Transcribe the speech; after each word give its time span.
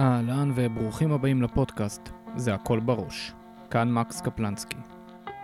אהלן 0.00 0.52
וברוכים 0.54 1.12
הבאים 1.12 1.42
לפודקאסט, 1.42 2.08
זה 2.36 2.54
הכל 2.54 2.80
בראש. 2.80 3.32
כאן 3.70 3.92
מקס 3.92 4.20
קפלנסקי. 4.20 4.76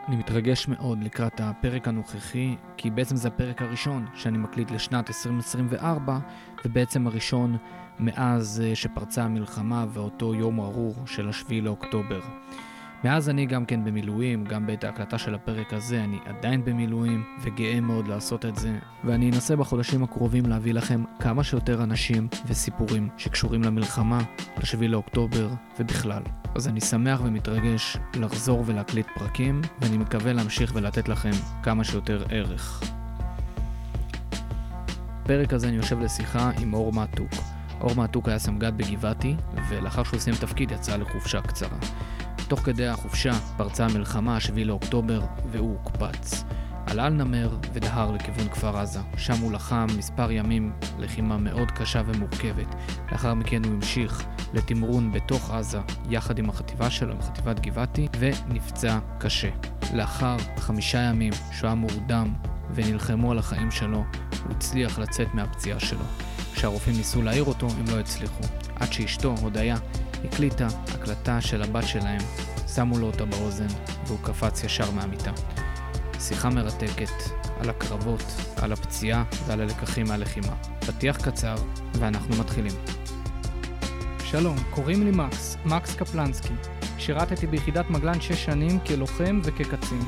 אני 0.08 0.16
מתרגש 0.16 0.68
מאוד 0.68 1.04
לקראת 1.04 1.40
הפרק 1.40 1.88
הנוכחי, 1.88 2.56
כי 2.76 2.90
בעצם 2.90 3.16
זה 3.16 3.28
הפרק 3.28 3.62
הראשון 3.62 4.06
שאני 4.14 4.38
מקליט 4.38 4.70
לשנת 4.70 5.08
2024, 5.08 6.18
ובעצם 6.64 7.06
הראשון 7.06 7.56
מאז 7.98 8.62
אה, 8.64 8.74
שפרצה 8.74 9.24
המלחמה 9.24 9.86
ואותו 9.92 10.34
יום 10.34 10.60
ארור 10.60 10.94
של 11.06 11.28
השביעי 11.28 11.60
לאוקטובר. 11.60 12.20
מאז 13.06 13.28
אני 13.28 13.46
גם 13.46 13.64
כן 13.64 13.84
במילואים, 13.84 14.44
גם 14.44 14.66
בעת 14.66 14.84
ההקלטה 14.84 15.18
של 15.18 15.34
הפרק 15.34 15.72
הזה 15.72 16.04
אני 16.04 16.18
עדיין 16.24 16.64
במילואים, 16.64 17.24
וגאה 17.42 17.80
מאוד 17.80 18.08
לעשות 18.08 18.44
את 18.44 18.56
זה, 18.56 18.78
ואני 19.04 19.30
אנסה 19.30 19.56
בחודשים 19.56 20.02
הקרובים 20.02 20.46
להביא 20.46 20.74
לכם 20.74 21.04
כמה 21.20 21.44
שיותר 21.44 21.82
אנשים 21.82 22.28
וסיפורים 22.46 23.08
שקשורים 23.16 23.62
למלחמה, 23.62 24.22
ל-7 24.56 24.86
לאוקטובר 24.88 25.48
ובכלל. 25.80 26.22
אז 26.54 26.68
אני 26.68 26.80
שמח 26.80 27.20
ומתרגש 27.24 27.96
לחזור 28.14 28.62
ולהקליט 28.66 29.06
פרקים, 29.14 29.62
ואני 29.80 29.98
מקווה 29.98 30.32
להמשיך 30.32 30.72
ולתת 30.74 31.08
לכם 31.08 31.32
כמה 31.62 31.84
שיותר 31.84 32.24
ערך. 32.30 32.82
בפרק 35.24 35.52
הזה 35.52 35.68
אני 35.68 35.76
יושב 35.76 36.00
לשיחה 36.00 36.50
עם 36.60 36.74
אור 36.74 36.92
מעתוק. 36.92 37.32
אור 37.80 37.94
מעתוק 37.94 38.28
היה 38.28 38.38
סמג"ד 38.38 38.76
בגבעתי, 38.76 39.36
ולאחר 39.68 40.02
שהוא 40.02 40.20
סיים 40.20 40.36
תפקיד 40.36 40.70
יצא 40.70 40.96
לחופשה 40.96 41.40
קצרה. 41.42 41.78
תוך 42.48 42.60
כדי 42.60 42.86
החופשה 42.86 43.32
פרצה 43.56 43.86
המלחמה, 43.86 44.40
7 44.40 44.64
לאוקטובר, 44.64 45.20
והוא 45.50 45.76
הוקפץ. 45.82 46.44
עלה 46.86 47.06
על 47.06 47.12
נמר 47.12 47.56
ודהר 47.72 48.12
לכיוון 48.12 48.48
כפר 48.48 48.78
עזה. 48.78 49.00
שם 49.16 49.38
הוא 49.40 49.52
לחם 49.52 49.86
מספר 49.98 50.30
ימים 50.30 50.72
לחימה 50.98 51.36
מאוד 51.36 51.70
קשה 51.70 52.02
ומורכבת. 52.06 52.74
לאחר 53.12 53.34
מכן 53.34 53.64
הוא 53.64 53.74
המשיך 53.74 54.24
לתמרון 54.54 55.12
בתוך 55.12 55.50
עזה, 55.50 55.78
יחד 56.10 56.38
עם 56.38 56.50
החטיבה 56.50 56.90
שלו, 56.90 57.12
עם 57.12 57.22
חטיבת 57.22 57.60
גבעתי, 57.60 58.08
ונפצע 58.18 58.98
קשה. 59.18 59.50
לאחר 59.94 60.36
חמישה 60.58 60.98
ימים 60.98 61.32
שהוא 61.52 61.68
היה 61.68 61.74
מורדם 61.74 62.32
ונלחמו 62.74 63.30
על 63.32 63.38
החיים 63.38 63.70
שלו, 63.70 64.04
הוא 64.44 64.52
הצליח 64.56 64.98
לצאת 64.98 65.34
מהפציעה 65.34 65.80
שלו. 65.80 66.04
כשהרופאים 66.54 66.96
ניסו 66.96 67.22
להעיר 67.22 67.44
אותו, 67.44 67.68
הם 67.78 67.84
לא 67.88 68.00
הצליחו. 68.00 68.42
עד 68.76 68.92
שאשתו, 68.92 69.34
הודיה, 69.40 69.76
הקליטה 70.24 70.66
הקלטה 70.94 71.40
של 71.40 71.62
הבת 71.62 71.86
שלהם, 71.86 72.20
שמו 72.74 72.98
לו 72.98 73.06
אותה 73.06 73.24
באוזן, 73.24 73.66
והוא 74.06 74.18
קפץ 74.22 74.64
ישר 74.64 74.90
מהמיטה. 74.90 75.30
שיחה 76.20 76.50
מרתקת 76.50 77.10
על 77.60 77.70
הקרבות, 77.70 78.24
על 78.56 78.72
הפציעה 78.72 79.24
ועל 79.46 79.60
הלקחים 79.60 80.06
מהלחימה. 80.08 80.54
פתיח 80.86 81.16
קצר, 81.16 81.54
ואנחנו 81.98 82.36
מתחילים. 82.40 82.72
שלום, 84.24 84.56
קוראים 84.70 85.04
לי 85.04 85.10
מקס, 85.10 85.56
מקס 85.64 85.96
קפלנסקי. 85.96 86.54
שירתתי 86.98 87.46
ביחידת 87.46 87.90
מגלן 87.90 88.20
6 88.20 88.44
שנים 88.44 88.78
כלוחם 88.80 89.40
וכקצין. 89.44 90.00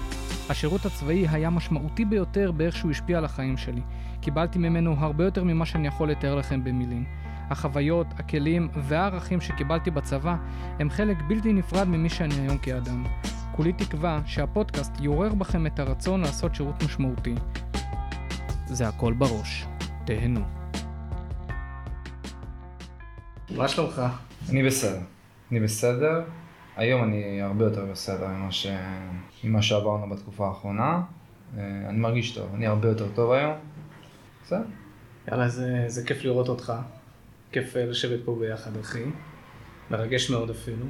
השירות 0.50 0.87
הצבאי 0.87 1.28
היה 1.28 1.50
משמעותי 1.50 2.05
ביותר 2.05 2.53
באיך 2.53 2.77
שהוא 2.77 2.91
השפיע 2.91 3.19
על 3.19 3.25
החיים 3.25 3.56
שלי. 3.56 3.81
קיבלתי 4.20 4.59
ממנו 4.59 4.97
הרבה 4.98 5.25
יותר 5.25 5.45
ממה 5.45 5.67
שאני 5.67 5.89
יכול 5.89 6.11
לתאר 6.11 6.34
לכם 6.34 6.65
במילים. 6.65 7.05
החוויות, 7.51 8.07
הכלים 8.17 8.69
והערכים 8.75 9.41
שקיבלתי 9.41 9.91
בצבא 9.91 10.37
הם 10.79 10.91
חלק 10.91 11.17
בלתי 11.29 11.53
נפרד 11.53 11.89
ממי 11.89 12.09
שאני 12.09 12.35
היום 12.35 12.59
כאדם. 12.59 13.05
כולי 13.57 13.73
תקווה 13.73 14.21
שהפודקאסט 14.27 14.93
יעורר 15.01 15.35
בכם 15.35 15.67
את 15.67 15.79
הרצון 15.79 16.21
לעשות 16.21 16.55
שירות 16.55 16.83
משמעותי. 16.83 17.35
זה 18.67 18.89
הכל 18.89 19.13
בראש. 19.13 19.67
תהנו. 20.05 20.41
מה 23.51 23.69
שלומך? 23.69 24.03
אני 24.51 24.62
בסדר. 24.67 25.01
אני 25.51 25.61
בסדר. 25.61 26.23
היום 26.77 27.05
אני 27.05 27.43
הרבה 27.43 27.65
יותר 27.65 27.87
בסדר 27.87 28.29
ממה, 28.29 28.53
ש... 28.53 28.67
ממה 29.45 29.62
שעברנו 29.62 30.11
בתקופה 30.11 30.49
האחרונה. 30.49 31.01
אה, 31.59 31.62
אני 31.89 31.99
מרגיש 31.99 32.34
טוב, 32.34 32.55
אני 32.55 32.67
הרבה 32.67 32.89
יותר 32.89 33.09
טוב 33.15 33.33
היום. 33.33 33.55
בסדר. 34.45 34.62
יאללה, 35.28 35.49
זה, 35.49 35.84
זה 35.87 36.06
כיף 36.06 36.25
לראות 36.25 36.49
אותך. 36.49 36.72
כיף 37.53 37.76
אה, 37.76 37.86
לשבת 37.86 38.20
פה 38.25 38.36
ביחד, 38.41 38.76
אחי. 38.76 39.03
מרגש 39.91 40.31
מאוד 40.31 40.50
אפילו. 40.50 40.86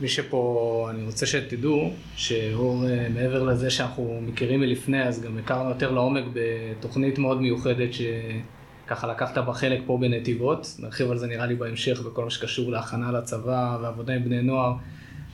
מי 0.00 0.08
שפה, 0.08 0.86
אני 0.90 1.04
רוצה 1.06 1.26
שתדעו 1.26 1.92
שאור, 2.16 2.86
אה, 2.86 3.08
מעבר 3.14 3.42
לזה 3.42 3.70
שאנחנו 3.70 4.20
מכירים 4.22 4.60
מלפני, 4.60 5.02
אז 5.02 5.22
גם 5.22 5.38
הכרנו 5.38 5.68
יותר 5.68 5.90
לעומק 5.90 6.24
בתוכנית 6.32 7.18
מאוד 7.18 7.40
מיוחדת 7.40 7.88
שככה 7.92 9.06
לקחת 9.06 9.38
בה 9.38 9.52
חלק 9.52 9.80
פה 9.86 9.98
בנתיבות. 10.00 10.76
נרחיב 10.78 11.10
על 11.10 11.18
זה 11.18 11.26
נראה 11.26 11.46
לי 11.46 11.54
בהמשך 11.54 12.00
בכל 12.00 12.24
מה 12.24 12.30
שקשור 12.30 12.70
להכנה 12.70 13.12
לצבא 13.12 13.78
ועבודה 13.82 14.14
עם 14.14 14.24
בני 14.24 14.42
נוער, 14.42 14.72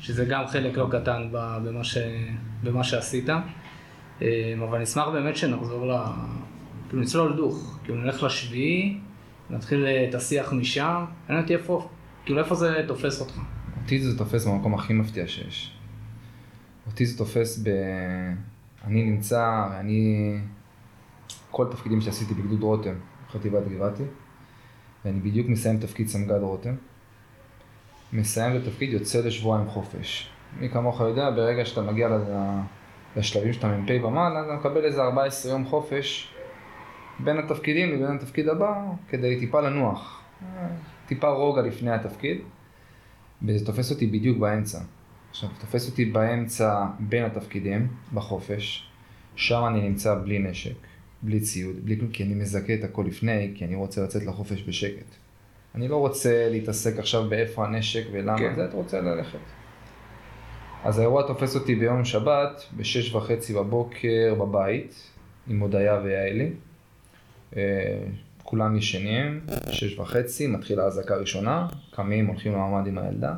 שזה 0.00 0.24
גם 0.24 0.46
חלק 0.46 0.76
לא 0.76 0.86
קטן 0.90 1.28
במה, 1.32 1.84
ש, 1.84 1.98
במה 2.62 2.84
שעשית. 2.84 3.28
אה, 4.22 4.54
אבל 4.68 4.78
נשמח 4.78 5.08
באמת 5.08 5.36
שנחזור 5.36 5.86
ל... 5.86 5.96
כאילו 6.88 7.02
נצלול 7.02 7.36
דוך, 7.36 7.78
כאילו 7.84 7.98
נלך 7.98 8.22
לשביעי. 8.22 8.98
נתחיל 9.50 9.86
את 10.08 10.14
השיח 10.14 10.52
משם, 10.52 11.04
אין 11.28 11.38
אותי 11.38 11.54
איפה, 11.54 11.88
כאילו 12.24 12.38
איפה 12.38 12.54
זה 12.54 12.84
תופס 12.88 13.20
אותך? 13.20 13.40
אותי 13.82 13.98
זה 13.98 14.18
תופס 14.18 14.46
במקום 14.46 14.74
הכי 14.74 14.92
מפתיע 14.92 15.26
שיש. 15.26 15.76
אותי 16.86 17.06
זה 17.06 17.18
תופס 17.18 17.58
ב... 17.62 17.68
אני 18.84 19.04
נמצא, 19.04 19.66
אני... 19.80 20.36
כל 21.50 21.66
התפקידים 21.66 22.00
שעשיתי 22.00 22.34
בגדוד 22.34 22.62
רותם, 22.62 22.94
חטיבת 23.30 23.68
גבעתי, 23.68 24.02
ואני 25.04 25.20
בדיוק 25.20 25.48
מסיים 25.48 25.78
תפקיד 25.78 26.08
סמג"ד 26.08 26.40
רותם. 26.40 26.74
מסיים 28.12 28.56
את 28.56 28.82
יוצא 28.82 29.20
לשבועיים 29.20 29.68
חופש. 29.68 30.30
מי 30.58 30.68
כמוך 30.68 31.00
יודע, 31.00 31.30
ברגע 31.30 31.64
שאתה 31.64 31.82
מגיע 31.82 32.08
לשלבים 33.16 33.52
שאתה 33.52 33.68
מ"פ 33.68 34.04
ומעלה, 34.04 34.44
אתה 34.44 34.52
מקבל 34.52 34.84
איזה 34.84 35.02
14 35.02 35.52
יום 35.52 35.66
חופש 35.66 36.34
בין 37.24 37.38
התפקידים 37.38 37.92
לבין 37.92 38.16
התפקיד 38.16 38.48
הבא, 38.48 38.84
כדי 39.08 39.40
טיפה 39.40 39.60
לנוח. 39.60 40.22
טיפה 41.06 41.28
רוגע 41.28 41.62
לפני 41.62 41.90
התפקיד, 41.90 42.38
וזה 43.42 43.66
תופס 43.66 43.90
אותי 43.90 44.06
בדיוק 44.06 44.38
באמצע. 44.38 44.78
עכשיו, 45.30 45.48
תופס 45.60 45.90
אותי 45.90 46.04
באמצע 46.04 46.86
בין 46.98 47.24
התפקידים, 47.24 47.88
בחופש, 48.14 48.90
שם 49.36 49.62
אני 49.66 49.88
נמצא 49.88 50.14
בלי 50.24 50.38
נשק, 50.38 50.74
בלי 51.22 51.40
ציוד, 51.40 51.76
בלי 51.84 51.98
כלום, 51.98 52.10
כי 52.10 52.22
אני 52.22 52.34
מזכה 52.34 52.74
את 52.74 52.84
הכל 52.84 53.04
לפני, 53.06 53.52
כי 53.54 53.64
אני 53.64 53.74
רוצה 53.74 54.02
לצאת 54.02 54.26
לחופש 54.26 54.68
בשקט. 54.68 55.14
אני 55.74 55.88
לא 55.88 55.96
רוצה 55.96 56.48
להתעסק 56.50 56.98
עכשיו 56.98 57.28
באיפה 57.28 57.66
הנשק 57.66 58.04
ולמה 58.12 58.38
כן. 58.38 58.54
זה, 58.54 58.64
אתה 58.64 58.76
רוצה 58.76 59.00
ללכת. 59.00 59.38
אז 60.84 60.98
האירוע 60.98 61.26
תופס 61.26 61.54
אותי 61.54 61.74
ביום 61.74 62.04
שבת, 62.04 62.62
בשש 62.76 63.14
וחצי 63.14 63.54
בבוקר 63.54 64.34
בבית, 64.38 65.10
עם 65.48 65.60
הודיה 65.60 66.00
ויעלי. 66.04 66.50
אה, 67.56 67.62
כולם 68.42 68.76
ישנים, 68.76 69.40
שש 69.70 69.98
וחצי, 69.98 70.46
מתחילה 70.46 70.84
האזעקה 70.84 71.16
ראשונה, 71.16 71.66
קמים, 71.90 72.26
הולכים 72.26 72.52
למעמד 72.52 72.86
עם 72.86 72.98
הילדה. 72.98 73.34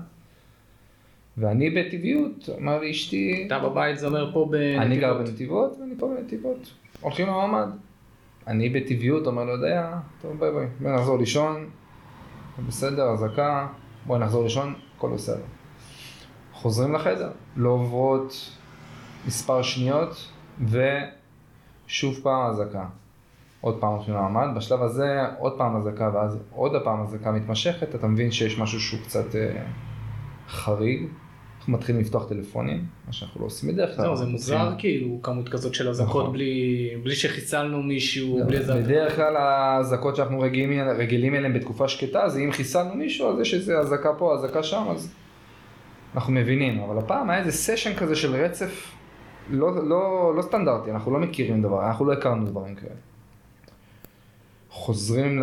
ואני 1.39 1.71
בטבעיות, 1.71 2.49
אמר 2.59 2.81
לי 2.81 2.91
אשתי... 2.91 3.45
אתה 3.47 3.59
בבית 3.59 3.99
זה 3.99 4.07
אומר 4.07 4.33
פה 4.33 4.49
בנתיבות. 4.51 4.87
אני 4.87 4.97
גר 4.97 5.15
בנתיבות 5.15 5.77
ואני 5.81 5.95
פה 5.99 6.15
בנתיבות. 6.17 6.71
הולכים 7.01 7.27
למעמד. 7.27 7.69
אני 8.47 8.69
בטבעיות 8.69 9.27
אומר 9.27 9.45
לו, 9.45 9.53
יודע, 9.53 9.99
טוב 10.23 10.41
ביי 10.41 10.51
ביי, 10.53 10.67
בוא 10.81 10.91
נחזור 10.91 11.19
לישון, 11.19 11.71
בסדר, 12.67 13.13
אזעקה, 13.13 13.67
בואי 14.07 14.21
נחזור 14.21 14.45
לישון, 14.45 14.75
הכל 14.97 15.11
בסדר. 15.15 15.43
חוזרים 16.53 16.93
לחדר, 16.93 17.31
לא 17.57 17.69
עוברות 17.69 18.51
מספר 19.27 19.63
שניות 19.63 20.29
ושוב 20.69 22.21
פעם 22.23 22.51
אזעקה. 22.51 22.87
עוד 23.63 23.81
פעם 23.81 23.93
הולכים 23.93 24.15
למעמד, 24.15 24.57
בשלב 24.57 24.83
הזה 24.83 25.21
עוד 25.39 25.59
פעם 25.59 25.77
אזעקה 25.77 26.11
ואז 26.15 26.39
עוד 26.55 26.75
הפעם 26.75 27.03
אזעקה 27.03 27.33
מתמשכת, 27.33 27.95
אתה 27.95 28.07
מבין 28.07 28.31
שיש 28.31 28.59
משהו 28.59 28.81
שהוא 28.81 29.01
קצת 29.01 29.37
אה, 29.37 29.63
חריג. 30.49 31.07
אנחנו 31.59 31.73
מתחילים 31.73 32.01
לפתוח 32.01 32.29
טלפונים, 32.29 32.85
מה 33.07 33.13
שאנחנו 33.13 33.41
לא 33.41 33.47
עושים 33.47 33.73
בדרך 33.73 33.97
כלל. 33.97 34.17
זה 34.17 34.27
מוזר 34.27 34.73
כאילו 34.79 35.19
כמות 35.23 35.49
כזאת 35.49 35.75
של 35.75 35.89
אזעקות 35.89 36.23
נכון. 36.23 36.33
בלי, 36.33 36.91
בלי 37.03 37.15
שחיסלנו 37.15 37.83
מישהו, 37.83 38.39
לא, 38.39 38.45
בלי 38.45 38.59
איזה... 38.59 38.75
בדרך 38.75 39.17
כלל 39.17 39.37
האזעקות 39.37 40.17
שאנחנו 40.17 40.41
רגילים, 40.41 40.89
רגילים 40.89 41.35
אליהן 41.35 41.53
בתקופה 41.53 41.89
שקטה, 41.89 42.29
זה 42.29 42.41
אם 42.41 42.53
חיסלנו 42.53 42.95
מישהו, 42.95 43.33
אז 43.33 43.41
יש 43.41 43.55
איזה 43.55 43.79
אזעקה 43.79 44.13
פה, 44.19 44.35
אזעקה 44.35 44.63
שם, 44.63 44.85
אז 44.91 45.15
אנחנו 46.15 46.33
מבינים. 46.33 46.81
אבל 46.81 46.99
הפעם 46.99 47.31
היה 47.31 47.39
איזה 47.39 47.53
סשן 47.53 47.95
כזה 47.95 48.15
של 48.17 48.35
רצף 48.35 48.93
לא, 49.51 49.89
לא, 49.89 50.33
לא 50.37 50.43
סטנדרטי, 50.43 50.91
אנחנו 50.91 51.13
לא 51.13 51.19
מכירים 51.19 51.63
דבר, 51.63 51.87
אנחנו 51.87 52.05
לא 52.05 52.13
הכרנו 52.13 52.47
דברים 52.47 52.75
כאלה. 52.75 53.12
חוזרים 54.73 55.43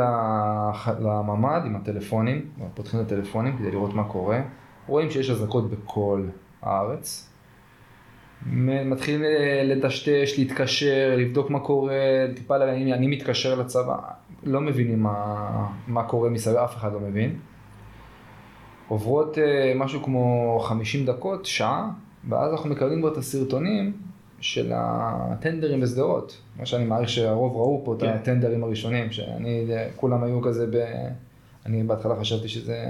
לממ"ד 0.99 1.61
עם 1.65 1.75
הטלפונים, 1.75 2.45
פותחים 2.73 2.99
את 2.99 3.05
הטלפונים 3.05 3.57
כדי 3.57 3.71
לראות 3.71 3.93
מה 3.93 4.03
קורה, 4.03 4.41
רואים 4.87 5.11
שיש 5.11 5.29
אזעקות 5.29 5.69
בכל 5.69 6.23
הארץ, 6.61 7.29
מתחילים 8.51 9.21
לטשטש, 9.63 10.37
להתקשר, 10.37 11.15
לבדוק 11.17 11.49
מה 11.49 11.59
קורה, 11.59 11.93
טיפה 12.35 12.57
לעניינים, 12.57 12.93
אני 12.93 13.07
מתקשר 13.07 13.59
לצבא, 13.59 13.97
לא 14.43 14.61
מבינים 14.61 15.03
מה, 15.03 15.69
מה 15.87 16.03
קורה 16.03 16.29
מסביב, 16.29 16.55
אף 16.57 16.75
אחד 16.75 16.93
לא 16.93 16.99
מבין. 16.99 17.39
עוברות 18.87 19.37
אה, 19.37 19.73
משהו 19.75 20.03
כמו 20.03 20.59
50 20.63 21.05
דקות, 21.05 21.45
שעה, 21.45 21.89
ואז 22.29 22.51
אנחנו 22.51 22.69
מקבלים 22.69 22.99
כבר 22.99 23.11
את 23.11 23.17
הסרטונים 23.17 23.93
של 24.41 24.71
הטנדרים 24.75 25.81
בשדרות. 25.81 26.37
מה 26.59 26.65
שאני 26.65 26.85
מעריך 26.85 27.09
שהרוב 27.09 27.55
ראו 27.55 27.81
פה 27.85 27.95
כן. 27.99 28.09
את 28.09 28.15
הטנדרים 28.15 28.63
הראשונים, 28.63 29.11
שאני, 29.11 29.65
כולם 29.95 30.23
היו 30.23 30.41
כזה 30.41 30.67
ב... 30.71 30.85
אני 31.65 31.83
בהתחלה 31.83 32.15
חשבתי 32.19 32.47
שזה 32.47 32.85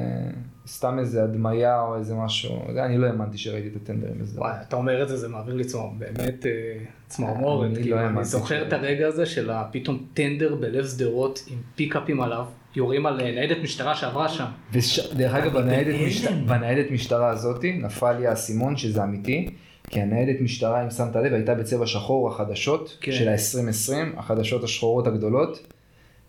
סתם 0.67 0.99
איזה 0.99 1.23
הדמיה 1.23 1.81
או 1.81 1.95
איזה 1.95 2.15
משהו, 2.15 2.61
זה, 2.73 2.85
אני 2.85 2.97
לא 2.97 3.07
האמנתי 3.07 3.37
שראיתי 3.37 3.67
את 3.67 3.75
הטנדרים 3.75 4.13
בשדרות. 4.21 4.47
וואי, 4.47 4.53
אתה 4.67 4.75
אומר 4.75 5.03
את 5.03 5.07
זה, 5.07 5.17
זה 5.17 5.27
מעביר 5.27 5.55
לי 5.55 5.63
צמור, 5.63 5.93
באמת 5.97 6.45
אה, 6.45 6.51
צמרמורת, 7.07 7.65
אני 7.65 7.75
כאילו, 7.75 7.95
לא 7.95 8.01
אני 8.01 8.07
האמנתי 8.07 8.25
זוכר 8.25 8.63
ש- 8.63 8.67
את 8.67 8.73
הרגע 8.73 9.07
הזה 9.07 9.25
של 9.25 9.51
פתאום 9.71 10.05
טנדר 10.13 10.55
בלב 10.55 10.85
שדרות 10.85 11.43
עם 11.47 11.57
פיקאפים 11.75 12.21
עליו, 12.21 12.45
יורים 12.75 13.05
על 13.05 13.21
אה, 13.21 13.31
ניידת 13.31 13.57
משטרה 13.63 13.95
שעברה 13.95 14.29
שם. 14.29 14.45
וש... 14.73 15.13
דרך 15.13 15.33
אגב, 15.33 15.53
בניידת. 15.53 15.95
משט... 16.07 16.31
בניידת 16.45 16.91
משטרה 16.91 17.29
הזאתי 17.29 17.73
נפל 17.73 18.11
לי 18.11 18.27
האסימון 18.27 18.77
שזה 18.77 19.03
אמיתי, 19.03 19.49
כי 19.89 20.01
הניידת 20.01 20.41
משטרה, 20.41 20.83
אם 20.83 20.89
שמת 20.89 21.15
לב, 21.15 21.33
הייתה 21.33 21.55
בצבע 21.55 21.85
שחור 21.85 22.29
החדשות 22.29 22.97
כן. 23.01 23.11
של 23.11 23.29
ה-2020, 23.29 24.19
החדשות 24.19 24.63
השחורות 24.63 25.07
הגדולות, 25.07 25.67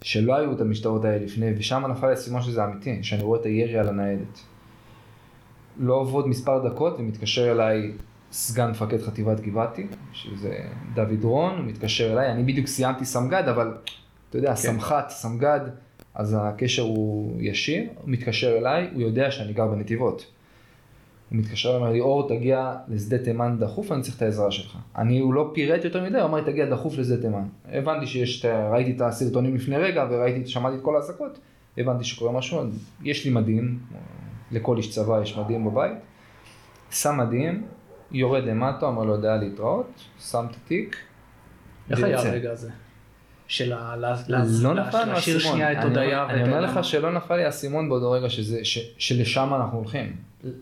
שלא 0.02 0.36
היו 0.36 0.52
את 0.52 0.60
המשטרות 0.60 1.04
האלה 1.04 1.24
לפני, 1.24 1.52
ושם 1.58 1.84
נפל 1.90 2.06
לי 2.06 2.12
האסימון 2.12 2.42
שזה 2.42 2.64
אמיתי, 2.64 2.98
שאני 3.02 3.22
רואה 3.22 3.40
את 3.40 3.46
הירי 3.46 3.78
על 3.78 3.88
הניידת. 3.88 4.40
לא 5.78 5.94
עוברות 5.94 6.26
מספר 6.26 6.68
דקות 6.68 6.96
ומתקשר 6.98 7.52
אליי 7.52 7.92
סגן 8.32 8.70
מפקד 8.70 9.02
חטיבת 9.02 9.40
גבעתי, 9.40 9.86
שזה 10.12 10.58
דוד 10.94 11.24
רון, 11.24 11.58
הוא 11.58 11.64
מתקשר 11.64 12.12
אליי, 12.12 12.32
אני 12.32 12.42
בדיוק 12.42 12.66
סיימתי 12.66 13.04
סמג"ד, 13.04 13.48
אבל 13.48 13.74
אתה 14.30 14.38
יודע, 14.38 14.54
סמח"ט, 14.54 15.08
סמג"ד, 15.08 15.60
אז 16.14 16.36
הקשר 16.40 16.82
הוא 16.82 17.36
ישיר, 17.40 17.82
הוא 17.94 18.10
מתקשר 18.10 18.58
אליי, 18.58 18.88
הוא 18.94 19.02
יודע 19.02 19.30
שאני 19.30 19.52
גר 19.52 19.66
בנתיבות. 19.66 20.26
הוא 21.30 21.38
מתקשר 21.38 21.68
אליי, 21.68 21.78
אומר 21.80 21.92
לי, 21.92 22.00
אור, 22.00 22.28
תגיע 22.28 22.74
לשדה 22.88 23.18
תימן 23.18 23.56
דחוף, 23.60 23.92
אני 23.92 24.02
צריך 24.02 24.16
את 24.16 24.22
העזרה 24.22 24.50
שלך. 24.50 24.76
אני, 24.98 25.18
הוא 25.20 25.34
לא 25.34 25.50
פירט 25.54 25.84
יותר 25.84 26.04
מדי, 26.04 26.18
הוא 26.18 26.24
אמר 26.28 26.38
לי, 26.38 26.44
תגיע 26.52 26.70
דחוף 26.70 26.98
לשדה 26.98 27.22
תימן. 27.22 27.42
הבנתי 27.72 28.06
שיש, 28.06 28.44
ראיתי 28.72 28.90
את 28.96 29.00
הסרטונים 29.00 29.54
לפני 29.54 29.76
רגע, 29.76 30.06
וראיתי, 30.10 30.46
שמעתי 30.50 30.76
את 30.76 30.82
כל 30.82 30.96
האזעקות, 30.96 31.38
הבנתי 31.78 32.04
שקורה 32.04 32.32
משהו, 32.32 32.60
יש 33.02 33.24
לי 33.24 33.30
מדים, 33.30 33.78
לכל 34.52 34.76
איש 34.76 34.90
צבא 34.90 35.22
יש 35.22 35.38
מדים 35.38 35.64
בבית, 35.64 35.92
שם 36.90 37.16
מדים, 37.18 37.66
יורד 38.12 38.44
למטה, 38.44 38.86
אומר 38.86 39.04
לו, 39.04 39.12
יודע 39.12 39.36
להתראות, 39.36 39.86
שם 40.30 40.46
את 40.50 40.56
התיק, 40.64 40.96
איך 41.90 42.02
היה. 42.02 42.18
הרגע 42.18 42.52
הזה? 42.52 42.70
של 43.46 43.72
ה... 43.72 43.96
לא 43.96 44.74
לה- 44.74 44.88
נפל 44.88 45.04
לי 45.04 45.10
להשאיר 45.10 45.36
האסימון. 45.36 45.54
שנייה 45.56 45.72
את 45.72 45.76
אני- 45.76 45.84
הודיה 45.84 46.26
אני 46.30 46.42
אומר. 46.42 46.60
לך 46.60 46.84
שלא 46.84 47.12
נפל 47.12 47.36
לי 47.36 47.44
האסימון 47.44 47.88
באותו 47.88 48.10
רגע 48.10 48.26
שלשם 48.98 49.54
אנחנו 49.54 49.78
הולכים. 49.78 50.16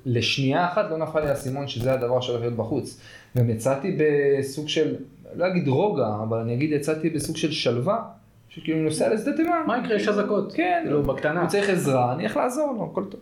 לשנייה 0.06 0.66
אחת 0.66 0.90
לא 0.90 0.98
נפל 0.98 1.20
לי 1.20 1.28
האסימון 1.28 1.68
שזה 1.68 1.92
הדבר 1.92 2.20
שהולך 2.20 2.40
להיות 2.40 2.56
בחוץ. 2.56 3.00
גם 3.36 3.50
יצאתי 3.50 3.96
בסוג 3.98 4.68
של, 4.68 4.96
לא 5.34 5.46
אגיד 5.46 5.68
רוגע, 5.68 6.08
אבל 6.22 6.38
אני 6.38 6.54
אגיד 6.54 6.72
יצאתי 6.72 7.10
בסוג 7.10 7.36
של 7.36 7.52
שלווה, 7.52 8.02
שכאילו 8.48 8.78
נוסע 8.78 9.14
לשדה 9.14 9.36
תימן. 9.36 9.62
מה 9.66 9.78
יקרה? 9.78 9.96
יש 9.96 10.08
אזעקות. 10.08 10.52
כן, 10.52 10.80
כאילו, 10.84 11.02
בקטנה. 11.02 11.40
הוא 11.40 11.48
צריך 11.48 11.68
עזרה, 11.68 12.14
אני 12.14 12.24
איך 12.24 12.36
לעזור 12.36 12.74
לו, 12.76 12.88
הכל 12.92 13.04
טוב. 13.10 13.20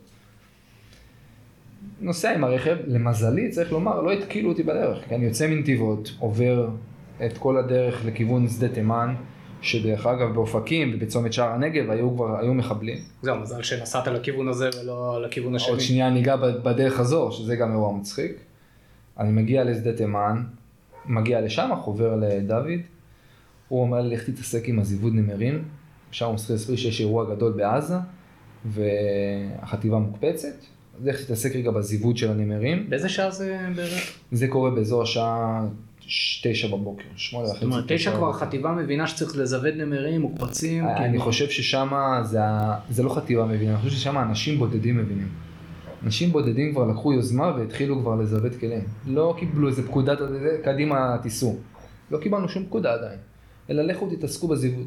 נוסע 2.00 2.35
עם 2.35 2.44
הרכב, 2.44 2.76
למזלי 2.87 3.49
צריך 3.49 3.73
לומר, 3.73 4.00
לא 4.00 4.12
התקילו 4.12 4.49
אותי 4.49 4.62
בדרך, 4.62 5.08
כי 5.08 5.14
אני 5.14 5.25
יוצא 5.25 5.47
מנתיבות, 5.47 6.12
עובר 6.19 6.69
את 7.26 7.38
כל 7.38 7.56
הדרך 7.58 8.05
לכיוון 8.05 8.49
שדה 8.49 8.69
תימן, 8.69 9.14
שדרך 9.66 10.06
אגב 10.06 10.34
באופקים 10.34 10.92
ובצומת 10.94 11.32
שער 11.32 11.48
הנגב 11.48 11.90
היו 11.90 12.14
כבר, 12.14 12.38
היו 12.38 12.54
מחבלים. 12.54 12.98
זהו, 13.22 13.40
מזל 13.40 13.62
שנסעת 13.62 14.06
לכיוון 14.06 14.48
הזה 14.48 14.70
ולא 14.80 15.22
לכיוון 15.22 15.54
השני. 15.54 15.70
עוד 15.70 15.80
שנייה 15.80 16.10
ניגע 16.10 16.36
בדרך 16.36 16.94
חזור, 16.94 17.32
שזה 17.32 17.56
גם 17.56 17.72
אירוע 17.72 17.96
מצחיק. 17.96 18.32
אני 19.18 19.32
מגיע 19.32 19.64
לשדה 19.64 19.92
תימן, 19.92 20.42
מגיע 21.06 21.40
לשם, 21.40 21.70
חובר 21.80 22.16
לדוד, 22.16 22.80
הוא 23.68 23.82
אומר 23.82 24.00
לי, 24.00 24.16
לך 24.16 24.30
תתעסק 24.30 24.68
עם 24.68 24.78
הזיווד 24.78 25.14
נמרים, 25.14 25.64
שם 26.10 26.26
הוא 26.26 26.34
מסביר 26.34 26.76
שיש 26.76 27.00
אירוע 27.00 27.34
גדול 27.34 27.52
בעזה, 27.52 27.94
והחטיבה 28.64 29.98
מוקפצת, 29.98 30.48
אז 30.98 31.06
לך 31.06 31.24
תתעסק 31.24 31.56
רגע 31.56 31.70
בזיווד 31.70 32.16
של 32.16 32.30
הנמרים, 32.30 32.90
באיזה 32.90 33.08
שעה 33.08 33.30
זה 33.30 33.58
בערך? 33.76 34.12
זה 34.32 34.48
קורה 34.48 34.70
באזור 34.70 35.02
השעה 35.02 35.64
תשע 36.43 36.69
בבוקר, 36.69 37.05
שמונה 37.17 37.47
וחצי. 37.47 37.61
זאת 37.61 37.64
אומרת, 37.64 37.85
תשע 37.88 38.17
כבר. 38.17 38.31
החטיבה 38.31 38.73
מבינה 38.73 39.06
שצריך 39.06 39.37
לזווד 39.37 39.75
נמרים, 39.76 40.20
מוקפצים. 40.20 40.87
אני 40.88 41.08
כאילו. 41.08 41.23
חושב 41.23 41.49
ששם 41.49 41.93
זה, 42.91 43.03
לא 43.03 43.14
חטיבה 43.14 43.44
מבינה, 43.44 43.70
אני 43.70 43.79
חושב 43.79 43.97
ששם 43.97 44.19
אנשים 44.19 44.58
בודדים 44.58 44.97
מבינים. 44.97 45.29
אנשים 46.05 46.32
בודדים 46.32 46.73
כבר 46.73 46.87
לקחו 46.87 47.12
יוזמה 47.12 47.53
והתחילו 47.56 48.00
כבר 48.00 48.17
לזוות 48.17 48.53
כלים. 48.61 48.85
לא 49.06 49.35
קיבלו 49.38 49.69
איזה 49.69 49.87
פקודת, 49.87 50.19
"זה, 50.19 50.58
קדימה 50.64 51.17
תיסעו. 51.23 51.56
לא 52.11 52.19
קיבלנו 52.19 52.49
שום 52.49 52.64
פקודה 52.64 52.93
עדיין. 52.93 53.19
אלא 53.70 53.82
לכו 53.82 54.11
תתעסקו 54.11 54.49
בזיווד. 54.49 54.87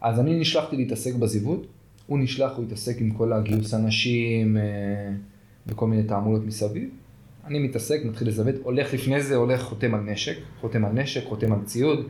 אז 0.00 0.20
אני 0.20 0.40
נשלחתי 0.40 0.76
להתעסק 0.76 1.14
בזיווד, 1.14 1.66
הוא 2.06 2.18
נשלח, 2.18 2.52
הוא 2.56 2.64
התעסק 2.64 3.00
עם 3.00 3.10
כל 3.10 3.32
הגיוס 3.32 3.74
אנשים 3.74 4.56
אה, 4.56 4.62
וכל 5.66 5.86
מיני 5.86 6.02
תעמולות 6.02 6.44
מסביב. 6.46 6.88
אני 7.48 7.58
מתעסק, 7.58 8.00
מתחיל 8.04 8.28
לזוות, 8.28 8.54
הולך 8.62 8.94
לפני 8.94 9.22
זה, 9.22 9.36
הולך 9.36 9.62
חותם 9.62 9.94
על 9.94 10.00
נשק, 10.00 10.36
חותם 10.60 10.84
על 10.84 10.92
נשק, 10.92 11.24
חותם 11.24 11.52
על 11.52 11.58
ציוד, 11.64 12.06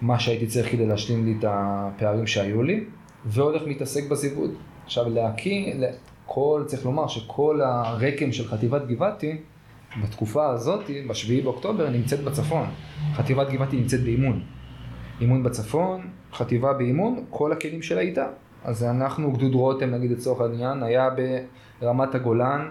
מה 0.00 0.18
שהייתי 0.18 0.46
צריך 0.46 0.72
כדי 0.72 0.86
להשלים 0.86 1.24
לי 1.24 1.34
את 1.38 1.44
הפערים 1.48 2.26
שהיו 2.26 2.62
לי, 2.62 2.84
והולך 3.26 3.62
להתעסק 3.62 4.08
בזיווד. 4.10 4.50
עכשיו 4.84 5.08
להקיא, 5.08 5.74
כל, 6.26 6.62
צריך 6.66 6.84
לומר 6.84 7.06
שכל 7.06 7.60
הרקם 7.60 8.32
של 8.32 8.48
חטיבת 8.48 8.86
גבעתי, 8.86 9.36
בתקופה 10.02 10.46
הזאת, 10.50 10.84
בשביעי 11.08 11.40
באוקטובר, 11.40 11.90
נמצאת 11.90 12.24
בצפון. 12.24 12.66
חטיבת 13.14 13.50
גבעתי 13.50 13.76
נמצאת 13.76 14.00
באימון. 14.00 14.42
אימון 15.20 15.42
בצפון, 15.42 16.00
חטיבה 16.32 16.72
באימון, 16.72 17.24
כל 17.30 17.52
הכלים 17.52 17.82
שלה 17.82 18.00
איתה. 18.00 18.26
אז 18.64 18.84
אנחנו, 18.84 19.32
גדוד 19.32 19.54
רותם 19.54 19.90
נגיד 19.90 20.10
לצורך 20.10 20.40
העניין, 20.40 20.82
היה 20.82 21.08
ברמת 21.80 22.14
הגולן 22.14 22.68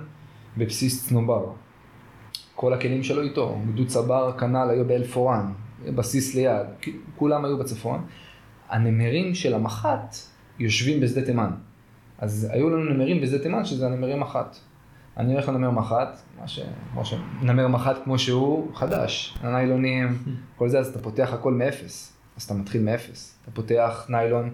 בבסיס 0.58 1.08
צנובר. 1.08 1.46
כל 2.56 2.74
הכלים 2.74 3.04
שלו 3.04 3.22
איתו, 3.22 3.58
גדוד 3.74 3.88
צבר 3.88 4.38
כנ"ל 4.40 4.70
היו 4.70 4.86
באלפורן, 4.86 5.52
בסיס 5.86 6.36
ליד, 6.36 6.66
כולם 7.16 7.46
היו 7.46 7.58
בצפון. 7.58 8.06
הנמרים 8.70 9.36
של 9.36 9.54
המח"ט 9.54 10.16
יושבים 10.60 11.02
בשדה 11.02 11.26
תימן. 11.26 11.50
אז 12.18 12.48
היו 12.52 12.70
לנו 12.70 12.94
נמרים 12.94 13.22
בשדה 13.22 13.40
תימן 13.40 13.66
שזה 13.66 13.86
הנמרים 13.86 14.20
מח"ט. 14.20 14.58
אני 15.18 15.34
הולך 15.34 15.50
לנמר 15.50 15.72
מח"ט, 15.72 16.20
מה 16.42 16.48
ש... 16.48 16.60
כמו 16.94 17.06
ש... 17.06 17.14
נמר 17.42 17.68
מח"ט 17.68 18.04
כמו 18.04 18.20
שהוא, 18.20 18.76
חדש, 18.76 19.38
הניילונים, 19.42 20.18
כל 20.58 20.70
זה, 20.70 20.80
אז 20.80 20.88
אתה 20.88 21.00
פותח 21.00 21.34
הכל 21.34 21.54
מאפס. 21.54 22.14
אז 22.38 22.44
אתה 22.44 22.54
מתחיל 22.54 22.82
מאפס. 22.82 23.38
אתה 23.44 23.52
פותח 23.52 24.06
ניילון, 24.10 24.50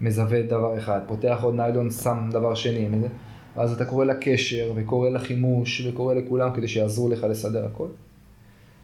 מזווה 0.00 0.42
דבר 0.42 0.78
אחד, 0.78 1.00
פותח 1.06 1.38
עוד 1.42 1.54
ניילון, 1.54 1.90
שם 1.90 2.28
דבר 2.32 2.54
שני, 2.54 2.88
ואז 3.56 3.72
אתה 3.72 3.84
קורא 3.84 4.04
לקשר, 4.04 4.72
וקורא 4.74 5.08
לחימוש, 5.08 5.86
וקורא 5.86 6.14
לכולם 6.14 6.52
כדי 6.54 6.68
שיעזרו 6.68 7.08
לך 7.08 7.24
לסדר 7.24 7.66
הכל. 7.66 7.88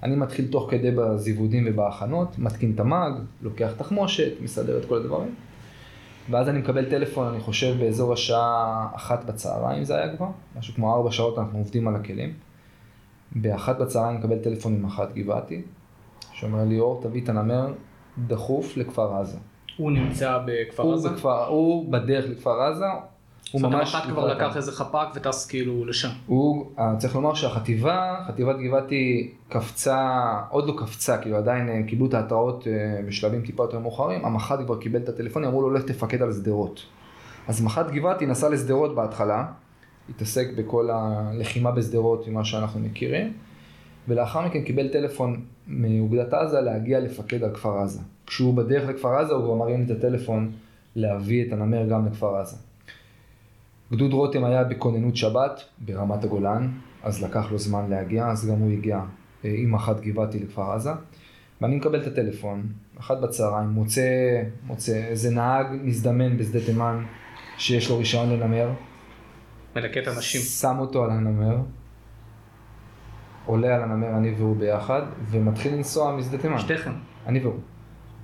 אני 0.02 0.16
מתחיל 0.16 0.46
תוך 0.50 0.70
כדי 0.70 0.90
בזיוודים 0.90 1.64
ובהכנות, 1.66 2.38
מתקין 2.38 2.72
את 2.75 2.80
המאג, 2.80 3.12
לוקח 3.42 3.72
תחמושת, 3.76 4.32
מסדר 4.40 4.78
את 4.78 4.84
כל 4.84 4.96
הדברים. 4.96 5.34
ואז 6.30 6.48
אני 6.48 6.58
מקבל 6.58 6.90
טלפון, 6.90 7.26
אני 7.28 7.40
חושב 7.40 7.75
באזור 7.78 8.12
השעה 8.12 8.88
אחת 8.94 9.25
בצהריים 9.25 9.84
זה 9.84 9.96
היה 9.96 10.16
כבר, 10.16 10.26
משהו 10.58 10.75
כמו 10.75 10.94
ארבע 10.94 11.10
שעות 11.10 11.38
אנחנו 11.38 11.58
עובדים 11.58 11.88
על 11.88 11.96
הכלים. 11.96 12.32
באחת 13.32 13.78
בצהריים 13.78 14.16
אני 14.16 14.18
מקבל 14.18 14.38
טלפון 14.38 14.80
ממח"ט 14.80 15.12
גבעתי, 15.14 15.62
שאומר 16.32 16.64
לי, 16.64 16.78
אור, 16.78 17.00
תביא 17.02 17.22
את 17.25 17.28
הנמר 17.28 17.72
דחוף 18.26 18.76
לכפר 18.76 19.14
עזה. 19.14 19.38
הוא 19.76 19.92
נמצא 19.92 20.38
בכפר 20.46 20.82
הוא, 20.82 20.94
עזה? 20.94 21.08
בכפר, 21.08 21.46
הוא 21.46 21.92
בדרך 21.92 22.25
לכפר 22.30 22.62
עזה, 22.62 22.84
הוא 23.52 23.61
זאת 23.61 23.64
אומרת, 23.64 23.80
ממש... 23.80 23.95
המח"ט 23.95 24.09
כבר 24.09 24.26
לקח 24.26 24.57
איזה 24.57 24.73
חפ"ק 24.73 25.09
וטס 25.14 25.47
כאילו 25.47 25.85
לשם. 25.85 26.09
הוא, 26.26 26.66
אה, 26.78 26.97
צריך 26.99 27.14
לומר 27.14 27.35
שהחטיבה, 27.35 28.25
חטיבת 28.28 28.57
גבעתי 28.57 29.30
קפצה, 29.49 30.30
עוד 30.50 30.66
לא 30.66 30.75
קפצה, 30.78 31.18
כאילו 31.18 31.37
עדיין 31.37 31.68
הם 31.68 31.83
קיבלו 31.83 32.07
את 32.07 32.14
ההתראות 32.14 32.66
אה, 32.66 33.02
בשלבים 33.07 33.42
טיפה 33.42 33.62
יותר 33.62 33.78
מאוחרים, 33.78 34.25
המח"ט 34.25 34.59
כבר 34.64 34.80
קיבל 34.80 35.00
את 35.00 35.09
הטלפון, 35.09 35.45
אמרו 35.45 35.62
לו 35.62 35.71
לך 35.71 35.83
תפקד 35.83 36.23
על 36.23 36.33
שדרות. 36.33 36.83
אז 37.49 37.62
מח"ט 37.62 37.87
גבעתי 37.90 38.26
נסע 38.26 38.49
לשדרות 38.49 38.95
בהתחלה, 38.95 39.45
התעסק 40.09 40.49
בכל 40.57 40.90
הלחימה 40.90 41.71
בשדרות 41.71 42.28
ממה 42.28 42.45
שאנחנו 42.45 42.80
מכירים, 42.80 43.33
ולאחר 44.09 44.47
מכן 44.47 44.62
קיבל 44.62 44.88
טלפון 44.88 45.40
מאוגדת 45.66 46.35
עזה 46.35 46.61
להגיע 46.61 47.00
לפקד 47.00 47.45
על 47.45 47.54
כפר 47.54 47.78
עזה. 47.78 48.00
כשהוא 48.26 48.54
בדרך 48.54 48.88
לכפר 48.88 49.09
עזה 49.09 49.33
הוא 49.35 49.45
כבר 49.45 49.54
מרים 49.54 49.85
את 49.85 49.90
הטלפון 49.90 50.52
להביא 50.97 51.47
את 51.47 51.52
הנמר 51.52 51.87
גם 51.87 52.07
לכפר 52.07 52.37
עזה. 52.37 52.57
גדוד 53.92 54.12
רותם 54.12 54.45
היה 54.45 54.64
בכוננות 54.64 55.16
שבת 55.16 55.62
ברמת 55.78 56.25
הגולן, 56.25 56.68
אז 57.02 57.25
לקח 57.25 57.52
לו 57.52 57.59
זמן 57.59 57.90
להגיע, 57.90 58.26
אז 58.26 58.50
גם 58.50 58.59
הוא 58.59 58.73
הגיע 58.73 59.00
אה, 59.45 59.54
עם 59.57 59.73
מח"ט 59.73 60.00
גבעתי 60.00 60.38
לכפר 60.38 60.73
עזה. 60.73 60.90
ואני 61.61 61.76
מקבל 61.76 62.02
את 62.02 62.07
הטלפון, 62.07 62.66
אחת 63.00 63.21
בצהריים, 63.21 63.68
מוצא, 63.68 64.42
מוצא 64.64 64.92
איזה 64.92 65.30
נהג 65.30 65.66
מזדמן 65.83 66.38
בשדה 66.38 66.61
תימן 66.61 67.04
שיש 67.59 67.90
לו 67.90 67.99
רישיון 67.99 68.30
לנמר. 68.30 68.71
מלקט 69.76 70.09
אנשים. 70.09 70.40
שם 70.40 70.76
אותו 70.78 71.04
על 71.04 71.11
הנמר, 71.11 71.57
עולה 73.47 73.75
על 73.75 73.83
הנמר 73.83 74.16
אני 74.16 74.30
והוא 74.30 74.57
ביחד, 74.57 75.02
ומתחיל 75.30 75.75
לנסוע 75.75 76.16
משדה 76.16 76.38
תימן. 76.38 76.59
שתיכם. 76.59 76.92
אני 77.26 77.40
והוא. 77.40 77.54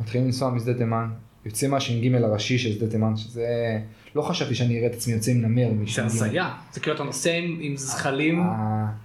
מתחילים 0.01 0.27
לנסוע 0.27 0.51
משדה 0.51 0.75
תימן, 0.75 1.09
יוצא 1.45 1.69
מהש"ג 1.69 2.15
הראשי 2.15 2.59
של 2.59 2.73
שדה 2.73 2.91
תימן, 2.91 3.17
שזה... 3.17 3.81
לא 4.15 4.23
חשבתי 4.23 4.55
שאני 4.55 4.79
אראה 4.79 4.87
את 4.87 4.95
עצמי 4.95 5.15
יוצא 5.15 5.31
עם 5.31 5.43
נמר 5.43 5.69
זה 5.69 5.75
מש"ג. 5.75 6.03
הזיה. 6.03 6.51
זה 6.73 6.81
כאילו 6.81 6.97
אתה 6.97 7.05
נוסע 7.05 7.35
עם 7.61 7.77
זחלים. 7.77 8.43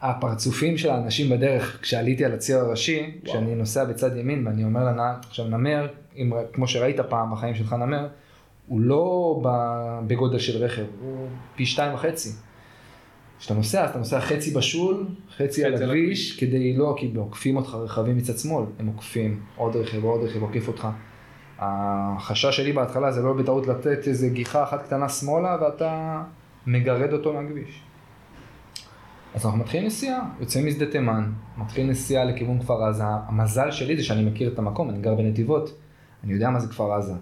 הפרצופים 0.01 0.77
של 0.77 0.89
האנשים 0.89 1.29
בדרך, 1.29 1.79
כשעליתי 1.81 2.25
על 2.25 2.33
הציר 2.33 2.57
הראשי, 2.57 3.11
כשאני 3.25 3.55
נוסע 3.55 3.85
בצד 3.85 4.17
ימין 4.17 4.47
ואני 4.47 4.63
אומר 4.63 4.85
לנהג, 4.85 5.15
עכשיו 5.27 5.47
נמר, 5.47 5.87
אם, 6.17 6.33
כמו 6.53 6.67
שראית 6.67 6.99
פעם 7.09 7.31
בחיים 7.31 7.55
שלך 7.55 7.73
נמר, 7.73 8.07
הוא 8.67 8.81
לא 8.81 9.41
בגודל 10.07 10.39
של 10.39 10.63
רכב, 10.63 10.85
הוא 11.01 11.27
פי 11.55 11.65
שתיים 11.65 11.93
וחצי. 11.93 12.29
כשאתה 13.39 13.53
נוסע, 13.53 13.83
אז 13.83 13.89
אתה 13.89 13.99
נוסע 13.99 14.19
חצי 14.19 14.51
בשול, 14.51 15.05
חצי 15.35 15.43
חצי 15.43 15.65
על 15.65 15.73
הכביש, 15.73 16.39
כדי 16.39 16.77
לא, 16.77 16.95
כי 16.97 17.11
עוקפים 17.15 17.57
אותך 17.57 17.73
רכבים 17.73 18.17
מצד 18.17 18.37
שמאל, 18.37 18.65
הם 18.79 18.87
עוקפים, 18.87 19.39
עוד 19.55 19.75
רכב, 19.75 20.03
עוד 20.03 20.23
רכב 20.23 20.41
עוקף 20.41 20.67
אותך. 20.67 20.87
החשש 21.59 22.57
שלי 22.57 22.73
בהתחלה 22.73 23.11
זה 23.11 23.21
לא 23.21 23.33
בטעות 23.33 23.67
לתת 23.67 24.07
איזה 24.07 24.29
גיחה 24.29 24.63
אחת 24.63 24.83
קטנה 24.83 25.09
שמאלה 25.09 25.57
ואתה 25.61 26.21
מגרד 26.67 27.13
אותו 27.13 27.33
מהכביש. 27.33 27.83
אז 29.35 29.45
אנחנו 29.45 29.59
מתחילים 29.59 29.87
נסיעה, 29.87 30.21
יוצאים 30.39 30.67
משדה 30.67 30.85
תימן, 30.85 31.31
מתחיל 31.57 31.87
נסיעה 31.87 32.23
לכיוון 32.23 32.59
כפר 32.59 32.83
עזה. 32.83 33.03
המזל 33.05 33.71
שלי 33.71 33.97
זה 33.97 34.03
שאני 34.03 34.25
מכיר 34.25 34.53
את 34.53 34.59
המקום, 34.59 34.89
אני 34.89 35.01
גר 35.01 35.15
בנתיבות, 35.15 35.73
אני 36.23 36.33
יודע 36.33 36.49
מה 36.49 36.59
זה 36.59 36.67
כפר 36.67 36.93
עזה. 36.93 37.13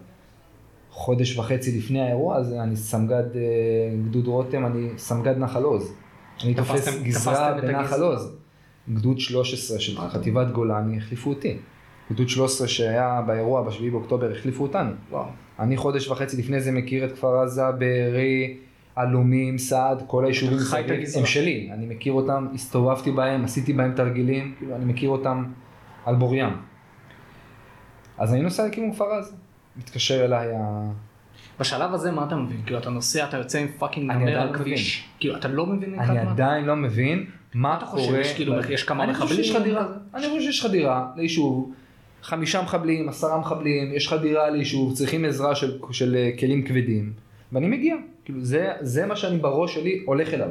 חודש 0.92 1.38
וחצי 1.38 1.78
לפני 1.78 2.02
האירוע 2.02 2.36
הזה, 2.36 2.64
אני 2.64 2.76
סמג"ד 2.76 3.36
אה, 3.36 3.42
גדוד 4.06 4.28
רותם, 4.28 4.66
אני 4.66 4.90
סמג"ד 4.98 5.38
נחל 5.38 5.64
עוז. 5.64 5.94
אני 6.44 6.54
תופס 6.54 7.02
גזרה 7.04 7.54
בנחל. 7.62 8.02
עוז. 8.02 8.36
גדוד 8.94 9.20
13 9.20 9.80
של 9.80 9.98
חטיבת 10.10 10.52
גולני 10.52 10.98
החליפו 10.98 11.30
אותי. 11.30 11.58
גדוד 12.12 12.30
13 12.30 12.68
שהיה 12.68 13.22
באירוע 13.28 13.62
ב-7 13.64 13.92
באוקטובר 13.92 14.32
החליפו 14.32 14.64
אותנו. 14.64 14.92
וואו. 15.12 15.26
אני 15.60 15.78
חודש 15.78 16.08
וחצי 16.08 16.38
לפני 16.38 16.62
זה 16.62 16.72
מכיר 16.72 17.06
את 17.06 17.12
כפר 17.12 17.38
עזה, 17.38 17.72
בארי, 17.72 18.58
עלומים, 18.96 19.58
סעד, 19.58 20.04
כל 20.08 20.26
היישובים 20.26 20.58
מסביב. 20.58 20.86
הם 21.18 21.26
שלי, 21.26 21.70
אני 21.74 21.86
מכיר 21.86 22.14
אותם, 22.14 22.48
הסתובבתי 22.54 23.12
בהם, 23.12 23.44
עשיתי 23.46 23.74
בהם 23.74 23.94
תרגילים, 23.96 24.54
כאילו 24.58 24.76
אני 24.76 24.86
מכיר 24.86 25.10
אותם 25.10 25.46
על 26.06 26.16
בוריים. 26.16 26.50
אז 28.18 28.34
אני 28.34 28.42
נוסע 28.42 28.68
לכיוון 28.68 28.94
כפר 28.94 29.06
עזה, 29.06 29.32
מתקשר 29.78 30.26
אליי 30.26 30.48
ה... 30.56 30.90
בשלב 31.60 31.94
הזה 31.94 32.12
מה 32.12 32.26
אתה 32.28 32.36
מבין? 32.36 32.62
כאילו 32.66 32.80
אתה 32.80 32.90
נוסע, 32.90 33.26
אתה 33.30 33.38
יוצא 33.38 33.60
עם 33.60 33.68
פאקינג 33.68 34.12
נמר 34.12 34.40
על 34.42 34.48
לא 34.48 34.54
כביש. 34.54 35.10
כאילו 35.20 35.36
אתה 35.38 35.48
לא 35.48 35.66
מבין 35.66 36.00
אני? 36.00 36.20
עדיין 36.20 36.66
לא 36.66 36.76
מבין 36.76 37.26
מה 37.54 37.78
אתה 37.78 37.86
קורה. 37.86 38.02
חושב? 38.02 38.16
יש 38.16 38.34
כאילו- 38.36 38.56
יש 38.70 38.84
כמה 38.84 39.04
אני 39.04 39.14
חושב 39.14 39.26
מחבלים? 39.26 39.44
שיש 39.44 39.56
חדירה, 39.56 39.88
אני 40.16 40.28
חושב 40.30 40.42
שיש 40.42 40.62
חדירה 40.66 41.08
ליישוב, 41.16 41.72
חמישה 42.24 42.62
מחבלים, 42.62 43.10
עשרה 43.10 43.40
מחבלים, 43.40 43.94
יש 43.94 44.08
חדירה 44.08 44.50
ליישוב, 44.50 44.94
צריכים 44.94 45.26
עזרה 45.26 45.56
של, 45.56 45.80
של 45.92 46.16
אה, 46.16 46.32
כלים 46.40 46.64
כבדים, 46.64 47.14
ואני 47.52 47.68
מגיע, 47.68 47.96
כאילו 48.26 48.46
זה, 48.46 48.72
זה 48.82 49.06
מה 49.06 49.16
שאני 49.16 49.38
בראש 49.38 49.74
שלי 49.74 50.02
הולך 50.06 50.34
אליו. 50.34 50.50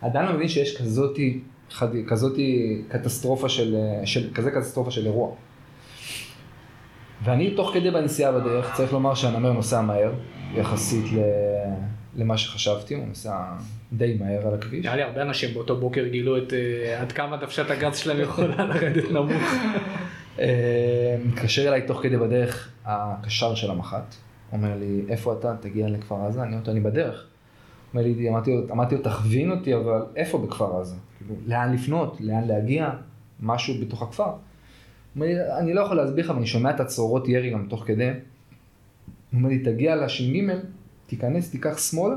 עדיין 0.00 0.26
לא 0.26 0.32
מבין 0.32 0.48
שיש 0.48 0.76
כזאתי, 0.76 1.40
חד, 1.70 1.88
כזאתי 2.08 2.82
קטסטרופה 2.88 3.48
של, 3.48 3.76
אה, 3.76 4.06
של, 4.06 4.34
כזה 4.34 4.50
קטסטרופה 4.50 4.90
של 4.90 5.06
אירוע. 5.06 5.34
ואני 7.24 7.50
תוך 7.50 7.70
כדי 7.74 7.90
בנסיעה 7.90 8.32
בדרך, 8.32 8.74
צריך 8.74 8.92
לומר 8.92 9.14
שהנמר 9.14 9.52
נוסע 9.52 9.80
מהר, 9.80 10.12
יחסית 10.54 11.04
ל... 11.12 11.18
למה 12.16 12.38
שחשבתי, 12.38 12.94
הוא 12.94 13.06
נוסע 13.06 13.36
די 13.92 14.16
מהר 14.20 14.48
על 14.48 14.54
הכביש. 14.54 14.84
נראה 14.84 14.96
לי 14.96 15.02
הרבה 15.02 15.22
אנשים 15.22 15.54
באותו 15.54 15.76
בוקר 15.76 16.06
גילו 16.06 16.38
את 16.38 16.52
אה, 16.52 17.00
עד 17.00 17.12
כמה 17.12 17.36
דוושת 17.36 17.70
הגז 17.70 17.96
שלהם 17.96 18.20
יכולה 18.20 18.64
לרדת 18.64 19.10
נמוך. 19.10 19.42
אה, 20.38 21.16
מתקשר 21.24 21.68
אליי 21.68 21.86
תוך 21.86 22.02
כדי 22.02 22.16
בדרך 22.16 22.72
הקשר 22.84 23.54
של 23.54 23.70
המח"ט, 23.70 24.14
אומר 24.52 24.76
לי, 24.78 25.02
איפה 25.08 25.32
אתה? 25.32 25.56
תגיע 25.60 25.88
לכפר 25.88 26.26
עזה? 26.26 26.42
אני 26.42 26.56
אומר 26.56 26.70
אני 26.70 26.80
בדרך. 26.80 27.26
אומר 27.92 28.02
לי, 28.02 28.30
אמרתי 28.70 28.94
לו, 28.94 29.02
תכווין 29.02 29.50
אותי, 29.50 29.74
אבל 29.74 30.02
איפה 30.16 30.38
בכפר 30.38 30.80
עזה? 30.80 30.96
כאילו, 31.18 31.34
לאן 31.46 31.72
לפנות? 31.72 32.20
לאן 32.20 32.44
להגיע? 32.44 32.90
משהו 33.40 33.74
בתוך 33.80 34.02
הכפר. 34.02 34.32
אומר 35.14 35.26
לי, 35.26 35.58
אני 35.58 35.74
לא 35.74 35.80
יכול 35.80 35.96
להסביר 35.96 36.24
לך, 36.24 36.30
אבל 36.30 36.38
אני 36.38 36.46
שומע 36.46 36.70
את 36.70 36.80
הצרורות 36.80 37.28
ירי 37.28 37.50
גם 37.50 37.66
תוך 37.68 37.84
כדי. 37.86 38.08
הוא 38.08 38.18
אומר 39.32 39.48
לי, 39.48 39.58
תגיע 39.58 39.96
לש"ג, 39.96 40.50
תיכנס, 41.06 41.50
תיקח 41.50 41.78
שמאלה, 41.78 42.14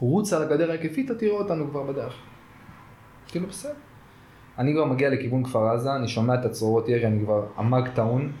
רוץ 0.00 0.32
על 0.32 0.42
הגדר 0.42 0.70
ההיקפית, 0.70 1.10
אתה 1.10 1.18
תראה 1.18 1.32
אותנו 1.32 1.70
כבר 1.70 1.82
בדרך. 1.82 2.14
כאילו, 3.28 3.46
בסדר. 3.46 3.72
אני 4.58 4.72
כבר 4.72 4.84
מגיע 4.84 5.10
לכיוון 5.10 5.44
כפר 5.44 5.68
עזה, 5.68 5.96
אני 5.96 6.08
שומע 6.08 6.34
את 6.34 6.44
הצרורות 6.44 6.88
ירי, 6.88 7.06
אני 7.06 7.24
כבר 7.24 7.46
עמג 7.58 7.88
טעון, 7.94 8.32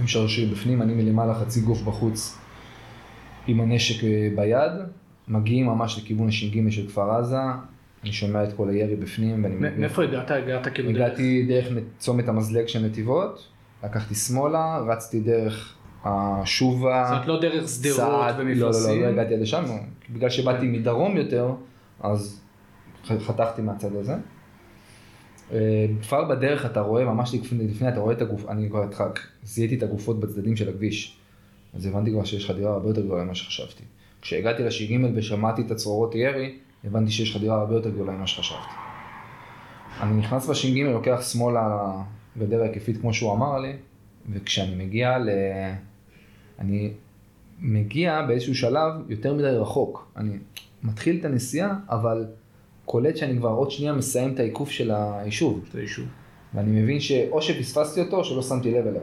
עם 0.00 0.06
שרשיר 0.06 0.52
בפנים, 0.52 0.82
אני 0.82 0.94
מלמעלה 0.94 1.34
חצי 1.34 1.60
גוף 1.60 1.82
בחוץ 1.82 2.38
עם 3.46 3.60
הנשק 3.60 4.04
אה, 4.04 4.28
ביד, 4.36 4.72
מגיעים 5.28 5.66
ממש 5.66 5.98
לכיוון 5.98 6.28
הש"ג 6.28 6.70
של 6.70 6.86
כפר 6.88 7.10
עזה, 7.10 7.38
אני 8.02 8.12
שומע 8.12 8.44
את 8.44 8.52
כל 8.52 8.68
הירי 8.68 8.96
בפנים 8.96 9.44
ואני 9.44 9.54
מ- 9.54 9.80
מאיפה 9.80 10.02
הגעת? 10.02 10.30
הגעת 10.30 10.68
כאילו 10.74 10.92
דרך... 10.92 11.00
הגעתי 11.00 11.46
דרך 11.48 11.68
צומת 11.98 12.28
המזלג 12.28 12.66
של 12.66 12.86
נתיבות, 12.86 13.48
לקחתי 13.84 14.14
שמאלה, 14.14 14.78
רצתי 14.78 15.20
דרך 15.20 15.74
השובה, 16.04 17.04
זאת 17.04 17.12
אומרת 17.12 17.26
לא 17.26 17.40
דרך 17.40 17.68
שדרות 17.68 17.96
סעד, 17.96 18.38
לא, 18.38 18.44
לא, 18.44 18.50
לא, 18.50 18.66
ומפלסים. 18.66 19.02
לא 19.02 19.06
הגעתי 19.06 19.34
עד 19.34 19.40
לשם, 19.40 19.64
בגלל 20.10 20.30
שבאתי 20.30 20.60
כן. 20.66 20.72
מדרום 20.72 21.16
יותר, 21.16 21.54
אז 22.00 22.40
חתכתי 23.06 23.62
מהצד 23.62 23.96
הזה. 23.96 24.14
כבר 26.02 26.24
בדרך 26.24 26.66
אתה 26.66 26.80
רואה, 26.80 27.04
ממש 27.04 27.34
לפני, 27.34 27.68
לפני 27.68 27.88
אתה 27.88 28.00
רואה 28.00 28.14
את 28.14 28.22
הגוף, 28.22 28.48
אני 28.48 28.68
כבר 28.68 28.82
התחק, 28.82 29.20
זיהיתי 29.44 29.74
את 29.74 29.82
הגופות 29.82 30.20
בצדדים 30.20 30.56
של 30.56 30.68
הכביש. 30.68 31.16
אז 31.74 31.86
הבנתי 31.86 32.10
כבר 32.10 32.24
שיש 32.24 32.46
חדירה 32.46 32.72
הרבה 32.72 32.88
יותר 32.88 33.00
גדולה 33.00 33.24
ממה 33.24 33.34
שחשבתי. 33.34 33.82
כשהגעתי 34.22 34.62
לש"ג 34.62 34.98
ושמעתי 35.14 35.62
את 35.62 35.70
הצרורות 35.70 36.14
ירי, 36.14 36.58
הבנתי 36.84 37.10
שיש 37.10 37.36
חדירה 37.36 37.60
הרבה 37.60 37.74
יותר 37.74 37.90
גדולה 37.90 38.12
ממה 38.12 38.26
שחשבתי. 38.26 38.74
אני 40.00 40.16
נכנס 40.18 40.48
בש"ג, 40.48 40.78
לוקח 40.78 41.22
שמאלה 41.32 41.92
גדר 42.38 42.62
ההיקפית 42.62 43.00
כמו 43.00 43.14
שהוא 43.14 43.32
אמר 43.32 43.58
לי, 43.58 43.72
וכשאני 44.32 44.84
מגיע 44.84 45.18
ל... 45.18 45.28
אני 46.58 46.92
מגיע 47.60 48.22
באיזשהו 48.22 48.54
שלב 48.54 48.92
יותר 49.08 49.34
מדי 49.34 49.46
רחוק. 49.46 50.12
אני 50.16 50.38
מתחיל 50.82 51.16
את 51.20 51.24
הנסיעה, 51.24 51.76
אבל 51.88 52.26
קולט 52.84 53.16
שאני 53.16 53.36
כבר 53.36 53.50
עוד 53.50 53.70
שנייה 53.70 53.92
מסיים 53.92 54.34
את 54.34 54.40
העיקוף 54.40 54.70
של 54.70 54.90
היישוב. 54.94 55.60
זה 55.72 55.80
יישוב. 55.80 56.06
ואני 56.54 56.82
מבין 56.82 57.00
שאו 57.00 57.42
שפספסתי 57.42 58.00
אותו 58.00 58.16
או 58.16 58.24
שלא 58.24 58.42
שמתי 58.42 58.70
לב 58.70 58.86
אליו. 58.86 59.02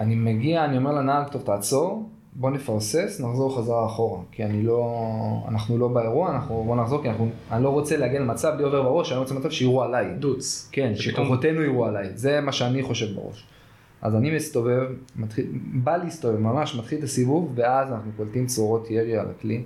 אני 0.00 0.14
מגיע, 0.14 0.64
אני 0.64 0.76
אומר 0.76 0.92
לנהג, 0.92 1.28
טוב 1.28 1.42
תעצור, 1.42 2.08
בוא 2.32 2.50
נפרסס, 2.50 3.20
נחזור 3.20 3.56
חזרה 3.56 3.86
אחורה. 3.86 4.20
כי 4.32 4.44
אני 4.44 4.62
לא, 4.62 5.04
אנחנו 5.48 5.78
לא 5.78 5.88
באירוע, 5.88 6.30
אנחנו, 6.30 6.64
בוא 6.66 6.76
נחזור, 6.76 7.02
כי 7.02 7.08
אנחנו, 7.08 7.28
אני 7.50 7.64
לא 7.64 7.68
רוצה 7.68 7.96
להגיע 7.96 8.20
למצב, 8.20 8.54
לי 8.56 8.62
עובר 8.62 8.82
בראש, 8.82 9.12
אני 9.12 9.20
רוצה 9.20 9.34
מצב 9.34 9.50
שיראו 9.50 9.82
עליי. 9.82 10.14
דוץ. 10.18 10.68
כן, 10.72 10.94
שכוחותינו 10.94 11.62
יראו 11.62 11.84
עליי, 11.84 12.08
זה 12.14 12.40
מה 12.40 12.52
שאני 12.52 12.82
חושב 12.82 13.14
בראש. 13.14 13.46
אז 14.02 14.14
אני 14.14 14.36
מסתובב, 14.36 14.82
מתחיל, 15.16 15.46
בא 15.74 15.96
להסתובב, 15.96 16.38
ממש 16.38 16.74
מתחיל 16.74 16.98
את 16.98 17.04
הסיבוב, 17.04 17.52
ואז 17.54 17.92
אנחנו 17.92 18.10
קולטים 18.16 18.46
צרורות 18.46 18.90
ירי 18.90 19.16
על 19.16 19.26
הכלי. 19.30 19.62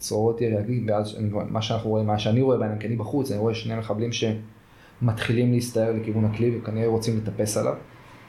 צרורות 0.00 0.40
ירי 0.40 0.84
ואז 0.86 1.18
מה 1.30 1.62
שאנחנו 1.62 1.90
רואים, 1.90 2.06
מה 2.06 2.18
שאני 2.18 2.42
רואה 2.42 2.58
בעיניים, 2.58 2.78
כי 2.78 2.86
אני 2.86 2.96
בחוץ, 2.96 3.30
אני 3.30 3.40
רואה 3.40 3.54
שני 3.54 3.76
מחבלים 3.76 4.10
שמתחילים 4.12 5.52
להסתער 5.52 5.92
לכיוון 5.92 6.24
הכלי, 6.24 6.58
וכנראה 6.58 6.86
רוצים 6.86 7.16
לטפס 7.16 7.56
עליו. 7.56 7.74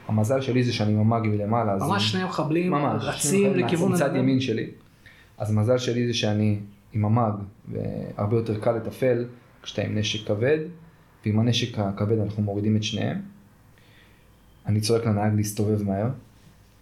המזל 0.07 0.41
שלי 0.41 0.63
זה 0.63 0.73
שאני 0.73 0.93
ממ"ג 0.93 1.27
מלמעלה. 1.27 1.75
ממש 1.75 2.11
שני 2.11 2.23
מחבלים 2.23 2.75
רצים 2.75 3.53
לכיוון 3.53 3.93
מצד. 3.93 4.15
ימין 4.15 4.39
שלי. 4.39 4.67
אז 5.37 5.51
המזל 5.51 5.77
שלי 5.77 6.07
זה 6.07 6.13
שאני 6.13 6.59
עם 6.93 7.05
המאג, 7.05 7.33
והרבה 7.71 8.35
יותר 8.37 8.59
קל 8.59 8.71
לתפעל 8.71 9.25
כשאתה 9.63 9.81
עם 9.81 9.97
נשק 9.97 10.27
כבד, 10.27 10.59
ועם 11.25 11.39
הנשק 11.39 11.79
הכבד 11.79 12.19
אנחנו 12.19 12.43
מורידים 12.43 12.75
את 12.75 12.83
שניהם. 12.83 13.21
אני 14.65 14.81
צועק 14.81 15.05
לנהג 15.05 15.35
להסתובב 15.35 15.83
מהר, 15.83 16.09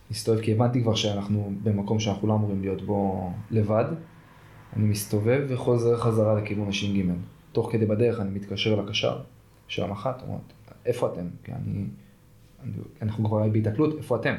להסתובב 0.10 0.42
כי 0.42 0.52
הבנתי 0.52 0.82
כבר 0.82 0.96
שאנחנו 0.96 1.52
במקום 1.64 2.00
שאנחנו 2.00 2.28
לא 2.28 2.36
אמורים 2.36 2.62
להיות 2.62 2.82
בו 2.82 3.32
לבד. 3.52 3.86
אני 4.76 4.86
מסתובב 4.86 5.46
וחוזר 5.48 5.98
חזרה 5.98 6.42
לכיוון 6.42 6.68
הש"ג. 6.68 7.04
תוך 7.52 7.72
כדי 7.72 7.86
בדרך 7.86 8.20
אני 8.20 8.30
מתקשר 8.30 8.82
לקשר 8.82 9.22
של 9.68 9.84
המח"ט, 9.84 10.22
אומר, 10.28 10.38
איפה 10.86 11.08
אתם? 11.14 11.26
כי 11.44 11.52
אני, 11.52 11.86
אני, 12.64 12.72
אנחנו 13.02 13.26
כבר 13.26 13.50
בהיתקלות, 13.50 13.98
איפה 13.98 14.16
אתם? 14.16 14.36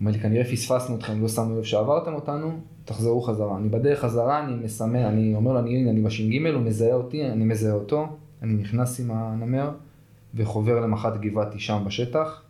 אומר 0.00 0.12
לי, 0.12 0.18
כנראה 0.18 0.44
פספסנו 0.44 0.96
אתכם, 0.96 1.22
לא 1.22 1.28
שמנו 1.28 1.58
לב 1.58 1.64
שעברתם 1.64 2.14
אותנו, 2.14 2.60
תחזרו 2.84 3.22
חזרה. 3.22 3.56
אני 3.56 3.68
בדרך 3.68 4.00
חזרה, 4.00 4.44
אני 4.44 4.64
מסמן, 4.64 5.04
אני 5.04 5.34
אומר 5.34 5.52
לו, 5.52 5.58
אני, 5.58 5.90
אני 5.90 6.00
בש"ג, 6.00 6.46
הוא 6.46 6.62
מזהה 6.62 6.94
אותי, 6.94 7.26
אני 7.26 7.44
מזהה 7.44 7.72
אותו, 7.72 8.06
אני 8.42 8.54
נכנס 8.54 9.00
עם 9.00 9.10
הנמר 9.10 9.70
וחובר 10.34 10.80
למח"ט 10.80 11.12
גבעתי 11.20 11.60
שם 11.60 11.82
בשטח, 11.86 12.42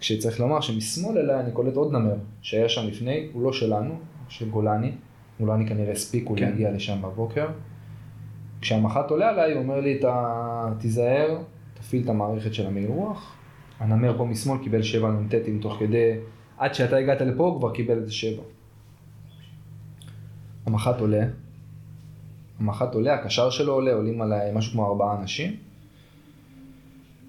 כשצריך 0.00 0.40
לומר 0.40 0.60
שמשמאל 0.60 1.18
אליי 1.18 1.40
אני 1.40 1.52
קולט 1.52 1.76
עוד 1.76 1.92
נמר 1.92 2.14
שהיה 2.42 2.68
שם 2.68 2.86
לפני, 2.86 3.28
הוא 3.32 3.42
לא 3.42 3.52
שלנו, 3.52 3.98
של 4.28 4.50
גולני, 4.50 4.92
אולי 5.40 5.52
אני 5.54 5.68
כנראה 5.68 5.92
הספיקו 5.92 6.34
כן. 6.36 6.42
להגיע 6.42 6.70
לשם 6.72 7.02
בבוקר. 7.02 7.46
כשהמח"ט 8.60 9.10
עולה 9.10 9.28
עליי, 9.28 9.52
הוא 9.52 9.62
אומר 9.62 9.80
לי, 9.80 9.98
"אתה- 9.98 10.72
תיזהר, 10.78 11.38
תפעיל 11.74 12.04
את 12.04 12.08
המערכת 12.08 12.54
של 12.54 12.66
המעיל 12.66 12.88
רוח. 12.88 13.34
הנמר 13.80 14.18
פה 14.18 14.24
משמאל 14.24 14.58
קיבל 14.62 14.82
שבע 14.82 15.10
נ"טים 15.10 15.58
תוך 15.62 15.76
כדי, 15.80 16.12
עד 16.58 16.74
שאתה 16.74 16.96
הגעת 16.96 17.20
לפה 17.20 17.44
הוא 17.44 17.58
כבר 17.58 17.74
קיבל 17.74 17.98
איזה 17.98 18.12
שבע. 18.12 18.42
המח"ט 20.66 21.00
עולה, 21.00 21.26
המח"ט 22.60 22.94
עולה, 22.94 23.14
הקשר 23.14 23.50
שלו 23.50 23.72
עולה, 23.72 23.92
עולים 23.92 24.22
עליי 24.22 24.50
משהו 24.54 24.72
כמו 24.72 24.86
ארבעה 24.86 25.20
אנשים. 25.20 25.56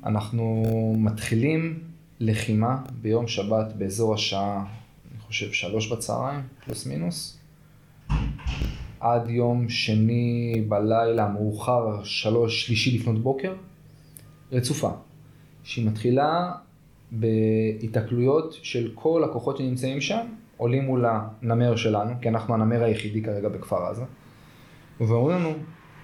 אנחנו 0.06 0.64
מתחילים 0.98 1.80
לחימה 2.20 2.78
ביום 3.02 3.28
שבת 3.28 3.74
באזור 3.78 4.14
השעה, 4.14 4.66
אני 5.12 5.20
חושב, 5.20 5.52
שלוש 5.52 5.92
בצהריים, 5.92 6.42
פלוס 6.66 6.86
מינוס. 6.86 7.39
עד 9.00 9.30
יום 9.30 9.70
שני 9.70 10.64
בלילה, 10.68 11.28
מאוחר, 11.28 12.04
שלוש, 12.04 12.66
שלישי 12.66 12.98
לפנות 12.98 13.24
בוקר, 13.24 13.54
רצופה. 14.52 14.92
שהיא 15.64 15.88
מתחילה 15.88 16.52
בהיתקלויות 17.12 18.58
של 18.62 18.92
כל 18.96 19.24
הכוחות 19.24 19.58
שנמצאים 19.58 20.02
שם, 20.02 20.28
עולים 20.58 20.86
מול 20.86 21.06
הנמר 21.06 21.76
שלנו, 21.76 22.14
כי 22.22 22.30
אנחנו 22.30 22.54
הנמר 22.54 22.84
היחידי 22.84 23.24
כרגע 23.24 23.50
בכפר 23.50 23.86
עזה, 23.86 24.04
ואומרים 25.02 25.38
לנו, 25.38 25.54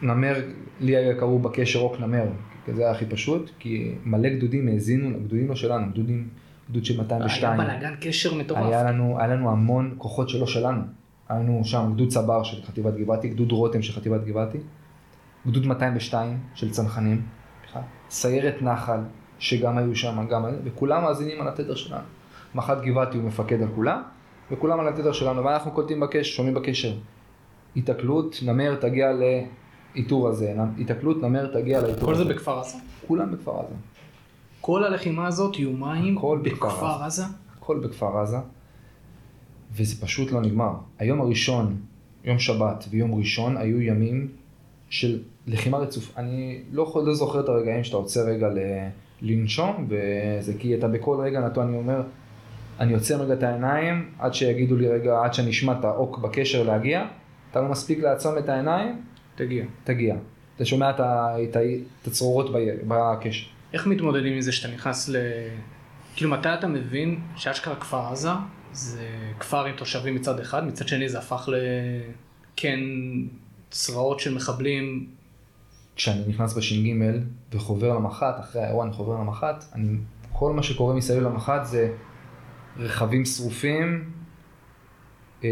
נמר, 0.01 0.35
לי 0.79 0.95
היה 0.95 1.15
קראו 1.15 1.39
בקשר 1.39 1.79
רוק 1.79 2.00
נמר, 2.00 2.25
כי 2.65 2.74
זה 2.74 2.81
היה 2.81 2.91
הכי 2.91 3.05
פשוט, 3.05 3.51
כי 3.59 3.91
מלא 4.05 4.29
גדודים 4.29 4.67
האזינו, 4.67 5.19
גדודים 5.19 5.47
לא 5.47 5.55
שלנו, 5.55 5.91
גדודים, 5.91 6.27
גדוד 6.69 6.85
של 6.85 7.01
202. 7.01 7.59
היה 7.59 7.69
בלאגן 7.69 7.95
קשר 8.01 8.33
מטורף. 8.33 8.65
היה 8.65 8.83
לנו, 8.83 9.19
היה 9.19 9.27
לנו 9.27 9.51
המון 9.51 9.95
כוחות 9.97 10.29
שלא 10.29 10.47
שלנו. 10.47 10.81
היה 11.29 11.39
לנו 11.39 11.62
שם 11.63 11.91
גדוד 11.94 12.10
צבר 12.10 12.44
של 12.44 12.63
חטיבת 12.63 12.94
גבעתי, 12.94 13.29
גדוד 13.29 13.51
רותם 13.51 13.82
של 13.82 13.94
חטיבת 13.94 14.24
גבעתי, 14.24 14.58
גדוד 15.48 15.65
202 15.65 16.39
של 16.55 16.72
צנחנים, 16.72 17.22
סיירת 18.10 18.62
נחל 18.62 19.00
שגם 19.39 19.77
היו 19.77 19.96
שם, 19.96 20.27
גם, 20.29 20.46
וכולם 20.63 21.03
מאזינים 21.03 21.41
על 21.41 21.48
התדר 21.48 21.75
שלנו. 21.75 22.03
מח"ט 22.55 22.77
גבעתי 22.82 23.17
הוא 23.17 23.25
מפקד 23.25 23.62
על 23.62 23.67
כולם, 23.75 24.01
וכולם 24.51 24.79
על 24.79 24.88
התדר 24.88 25.12
שלנו, 25.12 25.46
ואנחנו 25.46 25.72
קולטים 25.72 26.00
בקשר, 26.00 26.24
שומעים 26.24 26.53
בקשר. 26.53 26.94
היתקלות, 27.75 28.39
נמר 28.46 28.75
תגיע 28.75 29.08
לאיתור 29.94 30.27
הזה, 30.27 30.55
היתקלות, 30.77 31.22
נמר 31.22 31.53
תגיע 31.53 31.82
לאיתור 31.82 32.05
כל 32.05 32.13
הזה. 32.13 32.24
זה 32.24 32.34
בכפר 32.34 32.60
עזה? 32.60 32.77
כולם 33.08 33.32
בכפר 33.32 33.60
עזה. 33.60 33.75
כל 34.62 34.84
הלחימה 34.84 35.27
הזאת, 35.27 35.60
יומיים, 35.60 36.17
הכל 36.17 36.39
בכפר 36.44 36.67
בכפר 36.67 37.03
עזה? 37.03 37.24
הכל 37.58 37.79
בכפר 37.79 38.17
עזה, 38.17 38.38
וזה 39.75 40.01
פשוט 40.01 40.32
לא 40.32 40.41
נגמר. 40.41 40.74
היום 41.00 41.22
הראשון, 41.22 41.75
יום 42.24 42.39
שבת 42.39 42.86
ויום 42.89 43.15
ראשון, 43.15 43.58
היו 43.58 43.82
ימים 43.82 44.27
של 44.89 45.20
לחימה 45.48 45.77
רצוף. 45.77 46.17
אני 46.17 46.62
לא, 46.72 46.84
יכול, 46.84 47.03
לא 47.03 47.13
זוכר 47.13 47.39
את 47.39 47.50
הרגעים 47.50 47.84
שאתה 47.84 47.98
עוצר 47.98 48.22
רגע 48.25 48.48
ל, 48.48 48.60
לנשום, 49.22 49.88
וזה 49.89 50.53
כי 50.60 50.75
אתה 50.75 50.88
בכל 50.88 51.17
רגע 51.22 51.39
נתון, 51.39 51.67
אני 51.67 51.77
אומר, 51.77 52.01
אני 52.79 52.94
עוצר 52.94 53.22
רגע 53.22 53.34
את 53.34 53.44
העיניים, 53.44 54.10
עד 54.20 54.34
שיגידו 54.34 54.75
לי 54.75 54.88
רגע, 54.88 55.22
עד 55.24 55.34
שאני 55.34 55.50
אשמע 55.50 55.79
את 55.79 55.86
האוק 55.86 56.17
בקשר 56.17 56.63
להגיע, 56.63 57.05
אתה 57.51 57.62
לא 57.62 57.70
מספיק 57.70 58.00
לעצום 58.00 58.38
את 58.38 58.50
העיניים, 58.50 59.01
תגיע. 59.36 59.65
תגיע. 59.84 60.15
אתה 60.55 60.65
שומע 60.65 60.89
את, 60.89 61.00
את, 61.00 61.58
את 62.01 62.08
הצרורות 62.08 62.50
בקשר. 62.88 63.46
איך 63.74 63.88
מתמודדים 63.88 64.34
עם 64.34 64.41
זה 64.41 64.51
שאתה 64.51 64.74
נכנס 64.74 65.10
ל... 65.10 65.15
כאילו 66.15 66.32
מתי 66.32 66.50
אתה 66.53 66.67
מבין 66.67 67.20
שאשכרה 67.36 67.75
כפר 67.75 68.12
עזה 68.12 68.29
זה 68.75 69.08
כפר 69.39 69.65
עם 69.65 69.75
תושבים 69.75 70.15
מצד 70.15 70.39
אחד, 70.39 70.63
מצד 70.63 70.88
שני 70.88 71.10
זה 71.10 71.20
הפך 71.20 71.50
לכן 72.58 72.79
צרעות 73.70 74.20
של 74.20 74.36
מחבלים. 74.36 75.10
כשאני 75.96 76.22
נכנס 76.27 76.57
בש"ג 76.57 76.94
וחובר 77.53 77.94
למח"ט, 77.94 78.40
אחרי 78.40 78.61
האירוע 78.61 78.85
אני 78.85 78.94
חובר 78.94 79.14
למח"ט, 79.14 79.64
אני, 79.75 79.98
כל 80.31 80.53
מה 80.53 80.64
שקורה 80.64 80.96
מסביב 80.96 81.24
למח"ט 81.24 81.66
זה 81.66 81.94
רכבים 82.77 83.25
שרופים, 83.25 84.11
אה, 85.44 85.50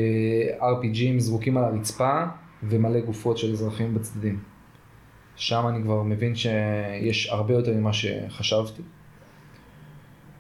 RPGים 0.60 1.20
זרוקים 1.20 1.58
על 1.58 1.64
הרצפה 1.64 2.24
ומלא 2.64 3.00
גופות 3.00 3.38
של 3.38 3.52
אזרחים 3.52 3.94
בצדדים. 3.94 4.40
שם 5.36 5.68
אני 5.70 5.84
כבר 5.84 6.04
מבין 6.04 6.36
שיש 6.36 7.28
הרבה 7.28 7.54
יותר 7.54 7.74
ממה 7.74 7.94
שחשבתי. 7.94 8.82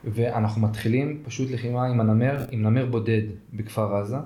ואנחנו 0.04 0.62
מתחילים 0.62 1.20
פשוט 1.26 1.52
לחימה 1.52 1.86
עם 1.86 2.00
הנמר, 2.00 2.46
עם 2.52 2.62
נמר 2.63 2.86
בודד 2.86 3.22
בכפר 3.54 3.96
עזה. 3.96 4.18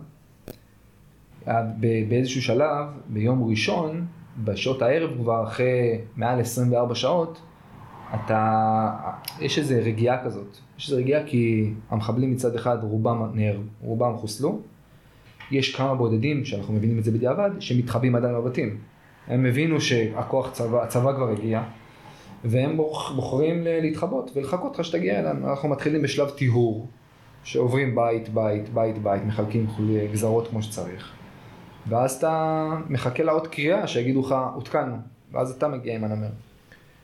ב- 1.48 2.10
באיזשהו 2.10 2.42
שלב, 2.42 2.86
ביום 3.08 3.50
ראשון, 3.50 4.06
בשעות 4.44 4.82
הערב 4.82 5.18
כבר, 5.18 5.44
אחרי 5.44 6.02
מעל 6.16 6.40
24 6.40 6.96
שעות, 6.96 7.42
אתה, 8.16 8.92
יש 9.40 9.60
איזו 9.60 9.76
רגיעה 9.84 10.24
כזאת. 10.24 10.58
יש 10.78 10.90
איזו 10.90 11.02
רגיעה 11.02 11.24
כי 11.26 11.74
המחבלים 11.90 12.32
מצד 12.32 12.56
אחד 12.56 12.78
רובם 12.82 13.32
נהר, 13.34 13.58
רובם 13.82 14.18
חוסלו. 14.18 14.60
יש 15.52 15.76
כמה 15.76 15.96
בודדים, 15.96 16.46
שאנחנו 16.46 16.74
מבינים 16.74 17.00
את 17.00 17.04
זה 17.04 17.12
בדיעבד, 17.12 17.50
שמתחבאים 17.60 18.16
עדיין 18.16 18.34
בבתים. 18.36 18.78
הם 19.28 19.46
הבינו 19.46 19.82
שהכוח 19.82 20.52
צבא, 20.52 20.84
הצבא 20.84 21.14
כבר 21.16 21.30
הגיע, 21.30 21.64
והם 22.44 22.78
בוח- 22.78 23.12
בוחרים 23.16 23.64
להתחבות 23.64 24.32
ולחכות 24.36 24.80
לך 24.80 24.86
שתגיע 24.86 25.20
אלינו. 25.20 25.50
אנחנו 25.50 25.70
מתחילים 25.70 26.02
בשלב 26.02 26.30
טיהור, 26.30 26.88
שעוברים 27.44 27.96
בית, 27.96 28.30
בית, 28.30 28.70
בית, 28.70 28.98
בית, 28.98 29.26
מחלקים 29.26 29.68
גזרות 30.14 30.48
כמו 30.48 30.64
שצריך. 30.64 31.12
ואז 31.90 32.12
אתה 32.16 32.66
מחכה 32.90 33.24
לאות 33.24 33.48
קריאה 33.48 33.88
שיגידו 33.88 34.22
לך, 34.22 34.36
עודכנו, 34.56 34.96
ואז 35.32 35.52
אתה 35.52 35.68
מגיע 35.68 35.96
עם 35.96 36.04
הנמר. 36.04 36.28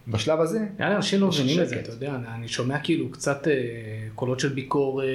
בשלב 0.08 0.39
הזה, 0.39 0.60
לי 0.80 0.96
אנשים 0.96 1.22
לא 1.22 1.28
מבינים 1.28 1.60
את 1.62 1.67
זה. 1.69 1.80
אתה 1.80 1.91
יודע, 1.91 2.15
אני 2.36 2.48
שומע 2.48 2.80
כאילו 2.80 3.12
קצת 3.12 3.48
אה, 3.48 3.54
קולות 4.15 4.39
של 4.39 4.50
ביקורת 4.50 5.08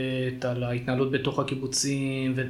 על 0.44 0.62
ההתנהלות 0.64 1.10
בתוך 1.12 1.38
הקיבוצים, 1.38 2.32
ו... 2.36 2.42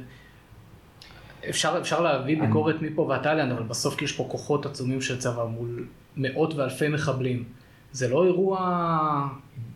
אפשר, 1.49 1.77
אפשר 1.81 2.01
להביא 2.01 2.37
אני- 2.37 2.47
ביקורת 2.47 2.81
מפה 2.81 3.01
והתאילנד, 3.01 3.51
אבל 3.51 3.63
בסוף 3.63 4.01
יש 4.01 4.11
פה 4.11 4.25
כוחות 4.29 4.65
עצומים 4.65 5.01
של 5.01 5.19
צבא 5.19 5.45
מול 5.45 5.85
מאות 6.17 6.53
ואלפי 6.55 6.87
מחבלים. 6.87 7.43
זה 7.91 8.07
לא 8.07 8.25
אירוע, 8.25 9.27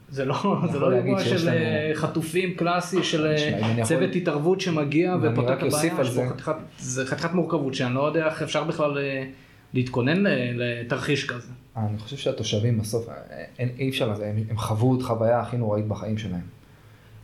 זה 0.10 0.26
לא, 0.26 0.36
זה 0.72 0.80
לא 0.80 0.92
אירוע 0.94 1.20
של 1.24 1.50
לנו- 1.50 1.58
אה, 1.58 1.92
חטופים 1.96 2.54
קלאסי, 2.54 3.04
של 3.04 3.26
אה, 3.28 3.48
אני 3.60 3.72
יכול- 3.72 3.84
צוות 3.84 4.16
התערבות 4.16 4.62
שמגיע 4.62 5.16
ופותר 5.22 5.54
את 5.54 5.64
הבעיה, 5.64 6.04
זה. 6.04 6.30
חתיכת, 6.30 6.56
זה 6.80 7.06
חתיכת 7.06 7.34
מורכבות 7.34 7.74
שאני 7.74 7.94
לא 7.96 8.08
יודע 8.08 8.26
איך 8.26 8.42
אפשר 8.42 8.64
בכלל 8.64 8.98
אה, 8.98 9.24
להתכונן 9.74 10.24
לתרחיש 10.56 11.26
כזה. 11.30 11.48
אני 11.78 11.98
חושב 11.98 12.18
שהתושבים 12.18 12.78
בסוף, 12.80 13.06
אין, 13.60 13.70
אי 13.80 13.90
אפשר 13.90 14.08
לזה, 14.12 14.28
הם, 14.30 14.36
הם 14.50 14.58
חוו 14.58 14.96
את 14.98 15.04
חוויה 15.04 15.40
הכי 15.40 15.58
נוראית 15.58 15.88
בחיים 15.88 16.18
שלהם. 16.18 16.42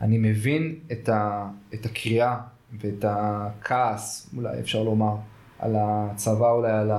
אני 0.01 0.17
מבין 0.17 0.75
את, 0.91 1.09
ה, 1.09 1.47
את 1.73 1.85
הקריאה 1.85 2.35
ואת 2.81 3.05
הכעס, 3.07 4.29
אולי 4.37 4.59
אפשר 4.59 4.83
לומר, 4.83 5.15
על 5.59 5.75
הצבא, 5.79 6.51
אולי 6.51 6.71
על 6.71 6.91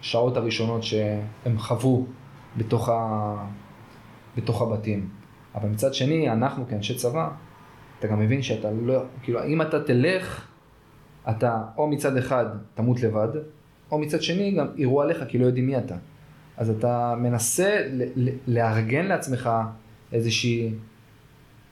השעות 0.00 0.36
הראשונות 0.36 0.82
שהם 0.82 1.58
חוו 1.58 2.06
בתוך, 2.56 2.88
ה, 2.88 3.34
בתוך 4.36 4.62
הבתים. 4.62 5.08
אבל 5.54 5.68
מצד 5.68 5.94
שני, 5.94 6.30
אנחנו 6.30 6.66
כאנשי 6.68 6.94
צבא, 6.94 7.28
אתה 7.98 8.08
גם 8.08 8.20
מבין 8.20 8.42
שאתה 8.42 8.70
לא, 8.70 9.02
כאילו, 9.22 9.44
אם 9.44 9.62
אתה 9.62 9.82
תלך, 9.82 10.46
אתה 11.30 11.62
או 11.76 11.86
מצד 11.86 12.16
אחד 12.16 12.46
תמות 12.74 13.02
לבד, 13.02 13.28
או 13.90 13.98
מצד 13.98 14.22
שני 14.22 14.50
גם 14.50 14.66
יראו 14.76 15.02
עליך 15.02 15.24
כי 15.28 15.38
לא 15.38 15.46
יודעים 15.46 15.66
מי 15.66 15.78
אתה. 15.78 15.96
אז 16.56 16.70
אתה 16.70 17.14
מנסה 17.18 17.86
ל- 17.90 18.28
ל- 18.28 18.36
לארגן 18.46 19.06
לעצמך 19.06 19.50
איזושהי 20.12 20.74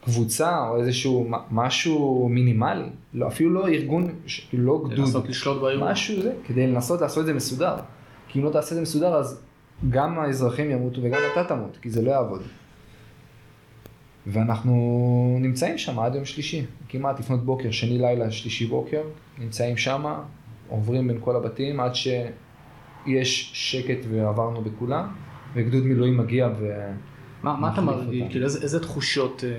קבוצה 0.05 0.68
או 0.68 0.81
איזשהו 0.81 1.31
משהו 1.51 2.29
מינימלי, 2.29 2.88
לא, 3.14 3.29
אפילו 3.29 3.51
לא 3.51 3.68
ארגון, 3.68 4.14
לא 4.53 4.83
גדוד, 4.85 4.99
לנסות 4.99 5.29
לשלוט 5.29 5.62
באירוע. 5.62 5.90
משהו 5.90 6.23
זה, 6.23 6.33
כדי 6.47 6.66
לנסות 6.66 7.01
לעשות 7.01 7.21
את 7.21 7.27
זה 7.27 7.35
מסודר. 7.35 7.77
כי 8.29 8.38
אם 8.38 8.45
לא 8.45 8.51
תעשה 8.51 8.71
את 8.71 8.75
זה 8.77 8.83
מסודר 8.83 9.14
אז 9.14 9.42
גם 9.90 10.18
האזרחים 10.18 10.71
ימותו 10.71 11.03
וגם 11.03 11.18
אתה 11.33 11.45
תמות, 11.45 11.79
כי 11.83 11.90
זה 11.90 12.03
לא 12.03 12.11
יעבוד. 12.11 12.42
ואנחנו 14.27 15.38
נמצאים 15.40 15.79
שם 15.79 15.99
עד 15.99 16.14
יום 16.14 16.25
שלישי, 16.25 16.66
כמעט 16.88 17.21
לפנות 17.21 17.45
בוקר, 17.45 17.71
שני 17.71 17.99
לילה, 17.99 18.31
שלישי 18.31 18.66
בוקר, 18.66 19.03
נמצאים 19.38 19.77
שם, 19.77 20.05
עוברים 20.68 21.09
בין 21.09 21.18
כל 21.21 21.37
הבתים 21.37 21.81
עד 21.81 21.92
שיש 21.95 23.51
שקט 23.55 24.07
ועברנו 24.11 24.62
בכולם, 24.62 25.09
וגדוד 25.55 25.83
מילואים 25.85 26.16
מגיע 26.16 26.49
ו... 26.59 26.90
מה, 27.42 27.57
מה 27.57 27.73
אתה 27.73 27.81
מרגיש? 27.81 28.31
כאילו 28.31 28.45
איזה, 28.45 28.62
איזה 28.62 28.81
תחושות 28.81 29.45
אה, 29.45 29.51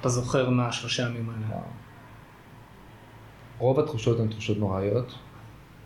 אתה 0.00 0.08
זוכר 0.08 0.50
מהשלושה 0.50 1.02
ימים 1.02 1.30
האלה? 1.30 1.60
רוב 3.58 3.80
התחושות 3.80 4.20
הן 4.20 4.28
תחושות 4.28 4.58
נוראיות, 4.58 5.14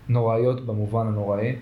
נוראיות 0.09 0.66
במובן 0.66 1.07
הנוראי. 1.07 1.57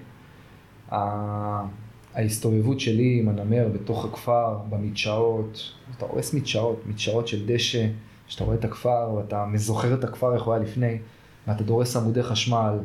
ההסתובבות 2.14 2.80
שלי 2.80 3.18
עם 3.20 3.28
הנמר 3.28 3.68
בתוך 3.72 4.04
הכפר, 4.04 4.58
במדשאות, 4.70 5.72
אתה 5.96 6.06
הורס 6.06 6.34
מדשאות, 6.34 6.82
מדשאות 6.86 7.28
של 7.28 7.46
דשא, 7.46 7.86
שאתה 8.26 8.44
רואה 8.44 8.56
את 8.56 8.64
הכפר 8.64 9.12
ואתה 9.16 9.46
זוכר 9.54 9.94
את 9.94 10.04
הכפר 10.04 10.34
איך 10.34 10.42
הוא 10.42 10.54
היה 10.54 10.62
לפני, 10.62 10.98
ואתה 11.46 11.64
דורס 11.64 11.96
עמודי 11.96 12.22
חשמל 12.22 12.78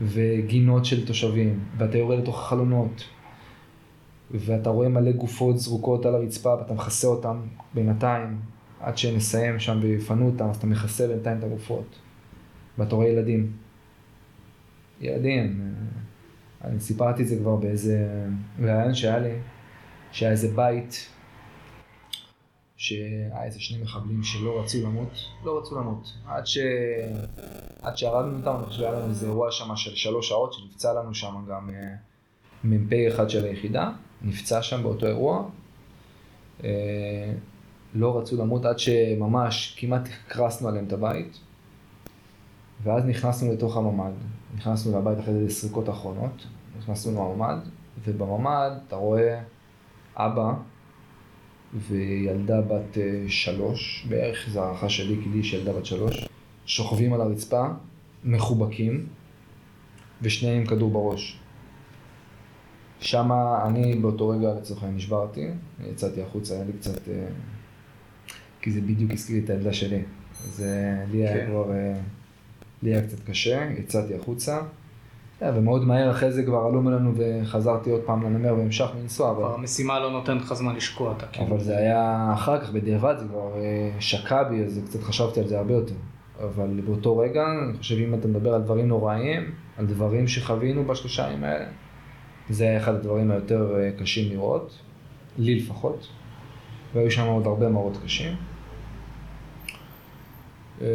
וגינות 0.00 0.84
של 0.84 1.06
תושבים, 1.06 1.60
ואתה 1.78 1.98
יורד 1.98 2.18
לתוך 2.18 2.38
החלונות, 2.38 3.04
ואתה 4.30 4.70
רואה 4.70 4.88
מלא 4.88 5.12
גופות 5.12 5.58
זרוקות 5.58 6.06
על 6.06 6.14
הרצפה 6.14 6.54
ואתה 6.54 6.74
מכסה 6.74 7.06
אותן 7.06 7.36
בינתיים, 7.74 8.38
עד 8.80 8.98
שנסיים 8.98 9.58
שם 9.58 9.78
ויפנו 9.82 10.26
אותם, 10.26 10.50
אז 10.50 10.56
אתה 10.56 10.66
מכסה 10.66 11.06
בינתיים 11.06 11.38
את 11.38 11.44
הגופות. 11.44 11.98
ואתה 12.78 12.94
רואה 12.94 13.08
ילדים. 13.08 13.52
ילדים, 15.00 15.60
אה, 15.60 16.00
אני 16.64 16.80
סיפרתי 16.80 17.22
את 17.22 17.28
זה 17.28 17.36
כבר 17.36 17.56
באיזה 17.56 18.08
רעיון 18.62 18.94
שהיה 18.94 19.18
לי, 19.18 19.34
שהיה 20.12 20.32
איזה 20.32 20.48
בית, 20.48 21.08
שהיה 22.76 23.44
איזה 23.44 23.60
שני 23.60 23.82
מחבלים 23.82 24.22
שלא 24.22 24.60
רצו 24.60 24.78
למות, 24.82 25.12
לא 25.44 25.58
רצו 25.58 25.78
למות. 25.78 26.12
עד, 26.26 26.46
ש... 26.46 26.58
עד 27.82 27.96
שהרגנו 27.96 28.38
אותם, 28.38 28.56
אני 28.56 28.66
חושב 28.66 28.78
שהיה 28.78 28.92
לנו 28.92 29.08
איזה 29.08 29.26
אירוע 29.26 29.50
שם 29.50 29.76
של 29.76 29.94
שלוש 29.94 30.28
שעות, 30.28 30.52
שנפצע 30.52 30.92
לנו 30.92 31.14
שם 31.14 31.34
גם 31.48 31.70
אה, 31.70 31.94
מ"פ 32.64 32.92
אחד 33.08 33.30
של 33.30 33.44
היחידה, 33.44 33.90
נפצע 34.22 34.62
שם 34.62 34.82
באותו 34.82 35.06
אירוע. 35.06 35.48
אה, 36.64 37.32
לא 37.94 38.18
רצו 38.18 38.36
למות 38.36 38.64
עד 38.64 38.78
שממש 38.78 39.76
כמעט 39.78 40.08
הקרסנו 40.26 40.68
עליהם 40.68 40.84
את 40.86 40.92
הבית. 40.92 41.38
ואז 42.82 43.04
נכנסנו 43.04 43.52
לתוך 43.52 43.76
הממ"ד, 43.76 44.12
נכנסנו 44.56 44.98
לבית 44.98 45.18
אחרי 45.18 45.34
זה 45.34 45.54
סריקות 45.54 45.88
אחרונות, 45.88 46.46
נכנסנו 46.78 47.12
לממ"ד, 47.12 47.58
ובממ"ד 48.04 48.70
אתה 48.86 48.96
רואה 48.96 49.40
אבא 50.16 50.54
וילדה 51.74 52.60
בת 52.60 52.98
אה, 52.98 53.24
שלוש, 53.28 54.06
בערך 54.08 54.48
זו 54.50 54.64
הערכה 54.64 54.88
שלי, 54.88 55.20
כי 55.22 55.28
לי 55.28 55.38
יש 55.38 55.52
ילדה 55.52 55.72
בת 55.72 55.86
שלוש, 55.86 56.28
שוכבים 56.66 57.12
על 57.12 57.20
הרצפה, 57.20 57.66
מחובקים, 58.24 59.06
ושניהם 60.22 60.60
עם 60.60 60.66
כדור 60.66 60.90
בראש. 60.90 61.40
שמה 63.00 63.66
אני 63.66 63.94
באותו 63.94 64.28
רגע 64.28 64.54
לצורך 64.54 64.82
העניין 64.82 64.96
נשברתי, 64.96 65.48
יצאתי 65.90 66.22
החוצה, 66.22 66.54
היה 66.54 66.64
לי 66.64 66.72
קצת... 66.72 67.08
אה, 67.08 67.26
כי 68.60 68.70
זה 68.70 68.80
בדיוק 68.80 69.12
הזכיר 69.12 69.44
את 69.44 69.50
הילדה 69.50 69.72
שלי. 69.72 70.02
זה 70.44 71.04
לי 71.10 71.18
היה 71.18 71.34
כן. 71.36 71.46
כבר... 71.50 71.72
אה, 72.84 72.88
לי 72.88 72.94
היה 72.94 73.02
קצת 73.06 73.20
קשה, 73.30 73.68
יצאתי 73.78 74.14
החוצה. 74.14 74.58
ומאוד 75.42 75.84
מהר 75.84 76.10
אחרי 76.10 76.32
זה 76.32 76.42
כבר 76.42 76.58
עלו 76.58 76.82
ממנו 76.82 77.12
וחזרתי 77.16 77.90
עוד 77.90 78.00
פעם 78.06 78.22
לנמר 78.22 78.54
והמשכנו 78.54 79.00
לנסוע. 79.00 79.30
אבל 79.30 79.44
המשימה 79.54 80.00
לא 80.00 80.10
נותנת 80.10 80.42
לך 80.42 80.52
זמן 80.52 80.76
לשקוע, 80.76 81.14
אתה 81.16 81.26
כאילו. 81.26 81.48
אבל 81.48 81.60
זה 81.60 81.76
היה 81.76 82.30
אחר 82.34 82.60
כך, 82.60 82.70
בדיעבד, 82.70 83.14
זה 83.18 83.24
כבר 83.28 83.52
אה, 83.56 83.90
שקע 84.00 84.42
בי, 84.42 84.64
אז 84.64 84.80
קצת 84.88 85.02
חשבתי 85.02 85.40
על 85.40 85.48
זה 85.48 85.58
הרבה 85.58 85.74
יותר. 85.74 85.94
אבל 86.44 86.80
באותו 86.86 87.18
רגע, 87.18 87.44
אני 87.68 87.78
חושב 87.78 87.96
אם 87.96 88.14
אתה 88.14 88.28
מדבר 88.28 88.54
על 88.54 88.62
דברים 88.62 88.88
נוראיים, 88.88 89.50
על 89.76 89.86
דברים 89.86 90.28
שחווינו 90.28 90.84
בשלושה 90.84 91.28
ימים 91.28 91.44
האלה, 91.44 91.66
זה 92.50 92.64
היה 92.64 92.78
אחד 92.78 92.94
הדברים 92.94 93.30
היותר 93.30 93.76
אה, 93.80 93.90
קשים 93.98 94.32
לראות, 94.32 94.78
לי 95.38 95.54
לפחות, 95.54 96.08
והיו 96.94 97.10
שם 97.10 97.26
עוד 97.26 97.46
הרבה 97.46 97.68
מראות 97.68 97.98
קשים. 98.04 98.32
אה, 100.80 100.86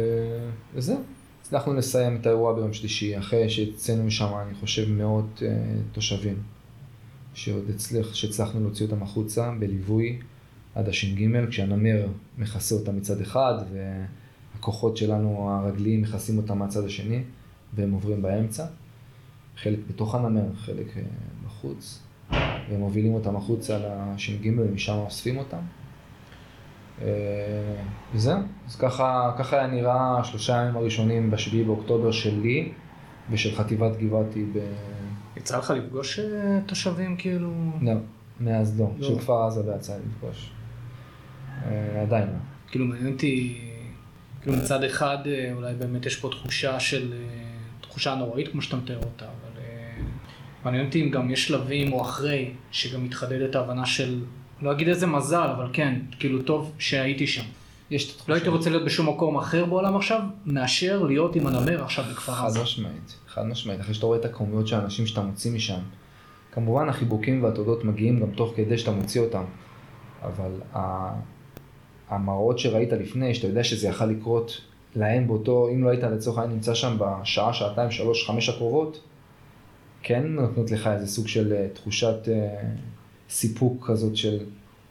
וזהו. 0.74 1.13
הצלחנו 1.44 1.74
לסיים 1.74 2.16
את 2.16 2.26
האירוע 2.26 2.54
ביום 2.54 2.72
שלישי, 2.72 3.18
אחרי 3.18 3.50
שהצאנו 3.50 4.04
משם, 4.04 4.32
אני 4.46 4.54
חושב, 4.54 4.90
מאות 4.90 5.42
uh, 5.42 5.42
תושבים, 5.92 6.36
שעוד 7.34 7.64
הצליח, 7.74 8.14
שהצלחנו 8.14 8.60
להוציא 8.60 8.86
אותם 8.86 9.02
החוצה 9.02 9.52
בליווי 9.58 10.18
עד 10.74 10.88
הש"ג, 10.88 11.48
כשהנמר 11.50 12.06
מכסה 12.38 12.74
אותם 12.74 12.96
מצד 12.96 13.20
אחד, 13.20 13.54
והכוחות 13.72 14.96
שלנו 14.96 15.50
הרגליים 15.50 16.02
מכסים 16.02 16.38
אותם 16.38 16.58
מהצד 16.58 16.84
השני, 16.84 17.22
והם 17.74 17.92
עוברים 17.92 18.22
באמצע. 18.22 18.66
חלק 19.56 19.78
בתוך 19.88 20.14
הנמר, 20.14 20.54
חלק 20.54 20.86
uh, 20.86 21.46
בחוץ, 21.46 22.02
והם 22.30 22.80
מובילים 22.80 23.14
אותם 23.14 23.36
החוצה 23.36 23.78
לש"ג 23.78 24.50
ומשם 24.58 24.94
אוספים 24.94 25.36
אותם. 25.36 25.60
אה, 27.02 27.08
וזהו, 28.14 28.38
אז 28.66 28.76
ככה, 28.76 29.32
ככה 29.38 29.56
היה 29.56 29.66
נראה 29.66 30.18
השלושה 30.18 30.52
ימים 30.52 30.76
הראשונים 30.76 31.30
בשביעי 31.30 31.64
באוקטובר 31.64 32.12
שלי 32.12 32.72
ושל 33.30 33.56
חטיבת 33.56 33.96
גבעתי 33.96 34.44
ב... 34.52 34.58
יצא 35.36 35.58
לך 35.58 35.70
לפגוש 35.70 36.18
אה, 36.18 36.58
תושבים 36.66 37.16
כאילו? 37.16 37.52
לא, 37.80 37.92
מאז 38.40 38.80
לא, 38.80 38.90
לא. 38.98 39.08
של 39.08 39.18
כפר 39.18 39.46
עזה 39.46 39.60
ויצא 39.66 39.92
לי 39.94 40.02
לפגוש. 40.08 40.50
אה, 41.64 42.02
עדיין 42.02 42.26
לא. 42.28 42.38
כאילו 42.70 42.84
מעניין 42.84 43.12
אותי, 43.12 43.60
כאילו 44.42 44.56
מצד 44.56 44.84
אחד 44.84 45.18
אולי 45.54 45.74
באמת 45.74 46.06
יש 46.06 46.16
פה 46.16 46.28
תחושה 46.30 46.80
של, 46.80 47.14
תחושה 47.80 48.14
נוראית 48.14 48.48
כמו 48.48 48.62
שאתה 48.62 48.76
מתאר 48.76 48.98
אותה, 48.98 49.24
אבל 49.24 49.60
מעניין 50.64 50.86
אותי 50.86 51.02
אם 51.02 51.10
גם 51.10 51.30
יש 51.30 51.48
שלבים 51.48 51.92
או 51.92 52.02
אחרי, 52.02 52.50
שגם 52.70 53.04
מתחדדת 53.04 53.54
ההבנה 53.54 53.86
של 53.86 54.20
לא 54.64 54.72
אגיד 54.72 54.88
איזה 54.88 55.06
מזל, 55.06 55.48
אבל 55.56 55.66
כן, 55.72 56.00
כאילו 56.18 56.42
טוב 56.42 56.72
שהייתי 56.78 57.26
שם. 57.26 57.42
יש 57.90 58.04
את 58.04 58.10
התחושה. 58.10 58.32
לא 58.32 58.34
הייתי 58.34 58.48
רוצה 58.48 58.70
להיות 58.70 58.84
בשום 58.84 59.08
מקום 59.08 59.36
אחר 59.36 59.64
בעולם 59.64 59.96
עכשיו, 59.96 60.20
מאשר 60.46 61.02
להיות 61.02 61.36
עם 61.36 61.46
הנמר 61.46 61.84
עכשיו 61.84 62.04
בכפר 62.10 62.32
עזה. 62.32 62.58
חד 62.58 62.62
משמעית, 62.62 63.16
חד 63.28 63.46
משמעית. 63.46 63.80
אחרי 63.80 63.94
שאתה 63.94 64.06
רואה 64.06 64.18
את 64.18 64.24
הכמויות 64.24 64.66
של 64.66 64.76
האנשים 64.76 65.06
שאתה 65.06 65.20
מוציא 65.20 65.52
משם. 65.52 65.80
כמובן 66.52 66.88
החיבוקים 66.88 67.44
והתודות 67.44 67.84
מגיעים 67.84 68.20
גם 68.20 68.30
תוך 68.30 68.52
כדי 68.56 68.78
שאתה 68.78 68.90
מוציא 68.90 69.20
אותם. 69.20 69.44
אבל 70.22 70.50
המראות 72.08 72.58
שראית 72.58 72.92
לפני, 72.92 73.34
שאתה 73.34 73.46
יודע 73.46 73.64
שזה 73.64 73.88
יכל 73.88 74.06
לקרות 74.06 74.60
להם 74.96 75.26
באותו, 75.26 75.68
אם 75.68 75.84
לא 75.84 75.90
היית 75.90 76.02
לצורך 76.02 76.38
העניין 76.38 76.56
נמצא 76.56 76.74
שם 76.74 76.96
בשעה, 76.98 77.52
שעתיים, 77.52 77.90
שלוש, 77.90 78.26
חמש 78.26 78.48
הקרובות, 78.48 79.00
כן 80.02 80.26
נותנות 80.26 80.70
לך 80.70 80.86
איזה 80.86 81.06
סוג 81.06 81.28
של 81.28 81.52
אה, 81.52 81.66
תחושת 81.72 82.28
אה, 82.28 82.62
סיפוק 83.34 83.86
כזאת 83.90 84.16
של 84.16 84.38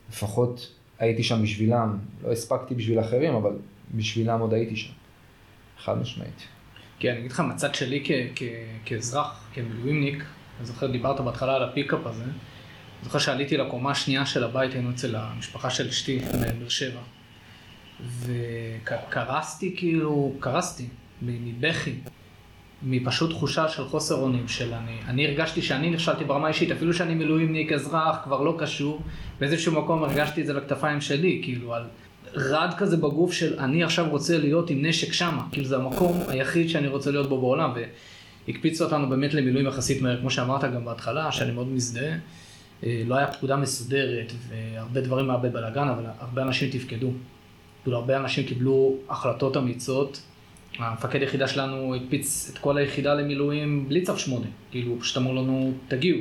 לפחות 0.10 0.72
הייתי 1.00 1.24
שם 1.24 1.44
בשבילם, 1.44 1.98
לא 2.24 2.32
הספקתי 2.32 2.76
בשביל 2.76 3.00
אחרים, 3.00 3.34
אבל 3.34 3.52
בשבילם 3.96 4.40
עוד 4.40 4.54
הייתי 4.54 4.76
שם. 4.76 4.94
חד 5.84 5.98
משמעית. 6.02 6.48
כן, 7.00 7.10
אני 7.10 7.20
אגיד 7.20 7.32
לך, 7.32 7.40
מצד 7.40 7.76
שלי 7.76 8.04
כ- 8.06 8.32
כ- 8.36 8.44
כאזרח, 8.86 9.44
כמילואימניק, 9.54 10.24
אני 10.58 10.66
זוכר, 10.66 10.92
דיברת 10.92 11.22
בהתחלה 11.22 11.56
על 11.56 11.64
הפיקאפ 11.64 12.00
הזה, 12.06 12.24
אני 12.24 12.32
זוכר 13.04 13.20
שעליתי 13.20 13.58
לקומה 13.58 13.92
השנייה 13.92 14.26
של 14.26 14.44
הבית, 14.44 14.74
היינו 14.74 14.92
אצל 14.92 15.16
המשפחה 15.16 15.70
של 15.70 15.88
אשתי 15.88 16.20
בבאר 16.20 16.70
שבע, 16.70 17.02
וקרסתי 18.20 19.74
כאילו, 19.78 20.34
קרסתי 20.40 20.86
מבכי. 21.22 21.94
מפשוט 22.86 23.30
תחושה 23.30 23.70
של 23.70 23.86
חוסר 23.86 24.16
אונים 24.16 24.48
של 24.48 24.74
אני. 24.74 24.98
אני 25.08 25.28
הרגשתי 25.28 25.62
שאני 25.62 25.90
נכשלתי 25.90 26.24
ברמה 26.24 26.46
האישית, 26.46 26.72
אפילו 26.72 26.94
שאני 26.94 27.16
מילואימניק 27.16 27.72
אזרח, 27.72 28.18
כבר 28.24 28.42
לא 28.42 28.56
קשור, 28.60 29.02
באיזשהו 29.40 29.82
מקום 29.82 30.04
הרגשתי 30.04 30.42
את 30.42 30.48
זה 30.48 30.54
בכתפיים 30.54 31.02
שלי, 31.02 31.42
כאילו 31.44 31.74
על 31.74 31.84
רד 32.36 32.74
כזה 32.78 32.98
בגוף 32.98 33.34
של 33.34 33.60
אני 33.60 33.84
עכשיו 33.84 34.10
רוצה 34.10 34.38
להיות 34.38 34.70
עם 34.70 34.86
נשק 34.86 35.14
שמה, 35.14 35.44
כאילו 35.52 35.66
זה 35.66 35.76
המקום 35.76 36.20
היחיד 36.28 36.70
שאני 36.70 36.88
רוצה 36.88 37.12
להיות 37.12 37.30
בו 37.30 37.42
בעולם, 37.42 37.74
והקפיץ 38.48 38.82
אותנו 38.82 39.10
באמת 39.10 39.34
למילואים 39.34 39.68
יחסית 39.68 40.02
מהר, 40.02 40.20
כמו 40.20 40.30
שאמרת 40.30 40.64
גם 40.64 40.86
בהתחלה, 40.86 41.32
שאני 41.32 41.52
מאוד 41.52 41.68
מזדהה. 41.68 42.18
אה, 42.84 43.04
לא 43.08 43.16
היה 43.16 43.28
פקודה 43.28 43.56
מסודרת, 43.56 44.34
והרבה 44.50 45.02
דברים 45.02 45.30
היה 45.30 45.40
בבלאגן, 45.40 45.88
אבל 45.88 46.04
הרבה 46.20 46.42
אנשים 46.42 46.70
תפקדו. 46.70 47.12
כאילו 47.84 47.98
הרבה 47.98 48.18
אנשים 48.18 48.46
קיבלו 48.46 48.96
החלטות 49.10 49.58
אמיצות. 49.58 50.22
המפקד 50.80 51.22
יחידה 51.22 51.48
שלנו 51.48 51.96
הקפיץ 51.96 52.50
את 52.54 52.58
כל 52.58 52.78
היחידה 52.78 53.14
למילואים 53.14 53.90
בלי 53.90 54.02
צו 54.02 54.18
8, 54.18 54.46
כאילו 54.72 55.00
פשוט 55.00 55.18
אמרו 55.18 55.34
לנו 55.34 55.72
תגיעו. 55.88 56.20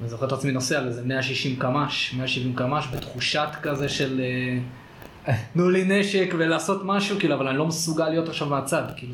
אני 0.00 0.08
זוכר 0.08 0.26
את 0.26 0.32
עצמי 0.32 0.52
נוסע 0.52 0.78
על 0.78 0.86
איזה 0.86 1.02
160 1.04 1.56
קמ"ש, 1.56 2.14
170 2.14 2.54
קמ"ש, 2.54 2.86
בתחושת 2.94 3.48
כזה 3.62 3.88
של 3.88 4.20
אה, 4.20 5.34
תנו 5.52 5.70
לי 5.70 5.84
נשק 5.86 6.34
ולעשות 6.38 6.82
משהו, 6.84 7.18
כאילו, 7.18 7.34
אבל 7.34 7.48
אני 7.48 7.58
לא 7.58 7.66
מסוגל 7.66 8.08
להיות 8.08 8.28
עכשיו 8.28 8.48
מהצד, 8.48 8.82
כאילו. 8.96 9.12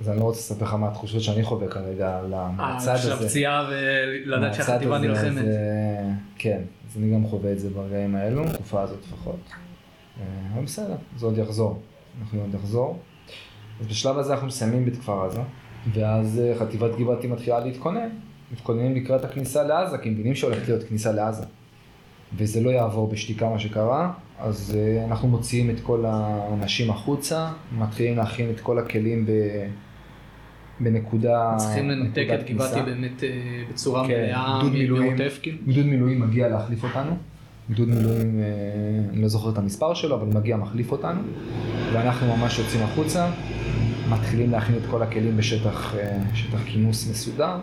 אז 0.00 0.08
אני 0.08 0.18
לא 0.18 0.24
רוצה 0.24 0.38
לספר 0.38 0.64
לך 0.64 0.74
מה 0.74 0.88
התחושות 0.88 1.22
שאני 1.22 1.42
חווה 1.42 1.68
כרגע 1.68 2.18
על 2.18 2.34
מהצד 2.56 2.94
הזה. 2.94 3.02
של 3.02 3.12
הפציעה 3.12 3.68
ולדעת 3.70 4.54
שהחטיבה 4.54 4.98
נלחמת. 4.98 5.44
כן, 6.38 6.60
אז 6.90 6.98
אני 6.98 7.14
גם 7.14 7.26
חווה 7.26 7.52
את 7.52 7.58
זה 7.58 7.70
ברגעים 7.70 8.14
האלו, 8.14 8.44
בתקופה 8.44 8.82
הזאת 8.82 8.98
לפחות. 9.06 9.40
אה, 10.20 10.24
אבל 10.54 10.64
בסדר, 10.64 10.96
זה 11.16 11.26
עוד 11.26 11.38
יחזור. 11.38 11.82
אנחנו 12.20 12.40
עוד 12.40 12.54
נחזור. 12.54 12.98
אז 13.80 13.86
בשלב 13.86 14.18
הזה 14.18 14.32
אנחנו 14.32 14.46
מסיימים 14.46 14.84
בכפר 14.84 15.24
עזה, 15.24 15.40
ואז 15.92 16.40
אה, 16.44 16.58
חטיבת 16.58 16.90
גבעתי 16.98 17.26
מתחילה 17.26 17.60
להתכונן. 17.60 18.08
מתכוננים 18.52 18.94
לקראת 18.94 19.24
הכניסה 19.24 19.62
לעזה, 19.62 19.98
כי 19.98 20.10
מבינים 20.10 20.34
שהולכת 20.34 20.68
להיות 20.68 20.82
כניסה 20.82 21.12
לעזה. 21.12 21.44
וזה 22.36 22.60
לא 22.60 22.70
יעבור 22.70 23.08
בשתיקה 23.10 23.48
מה 23.48 23.58
שקרה, 23.58 24.12
אז 24.38 24.76
אה, 24.78 25.04
אנחנו 25.04 25.28
מוציאים 25.28 25.70
את 25.70 25.80
כל 25.82 26.04
האנשים 26.06 26.90
החוצה, 26.90 27.52
מתחילים 27.78 28.16
להכין 28.16 28.50
את 28.50 28.60
כל 28.60 28.78
הכלים 28.78 29.26
ב... 29.26 29.30
בנקודה... 30.80 31.54
צריכים 31.56 31.90
לנתק 31.90 32.26
את 32.34 32.50
גבעתי 32.50 32.82
באמת 32.82 33.24
אה, 33.24 33.28
בצורה 33.72 34.06
כן, 34.08 34.26
מלאה 34.26 34.62
מעוטף 34.88 35.38
כאילו? 35.42 35.58
גדוד 35.66 35.86
מילואים 35.86 36.20
מגיע 36.20 36.48
להחליף 36.48 36.84
אותנו. 36.84 37.16
גדוד 37.70 37.88
מילואים, 37.88 38.40
אני 39.12 39.22
לא 39.22 39.28
זוכר 39.28 39.50
את 39.50 39.58
המספר 39.58 39.94
שלו, 39.94 40.16
אבל 40.16 40.26
מגיע 40.38 40.56
מחליף 40.56 40.92
אותנו, 40.92 41.20
ואנחנו 41.92 42.36
ממש 42.36 42.58
יוצאים 42.58 42.82
החוצה. 42.82 43.30
מתחילים 44.10 44.50
להכין 44.50 44.74
את 44.76 44.90
כל 44.90 45.02
הכלים 45.02 45.36
בשטח 45.36 45.94
אה, 45.94 46.18
שטח 46.34 46.58
כינוס 46.66 47.10
מסודר, 47.10 47.58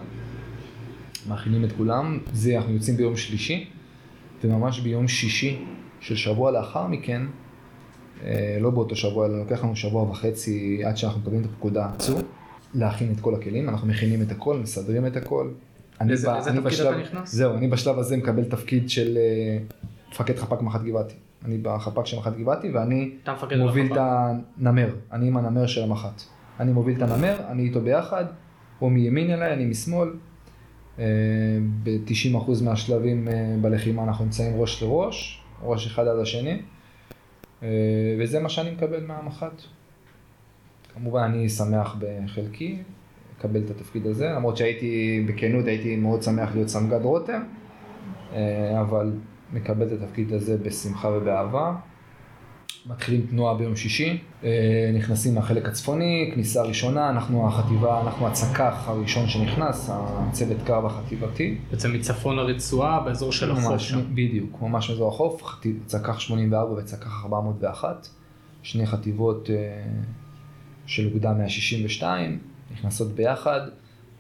מכינים 1.30 1.64
את 1.66 1.72
כולם, 1.72 2.20
זה 2.34 2.58
אנחנו 2.58 2.74
יוצאים 2.74 2.98
ביום 2.98 3.16
שלישי, 3.18 3.66
וממש 4.44 4.80
ביום 4.80 5.08
שישי 5.08 5.60
של 6.00 6.16
שבוע 6.16 6.52
לאחר 6.52 6.88
מכן, 6.88 7.22
אה, 8.24 8.58
לא 8.62 8.70
באותו 8.70 8.96
שבוע, 8.96 9.26
אלא 9.28 9.40
לוקח 9.40 9.64
לנו 9.64 9.76
שבוע 9.76 10.04
וחצי 10.04 10.82
עד 10.86 10.98
שאנחנו 10.98 11.20
מקבלים 11.22 11.42
את 11.42 11.46
הפקודה, 11.46 11.90
צאו, 11.98 12.16
להכין 12.76 13.12
את 13.16 13.20
כל 13.20 13.36
הכלים, 13.36 13.70
אנחנו 13.70 13.88
מכינים 13.88 14.22
את 14.22 14.32
הכל, 14.32 14.58
מסדרים 14.58 15.06
את 15.06 15.18
הכל. 15.18 15.50
אני 16.02 16.10
לאיזה- 16.10 16.28
ב- 16.30 16.34
לאיזה 16.34 16.50
אני 16.50 16.58
תפקיד 16.58 16.72
בשלב- 16.74 16.88
אתה 16.94 17.02
נכנס? 17.02 17.32
זהו, 17.36 17.54
אני 17.58 17.68
בשלב 17.68 18.00
הזה 18.00 18.18
מקבל 18.18 18.44
תפקיד 18.44 18.90
של 18.90 19.18
אה, 19.18 19.58
מפקד 20.14 20.38
חפ"ק 20.38 20.62
מח"ט 20.62 20.82
גבעתי. 20.82 21.16
אני 21.46 21.58
בחפ"ק 21.58 22.06
של 22.06 22.18
מח"ט 22.18 22.34
גבעתי 22.38 22.72
ואני 22.72 23.12
מוביל 23.58 23.86
בחפ"ק. 23.86 23.98
את 23.98 24.02
הנמר, 24.58 24.96
אני 25.12 25.28
עם 25.28 25.38
הנמר 25.38 25.68
של 25.68 25.84
המח"ט. 25.84 26.22
אני 26.60 26.72
מוביל 26.72 26.98
את 26.98 27.02
הנמר, 27.02 27.36
אני 27.50 27.64
איתו 27.64 27.82
ביחד, 27.82 28.26
הוא 28.80 28.92
מימין 28.92 29.32
אליי, 29.32 29.54
אני 29.54 29.66
משמאל. 29.66 30.10
ב-90% 31.84 32.64
מהשלבים 32.64 33.28
אה, 33.28 33.56
בלחימה 33.62 34.04
אנחנו 34.04 34.26
נמצאים 34.26 34.62
ראש 34.62 34.84
לראש, 34.84 35.44
ראש 35.64 35.88
אחד 35.88 36.08
עד 36.08 36.20
השני, 36.20 36.62
אה, 37.64 37.68
וזה 38.20 38.40
מה 38.40 38.50
שאני 38.50 38.72
מקבל 38.72 39.06
מהמח"ט. 39.06 39.62
כמובן 40.94 41.22
אני 41.22 41.50
שמח 41.50 41.96
בחלקי, 42.00 42.78
לקבל 43.38 43.62
את 43.66 43.70
התפקיד 43.70 44.08
הזה, 44.08 44.30
למרות 44.30 44.58
שהייתי, 44.58 45.26
בכנות 45.28 45.66
הייתי 45.66 45.96
מאוד 45.96 46.24
שמח 46.24 46.56
להיות 46.56 46.68
סמג"ד 46.68 47.02
רותם, 47.04 47.44
אה, 48.34 48.82
אבל 48.82 49.12
מקבל 49.54 49.88
את 49.88 50.02
התפקיד 50.02 50.34
הזה 50.34 50.58
בשמחה 50.58 51.08
ובאהבה. 51.08 51.76
מתחילים 52.86 53.28
תנועה 53.30 53.54
ביום 53.54 53.76
שישי, 53.76 54.20
אה, 54.44 54.92
נכנסים 54.94 55.36
מהחלק 55.36 55.68
הצפוני, 55.68 56.32
כניסה 56.34 56.64
ראשונה, 56.64 57.10
אנחנו 57.10 57.48
החטיבה, 57.48 58.02
אנחנו 58.02 58.28
הצק"ח 58.28 58.84
הראשון 58.88 59.28
שנכנס, 59.28 59.90
הצוות 59.92 60.58
קרב 60.66 60.86
החטיבתי. 60.86 61.58
בעצם 61.72 61.94
מצפון 61.94 62.36
לרצועה, 62.36 63.00
באזור 63.00 63.32
של 63.32 63.52
החוף 63.52 63.78
שם. 63.78 64.16
בדיוק, 64.16 64.62
ממש 64.62 64.90
מאזור 64.90 65.08
החוף, 65.08 65.60
צק"ח 65.86 66.20
84 66.20 66.74
וצק"ח 66.74 67.24
401, 67.24 68.08
שני 68.64 68.86
חטיבות 68.86 69.50
אה, 69.50 69.56
של 70.86 71.06
אוגדה 71.06 71.34
162, 71.34 72.40
נכנסות 72.74 73.12
ביחד, 73.12 73.62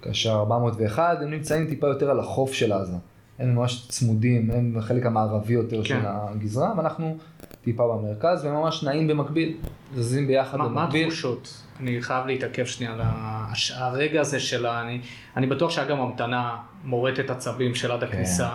כאשר 0.02 0.40
401 0.40 1.18
הם 1.22 1.32
נמצאים 1.32 1.68
טיפה 1.68 1.88
יותר 1.88 2.10
על 2.10 2.20
החוף 2.20 2.54
של 2.54 2.74
עזה. 2.74 2.98
הם 3.39 3.56
ממש 3.56 3.88
צמודים, 3.89 4.52
הם 4.52 4.74
בחלק 4.78 5.06
המערבי 5.06 5.54
יותר 5.54 5.78
כן. 5.78 5.84
של 5.84 6.00
הגזרה, 6.06 6.74
ואנחנו 6.78 7.17
טיפה 7.62 7.84
במרכז, 7.88 8.46
וממש 8.46 8.84
נעים 8.84 9.08
במקביל, 9.08 9.54
זזים 9.96 10.28
ביחד 10.28 10.58
מה, 10.58 10.67
מה 10.69 10.84
במקביל. 10.84 11.08
התחושות? 11.08 11.54
אני 11.80 12.02
חייב 12.02 12.26
להתעכב 12.26 12.65
שנייה 12.65 12.93
על 12.93 13.02
הש- 13.04 13.72
הרגע 13.76 14.22
הזה 14.22 14.39
של 14.39 14.65
ה... 14.65 14.82
אני, 14.82 15.00
אני 15.38 15.48
בטוח 15.48 15.72
שהיה 15.72 15.88
גם 15.88 16.00
המתנה 16.00 16.56
מורטת 16.86 17.30
עצבים 17.30 17.76
של 17.76 17.91
עד 17.91 18.04
הכניסה, 18.04 18.50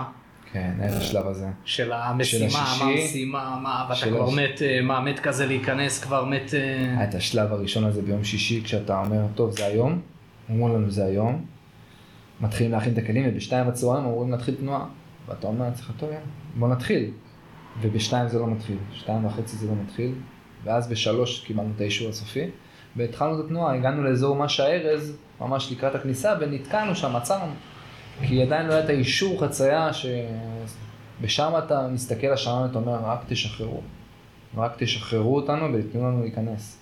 כן, 0.52 0.72
אין 0.82 0.92
השלב 0.94 1.26
הזה. 1.26 1.46
של 1.64 1.92
המשימה, 1.92 2.50
של 2.50 2.56
מה 2.58 2.62
השישי. 2.64 2.84
המשימה, 3.02 3.58
מה, 3.62 3.84
ואתה 3.88 3.94
של 4.00 4.10
כבר 4.10 4.28
הש- 4.28 4.34
מת, 4.34 4.62
אה, 4.62 4.80
מה, 4.82 5.00
מת 5.00 5.18
כזה 5.20 5.46
להיכנס, 5.46 6.02
כבר 6.04 6.24
מת... 6.24 6.54
אה, 6.54 6.94
היה 6.98 7.08
את 7.08 7.14
השלב 7.14 7.52
הראשון 7.52 7.84
הזה 7.84 8.02
ביום 8.02 8.24
שישי, 8.24 8.62
כשאתה 8.64 9.00
אומר, 9.00 9.26
טוב, 9.34 9.50
זה 9.50 9.66
היום, 9.66 10.00
אומרים 10.50 10.74
לנו 10.74 10.90
זה 10.90 11.04
היום, 11.04 11.44
מתחילים 12.40 12.72
להכין 12.72 12.92
את 12.92 12.98
הכלים, 12.98 13.24
ובשתיים 13.28 13.66
בצהריים 13.66 14.04
אומרים 14.04 14.30
להתחיל 14.30 14.54
תנועה, 14.54 14.86
ואתה 15.28 15.46
אומר 15.46 15.64
לעצמך, 15.64 15.92
טוב, 15.96 16.08
יאללה, 16.08 16.24
בוא 16.58 16.68
נתחיל. 16.68 17.10
ובשתיים 17.80 18.28
זה 18.28 18.38
לא 18.38 18.46
מתחיל, 18.46 18.76
שתיים 18.92 19.26
וחצי 19.26 19.56
זה 19.56 19.66
לא 19.66 19.72
מתחיל, 19.84 20.14
ואז 20.64 20.88
בשלוש 20.88 21.44
קיבלנו 21.44 21.70
את 21.76 21.80
האישור 21.80 22.08
הסופי, 22.08 22.44
והתחלנו 22.96 23.40
את 23.40 23.44
התנועה, 23.44 23.74
הגענו 23.74 24.02
לאזור 24.02 24.36
משה 24.36 24.66
ארז, 24.66 25.16
ממש 25.40 25.72
לקראת 25.72 25.94
הכניסה, 25.94 26.34
ונתקענו 26.40 26.94
שם, 26.94 27.16
עצרנו. 27.16 27.52
כי 28.26 28.42
עדיין 28.42 28.66
לא 28.66 28.72
היה 28.72 28.84
את 28.84 28.88
האישור 28.88 29.40
חצייה, 29.40 29.90
שבשם 29.92 31.52
אתה 31.58 31.88
מסתכל 31.88 32.26
לשעון 32.26 32.62
ואתה 32.62 32.78
אומר, 32.78 32.98
רק 33.04 33.20
תשחררו. 33.28 33.80
רק 34.56 34.72
תשחררו 34.78 35.36
אותנו 35.36 35.72
ותיתנו 35.74 36.02
לנו 36.02 36.20
להיכנס. 36.20 36.78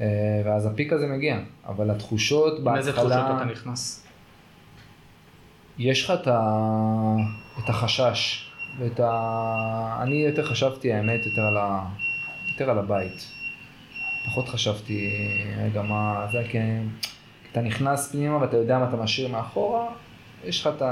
אה, 0.00 0.06
ואז 0.44 0.66
הפיק 0.66 0.92
הזה 0.92 1.06
מגיע, 1.06 1.38
אבל 1.66 1.90
התחושות 1.90 2.58
עם 2.58 2.76
איזה 2.76 2.92
תחושות 2.92 3.10
בהתחלה, 3.10 3.36
אתה 3.36 3.44
נכנס? 3.44 4.01
יש 5.78 6.04
לך 6.04 6.10
את, 6.10 6.26
ה... 6.26 6.40
את 7.64 7.68
החשש, 7.68 8.50
ואת 8.78 9.00
ה... 9.00 9.98
אני 10.02 10.14
יותר 10.14 10.44
חשבתי 10.44 10.92
האמת 10.92 11.26
יותר 11.26 11.42
על, 11.42 11.56
ה... 11.56 11.84
יותר 12.52 12.70
על 12.70 12.78
הבית. 12.78 13.32
פחות 14.26 14.48
חשבתי, 14.48 15.10
רגע 15.64 15.82
מה, 15.82 16.26
זה 16.32 16.38
כי 16.50 16.58
כי 17.42 17.48
אתה 17.52 17.60
נכנס 17.60 18.12
פנימה 18.12 18.36
ואתה 18.36 18.56
יודע 18.56 18.78
מה 18.78 18.88
אתה 18.88 18.96
משאיר 18.96 19.28
מאחורה, 19.28 19.88
יש 20.44 20.60
לך 20.60 20.70
את 20.76 20.82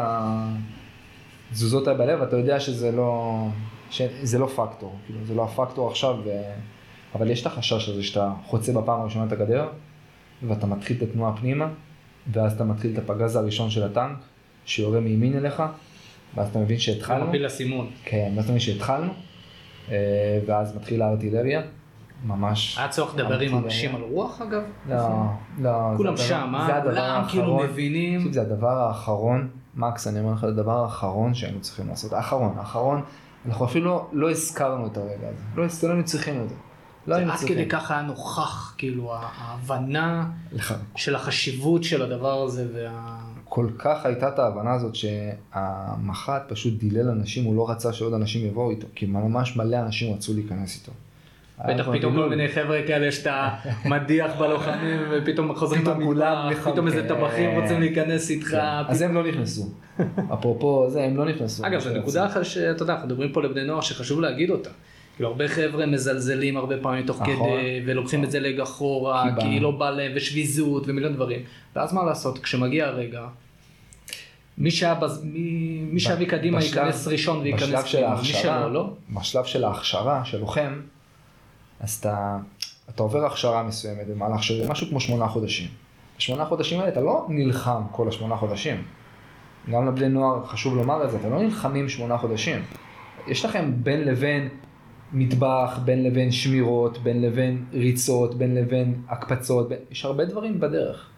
התזוזות 1.50 1.88
האלה 1.88 1.98
בלב, 1.98 2.20
ואתה 2.20 2.36
יודע 2.36 2.60
שזה 2.60 2.92
לא, 2.92 3.46
שזה 3.90 4.38
לא 4.38 4.46
פקטור, 4.46 4.96
כאילו 5.06 5.24
זה 5.24 5.34
לא 5.34 5.44
הפקטור 5.44 5.90
עכשיו, 5.90 6.16
ו... 6.24 6.30
אבל 7.14 7.30
יש 7.30 7.40
את 7.40 7.46
החשש 7.46 7.88
הזה 7.88 8.02
שאתה 8.02 8.32
חוצה 8.46 8.72
בפעם 8.72 9.00
הראשונה 9.00 9.26
את 9.26 9.32
הגדר, 9.32 9.68
ואתה 10.42 10.66
מתחיל 10.66 10.96
את 10.96 11.02
התנועה 11.02 11.36
פנימה, 11.36 11.68
ואז 12.32 12.52
אתה 12.52 12.64
מתחיל 12.64 12.92
את 12.94 12.98
הפגז 12.98 13.36
הראשון 13.36 13.70
של 13.70 13.82
הטנק, 13.82 14.18
שיורה 14.64 15.00
מימין 15.00 15.36
אליך, 15.36 15.62
ואז 16.34 16.48
אתה 16.48 16.58
מבין 16.58 16.78
שהתחלנו. 16.78 17.20
במקביל 17.20 17.44
לסימון. 17.46 17.90
כן, 18.04 18.32
ואז 18.36 18.44
אתה 18.44 18.52
מבין 18.52 18.60
שהתחלנו, 18.60 19.12
אה, 19.90 19.94
ואז 20.46 20.76
מתחילה 20.76 21.06
הארטילריה, 21.06 21.60
ממש. 22.24 22.78
היה 22.78 22.88
צורך 22.88 23.14
לדבר 23.14 23.40
עם. 23.40 23.58
אנשים 23.64 23.96
על 23.96 24.02
רוח 24.02 24.40
אגב? 24.40 24.62
לא, 24.88 24.96
לא. 25.58 25.70
כולם 25.96 26.16
שם, 26.16 26.54
אה? 26.54 26.80
כולם 26.82 27.24
כאילו. 27.28 27.60
מבינים. 27.64 28.32
זה 28.32 28.40
הדבר 28.42 28.78
האחרון, 28.78 29.48
מקס, 29.74 30.06
אני 30.06 30.20
אומר 30.20 30.32
לך, 30.32 30.40
זה 30.40 30.46
הדבר 30.46 30.82
האחרון 30.82 31.34
שהיינו 31.34 31.60
צריכים 31.60 31.88
לעשות. 31.88 32.12
האחרון, 32.12 32.54
האחרון, 32.56 33.02
אנחנו 33.46 33.64
אפילו 33.64 34.08
לא- 34.12 34.30
הזכרנו 34.30 34.86
את 34.86 34.96
הרגע 34.96 35.28
הזה. 35.28 35.42
לא 35.56 35.64
לא 35.82 35.88
היינו 35.88 36.04
צריכים 36.04 36.42
את 36.42 36.48
זה. 36.48 36.54
לא 37.06 37.14
היינו 37.14 37.32
עד 37.32 37.38
צריכים. 37.38 37.56
כדי 37.56 37.68
ככה 37.68 37.94
היה 37.94 38.02
נוכח, 38.02 38.74
כאילו, 38.78 39.14
ההבנה 39.14 40.30
של 40.96 41.14
החשיבות 41.16 41.84
של 41.84 42.02
הדבר 42.02 42.42
הזה 42.42 42.66
וה... 42.74 43.18
כל 43.50 43.66
כך 43.78 44.06
הייתה 44.06 44.28
את 44.28 44.38
ההבנה 44.38 44.72
הזאת 44.72 44.94
שהמח"ט 44.94 46.42
פשוט 46.48 46.78
דילל 46.78 47.08
אנשים, 47.08 47.44
הוא 47.44 47.56
לא 47.56 47.70
רצה 47.70 47.92
שעוד 47.92 48.14
אנשים 48.14 48.46
יבואו 48.46 48.70
איתו, 48.70 48.86
כי 48.94 49.06
ממש 49.06 49.56
מלא 49.56 49.76
אנשים 49.76 50.14
רצו 50.14 50.34
להיכנס 50.34 50.80
איתו. 50.80 50.92
בטח 51.68 51.88
פתאום. 51.92 52.16
כל 52.16 52.28
מיני 52.28 52.48
חבר'ה 52.48 52.80
כאלה 52.86 53.12
שאתה 53.12 53.48
מדיח 53.84 54.30
בלוחמים 54.38 55.00
ופתאום 55.10 55.54
חוזרים 55.54 55.82
נכנסים. 55.82 56.72
פתאום 56.72 56.86
איזה 56.86 57.08
טבחים 57.08 57.60
רוצים 57.60 57.80
להיכנס 57.80 58.30
איתך. 58.30 58.48
כן. 58.50 58.58
אז 58.88 59.02
הם 59.02 59.14
לא 59.14 59.24
נכנסו. 59.24 59.68
אפרופו 60.34 60.90
זה, 60.90 61.04
הם 61.04 61.16
לא 61.16 61.24
נכנסו. 61.24 61.66
אגב, 61.66 61.80
זו 61.80 61.90
נקודה 61.90 62.26
אחת 62.26 62.44
שאתה 62.44 62.82
יודע, 62.82 62.92
אנחנו 62.92 63.08
מדברים 63.08 63.32
פה 63.32 63.42
לבני 63.42 63.64
נוער 63.64 63.80
שחשוב 63.80 64.20
להגיד 64.20 64.50
אותה. 64.50 64.70
כאילו 65.20 65.30
הרבה 65.30 65.48
חבר'ה 65.48 65.86
מזלזלים 65.86 66.56
הרבה 66.56 66.74
פעמים 66.82 67.06
תוך 67.06 67.22
נכון. 67.22 67.34
כדי, 67.34 67.82
ולוקחים 67.86 68.24
את 68.24 68.30
זה 68.30 68.40
לג 68.40 68.60
אחורה, 68.60 69.24
כי 69.36 69.40
כי 69.40 69.60
לא 69.60 69.70
בא 69.70 69.90
להם, 69.90 70.12
ושביזות 70.16 70.82
ומיליון 70.86 71.14
דברים. 71.14 71.40
ואז 71.76 71.92
מה 71.94 72.04
לעשות, 72.04 72.38
כשמגיע 72.38 72.86
הרגע, 72.86 73.26
מי 74.58 74.70
שהיה 74.70 74.94
בז- 74.94 75.24
מי- 75.24 75.80
מי 75.92 76.00
שיביא 76.00 76.26
קדימה 76.26 76.58
בשלב- 76.58 76.76
ייכנס 76.86 77.08
ראשון 77.08 77.38
וייכנס 77.38 77.62
בשלב 77.62 77.84
של 77.84 77.98
מי 78.00 78.04
ההכשרה, 78.04 78.40
שלא, 78.42 78.72
לא. 78.72 78.90
בשלב 79.10 79.44
של 79.44 79.64
ההכשרה 79.64 80.24
של 80.24 80.38
לוחם, 80.40 80.80
אז 81.80 81.94
אתה, 82.00 82.36
אתה 82.94 83.02
עובר 83.02 83.24
הכשרה 83.26 83.62
מסוימת 83.62 84.06
במהלך 84.06 84.42
של 84.42 84.68
משהו 84.68 84.86
כמו 84.88 85.00
שמונה 85.00 85.28
חודשים. 85.28 85.68
בשמונה 86.18 86.44
חודשים 86.44 86.80
האלה 86.80 86.92
אתה 86.92 87.00
לא 87.00 87.26
נלחם 87.28 87.82
כל 87.92 88.08
השמונה 88.08 88.36
חודשים. 88.36 88.82
גם 89.70 89.88
לבני 89.88 90.08
נוער 90.08 90.44
חשוב 90.46 90.76
לומר 90.76 91.04
את 91.04 91.10
זה, 91.10 91.16
אתם 91.16 91.30
לא 91.30 91.42
נלחמים 91.42 91.88
שמונה 91.88 92.18
חודשים. 92.18 92.62
יש 93.28 93.44
לכם 93.44 93.72
בין 93.76 94.04
לבין 94.04 94.48
מטבח, 95.12 95.80
בין 95.84 96.02
לבין 96.04 96.30
שמירות, 96.30 96.98
בין 96.98 97.22
לבין 97.22 97.64
ריצות, 97.72 98.34
בין 98.34 98.54
לבין 98.54 98.94
הקפצות, 99.08 99.68
בין... 99.68 99.78
יש 99.90 100.04
הרבה 100.04 100.24
דברים 100.24 100.60
בדרך. 100.60 101.10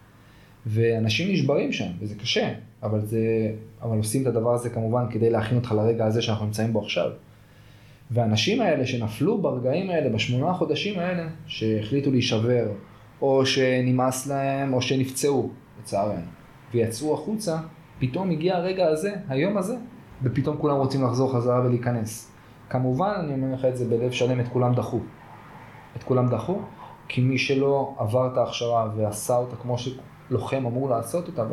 ואנשים 0.66 1.33
נשברים 1.33 1.72
שם, 1.72 1.88
וזה 2.00 2.14
קשה, 2.14 2.52
אבל, 2.83 3.00
זה, 3.00 3.52
אבל 3.83 3.96
עושים 3.96 4.22
את 4.22 4.26
הדבר 4.26 4.55
הזה 4.55 4.70
כמובן 4.70 5.05
כדי 5.11 5.31
להכין 5.31 5.59
אותך 5.59 5.72
לרגע 5.72 6.07
הזה 6.07 6.22
שאנחנו 6.22 6.46
נמצאים 6.46 6.72
בו 6.72 6.81
עכשיו. 6.81 7.11
והאנשים 8.11 8.61
האלה 8.61 8.87
שנפלו 8.87 9.38
ברגעים 9.42 9.90
האלה, 9.90 10.11
בשמונה 10.11 10.52
חודשים 10.52 10.98
האלה, 10.98 11.28
שהחליטו 11.46 12.11
להישבר, 12.11 12.68
או 13.22 13.46
שנמאס 13.46 14.26
להם, 14.26 14.74
או 14.74 14.83
שנפצעו, 14.83 15.50
לצערנו, 15.81 16.22
ויצאו 16.74 17.14
החוצה, 17.14 17.59
פתאום 17.98 18.31
הגיע 18.31 18.57
הרגע 18.57 18.87
הזה, 18.87 19.14
היום 19.28 19.57
הזה, 19.57 19.76
ופתאום 20.22 20.57
כולם 20.57 20.76
רוצים 20.76 21.05
לחזור 21.05 21.33
חזרה 21.33 21.61
ולהיכנס. 21.64 22.32
כמובן, 22.72 23.14
אני 23.18 23.32
אומר 23.32 23.54
לך 23.54 23.64
את 23.64 23.76
זה 23.76 23.85
בלב 23.85 24.12
שלם, 24.12 24.40
את 24.40 24.48
כולם 24.48 24.74
דחו. 24.74 25.00
את 25.96 26.02
כולם 26.02 26.28
דחו, 26.28 26.62
כי 27.08 27.20
מי 27.20 27.38
שלא 27.38 27.94
עבר 27.98 28.32
את 28.32 28.37
ההכשרה 28.37 28.90
ועשה 28.96 29.37
אותה 29.37 29.56
כמו 29.56 29.76
שלוחם 29.78 30.66
אמור 30.66 30.90
לעשות 30.90 31.26
אותה, 31.26 31.44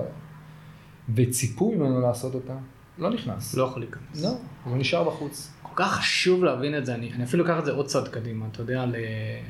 וציפו 1.16 1.72
ממנו 1.72 2.02
לעשות 2.02 2.36
אותה, 2.36 2.54
לא 2.98 3.10
נכנס. 3.10 3.56
לא 3.56 3.64
יכול 3.64 3.82
להיכנס. 3.82 4.24
לא, 4.24 4.30
הוא 4.66 4.78
נשאר 4.78 5.04
בחוץ. 5.04 5.54
כל 5.64 5.84
כך 5.84 5.92
חשוב 5.92 6.44
להבין 6.44 6.78
את 6.78 6.86
זה, 6.86 6.96
אני, 6.96 7.14
אני 7.14 7.24
אפילו 7.24 7.46
אקח 7.46 7.60
את 7.60 7.66
זה 7.66 7.72
עוד 7.72 7.86
צעד 7.86 8.08
קדימה, 8.08 8.46
אתה 8.52 8.62
יודע, 8.62 8.86
ל... 8.86 8.96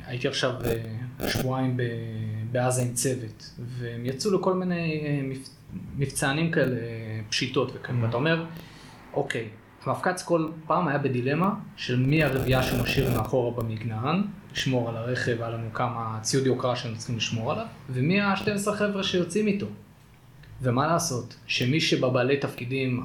הייתי 0.06 0.28
עכשיו 0.28 0.52
אה, 0.64 1.28
שבועיים 1.28 1.76
ב... 1.76 1.82
בעזה 2.52 2.82
עם 2.82 2.92
צוות, 2.92 3.50
והם 3.58 4.06
יצאו 4.06 4.38
לכל 4.38 4.54
מיני 4.54 5.04
אה, 5.06 5.38
מבצענים 5.96 6.50
כאלה, 6.50 6.76
פשיטות 7.28 7.72
וכאלה, 7.74 7.98
mm. 7.98 8.04
ואתה 8.04 8.16
אומר, 8.16 8.44
אוקיי, 9.14 9.48
המפקץ 9.86 10.22
כל 10.22 10.48
פעם 10.66 10.88
היה 10.88 10.98
בדילמה 10.98 11.54
של 11.76 11.96
מי 11.96 12.24
הרביעייה 12.24 12.62
שמשאיר 12.62 13.10
מאחורה 13.18 13.62
במגנן, 13.62 14.22
לשמור 14.52 14.88
על 14.88 14.96
הרכב, 14.96 15.36
היה 15.40 15.50
לנו 15.50 15.72
כמה 15.72 16.18
ציוד 16.22 16.46
יוקרה 16.46 16.76
שהם 16.76 16.94
צריכים 16.96 17.16
לשמור 17.16 17.52
עליו, 17.52 17.66
ומי 17.90 18.20
ה-12 18.20 18.72
חבר'ה 18.72 19.02
שיוצאים 19.02 19.46
איתו. 19.46 19.66
ומה 20.62 20.86
לעשות, 20.86 21.36
שמי 21.46 21.80
שבבעלי 21.80 22.36
תפקידים, 22.36 23.04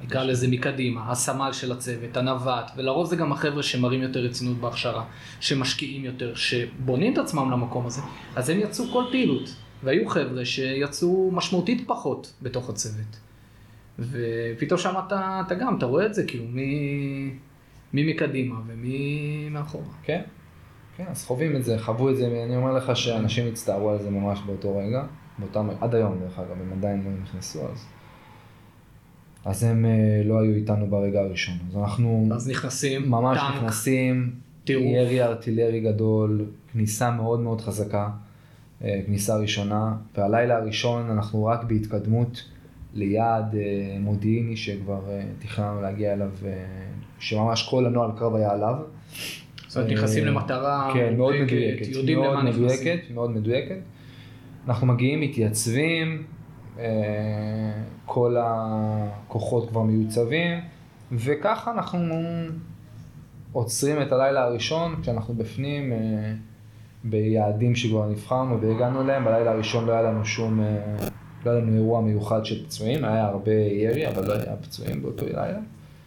נקרא 0.00 0.24
לזה 0.24 0.48
מקדימה, 0.48 1.10
הסמל 1.10 1.52
של 1.52 1.72
הצוות, 1.72 2.16
הנווט, 2.16 2.70
ולרוב 2.76 3.06
זה 3.06 3.16
גם 3.16 3.32
החבר'ה 3.32 3.62
שמראים 3.62 4.02
יותר 4.02 4.20
רצינות 4.20 4.56
בהכשרה, 4.56 5.04
שמשקיעים 5.40 6.04
יותר, 6.04 6.34
שבונים 6.34 7.12
את 7.12 7.18
עצמם 7.18 7.50
למקום 7.50 7.86
הזה, 7.86 8.02
אז 8.36 8.50
הם 8.50 8.60
יצאו 8.60 8.84
כל 8.92 9.04
פעילות, 9.10 9.54
והיו 9.82 10.08
חבר'ה 10.08 10.44
שיצאו 10.44 11.30
משמעותית 11.32 11.84
פחות 11.86 12.32
בתוך 12.42 12.70
הצוות. 12.70 13.27
ופתאום 13.98 14.80
שם 14.80 14.94
אתה, 15.06 15.42
אתה 15.46 15.54
גם, 15.54 15.76
אתה 15.78 15.86
רואה 15.86 16.06
את 16.06 16.14
זה, 16.14 16.24
כאילו, 16.26 16.44
מי, 16.44 17.30
מי 17.92 18.12
מקדימה 18.12 18.60
ומי 18.66 19.48
מאחורה. 19.50 19.84
כן, 20.02 20.22
כן, 20.96 21.04
אז 21.10 21.24
חווים 21.24 21.56
את 21.56 21.64
זה, 21.64 21.78
חוו 21.78 22.10
את 22.10 22.16
זה, 22.16 22.28
ואני 22.32 22.56
אומר 22.56 22.72
לך 22.72 22.96
שאנשים 22.96 23.48
הצטערו 23.48 23.90
על 23.90 23.98
זה 23.98 24.10
ממש 24.10 24.40
באותו 24.46 24.78
רגע, 24.78 25.04
באותם, 25.38 25.68
עד 25.80 25.94
היום 25.94 26.18
דרך 26.20 26.38
אגב, 26.38 26.56
הם 26.60 26.72
עדיין 26.72 27.02
לא 27.04 27.10
נכנסו 27.22 27.68
אז. 27.68 27.86
אז 29.44 29.64
הם 29.64 29.84
אה, 29.84 30.22
לא 30.24 30.40
היו 30.40 30.54
איתנו 30.54 30.86
ברגע 30.86 31.20
הראשון. 31.20 31.54
אז 31.68 31.76
אנחנו... 31.76 32.28
אז 32.34 32.50
נכנסים, 32.50 33.10
ממש 33.10 33.38
טנק, 33.38 33.56
נכנסים, 33.56 34.30
טירוף. 34.64 34.86
ירי 34.86 35.22
ארטילרי 35.22 35.80
גדול, 35.80 36.44
כניסה 36.72 37.10
מאוד 37.10 37.40
מאוד 37.40 37.60
חזקה, 37.60 38.10
אה, 38.84 39.00
כניסה 39.06 39.36
ראשונה, 39.36 39.96
והלילה 40.16 40.56
הראשון 40.56 41.10
אנחנו 41.10 41.44
רק 41.44 41.64
בהתקדמות 41.64 42.44
ליעד 42.94 43.54
אה, 43.54 43.96
מודיעיני 44.00 44.56
שכבר 44.56 45.00
תכננו 45.38 45.82
להגיע 45.82 46.12
אליו, 46.12 46.30
שממש 47.18 47.68
כל 47.70 47.86
הנוהל 47.86 48.10
קרב 48.18 48.34
היה 48.34 48.50
עליו. 48.50 48.74
זאת 49.66 49.76
אומרת, 49.76 49.92
נכנסים 49.92 50.24
למטרה 50.24 50.90
כן, 50.94 51.16
מאוד 51.16 51.34
מדויקת, 51.42 51.86
יודעים 51.86 52.18
מאוד 52.18 52.38
למה 52.38 52.50
נכנסים. 52.50 52.98
מאוד 53.14 53.30
מדויקת. 53.30 53.78
אנחנו 54.68 54.86
מגיעים, 54.86 55.20
מתייצבים, 55.20 56.22
כל 58.06 58.36
הכוחות 58.38 59.68
כבר 59.68 59.82
מיוצבים, 59.82 60.60
וככה 61.12 61.70
אנחנו 61.70 62.14
עוצרים 63.52 64.02
את 64.02 64.12
הלילה 64.12 64.44
הראשון 64.44 64.96
כשאנחנו 65.02 65.34
בפנים 65.34 65.92
אה, 65.92 65.98
ביעדים 67.04 67.74
שכבר 67.74 68.08
נבחרנו 68.08 68.60
והגענו 68.60 69.00
אליהם, 69.00 69.24
בלילה 69.24 69.50
הראשון 69.50 69.86
לא 69.86 69.92
היה 69.92 70.02
לנו 70.02 70.24
שום, 70.24 70.60
אה, 70.60 71.07
לא 71.46 71.50
היה 71.50 71.60
לנו 71.60 71.74
אירוע 71.74 72.00
מיוחד 72.00 72.44
של 72.44 72.64
פצועים, 72.64 73.04
היה 73.04 73.24
הרבה 73.24 73.52
ירי, 73.52 74.08
אבל 74.08 74.28
לא 74.28 74.32
היה 74.32 74.56
פצועים 74.56 75.02
באותו 75.02 75.26
לילה. 75.26 75.58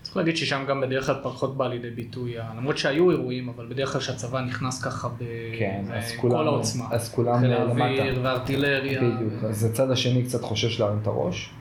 צריך 0.01 0.17
להגיד 0.17 0.37
ששם 0.37 0.65
גם 0.69 0.81
בדרך 0.81 1.05
כלל 1.05 1.15
פחות 1.23 1.57
בא 1.57 1.67
לידי 1.67 1.89
ביטוי, 1.89 2.35
למרות 2.57 2.77
שהיו 2.77 3.11
אירועים, 3.11 3.49
אבל 3.49 3.65
בדרך 3.69 3.91
כלל 3.91 4.01
שהצבא 4.01 4.41
נכנס 4.41 4.83
ככה 4.83 5.07
בכל 5.07 5.59
כן, 5.59 5.83
העוצמה. 6.31 6.85
אז 6.91 7.13
כולם 7.13 7.43
למטה. 7.43 7.73
חיל 7.73 7.99
האוויר 7.99 8.19
וארטילריה. 8.23 9.01
בדיוק. 9.01 9.43
אז 9.43 9.63
הצד 9.63 9.91
השני 9.91 10.23
קצת 10.23 10.41
חושש 10.41 10.79
להרים 10.79 10.99
את 11.01 11.07
הראש. 11.07 11.53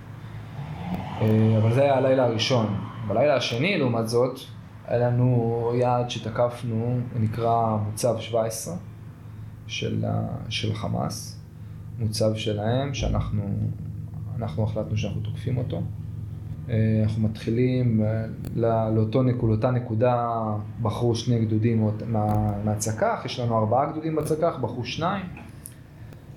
אה, 1.21 1.59
אבל 1.63 1.75
זה 1.75 1.83
היה 1.83 1.97
הלילה 1.97 2.25
הראשון. 2.25 2.77
בלילה 3.09 3.37
השני, 3.37 3.79
לעומת 3.79 4.09
זאת, 4.09 4.41
היה 4.87 4.99
לנו 4.99 5.73
יעד 5.75 6.11
שתקפנו, 6.11 7.01
נקרא 7.17 7.77
מוצב 7.87 8.15
17 8.19 8.75
של, 9.67 10.05
של 10.49 10.75
חמאס, 10.75 11.40
מוצב 12.01 12.35
שלהם, 12.35 12.95
שאנחנו 12.95 13.43
אנחנו 14.39 14.65
החלטנו 14.65 14.97
שאנחנו 14.97 15.21
תוקפים 15.21 15.59
אותו. 15.59 15.83
אה, 16.71 17.01
אנחנו 17.03 17.23
מתחילים 17.23 18.03
אה, 18.05 18.25
לאותו, 18.95 19.23
לאותה 19.23 19.71
נקודה, 19.71 20.43
בחרו 20.83 21.15
שני 21.15 21.45
גדודים 21.45 21.91
מה, 22.07 22.53
מהצק"ח, 22.65 23.23
יש 23.25 23.41
לנו 23.41 23.59
ארבעה 23.59 23.93
גדודים 23.93 24.17
בצק"ח, 24.17 24.59
בחרו 24.61 24.85
שניים. 24.85 25.27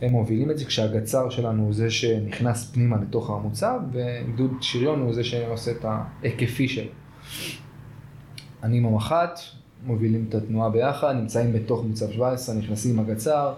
הם 0.01 0.11
מובילים 0.11 0.51
את 0.51 0.57
זה 0.57 0.65
כשהגצר 0.65 1.29
שלנו 1.29 1.63
הוא 1.63 1.73
זה 1.73 1.89
שנכנס 1.89 2.71
פנימה 2.71 2.97
לתוך 3.01 3.29
המוצב, 3.29 3.79
וגדוד 3.91 4.51
שריון 4.61 4.99
הוא 4.99 5.13
זה 5.13 5.23
שעושה 5.23 5.71
את 5.71 5.85
ההיקפי 5.85 6.67
שלו. 6.67 6.91
אני 8.63 8.77
עם 8.77 8.85
המח"ט, 8.85 9.39
מובילים 9.85 10.25
את 10.29 10.35
התנועה 10.35 10.69
ביחד, 10.69 11.15
נמצאים 11.15 11.53
בתוך 11.53 11.85
מוצב 11.85 12.11
17, 12.11 12.55
נכנסים 12.55 12.99
עם 12.99 13.05
הגצר. 13.05 13.53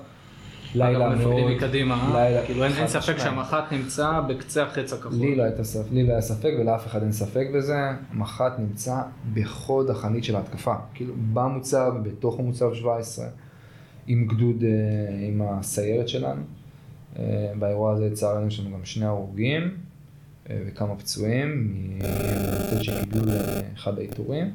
לילה 0.75 1.15
מאוד, 1.15 1.51
מקדימה, 1.51 1.95
אה? 1.95 2.13
לילה, 2.13 2.45
כאילו 2.45 2.63
אין, 2.63 2.73
אין 2.73 2.87
ספק 2.87 3.17
שהמח"ט 3.17 3.71
נמצא 3.71 4.21
בקצה 4.29 4.63
החץ 4.63 4.93
הכחול. 4.93 5.19
לי 5.19 5.35
לא, 5.35 5.43
הייתה, 5.43 5.61
לי 5.91 6.03
לא 6.03 6.11
היה 6.11 6.21
ספק 6.21 6.51
ולאף 6.59 6.87
אחד 6.87 7.01
אין 7.01 7.11
ספק 7.11 7.47
בזה, 7.55 7.75
המח"ט 8.11 8.59
נמצא 8.59 9.01
בחוד 9.33 9.89
החנית 9.89 10.23
של 10.23 10.35
ההתקפה, 10.35 10.75
כאילו 10.93 11.13
במוצב, 11.33 11.93
בתוך 12.03 12.39
המוצב 12.39 12.73
17. 12.73 13.25
עם 14.07 14.27
גדוד, 14.27 14.63
אה, 14.63 15.27
עם 15.27 15.41
הסיירת 15.41 16.07
שלנו. 16.07 16.41
אה, 17.19 17.51
באירוע 17.59 17.93
הזה 17.93 18.05
לצערנו 18.05 18.47
יש 18.47 18.59
לנו 18.59 18.77
גם 18.77 18.85
שני 18.85 19.05
הרוגים 19.05 19.77
וכמה 20.49 20.95
פצועים 20.95 21.47
ממוטט 21.89 22.81
שקיבלו 22.81 23.21
לאחד 23.25 23.97
העיטורים. 23.97 24.51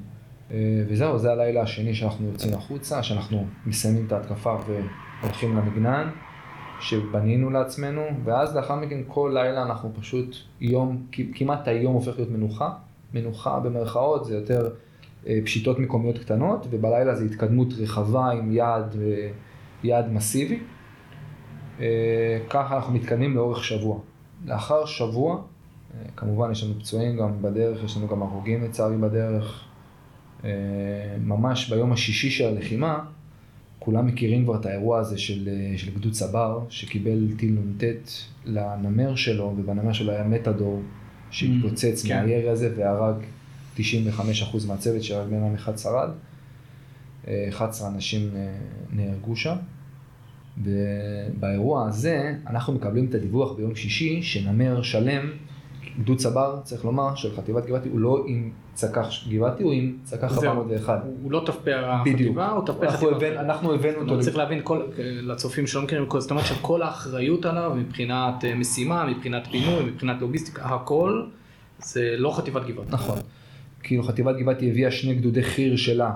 וזהו, 0.88 1.18
זה 1.18 1.32
הלילה 1.32 1.62
השני 1.62 1.94
שאנחנו 1.94 2.26
יוצאים 2.26 2.54
החוצה, 2.54 3.02
שאנחנו 3.02 3.46
מסיימים 3.66 4.06
את 4.06 4.12
ההתקפה 4.12 4.56
והולכים 5.22 5.56
למגנן 5.56 6.10
שבנינו 6.80 7.50
לעצמנו, 7.50 8.02
ואז 8.24 8.56
לאחר 8.56 8.76
מכן 8.76 9.00
כל 9.08 9.30
לילה 9.34 9.62
אנחנו 9.62 9.92
פשוט 10.00 10.36
יום, 10.60 11.06
כמעט 11.34 11.68
היום 11.68 11.94
הופך 11.94 12.16
להיות 12.16 12.30
מנוחה. 12.30 12.70
מנוחה 13.14 13.60
במרכאות 13.60 14.24
זה 14.24 14.34
יותר 14.34 14.70
אה, 15.26 15.38
פשיטות 15.44 15.78
מקומיות 15.78 16.18
קטנות, 16.18 16.66
ובלילה 16.70 17.14
זה 17.14 17.24
התקדמות 17.24 17.68
רחבה 17.78 18.30
עם 18.30 18.52
יעד, 18.52 18.96
אה, 19.02 19.30
יעד 19.82 20.12
מסיבי. 20.12 20.58
אה, 21.80 22.38
ככה 22.50 22.76
אנחנו 22.76 22.92
מתקדמים 22.92 23.36
לאורך 23.36 23.64
שבוע. 23.64 23.98
לאחר 24.46 24.84
שבוע, 24.84 25.42
כמובן 26.16 26.50
יש 26.50 26.64
לנו 26.64 26.74
פצועים 26.74 27.16
גם 27.16 27.42
בדרך, 27.42 27.84
יש 27.84 27.96
לנו 27.96 28.08
גם 28.08 28.22
הרוגים 28.22 28.64
לצערי 28.64 28.96
בדרך. 28.96 29.64
ממש 31.20 31.70
ביום 31.70 31.92
השישי 31.92 32.30
של 32.30 32.48
הלחימה, 32.48 33.04
כולם 33.82 34.06
מכירים 34.06 34.44
כבר 34.44 34.56
את 34.60 34.66
האירוע 34.66 34.98
הזה 34.98 35.18
של, 35.18 35.48
של 35.76 35.94
גדוד 35.94 36.12
צבר, 36.12 36.60
שקיבל 36.68 37.28
טיל 37.36 37.52
נ"ט 37.52 37.84
לנמר 38.44 39.14
שלו, 39.16 39.54
ובנמר 39.56 39.92
שלו 39.92 40.12
היה 40.12 40.24
מתדור 40.24 40.82
שהתפוצץ 41.30 42.04
mm, 42.04 42.08
כן. 42.08 42.24
מהירי 42.24 42.48
הזה 42.48 42.72
והרג 42.76 43.14
95% 43.76 43.80
מהצוות 44.68 45.02
שרק 45.02 45.28
בן 45.28 45.42
אדם 45.42 45.54
אחד 45.54 45.78
שרד. 45.78 46.10
11 47.48 47.88
אה, 47.88 47.94
אנשים 47.94 48.30
אה, 48.36 48.52
נהרגו 48.92 49.36
שם. 49.36 49.56
ובאירוע 50.62 51.88
הזה 51.88 52.34
אנחנו 52.46 52.72
מקבלים 52.72 53.06
את 53.06 53.14
הדיווח 53.14 53.52
ביום 53.52 53.74
שישי 53.76 54.22
שנמר 54.22 54.82
שלם, 54.82 55.30
גדוד 55.98 56.18
צבר, 56.18 56.60
צריך 56.62 56.84
לומר, 56.84 57.14
של 57.14 57.36
חטיבת 57.36 57.66
גבעתי, 57.66 57.88
הוא 57.88 57.98
לא 57.98 58.24
עם 58.26 58.50
צק"ח 58.74 59.08
גבעתי, 59.28 59.62
הוא 59.62 59.72
עם 59.72 59.96
צק"ח 60.02 60.44
401. 60.44 61.00
הוא 61.22 61.32
לא 61.32 61.42
ת"פ 61.46 61.68
החטיבה, 61.84 62.48
הוא 62.48 62.66
ת"פ 62.66 62.88
חטיבה. 62.88 63.40
אנחנו 63.40 63.74
הבאנו 63.74 64.00
אותו. 64.00 64.20
צריך 64.20 64.36
להבין, 64.36 64.62
לצופים 64.98 65.66
שלא 65.66 65.82
מכירים, 65.82 66.06
זאת 66.18 66.30
אומרת 66.30 66.44
שכל 66.44 66.82
האחריות 66.82 67.46
עליו 67.46 67.72
מבחינת 67.76 68.44
אה, 68.44 68.54
משימה, 68.54 69.06
מבחינת 69.06 69.46
פינוי, 69.46 69.84
מבחינת 69.84 70.20
לוגיסטיקה, 70.20 70.62
הכל 70.64 71.22
זה 71.78 72.14
לא 72.18 72.30
חטיבת 72.36 72.66
גבעתי. 72.66 72.92
נכון. 72.92 73.18
כאילו 73.82 74.02
חטיבת 74.02 74.36
גבעתי 74.36 74.70
הביאה 74.70 74.90
שני 74.90 75.14
גדודי 75.14 75.42
חי"ר 75.42 75.76
שלה 75.76 76.10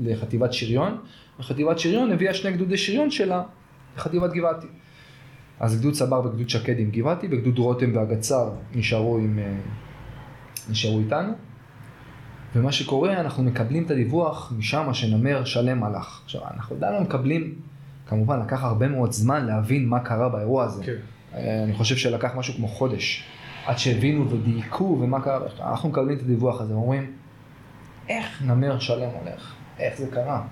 לחטיבת 0.00 0.52
שריון, 0.52 0.96
וחטיבת 1.40 1.78
שריון 1.78 2.12
הביאה 2.12 2.34
שני 2.34 2.52
גדודי 2.52 2.76
שריון 2.76 3.10
שלה 3.10 3.42
לחטיבת 3.96 4.32
גבעתי. 4.32 4.66
אז 5.60 5.78
גדוד 5.78 5.94
צבר 5.94 6.20
וגדוד 6.24 6.48
שקד 6.48 6.78
עם 6.78 6.90
גבעתי, 6.90 7.28
וגדוד 7.30 7.58
רותם 7.58 7.96
והגצר 7.96 8.50
נשארו, 8.74 9.18
עם, 9.18 9.38
אה, 9.38 9.54
נשארו 10.70 10.98
איתנו. 10.98 11.32
ומה 12.54 12.72
שקורה, 12.72 13.20
אנחנו 13.20 13.42
מקבלים 13.42 13.84
את 13.84 13.90
הדיווח 13.90 14.52
משם 14.58 14.94
שנמר 14.94 15.44
שלם 15.44 15.84
הלך. 15.84 16.20
עכשיו, 16.24 16.40
אנחנו 16.56 16.76
עדיין 16.76 16.94
לא 16.94 17.00
מקבלים, 17.00 17.54
כמובן 18.06 18.40
לקח 18.40 18.64
הרבה 18.64 18.88
מאוד 18.88 19.12
זמן 19.12 19.46
להבין 19.46 19.88
מה 19.88 20.00
קרה 20.00 20.28
באירוע 20.28 20.64
הזה. 20.64 20.84
כן. 20.84 20.92
אה, 21.34 21.64
אני 21.64 21.72
חושב 21.72 21.96
שלקח 21.96 22.34
משהו 22.36 22.54
כמו 22.54 22.68
חודש. 22.68 23.24
עד 23.66 23.78
שהבינו 23.78 24.30
ודייקו 24.30 24.98
ומה 25.00 25.20
קרה, 25.20 25.38
אנחנו 25.60 25.88
מקבלים 25.88 26.16
את 26.16 26.22
הדיווח 26.22 26.60
הזה, 26.60 26.74
אומרים, 26.74 27.12
איך 28.08 28.42
נמר 28.46 28.78
שלם 28.78 29.10
הולך? 29.20 29.54
איך 29.78 29.98
זה 29.98 30.06
קרה? 30.10 30.42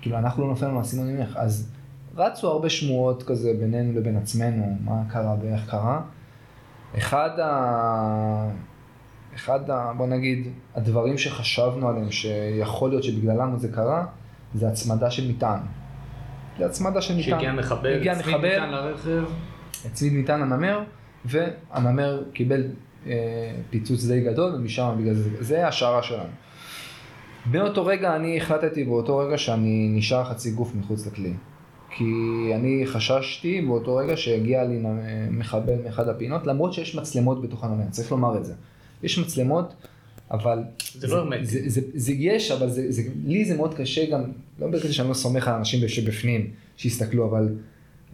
כאילו, 0.00 0.18
אנחנו 0.18 0.42
לא 0.42 0.48
נופלנו 0.48 0.74
מהסימון 0.74 1.16
ממך. 1.16 1.36
אז 1.36 1.70
רצו 2.18 2.48
הרבה 2.48 2.68
שמועות 2.68 3.22
כזה 3.22 3.52
בינינו 3.60 4.00
לבין 4.00 4.16
עצמנו, 4.16 4.76
מה 4.84 5.02
קרה 5.10 5.34
ואיך 5.42 5.70
קרה. 5.70 6.00
אחד 6.98 7.30
ה... 7.40 8.50
אחד 9.34 9.70
ה... 9.70 9.92
בוא 9.96 10.06
נגיד, 10.06 10.48
הדברים 10.74 11.18
שחשבנו 11.18 11.88
עליהם 11.88 12.10
שיכול 12.10 12.90
להיות 12.90 13.02
שבגללם 13.02 13.56
זה 13.56 13.68
קרה, 13.72 14.06
זה 14.54 14.68
הצמדה 14.68 15.10
של 15.10 15.30
מטען. 15.30 15.60
זה 16.58 16.66
הצמדה 16.66 17.00
של 17.00 17.14
מטען. 17.14 17.24
שהגיע 17.24 17.52
מחבל, 17.52 17.96
הגיע 17.96 18.12
הצמיד 18.12 18.36
מחבל, 18.36 18.56
מטען 18.56 18.70
לרכב. 18.70 19.24
הצמיד 19.84 20.12
מטען 20.12 20.40
לנמר, 20.40 20.82
והנמר 21.24 22.22
קיבל 22.32 22.62
אה, 23.06 23.12
פיצוץ 23.70 24.04
די 24.04 24.20
גדול, 24.20 24.54
ומשם 24.54 24.94
בגלל 24.98 25.14
זה, 25.14 25.30
זה 25.44 25.68
השערה 25.68 26.02
שלנו. 26.02 26.30
באותו 27.46 27.86
רגע 27.86 28.16
אני 28.16 28.36
החלטתי 28.36 28.84
באותו 28.84 29.18
רגע 29.18 29.38
שאני 29.38 29.88
נשאר 29.92 30.24
חצי 30.24 30.50
גוף 30.50 30.74
מחוץ 30.74 31.06
לכלי. 31.06 31.34
כי 31.90 32.04
אני 32.54 32.86
חששתי 32.86 33.60
באותו 33.60 33.96
רגע 33.96 34.16
שהגיע 34.16 34.64
לי 34.64 34.82
מחבל 35.30 35.74
מאחד 35.84 36.08
הפינות, 36.08 36.46
למרות 36.46 36.72
שיש 36.72 36.94
מצלמות 36.94 37.42
בתוך 37.42 37.64
הנמר, 37.64 37.84
צריך 37.90 38.12
לומר 38.12 38.38
את 38.38 38.44
זה. 38.44 38.54
יש 39.02 39.18
מצלמות, 39.18 39.74
אבל... 40.30 40.58
זה 40.94 41.06
לא 41.06 41.16
הרמטי. 41.16 41.44
זה, 41.44 41.60
זה, 41.66 41.80
זה 41.94 42.12
יש, 42.12 42.50
אבל 42.50 42.68
זה, 42.70 42.92
זה, 42.92 43.02
לי 43.24 43.44
זה 43.44 43.56
מאוד 43.56 43.74
קשה 43.74 44.10
גם, 44.10 44.22
לא 44.58 44.66
בגלל 44.66 44.92
שאני 44.92 45.08
לא 45.08 45.14
סומך 45.14 45.48
על 45.48 45.54
אנשים 45.54 45.88
שבפנים, 45.88 46.50
שיסתכלו, 46.76 47.30
אבל 47.30 47.48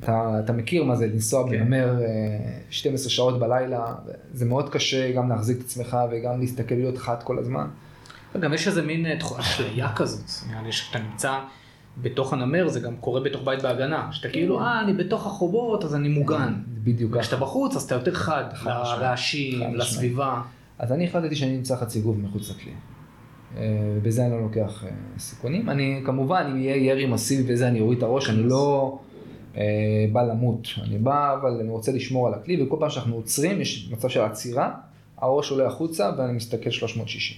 אתה, 0.00 0.40
אתה 0.44 0.52
מכיר 0.52 0.84
מה 0.84 0.96
זה 0.96 1.06
לנסוע 1.06 1.50
כן. 1.50 1.50
בנמר 1.50 2.02
אה, 2.02 2.06
12 2.70 3.10
שעות 3.10 3.40
בלילה, 3.40 3.94
זה 4.32 4.44
מאוד 4.44 4.68
קשה 4.68 5.12
גם 5.12 5.28
להחזיק 5.28 5.58
את 5.58 5.62
עצמך 5.64 5.96
וגם 6.10 6.40
להסתכל 6.40 6.74
להיות 6.74 6.98
חד 6.98 7.22
כל 7.22 7.38
הזמן. 7.38 7.66
גם 8.40 8.54
יש 8.54 8.68
איזה 8.68 8.82
מין 8.82 9.06
אה, 9.06 9.14
אשליה 9.38 9.92
כזאת, 9.96 10.30
נראה 10.50 10.62
לי 10.62 10.72
שאתה 10.72 10.98
נמצא 10.98 11.38
בתוך 12.02 12.32
הנמר, 12.32 12.68
זה 12.68 12.80
גם 12.80 12.96
קורה 12.96 13.20
בתוך 13.20 13.42
בית 13.44 13.62
בהגנה, 13.62 14.08
שאתה 14.12 14.28
כאילו, 14.28 14.60
אה, 14.60 14.80
אני 14.80 14.92
בתוך 14.92 15.26
החובות, 15.26 15.84
אז 15.84 15.94
אני 15.94 16.08
מוגן. 16.08 16.54
בדיוק 16.68 17.10
ככה. 17.10 17.20
וכשאתה 17.20 17.36
בחוץ, 17.36 17.76
אז 17.76 17.82
אתה 17.82 17.94
יותר 17.94 18.14
חד, 18.14 18.44
לרעשים. 18.64 19.74
לסביבה. 19.74 20.42
אז 20.78 20.92
אני 20.92 21.04
החלטתי 21.04 21.36
שאני 21.36 21.56
נמצא 21.56 21.76
חצי 21.76 22.00
גוף 22.00 22.16
מחוץ 22.22 22.50
לכלי. 22.50 22.72
אה, 23.56 23.62
בזה 24.02 24.22
אני 24.22 24.30
לא 24.32 24.40
לוקח 24.40 24.84
אה, 24.84 24.90
סיכונים. 25.18 25.70
אני 25.70 26.02
כמובן, 26.06 26.46
אם 26.50 26.56
יהיה 26.56 26.76
ירי 26.76 27.06
מסיבי 27.06 27.52
וזה, 27.52 27.68
אני 27.68 27.80
אוריד 27.80 27.98
את 27.98 28.02
הראש, 28.02 28.30
אני 28.30 28.42
לא 28.42 28.98
אה, 29.56 29.62
בא 30.12 30.22
למות. 30.22 30.68
אני 30.82 30.98
בא, 30.98 31.34
אבל 31.34 31.60
אני 31.60 31.68
רוצה 31.68 31.92
לשמור 31.92 32.26
על 32.26 32.34
הכלי, 32.34 32.62
וכל 32.62 32.76
פעם 32.80 32.90
שאנחנו 32.90 33.14
עוצרים, 33.14 33.60
יש 33.60 33.90
מצב 33.92 34.08
של 34.08 34.20
עצירה, 34.20 34.74
הראש 35.18 35.50
עולה 35.50 35.66
החוצה 35.66 36.10
ואני 36.18 36.32
מסתכל 36.32 36.70
360. 36.70 37.36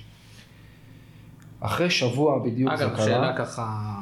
אחרי 1.61 1.91
שבוע 1.91 2.39
בדיוק 2.39 2.77
זה 2.77 2.85
אגב, 2.85 2.97
קרה. 2.97 3.05
שאלה 3.05 3.37
ככה, 3.37 3.95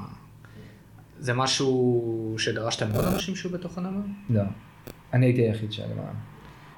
זה 1.25 1.35
משהו 1.35 2.35
שדרשת 2.39 2.83
מעוד 2.83 3.05
אנשים 3.05 3.37
שהיו 3.37 3.53
בתוך 3.53 3.79
הנמר? 3.79 4.01
לא. 4.31 4.43
אני 5.13 5.27
הייתי 5.27 5.41
היחיד 5.43 5.73
שהיה 5.73 5.89
למעלה. 5.89 6.09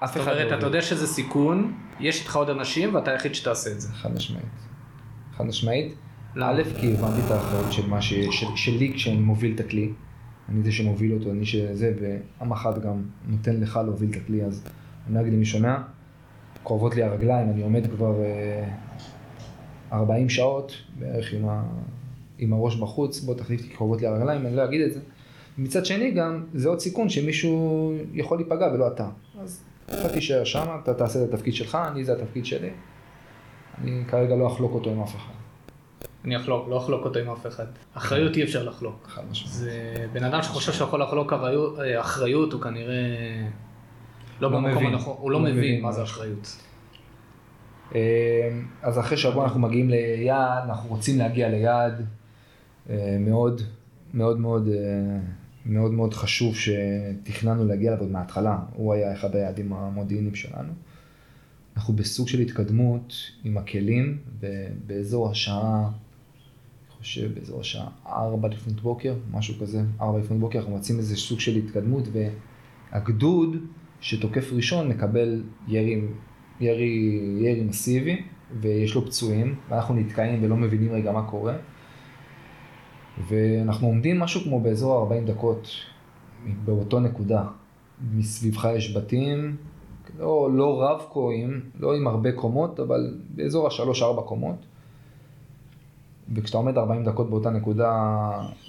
אף 0.04 0.14
זאת 0.14 0.22
אחד 0.22 0.32
לא 0.32 0.42
אומרת, 0.42 0.58
אתה. 0.58 0.66
יודע 0.66 0.82
שזה 0.82 1.06
סיכון, 1.06 1.74
יש 2.00 2.20
איתך 2.20 2.36
עוד 2.36 2.50
אנשים 2.50 2.94
ואתה 2.94 3.10
היחיד 3.10 3.34
שתעשה 3.34 3.70
את 3.70 3.80
זה. 3.80 3.92
חד 3.92 4.14
משמעית. 4.14 4.44
חד 5.36 5.44
משמעית. 5.44 5.94
למה? 6.34 6.50
א', 6.50 6.62
כי 6.80 6.94
הבנתי 6.94 7.26
את 7.26 7.30
האחריות 7.30 7.72
של 7.72 7.86
מה 7.86 8.02
ש... 8.02 8.14
של, 8.30 8.46
שלי 8.56 8.92
כשאני 8.94 9.16
מוביל 9.16 9.54
את 9.54 9.60
הכלי. 9.60 9.92
אני 10.48 10.62
זה 10.62 10.72
שמוביל 10.72 11.12
אותו, 11.12 11.30
אני 11.30 11.46
שזה, 11.46 11.92
והמח"ט 12.00 12.78
גם 12.78 13.02
נותן 13.26 13.60
לך 13.60 13.80
להוביל 13.84 14.10
את 14.10 14.16
הכלי, 14.16 14.44
אז 14.44 14.64
אני 15.06 15.14
לא 15.14 15.20
אגיד 15.20 15.32
למי 15.32 15.44
שומע, 15.44 15.76
כואבות 16.62 16.94
לי 16.94 17.02
הרגליים, 17.02 17.50
אני 17.50 17.62
עומד 17.62 17.86
כבר 17.96 18.14
אה, 18.22 18.68
40 19.92 20.28
שעות 20.28 20.72
בערך 20.98 21.32
עם, 21.32 21.48
ה... 21.48 21.62
עם 22.38 22.52
הראש 22.52 22.76
בחוץ, 22.76 23.20
בוא 23.20 23.34
תחליף 23.34 23.62
לי, 23.62 23.74
כואבות 23.76 24.00
לי 24.00 24.06
הרגליים, 24.06 24.46
אני 24.46 24.56
לא 24.56 24.64
אגיד 24.64 24.80
את 24.80 24.92
זה. 24.92 25.00
מצד 25.58 25.86
שני 25.86 26.10
גם, 26.10 26.44
זה 26.54 26.68
עוד 26.68 26.80
סיכון 26.80 27.08
שמישהו 27.08 27.92
יכול 28.12 28.38
להיפגע 28.38 28.66
ולא 28.74 28.88
אתה. 28.88 29.08
אז 29.42 29.62
אתה 29.84 30.08
תישאר 30.08 30.44
שם, 30.44 30.66
אתה 30.82 30.94
תעשה 30.94 31.24
את 31.24 31.34
התפקיד 31.34 31.54
שלך, 31.54 31.78
אני 31.92 32.04
זה 32.04 32.12
התפקיד 32.12 32.46
שלי. 32.46 32.70
אני 33.82 34.02
כרגע 34.08 34.36
לא 34.36 34.46
אחלוק 34.46 34.72
אותו 34.72 34.90
עם 34.90 35.00
אף 35.02 35.16
אחד. 35.16 35.32
אני 36.24 36.36
אחלוק, 36.36 36.68
לא 36.68 36.78
אחלוק 36.78 37.04
אותו 37.04 37.18
עם 37.18 37.30
אף 37.30 37.46
אחד. 37.46 37.66
אחריות 37.94 38.36
אי 38.36 38.42
אפשר 38.42 38.62
לחלוק. 38.68 39.06
חד 39.08 39.22
משמעית. 39.30 39.54
זה 39.54 40.06
בן 40.12 40.24
אדם 40.24 40.42
שחושב 40.42 40.72
שהוא 40.72 40.86
יכול 40.88 41.02
לחלוק 41.02 41.32
אחריות- 41.32 41.78
אה, 41.80 42.00
הוא 42.52 42.60
כנראה 42.62 42.94
לא 44.40 44.50
לא 44.50 44.58
במקום. 44.58 44.86
הנכון, 44.86 45.16
הוא 45.18 45.30
לא 45.30 45.42
לא 45.42 45.44
מבין 45.50 45.82
מה 45.82 45.92
זה. 45.92 46.02
אחריות. 46.02 46.56
אה, 47.94 48.00
אז 48.82 48.98
אחרי 48.98 49.16
שבוע 49.16 49.44
אנחנו 49.44 49.60
מגיעים 49.60 49.90
ליעד, 49.90 50.64
אנחנו 50.64 50.88
רוצים 50.90 51.18
להגיע 51.18 51.48
ליעד 51.48 52.06
מאוד 53.20 53.62
מאוד 54.14 54.40
מאוד 54.40 54.68
אה, 54.68 55.18
מאוד 55.66 55.92
מאוד 55.92 56.14
חשוב 56.14 56.54
שתכננו 56.56 57.64
להגיע 57.64 57.90
אליו 57.90 58.00
עוד 58.00 58.10
מההתחלה, 58.10 58.58
הוא 58.74 58.92
היה 58.92 59.12
אחד 59.12 59.36
היעדים 59.36 59.72
המודיעיניים 59.72 60.34
שלנו. 60.34 60.72
אנחנו 61.76 61.94
בסוג 61.94 62.28
של 62.28 62.38
התקדמות 62.40 63.14
עם 63.44 63.58
הכלים, 63.58 64.18
ובאזור 64.40 65.30
השעה, 65.30 65.80
אני 65.80 66.98
חושב 66.98 67.34
באזור 67.34 67.60
השעה 67.60 67.88
4 68.06 68.48
לפנות 68.48 68.80
בוקר, 68.80 69.14
משהו 69.30 69.54
כזה, 69.60 69.82
4 70.00 70.18
לפנות 70.18 70.40
בוקר, 70.40 70.58
אנחנו 70.58 70.72
מוצאים 70.72 70.98
איזה 70.98 71.16
סוג 71.16 71.40
של 71.40 71.56
התקדמות, 71.56 72.08
והגדוד 72.92 73.56
שתוקף 74.00 74.52
ראשון 74.52 74.88
מקבל 74.88 75.42
ירי, 75.68 76.00
ירי, 76.60 77.20
ירי 77.40 77.64
מסיבי, 77.64 78.22
ויש 78.60 78.94
לו 78.94 79.06
פצועים, 79.06 79.54
ואנחנו 79.68 79.94
נתקעים 79.94 80.44
ולא 80.44 80.56
מבינים 80.56 80.92
רגע 80.92 81.12
מה 81.12 81.22
קורה. 81.22 81.56
ואנחנו 83.28 83.86
עומדים 83.86 84.18
משהו 84.18 84.40
כמו 84.40 84.60
באזור 84.60 84.98
40 84.98 85.26
דקות 85.26 85.68
באותו 86.64 87.00
נקודה. 87.00 87.44
מסביבך 88.14 88.68
יש 88.76 88.96
בתים, 88.96 89.56
לא, 90.18 90.48
לא 90.52 90.82
רב 90.82 91.02
קורים, 91.08 91.60
לא 91.80 91.96
עם 91.96 92.06
הרבה 92.06 92.32
קומות, 92.32 92.80
אבל 92.80 93.14
באזור 93.34 93.66
השלוש-ארבע 93.66 94.22
קומות. 94.22 94.56
וכשאתה 96.34 96.58
עומד 96.58 96.78
40 96.78 97.04
דקות 97.04 97.30
באותה 97.30 97.50
נקודה 97.50 97.92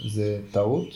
זה 0.07 0.39
טעות. 0.51 0.87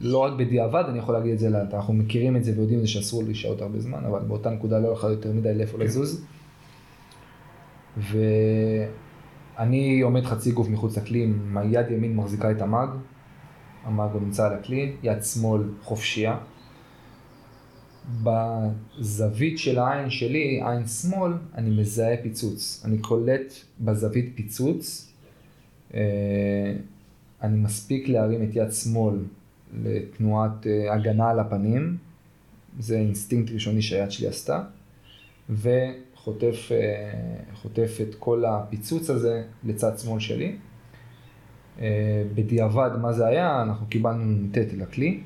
לא 0.00 0.18
רק 0.18 0.32
בדיעבד, 0.32 0.84
אני 0.88 0.98
יכול 0.98 1.14
להגיד 1.14 1.32
את 1.32 1.38
זה, 1.38 1.50
לאט. 1.50 1.74
אנחנו 1.74 1.94
מכירים 1.94 2.36
את 2.36 2.44
זה 2.44 2.52
ויודעים 2.56 2.78
את 2.78 2.84
זה 2.84 2.90
שאסור 2.90 3.22
להישארות 3.22 3.62
הרבה 3.62 3.80
זמן, 3.80 4.04
אבל 4.04 4.20
באותה 4.20 4.50
נקודה 4.50 4.78
לא 4.78 4.88
יכול 4.88 5.10
יותר 5.10 5.32
מדי 5.32 5.54
לאיפה 5.54 5.78
לזוז. 5.78 6.26
ואני 9.58 10.00
עומד 10.00 10.24
חצי 10.24 10.52
גוף 10.52 10.68
מחוץ 10.68 10.98
לכלי, 10.98 11.32
היד 11.54 11.90
ימין 11.90 12.16
מחזיקה 12.16 12.50
את 12.50 12.62
המאג, 12.62 12.88
המאג 13.84 14.10
נמצא 14.20 14.46
על 14.46 14.54
הכלי, 14.54 14.92
יד 15.02 15.22
שמאל 15.22 15.62
חופשייה. 15.82 16.38
בזווית 18.22 19.58
של 19.58 19.78
העין 19.78 20.10
שלי, 20.10 20.62
עין 20.64 20.86
שמאל, 20.86 21.32
אני 21.54 21.80
מזהה 21.80 22.16
פיצוץ. 22.22 22.82
אני 22.84 22.98
קולט 22.98 23.52
בזווית 23.80 24.32
פיצוץ. 24.34 25.12
אה, 25.94 26.00
אני 27.42 27.58
מספיק 27.58 28.08
להרים 28.08 28.42
את 28.42 28.56
יד 28.56 28.72
שמאל 28.72 29.14
לתנועת 29.82 30.66
אה, 30.66 30.94
הגנה 30.94 31.30
על 31.30 31.38
הפנים. 31.38 31.96
זה 32.78 32.96
אינסטינקט 32.96 33.52
ראשוני 33.52 33.82
שהיד 33.82 34.10
שלי 34.10 34.26
עשתה. 34.26 34.62
וחוטף 35.50 36.05
אה, 36.28 36.32
חוטף 37.54 37.98
את 38.02 38.14
כל 38.14 38.44
הפיצוץ 38.44 39.10
הזה 39.10 39.42
לצד 39.64 39.98
שמאל 39.98 40.20
שלי. 40.20 40.56
אה, 41.80 42.22
בדיעבד, 42.34 42.90
מה 43.02 43.12
זה 43.12 43.26
היה? 43.26 43.62
אנחנו 43.62 43.86
קיבלנו 43.86 44.24
נ"ט 44.24 44.58
לכלי. 44.76 45.20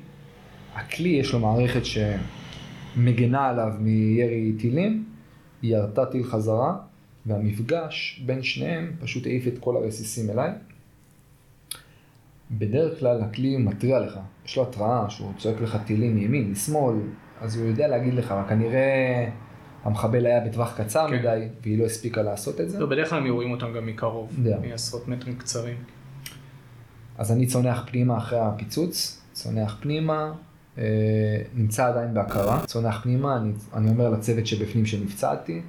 הכלי 0.75 1.09
יש 1.09 1.33
לו 1.33 1.39
מערכת 1.39 1.81
שמגנה 1.85 3.49
עליו 3.49 3.73
מירי 3.79 4.53
טילים, 4.59 5.05
היא 5.61 5.75
ירתה 5.75 6.05
טיל 6.05 6.23
חזרה, 6.23 6.77
והמפגש 7.25 8.23
בין 8.25 8.43
שניהם 8.43 8.91
פשוט 8.99 9.25
העיף 9.25 9.47
את 9.47 9.59
כל 9.59 9.75
הרסיסים 9.75 10.29
אליי. 10.29 10.51
בדרך 12.51 12.99
כלל 12.99 13.21
הכלי 13.21 13.57
מתריע 13.57 13.99
לך, 13.99 14.19
יש 14.45 14.57
לו 14.57 14.63
התראה 14.63 15.09
שהוא 15.09 15.33
צועק 15.37 15.61
לך 15.61 15.77
טילים 15.85 16.15
מימין, 16.15 16.51
משמאל, 16.51 16.95
אז 17.41 17.57
הוא 17.57 17.67
יודע 17.67 17.87
להגיד 17.87 18.13
לך, 18.13 18.31
אבל 18.31 18.49
כנראה 18.49 19.29
המחבל 19.83 20.25
היה 20.25 20.39
בטווח 20.39 20.77
קצר 20.77 21.07
כן. 21.09 21.15
מדי, 21.19 21.47
והיא 21.63 21.79
לא 21.79 21.85
הספיקה 21.85 22.21
לעשות 22.21 22.61
את 22.61 22.69
זה. 22.69 22.79
לא, 22.79 22.85
בדרך 22.85 23.09
כלל 23.09 23.19
הם 23.19 23.25
יורים 23.25 23.51
אותם 23.51 23.73
גם 23.73 23.85
מקרוב, 23.85 24.29
יודע. 24.37 24.57
מעשרות 24.69 25.07
מטרים 25.07 25.35
קצרים. 25.35 25.77
אז 27.17 27.31
אני 27.31 27.45
צונח 27.45 27.85
פנימה 27.91 28.17
אחרי 28.17 28.39
הפיצוץ, 28.39 29.21
צונח 29.33 29.77
פנימה, 29.81 30.33
אה, 30.77 30.83
נמצא 31.55 31.87
עדיין 31.87 32.13
בהכרה, 32.13 32.65
צונח 32.65 33.03
פנימה, 33.03 33.37
אני, 33.37 33.51
אני 33.73 33.89
אומר 33.89 34.09
לצוות 34.09 34.47
שבפנים 34.47 34.85
שנפצעתי, 34.85 35.61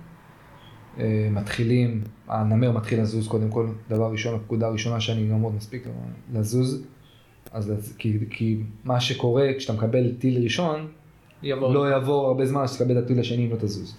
אה, 0.99 1.29
מתחילים, 1.31 2.01
הנמר 2.29 2.71
מתחיל 2.71 3.01
לזוז 3.01 3.29
קודם 3.29 3.51
כל, 3.51 3.67
דבר 3.89 4.11
ראשון, 4.13 4.35
הפקודה 4.35 4.67
הראשונה 4.67 5.01
שאני 5.01 5.29
גם 5.29 5.41
מאוד 5.41 5.55
מספיק 5.55 5.87
לזוז, 6.33 6.83
אז 7.53 7.95
כי, 7.99 8.19
כי 8.31 8.61
מה 8.85 9.01
שקורה 9.01 9.49
כשאתה 9.59 9.73
מקבל 9.73 10.13
טיל 10.19 10.43
ראשון, 10.43 10.89
יבוא. 11.43 11.74
לא 11.74 11.90
יעבור 11.90 12.26
הרבה 12.26 12.47
זמן 12.47 12.68
שתקבל 12.68 12.99
את 12.99 13.05
הטיל 13.05 13.20
השני 13.20 13.47
אם 13.47 13.51
לא 13.51 13.57
תזוז. 13.57 13.97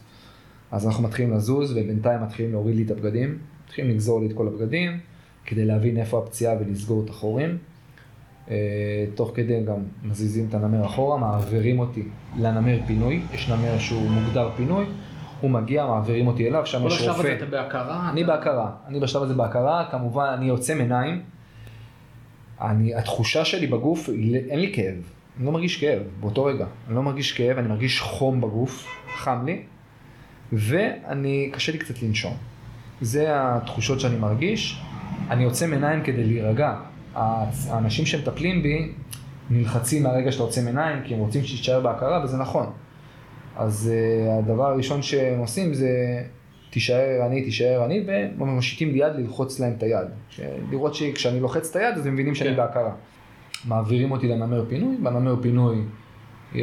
אז 0.71 0.87
אנחנו 0.87 1.03
מתחילים 1.03 1.33
לזוז 1.33 1.71
ובינתיים 1.71 2.21
מתחילים 2.23 2.51
להוריד 2.51 2.75
לי 2.75 2.83
את 2.83 2.91
הבגדים, 2.91 3.37
מתחילים 3.65 3.91
לגזור 3.91 4.21
לי 4.21 4.27
את 4.27 4.33
כל 4.33 4.47
הבגדים 4.47 4.99
כדי 5.45 5.65
להבין 5.65 5.97
איפה 5.97 6.19
הפציעה 6.19 6.55
ולסגור 6.59 7.03
את 7.05 7.09
החורים. 7.09 7.57
אה, 8.51 8.55
תוך 9.15 9.31
כדי 9.35 9.63
גם 9.63 9.75
מזיזים 10.03 10.45
את 10.49 10.53
הנמר 10.53 10.85
אחורה, 10.85 11.17
מעבירים 11.17 11.79
אותי 11.79 12.03
לנמר 12.39 12.79
פינוי, 12.87 13.21
יש 13.33 13.49
נמר 13.49 13.77
שהוא 13.79 14.09
מוגדר 14.09 14.49
פינוי, 14.55 14.85
הוא 15.41 15.51
מגיע, 15.51 15.85
מעבירים 15.85 16.27
אותי 16.27 16.47
אליו, 16.47 16.65
שם 16.65 16.81
כל 16.81 16.87
יש 16.87 16.93
השלב 16.93 17.09
הזה 17.09 17.17
רופא. 17.17 17.35
אתה 17.37 17.45
בהכרה. 17.45 18.09
אני 18.11 18.23
אתה- 18.23 18.35
בהכרה, 18.35 18.71
אני 18.87 18.99
בשלב 18.99 19.23
הזה 19.23 19.33
בהכרה, 19.33 19.87
כמובן 19.91 20.33
אני 20.37 20.49
עוצם 20.49 20.77
עיניים. 20.79 21.21
אני, 22.61 22.95
התחושה 22.95 23.45
שלי 23.45 23.67
בגוף, 23.67 24.09
אין 24.49 24.59
לי 24.59 24.71
כאב. 24.73 24.95
אני 25.37 25.45
לא 25.45 25.51
מרגיש 25.51 25.79
כאב 25.81 26.01
באותו 26.19 26.45
רגע. 26.45 26.65
אני 26.87 26.95
לא 26.95 27.03
מרגיש 27.03 27.31
כאב, 27.31 27.57
אני 27.57 27.67
מרגיש 27.67 28.01
חום 28.01 28.41
בגוף, 28.41 28.87
חם 29.15 29.45
לי, 29.45 29.61
ואני, 30.53 31.49
קשה 31.53 31.71
לי 31.71 31.77
קצת 31.77 32.01
לנשום. 32.01 32.33
זה 33.01 33.25
התחושות 33.29 33.99
שאני 33.99 34.15
מרגיש. 34.15 34.81
אני 35.29 35.43
יוצא 35.43 35.67
מעיניים 35.67 36.03
כדי 36.03 36.23
להירגע. 36.23 36.75
האנשים 37.15 38.05
שמטפלים 38.05 38.63
בי 38.63 38.91
נלחצים 39.49 40.03
מהרגע 40.03 40.31
שאתה 40.31 40.43
יוצא 40.43 40.61
מעיניים, 40.61 41.03
כי 41.03 41.13
הם 41.13 41.19
רוצים 41.19 41.43
שתישאר 41.43 41.79
בהכרה, 41.79 42.23
וזה 42.23 42.37
נכון. 42.37 42.65
אז 43.55 43.91
uh, 43.91 44.43
הדבר 44.43 44.69
הראשון 44.69 45.01
שהם 45.01 45.39
עושים 45.39 45.73
זה 45.73 46.23
תישאר 46.69 47.21
ערני, 47.21 47.43
תישאר 47.43 47.81
ערני, 47.81 48.03
ומושיטים 48.37 48.91
לי 48.91 48.99
יד 48.99 49.15
ללחוץ 49.15 49.59
להם 49.59 49.73
את 49.77 49.83
היד. 49.83 50.07
לראות 50.71 50.95
שכשאני 50.95 51.39
לוחץ 51.39 51.69
את 51.69 51.75
היד 51.75 51.97
אז 51.97 52.05
הם 52.05 52.13
מבינים 52.13 52.35
שאני 52.35 52.49
כן. 52.49 52.55
בהכרה. 52.55 52.91
מעבירים 53.65 54.11
אותי 54.11 54.27
לנמר 54.27 54.65
פינוי, 54.69 54.97
בנמר 55.03 55.35
פינוי 55.41 55.77
אה, 56.55 56.61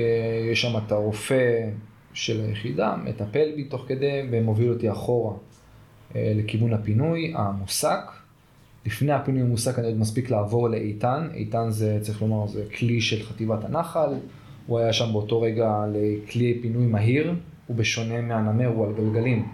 יש 0.52 0.62
שם 0.62 0.76
את 0.76 0.92
הרופא 0.92 1.68
של 2.12 2.40
היחידה, 2.40 2.96
מטפל 3.04 3.52
בי 3.56 3.64
תוך 3.64 3.84
כדי 3.88 4.22
ומוביל 4.30 4.70
אותי 4.70 4.90
אחורה 4.90 5.34
אה, 6.14 6.32
לכיוון 6.36 6.72
הפינוי 6.72 7.32
המוסק. 7.36 8.00
לפני 8.86 9.12
הפינוי 9.12 9.42
המוסק 9.42 9.78
אני 9.78 9.86
עוד 9.86 9.96
מספיק 9.96 10.30
לעבור 10.30 10.68
לאיתן, 10.68 11.28
איתן 11.34 11.70
זה, 11.70 11.98
צריך 12.00 12.22
לומר, 12.22 12.46
זה 12.46 12.64
כלי 12.78 13.00
של 13.00 13.22
חטיבת 13.22 13.64
הנחל, 13.64 14.14
הוא 14.66 14.78
היה 14.78 14.92
שם 14.92 15.12
באותו 15.12 15.40
רגע 15.40 15.84
לכלי 15.92 16.58
פינוי 16.62 16.86
מהיר, 16.86 17.34
הוא 17.66 17.76
בשונה 17.76 18.20
מהנמר, 18.20 18.66
הוא 18.66 18.86
על 18.86 18.92
גלגלים, 18.92 19.48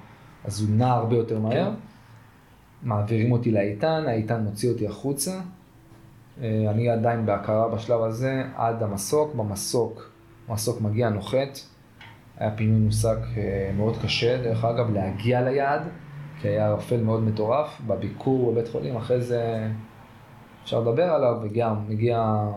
אז 0.45 0.61
הוא 0.61 0.71
נע 0.71 0.93
הרבה 0.93 1.17
יותר 1.17 1.39
מהר. 1.39 1.71
כן. 1.71 1.71
מעבירים 2.83 3.33
אותי 3.33 3.51
לאיתן, 3.51 4.05
האיתן 4.07 4.41
מוציא 4.43 4.71
אותי 4.71 4.87
החוצה. 4.87 5.41
אה, 6.43 6.71
אני 6.71 6.91
עדיין 6.91 7.27
בהכרה 7.27 7.69
בשלב 7.69 8.03
הזה 8.03 8.43
עד 8.57 8.83
המסוק, 8.83 9.35
במסוק, 9.35 10.11
המסוק 10.49 10.81
מגיע 10.81 11.09
נוחת. 11.09 11.59
היה 12.37 12.57
פינוי 12.57 12.81
מושג 12.81 13.17
אה, 13.37 13.71
מאוד 13.77 13.97
קשה, 14.03 14.43
דרך 14.43 14.65
אגב, 14.65 14.91
להגיע 14.91 15.41
ליעד, 15.41 15.83
כי 16.41 16.49
היה 16.49 16.67
ערפל 16.67 17.01
מאוד 17.01 17.23
מטורף. 17.23 17.81
בביקור 17.87 18.53
בבית 18.53 18.69
חולים, 18.69 18.97
אחרי 18.97 19.21
זה 19.21 19.69
אפשר 20.65 20.81
לדבר 20.81 21.03
עליו, 21.03 21.37
וגם 21.43 21.77
הגיע 21.91 22.49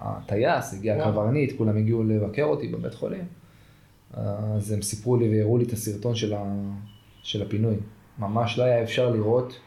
הטייס, 0.00 0.74
הגיע 0.74 1.04
הקברניט, 1.04 1.58
כולם 1.58 1.76
הגיעו 1.76 2.04
לבקר 2.04 2.44
אותי 2.44 2.68
בבית 2.68 2.94
חולים. 2.94 3.24
אז 4.12 4.72
הם 4.72 4.82
סיפרו 4.82 5.16
לי 5.16 5.38
והראו 5.38 5.58
לי 5.58 5.64
את 5.64 5.72
הסרטון 5.72 6.14
של, 6.14 6.34
ה, 6.34 6.42
של 7.22 7.42
הפינוי. 7.42 7.74
ממש 8.18 8.58
לא 8.58 8.64
היה 8.64 8.82
אפשר 8.82 9.10
לראות 9.10 9.60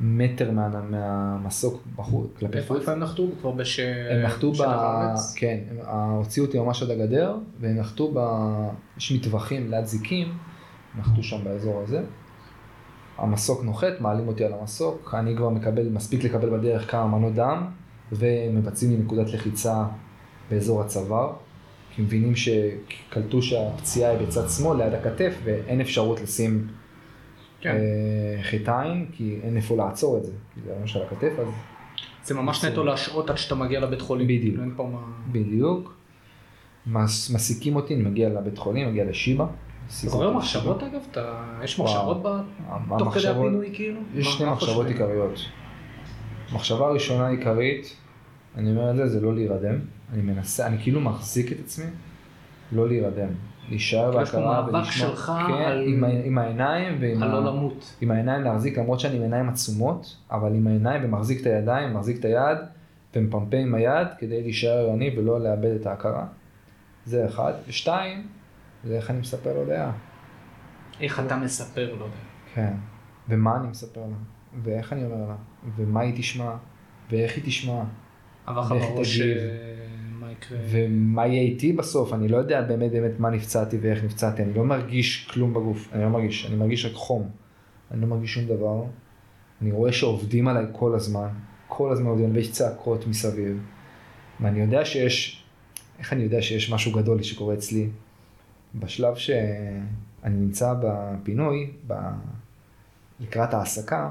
מטר 0.00 0.50
מה, 0.50 0.68
מהמסוק 0.90 1.82
בחוץ, 1.96 2.30
כלפי 2.38 2.62
חוץ. 2.62 2.78
איפה 2.78 2.92
הם 2.92 3.00
נחתו? 3.00 3.26
כבר 3.40 3.50
בש... 3.50 3.80
הם 3.80 4.22
נחתו 4.22 4.52
ב... 4.52 4.64
כן, 5.36 5.58
הם 5.70 5.76
הוציאו 6.10 6.46
אותי 6.46 6.58
ממש 6.58 6.82
עד 6.82 6.90
הגדר, 6.90 7.36
והם 7.60 7.76
נחתו 7.76 8.12
ב... 8.14 8.18
יש 8.96 9.12
מטווחים 9.12 9.70
ליד 9.70 9.84
זיקים, 9.84 10.32
נחתו 10.98 11.22
שם 11.22 11.44
באזור 11.44 11.82
הזה. 11.82 12.02
המסוק 13.18 13.64
נוחת, 13.64 14.00
מעלים 14.00 14.28
אותי 14.28 14.44
על 14.44 14.52
המסוק, 14.60 15.14
אני 15.18 15.36
כבר 15.36 15.48
מקבל, 15.48 15.88
מספיק 15.88 16.24
לקבל 16.24 16.58
בדרך 16.58 16.90
כמה 16.90 17.18
מנות 17.18 17.34
דם, 17.34 17.66
ומבצעים 18.12 18.90
לי 18.90 18.96
נקודת 18.96 19.32
לחיצה 19.32 19.84
באזור 20.50 20.80
הצוואר, 20.80 21.32
כי 21.94 22.02
מבינים 22.02 22.32
שקלטו 22.36 23.42
שהפציעה 23.42 24.10
היא 24.10 24.18
בצד 24.26 24.48
שמאל 24.48 24.82
ליד 24.82 24.94
הכתף, 24.94 25.34
ואין 25.44 25.80
אפשרות 25.80 26.20
לשים 26.20 26.68
כן. 27.64 27.76
אה, 27.76 28.42
חיטיים, 28.42 29.06
כי 29.12 29.38
אין 29.42 29.56
איפה 29.56 29.76
לעצור 29.76 30.18
את 30.18 30.24
זה, 30.24 30.32
כי 30.54 30.60
זה 30.64 30.74
ממש 30.80 30.96
על 30.96 31.02
הכתף, 31.02 31.32
אז... 31.38 31.48
זה 32.24 32.34
ממש 32.34 32.64
נטו 32.64 32.84
להשעות 32.84 33.30
עד 33.30 33.36
שאתה 33.36 33.54
מגיע 33.54 33.80
לבית 33.80 34.00
חולים. 34.00 34.26
בדיוק. 34.26 34.56
מה... 34.78 34.98
בדיוק. 35.32 35.94
מס, 36.86 37.30
מסיקים 37.30 37.76
אותי, 37.76 37.94
אני 37.94 38.02
מגיע 38.02 38.28
לבית 38.28 38.58
חולים, 38.58 38.88
מגיע 38.88 39.04
לשיבא. 39.04 39.46
זוכר 39.88 40.32
מחשבות 40.32 40.82
אגב? 40.82 41.00
אתה... 41.10 41.44
יש 41.64 41.78
מחשבות 41.80 42.22
ב... 42.22 42.28
תוך 42.98 43.14
כדי 43.14 43.28
הפינוי 43.28 43.70
כאילו? 43.74 44.00
יש 44.14 44.26
שני 44.26 44.50
מחשבות 44.50 44.86
עיקריות. 44.86 45.38
מחשבה 46.52 46.88
ראשונה 46.88 47.28
עיקרית, 47.28 47.96
אני 48.56 48.70
אומר 48.70 48.90
את 48.90 48.96
זה, 48.96 49.08
זה 49.08 49.20
לא 49.20 49.34
להירדם. 49.34 49.78
אני 50.12 50.22
מנסה, 50.22 50.66
אני 50.66 50.78
כאילו 50.82 51.00
מחזיק 51.00 51.52
את 51.52 51.56
עצמי, 51.64 51.86
לא 52.72 52.88
להירדם. 52.88 53.28
להישאר 53.68 54.10
בהכרה 54.10 54.66
ולשמוע. 54.68 55.16
כן, 55.46 55.52
על... 55.52 55.84
עם, 55.86 56.04
עם 56.04 56.38
העיניים 56.38 56.98
ועם 57.00 57.22
על 57.22 57.30
ה... 57.30 57.32
לא 57.32 57.44
למות. 57.44 57.96
עם 58.00 58.10
העיניים 58.10 58.42
להחזיק, 58.42 58.78
למרות 58.78 59.00
שאני 59.00 59.16
עם 59.16 59.22
עיניים 59.22 59.48
עצומות, 59.48 60.16
אבל 60.30 60.54
עם 60.54 60.66
העיניים 60.66 61.04
ומחזיק 61.04 61.40
את 61.40 61.46
הידיים, 61.46 61.94
מחזיק 61.94 62.18
את 62.18 62.24
היד, 62.24 62.58
ומפמפה 63.16 63.56
עם 63.56 63.74
היד 63.74 64.08
כדי 64.18 64.42
להישאר 64.42 64.78
ערני 64.78 65.18
ולא 65.18 65.40
לאבד 65.40 65.74
את 65.80 65.86
ההכרה. 65.86 66.26
זה 67.04 67.26
אחד. 67.26 67.52
ושתיים, 67.68 68.26
זה 68.84 68.96
איך 68.96 69.10
אני 69.10 69.18
מספר 69.18 69.52
להודיה. 69.52 69.92
איך 71.00 71.20
אתה 71.20 71.36
מספר 71.36 71.86
להודיה. 71.86 72.18
כן. 72.54 72.72
ומה 73.28 73.56
אני 73.56 73.68
מספר 73.68 74.00
לה, 74.00 74.16
ואיך 74.62 74.92
אני 74.92 75.04
אומר 75.04 75.28
לה, 75.28 75.34
ומה 75.76 76.00
היא 76.00 76.12
תשמע, 76.16 76.50
ואיך 77.10 77.36
היא 77.36 77.44
תשמע. 77.46 77.82
עבר 78.46 78.60
לך 78.60 78.70
בראש 78.70 79.20
מה 79.20 79.26
יקרה. 80.46 80.58
ומה 80.70 81.26
יהיה 81.26 81.42
איתי 81.42 81.72
בסוף, 81.72 82.12
אני 82.12 82.28
לא 82.28 82.36
יודע 82.36 82.62
באמת 82.62 82.92
באמת 82.92 83.20
מה 83.20 83.30
נפצעתי 83.30 83.78
ואיך 83.80 84.04
נפצעתי, 84.04 84.42
אני 84.42 84.54
לא 84.54 84.64
מרגיש 84.64 85.28
כלום 85.30 85.54
בגוף, 85.54 85.88
אני 85.92 86.02
לא 86.02 86.08
מרגיש, 86.08 86.46
אני 86.46 86.56
מרגיש 86.56 86.84
רק 86.84 86.92
חום, 86.92 87.28
אני 87.90 88.00
לא 88.00 88.06
מרגיש 88.06 88.34
שום 88.34 88.44
דבר, 88.44 88.84
אני 89.62 89.72
רואה 89.72 89.92
שעובדים 89.92 90.48
עליי 90.48 90.64
כל 90.72 90.94
הזמן, 90.94 91.28
כל 91.68 91.92
הזמן 91.92 92.06
עובדים, 92.06 92.30
ויש 92.34 92.52
צעקות 92.52 93.06
מסביב, 93.06 93.62
ואני 94.40 94.60
יודע 94.60 94.84
שיש, 94.84 95.44
איך 95.98 96.12
אני 96.12 96.22
יודע 96.22 96.42
שיש 96.42 96.72
משהו 96.72 96.92
גדול 96.92 97.22
שקורה 97.22 97.54
אצלי? 97.54 97.88
בשלב 98.74 99.14
שאני 99.14 100.36
נמצא 100.36 100.74
בפינוי, 100.82 101.70
ב... 101.86 101.94
לקראת 103.20 103.54
ההעסקה, 103.54 104.10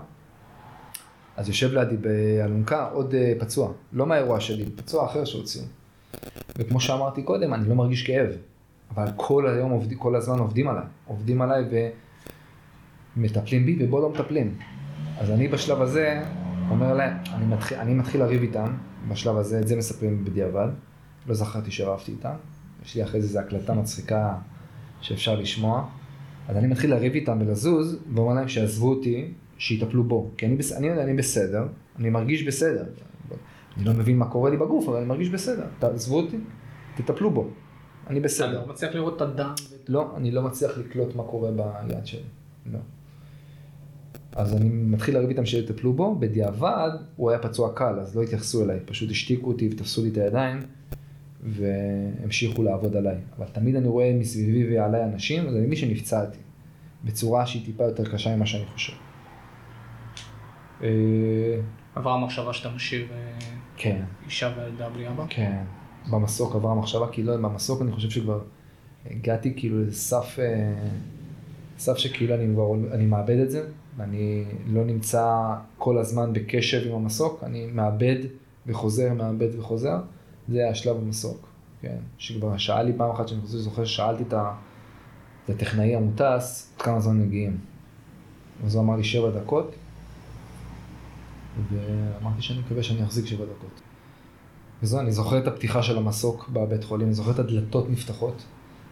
אז 1.37 1.47
יושב 1.47 1.73
לידי 1.73 1.97
באלונקה 1.97 2.89
עוד 2.89 3.15
אה, 3.15 3.33
פצוע, 3.39 3.71
לא 3.93 4.05
מהאירוע 4.05 4.39
שלי, 4.39 4.65
פצוע 4.75 5.05
אחר 5.05 5.25
שהוציאו. 5.25 5.63
וכמו 6.57 6.79
שאמרתי 6.79 7.23
קודם, 7.23 7.53
אני 7.53 7.69
לא 7.69 7.75
מרגיש 7.75 8.03
כאב, 8.03 8.29
אבל 8.91 9.07
כל 9.15 9.47
היום, 9.47 9.71
עובד, 9.71 9.93
כל 9.97 10.15
הזמן 10.15 10.39
עובדים 10.39 10.67
עליי, 10.67 10.83
עובדים 11.05 11.41
עליי 11.41 11.63
ומטפלים 13.17 13.65
בי 13.65 13.77
ובו 13.79 14.01
לא 14.01 14.09
מטפלים. 14.09 14.57
אז 15.19 15.31
אני 15.31 15.47
בשלב 15.47 15.81
הזה 15.81 16.23
אומר 16.69 16.93
להם, 16.93 17.17
אני 17.33 17.45
מתחיל, 17.45 17.77
אני 17.77 17.93
מתחיל 17.93 18.21
לריב 18.21 18.41
איתם, 18.41 18.73
בשלב 19.07 19.37
הזה, 19.37 19.59
את 19.59 19.67
זה 19.67 19.75
מספרים 19.75 20.25
בדיעבד, 20.25 20.67
לא 21.27 21.33
זכרתי 21.33 21.71
שרבתי 21.71 22.11
איתם, 22.11 22.33
יש 22.85 22.95
לי 22.95 23.03
אחרי 23.03 23.21
זה 23.21 23.27
איזו 23.27 23.39
הקלטה 23.39 23.73
מצחיקה 23.73 24.35
שאפשר 25.01 25.35
לשמוע, 25.35 25.85
אז 26.47 26.57
אני 26.57 26.67
מתחיל 26.67 26.91
לריב 26.91 27.13
איתם 27.13 27.37
ולזוז, 27.41 27.99
ואומר 28.13 28.33
להם 28.33 28.47
שיעזבו 28.47 28.89
אותי, 28.89 29.31
שיטפלו 29.57 30.03
בו, 30.03 30.31
כי 30.37 30.45
אני, 30.45 30.57
אני, 30.77 31.01
אני 31.03 31.13
בסדר, 31.13 31.67
אני 31.99 32.09
מרגיש 32.09 32.43
בסדר, 32.43 32.85
אני 33.77 33.85
לא 33.85 33.93
מבין 33.93 34.17
מה 34.17 34.25
קורה 34.25 34.49
לי 34.49 34.57
בגוף, 34.57 34.87
אבל 34.87 34.97
אני 34.97 35.05
מרגיש 35.05 35.29
בסדר. 35.29 35.65
תעזבו 35.79 36.19
אותי, 36.19 36.37
תטפלו 36.95 37.31
בו. 37.31 37.47
אני 38.07 38.19
בסדר. 38.19 38.59
אתה 38.59 38.67
לא 38.67 38.73
מצליח 38.73 38.95
לראות 38.95 39.15
את 39.15 39.21
הדם? 39.21 39.53
לא, 39.87 40.13
אני 40.17 40.31
לא 40.31 40.41
מצליח 40.41 40.77
לקלוט 40.77 41.15
מה 41.15 41.23
קורה 41.23 41.51
ביד 41.87 42.05
שלי. 42.05 42.21
לא. 42.71 42.79
אז 44.35 44.55
אני 44.55 44.69
מתחיל 44.69 45.15
לריב 45.15 45.29
איתם 45.29 45.45
שיטפלו 45.45 45.93
בו, 45.93 46.15
בדיעבד 46.15 46.89
הוא 47.15 47.29
היה 47.29 47.39
פצוע 47.39 47.73
קל, 47.73 47.99
אז 47.99 48.15
לא 48.15 48.21
התייחסו 48.23 48.63
אליי, 48.63 48.79
פשוט 48.85 49.09
השתיקו 49.11 49.47
אותי 49.47 49.69
ותפסו 49.71 50.03
לי 50.03 50.09
את 50.09 50.17
הידיים 50.17 50.59
והמשיכו 51.43 52.63
לעבוד 52.63 52.95
עליי. 52.95 53.17
אבל 53.37 53.45
תמיד 53.45 53.75
אני 53.75 53.87
רואה 53.87 54.13
מסביבי 54.13 54.75
ועליי 54.75 55.03
אנשים, 55.03 55.47
אני 55.47 55.59
מבין 55.59 55.75
שנפצעתי, 55.75 56.37
בצורה 57.03 57.45
שהיא 57.45 57.65
טיפה 57.65 57.83
יותר 57.83 58.11
קשה 58.11 58.35
ממה 58.35 58.45
שאני 58.45 58.65
חושב. 58.65 58.93
אה, 60.83 60.89
עברה 61.95 62.17
מחשבה 62.17 62.53
שאתה 62.53 62.69
משאיר 62.69 63.07
אה, 63.11 63.37
כן. 63.77 64.01
אישה 64.25 64.53
וילדה 64.57 64.89
בלי 64.89 65.09
אבא? 65.09 65.25
כן, 65.29 65.63
במסוק 66.11 66.55
עברה 66.55 66.75
מחשבה, 66.75 67.07
כי 67.11 67.23
לא, 67.23 67.37
במסוק 67.37 67.81
אני 67.81 67.91
חושב 67.91 68.09
שכבר 68.09 68.39
הגעתי 69.11 69.53
כאילו 69.55 69.83
לסף, 69.85 70.39
אה, 70.39 70.73
סף 71.77 71.97
שכאילו 71.97 72.35
אני 72.35 72.53
כבר, 72.53 72.93
אני 72.93 73.05
מאבד 73.05 73.37
את 73.37 73.51
זה, 73.51 73.67
אני 73.99 74.45
לא 74.67 74.85
נמצא 74.85 75.55
כל 75.77 75.97
הזמן 75.97 76.33
בקשב 76.33 76.87
עם 76.87 76.95
המסוק, 76.95 77.43
אני 77.43 77.67
מאבד 77.73 78.17
וחוזר, 78.67 79.13
מאבד 79.13 79.59
וחוזר, 79.59 79.97
זה 80.49 80.69
השלב 80.69 80.97
במסוק, 80.97 81.47
כן, 81.81 81.97
שכבר 82.17 82.57
שאל 82.57 82.83
לי 82.83 82.93
פעם 82.97 83.11
אחת, 83.11 83.27
שאני 83.27 83.41
חושב 83.41 83.53
שזוכר 83.53 83.85
ששאלתי 83.85 84.23
את 84.23 84.33
הטכנאי 85.49 85.95
המוטס, 85.95 86.73
כמה 86.79 86.99
זמן 86.99 87.19
מגיעים. 87.19 87.57
אז 88.65 88.75
הוא 88.75 88.83
אמר 88.83 88.95
לי 88.95 89.03
שבע 89.03 89.29
דקות, 89.29 89.75
ואמרתי 91.71 92.41
שאני 92.41 92.59
מקווה 92.59 92.83
שאני 92.83 93.03
אחזיק 93.03 93.25
שבע 93.25 93.45
דקות. 93.45 93.81
וזהו, 94.83 94.99
אני 94.99 95.11
זוכר 95.11 95.37
את 95.37 95.47
הפתיחה 95.47 95.83
של 95.83 95.97
המסוק 95.97 96.49
בבית 96.49 96.83
חולים, 96.83 97.07
אני 97.07 97.13
זוכר 97.13 97.31
את 97.31 97.39
הדלתות 97.39 97.89
נפתחות, 97.89 98.43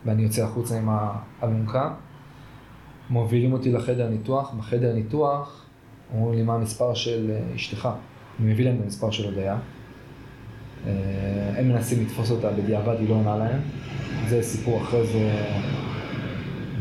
ואני 0.05 0.23
יוצא 0.23 0.43
החוצה 0.43 0.77
עם 0.77 0.89
האלונקה, 1.41 1.93
מובילים 3.09 3.53
אותי 3.53 3.71
לחדר 3.71 4.09
ניתוח, 4.09 4.53
בחדר 4.53 4.93
ניתוח 4.93 5.65
אומרים 6.13 6.37
לי 6.39 6.43
מה 6.43 6.55
המספר 6.55 6.93
של 6.93 7.31
אה, 7.31 7.55
אשתך, 7.55 7.89
אני 8.39 8.53
מביא 8.53 8.65
להם 8.65 8.75
את 8.75 8.81
המספר 8.83 9.11
של 9.11 9.25
הודיה, 9.25 9.57
אה, 10.87 10.91
הם 11.57 11.69
מנסים 11.69 12.05
לתפוס 12.05 12.31
אותה, 12.31 12.51
בדיעבד 12.51 12.95
היא 12.99 13.09
לא 13.09 13.13
עונה 13.13 13.37
להם. 13.37 13.59
זה 14.29 14.43
סיפור 14.43 14.81
אחרי 14.81 15.07
זה, 15.07 15.45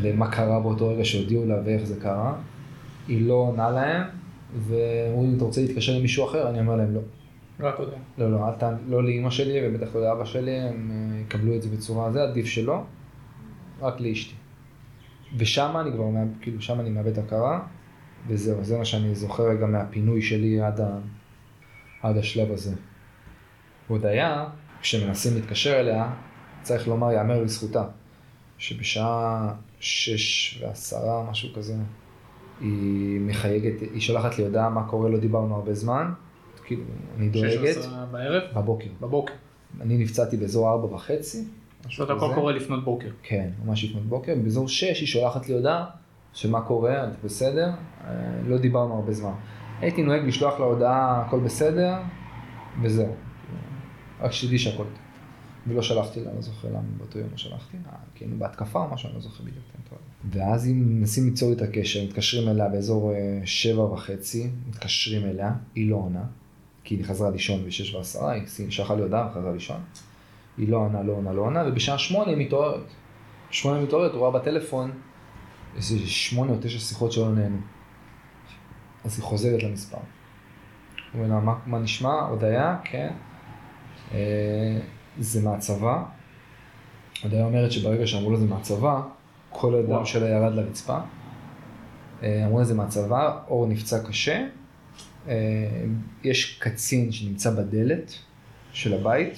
למה 0.03 0.31
קרה 0.31 0.61
באותו 0.61 0.89
רגע 0.89 1.05
שהודיעו 1.05 1.47
לה 1.47 1.55
ואיך 1.65 1.85
זה 1.85 2.01
קרה. 2.01 2.35
היא 3.09 3.29
לא 3.29 3.35
עונה 3.35 3.71
להם, 3.71 4.03
ואומרים 4.59 5.37
אתה 5.37 5.45
רוצה 5.45 5.61
להתקשר 5.61 5.93
עם 5.93 6.03
מישהו 6.03 6.25
אחר? 6.25 6.51
אני 6.51 6.61
אומר 6.61 6.77
להם, 6.77 6.95
לא. 6.95 7.01
רק 7.61 7.79
יודע. 7.79 7.97
לא, 8.19 8.33
לא, 8.33 8.49
אל 8.49 8.53
ת... 8.53 8.63
לא 8.89 9.05
לאימא 9.05 9.31
שלי 9.31 9.59
ובטח 9.63 9.95
לא 9.95 10.03
לאבא 10.03 10.25
שלי, 10.25 10.61
הם 10.61 10.91
אה, 10.91 11.21
יקבלו 11.21 11.57
את 11.57 11.63
זה 11.63 11.69
בצורה, 11.69 12.13
זה 12.13 12.23
עדיף 12.23 12.47
שלא, 12.47 12.83
רק 13.81 14.01
לאשתי. 14.01 14.35
ושם 15.37 15.77
אני 15.81 15.93
כבר, 15.93 16.05
כאילו, 16.41 16.61
שם 16.61 16.81
אני 16.81 16.91
מאבד 16.91 17.19
הכרה, 17.19 17.61
וזהו, 18.27 18.65
זה 18.65 18.79
מה 18.79 18.85
שאני 18.85 19.15
זוכר 19.15 19.43
רגע 19.43 19.67
מהפינוי 19.67 20.23
שלי 20.23 20.61
עד, 20.61 20.81
ה... 20.81 20.99
עד 22.03 22.17
השלב 22.17 22.53
הזה. 22.53 22.75
הודיה, 23.89 24.47
כשמנסים 24.81 25.35
להתקשר 25.35 25.81
אליה, 25.81 26.13
צריך 26.63 26.89
לומר, 26.89 27.13
יאמר 27.13 27.43
לזכותה, 27.43 27.85
שבשעה 28.59 29.53
שש 29.81 30.63
ועשרה, 30.63 31.31
משהו 31.31 31.49
כזה, 31.55 31.75
היא 32.61 33.21
מחייגת, 33.21 33.81
היא 33.81 34.01
שולחת 34.01 34.39
לי 34.39 34.45
הודעה 34.45 34.71
מה 34.71 34.85
קורה, 34.89 35.09
לא 35.09 35.19
דיברנו 35.19 35.55
הרבה 35.55 35.75
זמן, 35.75 36.13
כאילו, 36.65 36.83
אני 37.19 37.29
דואגת, 37.29 37.53
16 37.53 38.07
בערב? 38.13 38.43
בבוקר. 38.57 38.89
בבוקר. 39.01 39.33
אני 39.81 39.99
נפצעתי 39.99 40.37
באזור 40.37 40.71
ארבע 40.71 40.95
וחצי, 40.95 41.45
זאת 41.97 42.11
הכל. 42.11 42.35
קורה 42.35 42.53
לפנות 42.53 42.85
בוקר. 42.85 43.09
כן, 43.23 43.51
ממש 43.65 43.85
לפנות 43.85 44.03
בוקר, 44.03 44.35
באזור 44.43 44.69
שש 44.69 45.01
היא 45.01 45.09
שולחת 45.09 45.49
לי 45.49 45.55
הודעה 45.55 45.85
שמה 46.33 46.61
קורה, 46.61 47.05
את 47.05 47.25
בסדר, 47.25 47.71
אה, 48.05 48.11
לא 48.47 48.59
דיברנו 48.59 48.95
הרבה 48.95 49.13
זמן. 49.13 49.33
הייתי 49.81 50.03
נוהג 50.03 50.27
לשלוח 50.27 50.61
לה 50.61 50.67
הודעה, 50.67 51.21
הכל 51.27 51.41
בסדר, 51.41 51.95
וזהו. 52.83 53.15
רק 54.21 54.33
שתדעי 54.33 54.59
שהכל 54.59 54.77
טוב. 54.77 55.00
ולא 55.67 55.83
שלחתי 55.83 56.25
לה, 56.25 56.35
לא 56.35 56.41
זוכר 56.41 56.69
למה 56.69 56.81
באותו 56.99 57.19
יום 57.19 57.29
לא 57.31 57.37
שלחתי, 57.37 57.77
אה, 57.87 57.93
כי 58.15 58.25
היינו 58.25 58.39
בהתקפה 58.39 58.79
או 58.79 58.95
משהו, 58.95 59.07
אני 59.09 59.15
לא 59.15 59.21
זוכר 59.21 59.45
בדיוק. 59.45 59.65
אין 59.75 59.83
טוב. 59.89 59.99
ואז 60.31 60.67
אם 60.67 60.99
מנסים 60.99 61.25
ליצור 61.25 61.51
איתה 61.51 61.67
קשר, 61.67 62.05
מתקשרים 62.05 62.49
אליה 62.49 62.69
באזור 62.69 63.13
אה, 63.13 63.41
שבע 63.45 63.83
וחצי, 63.83 64.51
מתקשרים 64.69 65.27
אליה, 65.27 65.53
היא 65.75 65.91
לא 65.91 65.97
עונה, 65.97 66.25
כי 66.85 66.95
היא 66.95 67.05
חזרה 67.05 67.31
לישון 67.31 67.67
בשש 67.67 67.95
ועשרה, 67.95 68.33
היא 68.33 68.71
שלחה 68.71 68.95
לי 68.95 69.03
הודעה 69.03 69.29
וחזרה 69.31 69.53
לישון. 69.53 69.81
היא 70.59 70.69
לא 70.69 70.77
עונה, 70.77 71.03
לא 71.03 71.13
עונה, 71.13 71.33
לא 71.33 71.43
עונה, 71.43 71.65
ובשעה 71.69 71.99
שמונה 71.99 72.31
היא 72.31 72.47
מתעוררת. 72.47 72.87
שמונה 73.51 73.79
היא 73.79 73.87
מתעוררת, 73.87 74.15
רואה 74.15 74.31
בטלפון 74.31 74.91
איזה 75.77 75.99
שמונה 75.99 76.53
או 76.53 76.57
תשע 76.61 76.79
שיחות 76.79 77.13
שלא 77.13 77.35
נהנו. 77.35 77.59
אז 79.05 79.19
היא 79.19 79.25
חוזרת 79.25 79.63
למספר. 79.63 79.97
הוא 79.97 81.23
אומר 81.23 81.35
לה, 81.35 81.41
מה, 81.41 81.55
מה 81.67 81.79
נשמע? 81.79 82.13
הודיה? 82.13 82.77
כן. 82.85 83.13
אה, 84.13 84.79
זה 85.19 85.43
מהצבא. 85.43 86.03
הודיה 87.23 87.45
אומרת 87.45 87.73
שברגע 87.73 88.07
שאמרו 88.07 88.31
לה 88.31 88.37
זה 88.37 88.47
מהצבא, 88.47 89.01
כל 89.51 89.75
הדם. 89.75 90.07
שלה 90.07 90.29
ירד 90.29 90.55
לרצפה. 90.55 90.99
אה, 92.23 92.47
אמרו 92.47 92.59
לה 92.59 92.65
זה 92.65 92.75
מהצבא, 92.75 93.39
אור 93.49 93.67
נפצע 93.67 93.99
קשה. 94.09 94.47
אה, 95.29 95.35
יש 96.25 96.59
קצין 96.59 97.13
שנמצא 97.13 97.51
בדלת 97.51 98.13
של 98.73 98.95
הבית. 98.95 99.35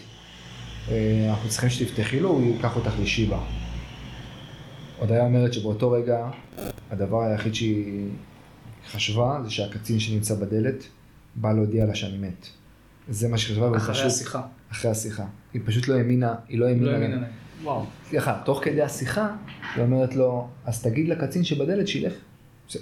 אה, 0.90 1.26
אנחנו 1.30 1.48
צריכים 1.48 1.70
שתפתחי 1.70 2.20
לו, 2.20 2.28
הוא 2.28 2.42
ייקח 2.42 2.76
אותך 2.76 2.92
לשיבא. 3.00 3.38
הודיה 4.98 5.24
אומרת 5.24 5.52
שבאותו 5.52 5.90
רגע, 5.90 6.30
הדבר 6.90 7.22
היחיד 7.22 7.54
שהיא 7.54 8.08
חשבה 8.90 9.40
זה 9.44 9.50
שהקצין 9.50 10.00
שנמצא 10.00 10.34
בדלת 10.34 10.84
בא 11.34 11.52
להודיע 11.52 11.86
לה 11.86 11.94
שאני 11.94 12.18
מת. 12.18 12.46
זה 13.08 13.28
מה 13.28 13.38
שהיא 13.38 13.54
חשבה, 13.54 13.66
והוא 13.66 13.76
אחרי 13.76 13.94
פשוט- 13.94 14.06
השיחה. 14.06 14.40
אחרי 14.72 14.90
השיחה. 14.90 15.24
היא 15.54 15.62
פשוט 15.64 15.88
לא 15.88 15.94
האמינה, 15.94 16.34
היא 16.48 16.58
לא 16.58 16.66
האמינה. 16.66 16.86
לא. 16.86 16.92
האמינה 16.92 17.14
להם. 17.16 17.24
וואו. 17.62 17.84
סליחה, 18.08 18.40
תוך 18.44 18.60
כדי 18.64 18.82
השיחה, 18.82 19.28
היא 19.74 19.84
אומרת 19.84 20.16
לו, 20.16 20.48
אז 20.64 20.82
תגיד 20.82 21.08
לקצין 21.08 21.44
שבדלת 21.44 21.88
שילך. 21.88 22.12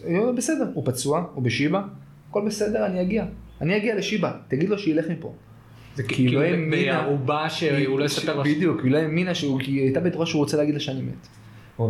היא 0.07 0.19
אומרת, 0.19 0.35
בסדר, 0.35 0.71
הוא 0.75 0.87
פצוע, 0.87 1.25
הוא 1.35 1.43
בשיבא, 1.45 1.83
הכל 2.31 2.43
בסדר, 2.47 2.87
אני 2.87 3.03
אגיע. 3.03 3.25
אני 3.61 3.77
אגיע 3.77 3.95
לשיבא, 3.95 4.33
תגיד 4.49 4.69
לו 4.69 4.79
שילך 4.79 5.05
מפה. 5.11 5.33
זה 5.97 6.03
כי 6.03 6.09
היא 6.09 6.29
כאילו 6.29 6.41
לא 6.41 6.47
האמינה. 6.47 7.03
בערובה 7.03 7.51
שהוא 7.51 8.01
לא 8.01 8.05
יספר 8.05 8.37
לה. 8.37 8.45
בדיוק, 8.45 8.81
היא 8.85 8.93
לא 8.93 8.99
האמינה 8.99 9.35
שהוא, 9.35 9.61
כי 9.61 9.71
היא 9.71 9.81
הייתה 9.83 10.01
בטוחה 10.01 10.27
שהוא 10.27 10.39
רוצה 10.41 10.57
להגיד 10.57 10.75
לה 10.75 10.81
שאני 10.81 11.03
מת. 11.03 11.27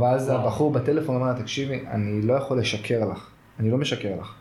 ואז. 0.01 0.29
הבחור 0.29 0.73
בטלפון 0.73 1.17
אמר 1.17 1.27
לה, 1.27 1.35
תקשיבי, 1.43 1.81
אני 1.91 2.23
לא 2.27 2.33
יכול 2.35 2.59
לשקר 2.59 3.05
לך, 3.13 3.31
אני 3.61 3.71
לא 3.71 3.79
משקר 3.79 4.17
לך. 4.21 4.35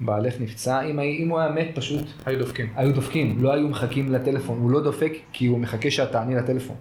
בעלך 0.00 0.34
נפצע, 0.40 0.82
אם, 0.82 1.00
אם 1.00 1.28
הוא 1.28 1.38
היה 1.38 1.52
מת 1.52 1.68
פשוט, 1.74 2.06
היו 2.26 2.38
דופקים. 2.38 2.72
היו 2.76 2.94
דופקים, 2.94 3.42
לא 3.42 3.52
היו 3.52 3.68
מחכים 3.68 4.12
לטלפון, 4.12 4.58
הוא 4.58 4.70
לא 4.70 4.82
דופק 4.82 5.12
כי 5.32 5.46
הוא 5.46 5.58
מחכה 5.58 5.90
שאת 5.90 6.12
תעני 6.12 6.34
לטלפון. 6.34 6.76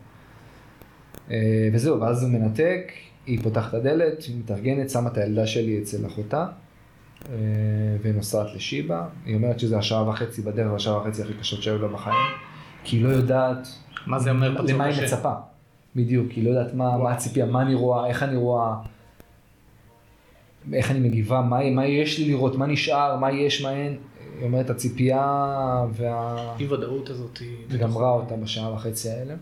אה, 1.31 1.69
וזהו, 1.73 2.01
ואז 2.01 2.23
הוא 2.23 2.31
מנתק, 2.31 2.91
היא 3.25 3.43
פותחת 3.43 3.69
את 3.69 3.73
הדלת, 3.73 4.23
מתארגנת, 4.37 4.89
שמה 4.89 5.09
את 5.09 5.17
הילדה 5.17 5.47
שלי 5.47 5.79
אצל 5.81 6.05
אחותה, 6.07 6.45
אה, 7.29 7.35
ונוסעת 8.01 8.47
לשיבא. 8.55 9.07
היא 9.25 9.35
אומרת 9.35 9.59
שזה 9.59 9.77
השעה 9.77 10.09
וחצי 10.09 10.41
בדרך, 10.41 10.73
השעה 10.75 10.97
וחצי 10.97 11.21
הכי 11.21 11.33
קשות 11.33 11.63
שהיו 11.63 11.81
לה 11.81 11.87
בחיים, 11.87 12.15
כי 12.83 12.95
היא 12.95 13.03
לא 13.03 13.09
יודעת 13.09 13.67
מה 14.07 14.19
זה 14.19 14.31
אומר 14.31 14.53
פצוע 14.57 14.73
למה 14.73 14.83
היא 14.83 14.93
קשה? 14.93 15.03
מצפה. 15.03 15.33
בדיוק, 15.95 16.31
היא 16.31 16.45
לא 16.45 16.49
יודעת 16.49 16.73
מה, 16.73 16.97
מה 16.97 17.11
הציפייה, 17.11 17.45
מה 17.45 17.61
אני 17.61 17.73
רואה, 17.73 18.07
איך 18.07 18.23
אני 18.23 18.35
רואה, 18.35 18.75
איך 20.73 20.91
אני 20.91 20.99
מגיבה, 20.99 21.41
מה, 21.41 21.69
מה 21.71 21.87
יש 21.87 22.19
לי 22.19 22.25
לראות, 22.25 22.55
מה 22.55 22.65
נשאר, 22.65 23.17
מה 23.19 23.31
יש, 23.31 23.61
מה 23.61 23.73
אין. 23.73 23.97
היא 24.37 24.43
אומרת, 24.43 24.69
הציפייה 24.69 25.85
וה... 25.93 26.55
אי 26.59 26.67
ודאות 26.67 27.09
הזאת 27.09 27.37
היא... 27.37 27.79
גמרה 27.79 28.09
אותה 28.09 28.35
בשעה 28.35 28.73
וחצי 28.73 29.09
האלה. 29.09 29.33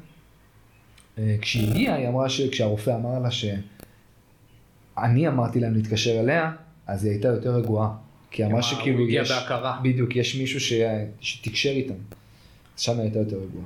אה, 1.17 1.35
כשהיא 1.41 1.71
הגיעה, 1.71 1.95
היא 1.95 2.07
אמרה 2.07 2.29
שכשהרופא 2.29 2.95
אמר 2.95 3.19
לה 3.19 3.31
שאני 3.31 5.27
אמרתי 5.27 5.59
להם 5.59 5.73
להתקשר 5.73 6.19
אליה, 6.19 6.51
אז 6.87 7.03
היא 7.05 7.11
הייתה 7.11 7.27
יותר 7.27 7.55
רגועה. 7.55 7.89
כי 8.31 8.45
אמרה 8.45 8.61
שכאילו 8.61 9.09
יש... 9.09 9.31
בהכרה. 9.31 9.79
בדיוק, 9.83 10.15
יש 10.15 10.35
מישהו 10.35 10.59
ש... 10.59 10.73
שתקשר 11.21 11.69
איתם. 11.69 11.93
אז 12.75 12.81
שם 12.81 12.91
היא 12.91 13.01
הייתה 13.01 13.19
יותר 13.19 13.35
רגועה. 13.35 13.65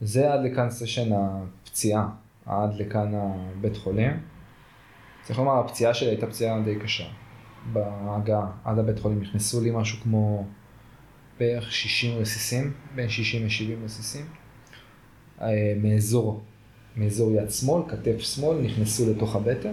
זה 0.00 0.32
עד 0.32 0.40
לכאן 0.44 0.70
סשן 0.70 1.10
הפציעה, 1.12 2.08
עד 2.46 2.74
לכאן 2.74 3.12
הבית 3.14 3.76
חולים. 3.76 4.12
צריך 5.22 5.38
לומר, 5.38 5.58
הפציעה 5.58 5.94
שלי 5.94 6.08
הייתה 6.08 6.26
פציעה 6.26 6.60
די 6.60 6.76
קשה. 6.78 7.04
בהגעה 7.72 8.46
עד 8.64 8.78
הבית 8.78 8.98
חולים 8.98 9.20
נכנסו 9.20 9.60
לי 9.60 9.70
משהו 9.74 9.98
כמו 10.02 10.46
בערך 11.38 11.72
60 11.72 12.18
רסיסים, 12.18 12.72
בין 12.94 13.08
60 13.08 13.44
ל-70 13.46 13.84
רסיסים. 13.84 14.26
אה, 15.40 15.74
מאזור, 15.82 16.42
מאזור 16.96 17.32
יד 17.32 17.50
שמאל, 17.50 17.82
כתף 17.88 18.18
שמאל, 18.20 18.60
נכנסו 18.60 19.10
לתוך 19.10 19.36
הבטן. 19.36 19.72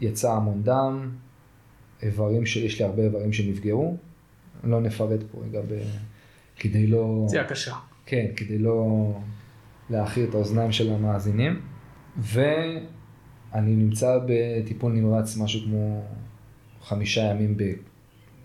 יצא 0.00 0.32
המון 0.32 0.62
דם, 0.62 1.10
איברים 2.02 2.46
ש... 2.46 2.56
יש 2.56 2.78
לי 2.78 2.84
הרבה 2.84 3.02
איברים 3.02 3.32
שנפגעו. 3.32 3.96
לא 4.64 4.80
נפרט 4.80 5.20
פה 5.32 5.38
רגע 5.44 5.60
ב... 5.60 5.82
כדי 6.56 6.86
לא... 6.86 7.24
פציעה 7.28 7.44
קשה. 7.44 7.74
כן, 8.06 8.26
כדי 8.36 8.58
לא 8.58 9.12
להעכיר 9.90 10.28
את 10.28 10.34
האוזניים 10.34 10.72
של 10.72 10.92
המאזינים. 10.92 11.60
ואני 13.54 13.76
נמצא 13.76 14.18
בטיפול 14.26 14.92
נמרץ 14.92 15.36
משהו 15.36 15.60
כמו 15.64 16.02
חמישה 16.82 17.20
ימים 17.20 17.56
ב... 17.56 17.72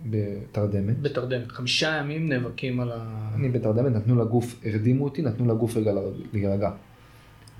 בתרדמת. 0.05 1.01
בתרדמת. 1.01 1.51
חמישה 1.51 1.97
ימים 1.99 2.29
נאבקים 2.29 2.79
על 2.79 2.91
ה... 2.91 3.29
אני 3.35 3.49
בתרדמת, 3.49 3.91
נתנו 3.91 4.15
לגוף, 4.15 4.55
הרדימו 4.65 5.03
אותי, 5.03 5.21
נתנו 5.21 5.45
לגוף 5.45 5.77
רגע 5.77 5.91
להירגע. 6.33 6.71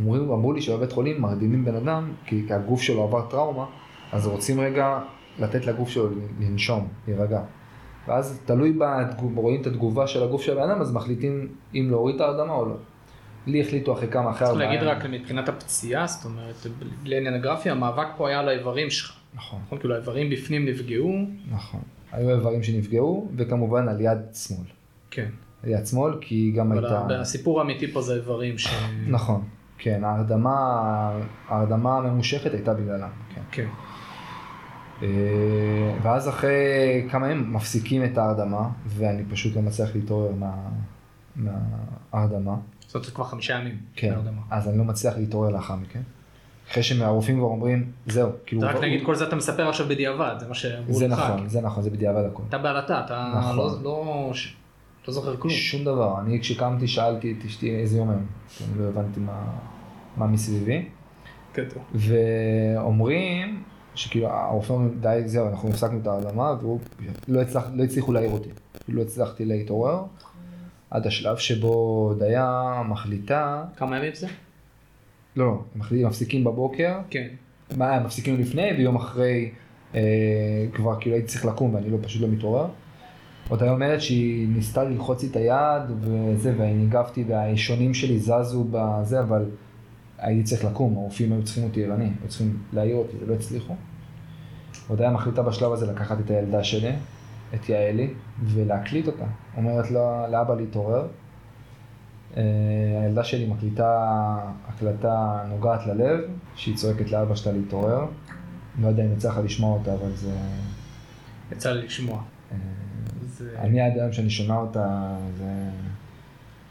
אמרו, 0.02 0.16
אמרו 0.16 0.54
לי 0.54 0.62
שבבית 0.62 0.92
חולים 0.92 1.22
מרדימים 1.22 1.66
בן 1.66 1.76
אדם, 1.76 2.14
כי 2.26 2.44
כי 2.48 2.54
הגוף 2.54 2.82
שלו 2.82 3.04
עבר 3.04 3.26
טראומה, 3.30 3.66
אז 4.12 4.28
רוצים 4.28 4.60
רגע 4.60 5.00
לתת 5.40 5.66
לגוף 5.66 5.90
שלו 5.90 6.10
לנשום, 6.40 6.88
להירגע. 7.08 7.42
ואז 8.08 8.40
תלוי, 8.46 8.74
בתגוב, 8.80 9.38
רואים 9.38 9.62
את 9.62 9.68
התגובה 9.68 10.08
של 10.08 10.24
הגוף 10.24 10.42
של 10.42 10.60
הבן 10.60 10.70
אדם, 10.70 10.82
אז 10.82 10.94
מחליטים 10.94 11.48
אם 11.76 11.88
להוריד 11.90 12.16
את 12.16 12.22
ההרדמה 12.22 12.54
או 12.54 12.66
לא. 12.66 12.76
לי 13.48 13.62
החליטו 13.62 13.94
אחרי 13.94 14.08
כמה, 14.08 14.32
אחרי 14.32 14.48
צריך 14.48 14.50
ארבעה 14.50 14.66
להגיד 14.66 14.82
ימים. 14.82 14.98
רק 14.98 15.06
מבחינת 15.06 15.50
הפציעה, 15.50 16.08
זאת 16.08 16.26
אומרת, 16.26 16.56
לעניין 17.04 17.34
הגרפיה, 17.34 17.72
המאבק 17.72 18.08
פה 18.18 18.30
היה 18.30 18.40
על 18.40 18.50
האיברים 18.50 18.90
שלך. 18.90 19.14
נכון, 19.34 19.60
נכון? 19.66 19.80
כאילו 19.80 19.96
האיברים 19.96 20.30
בפנים 20.30 20.66
נפגעו, 20.66 21.26
נכון. 21.52 21.82
היו 22.12 22.30
איברים 22.30 22.64
שנפגעו, 22.64 23.32
וכמובן 23.38 23.88
על 23.88 24.02
יד 24.02 24.18
שמאל. 24.34 24.68
כן. 25.12 25.30
על 25.64 25.70
יד 25.70 25.88
שמאל, 25.88 26.14
כי 26.22 26.52
גם 26.56 26.72
אבל 26.72 26.86
הייתה... 26.86 27.22
הסיפור 27.22 27.60
האמיתי 27.60 27.92
פה 27.92 28.02
זה 28.02 28.16
איברים 28.16 28.58
ש... 28.58 28.68
נכון, 29.08 29.44
כן, 29.78 30.04
ההרדמה, 30.04 30.56
ההרדמה 31.48 31.98
הממושכת 31.98 32.54
הייתה 32.54 32.74
בגללה, 32.74 33.10
כן. 33.36 33.42
כן. 33.52 33.68
אה, 35.04 35.08
ואז 36.02 36.30
אחרי 36.30 37.08
כמה 37.12 37.32
ימים 37.32 37.54
מפסיקים 37.54 38.04
את 38.04 38.18
ההרדמה, 38.18 38.70
ואני 38.86 39.24
פשוט 39.30 39.56
לא 39.56 39.62
מצליח 39.62 39.96
להתעורר 39.96 40.32
מה, 40.32 40.54
מההרדמה. 41.36 42.56
זאת 42.88 42.96
אומרת, 42.96 43.06
זה 43.06 43.12
כבר 43.12 43.26
חמישה 43.26 43.54
ימים. 43.54 43.78
כן, 43.96 44.10
בהרדמה. 44.10 44.42
אז 44.52 44.68
אני 44.68 44.78
לא 44.78 44.84
מצליח 44.84 45.18
להתעורר 45.18 45.50
לאחר 45.50 45.76
מכן. 45.76 46.02
אחרי 46.72 46.84
שהרופאים 46.84 47.38
כבר 47.38 47.48
אומרים, 47.48 47.92
זהו, 48.06 48.32
כאילו... 48.46 48.62
רק 48.68 48.76
נגיד, 48.76 49.06
כל 49.06 49.16
זה 49.16 49.28
אתה 49.28 49.36
מספר 49.36 49.70
עכשיו 49.70 49.88
בדיעבד, 49.88 50.36
זה 50.40 50.48
מה 50.48 50.56
שאמרו 50.56 50.92
לך. 50.92 50.98
זה 50.98 51.08
נכון, 51.08 51.50
זה 51.50 51.62
נכון, 51.62 51.84
זה 51.84 51.90
בדיעבד 51.90 52.24
הכל. 52.26 52.44
אתה 52.50 52.58
בעלתה, 52.58 53.02
אתה 53.06 53.34
נכון. 53.38 53.58
לא, 53.58 53.84
לא, 53.84 54.32
לא 55.08 55.14
זוכר 55.14 55.38
כלום. 55.38 55.54
שום 55.54 55.84
דבר. 55.84 56.22
אני 56.22 56.40
כשקמתי 56.42 56.88
שאלתי 56.88 57.36
את 57.40 57.46
אשתי 57.46 57.76
איזה 57.76 57.98
יום 57.98 58.10
היום, 58.10 58.26
אני 58.62 58.84
לא 58.84 58.90
הבנתי 58.90 59.20
מה, 59.20 59.44
מה 60.18 60.28
מסביבי. 60.28 60.86
קטע. 61.54 61.80
ואומרים 61.96 63.64
שכאילו 63.96 64.28
הרופא 64.28 64.74
אומרים 64.74 65.00
די 65.00 65.22
זהו 65.26 65.48
אנחנו 65.48 65.70
הפסקנו 65.70 66.00
את 66.00 66.08
ההרדמה 66.08 66.54
והוא 66.62 66.80
לא, 67.28 67.42
הצלח, 67.42 67.64
לא 67.74 67.84
הצליחו 67.84 68.14
להעיר 68.14 68.32
אותי, 68.32 68.50
לא 68.88 69.02
הצלחתי 69.02 69.46
להתעורר 69.46 70.04
עד 70.92 71.08
השלב 71.08 71.38
שבו 71.38 72.14
דיה 72.20 72.82
מחליטה, 72.86 73.64
כמה 73.76 73.98
ימים 73.98 74.16
זה? 74.16 74.28
לא, 75.36 75.62
מחליטים, 75.76 76.08
מפסיקים 76.08 76.44
בבוקר, 76.44 77.00
כן. 77.10 77.28
מה, 77.78 77.96
הם 77.96 78.06
מפסיקים 78.06 78.40
לפני 78.40 78.72
ויום 78.78 78.96
אחרי 78.96 79.52
אה, 79.96 80.02
כבר 80.74 81.00
כאילו 81.00 81.16
הייתי 81.16 81.28
צריך 81.28 81.46
לקום 81.46 81.76
ואני 81.76 81.90
לא, 81.90 81.98
פשוט 82.02 82.22
לא 82.22 82.28
מתעורר. 82.28 82.68
עוד 83.50 83.64
היה 83.64 83.72
אומרת 83.72 84.02
שהיא 84.02 84.48
ניסתה 84.48 84.84
ללחוץ 84.84 85.24
לי 85.24 85.30
את 85.30 85.36
היד 85.36 85.92
וזה 86.00 86.54
ואני 86.58 86.84
הגבתי 86.84 87.24
והאישונים 87.28 87.94
שלי 87.94 88.20
זזו 88.20 88.66
בזה 88.72 89.20
אבל 89.20 89.46
הייתי 90.18 90.44
צריך 90.44 90.66
לקום, 90.66 90.98
הרופאים 90.98 91.34
היו 91.34 91.44
צריכים 91.44 91.64
אותי 91.64 91.86
ערני, 91.86 92.06
היו 92.06 92.28
צריכים 92.28 92.58
להעיר 92.74 92.96
אותי 92.96 93.18
ולא 93.24 93.34
הצליחו. 93.34 93.76
עוד 94.88 95.02
היה 95.02 95.12
מחליטה 95.12 95.42
בשלב 95.42 95.72
הזה 95.72 95.92
לקחת 95.92 96.20
את 96.26 96.30
הילדה 96.30 96.64
שלי, 96.64 96.92
את 97.56 97.70
יעלי, 97.70 98.14
ולהקליט 98.44 99.08
אותה. 99.08 99.26
אומרת 99.58 99.92
לה, 99.92 100.28
לאבא 100.28 100.56
להתעורר. 100.56 101.08
אה, 102.38 102.44
הילדה 103.04 103.24
שלי 103.24 103.46
מקליטה 103.46 104.06
הקלטה 104.68 105.44
נוגעת 105.50 105.88
ללב, 105.88 106.20
שהיא 106.56 106.76
צועקת 106.76 107.12
לאבא 107.12 107.36
שלה 107.36 107.54
להתעורר. 107.54 108.06
לא 108.82 108.88
יודע 108.88 109.06
אם 109.06 109.14
יצא 109.14 109.30
לך 109.30 109.40
לשמוע 109.44 109.78
אותה, 109.78 109.94
אבל 109.94 110.12
זה... 110.16 110.32
יצא 111.52 111.72
לי 111.72 111.86
לשמוע. 111.86 112.22
אה, 112.52 112.58
זה... 113.22 113.60
אני 113.60 113.82
עד 113.82 113.98
היום 113.98 114.12
שאני 114.12 114.30
שומע 114.30 114.56
אותה, 114.56 115.16
זה... 115.38 115.46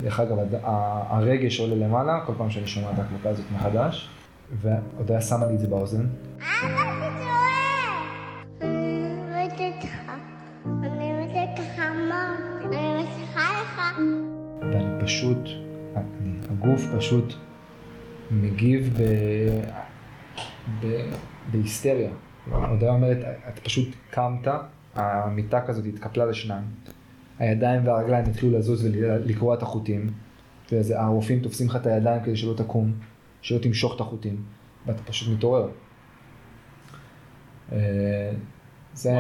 דרך 0.03 0.21
אגב, 0.21 0.39
הרגש 0.63 1.61
עולה 1.61 1.87
למעלה 1.87 2.21
כל 2.27 2.33
פעם 2.39 2.51
שאני 2.51 2.67
שומע 2.67 2.91
את 2.91 2.99
ההקלטה 2.99 3.29
הזאת 3.29 3.45
מחדש, 3.55 4.09
ועוד 4.63 5.11
היה 5.11 5.21
שמה 5.21 5.47
לי 5.47 5.55
את 5.55 5.59
זה 5.59 5.69
באוזן. 5.69 6.07
הגוף 16.77 16.97
פשוט 16.97 17.35
מגיב 18.31 18.95
ב, 18.99 19.03
ב, 20.81 21.11
בהיסטריה. 21.51 22.11
הודיה 22.51 22.91
אומרת, 22.91 23.19
את 23.49 23.59
פשוט 23.59 23.89
קמת, 24.11 24.49
המיטה 24.95 25.61
כזאת 25.61 25.85
התקפלה 25.87 26.27
לשניים, 26.27 26.65
הידיים 27.39 27.87
והרגליים 27.87 28.25
התחילו 28.25 28.59
לזוז 28.59 28.85
ולקרוע 28.85 29.55
את 29.55 29.63
החוטים, 29.63 30.11
והרופאים 30.73 31.41
תופסים 31.41 31.67
לך 31.67 31.77
את 31.77 31.87
הידיים 31.87 32.23
כדי 32.23 32.37
שלא 32.37 32.55
תקום, 32.57 32.93
שלא 33.43 33.59
תמשוך 33.59 33.97
את 33.97 34.01
החוטים, 34.01 34.43
ואתה 34.87 35.03
פשוט 35.03 35.37
מתעורר. 35.37 35.69
אה, 37.73 38.31
זה, 38.95 39.15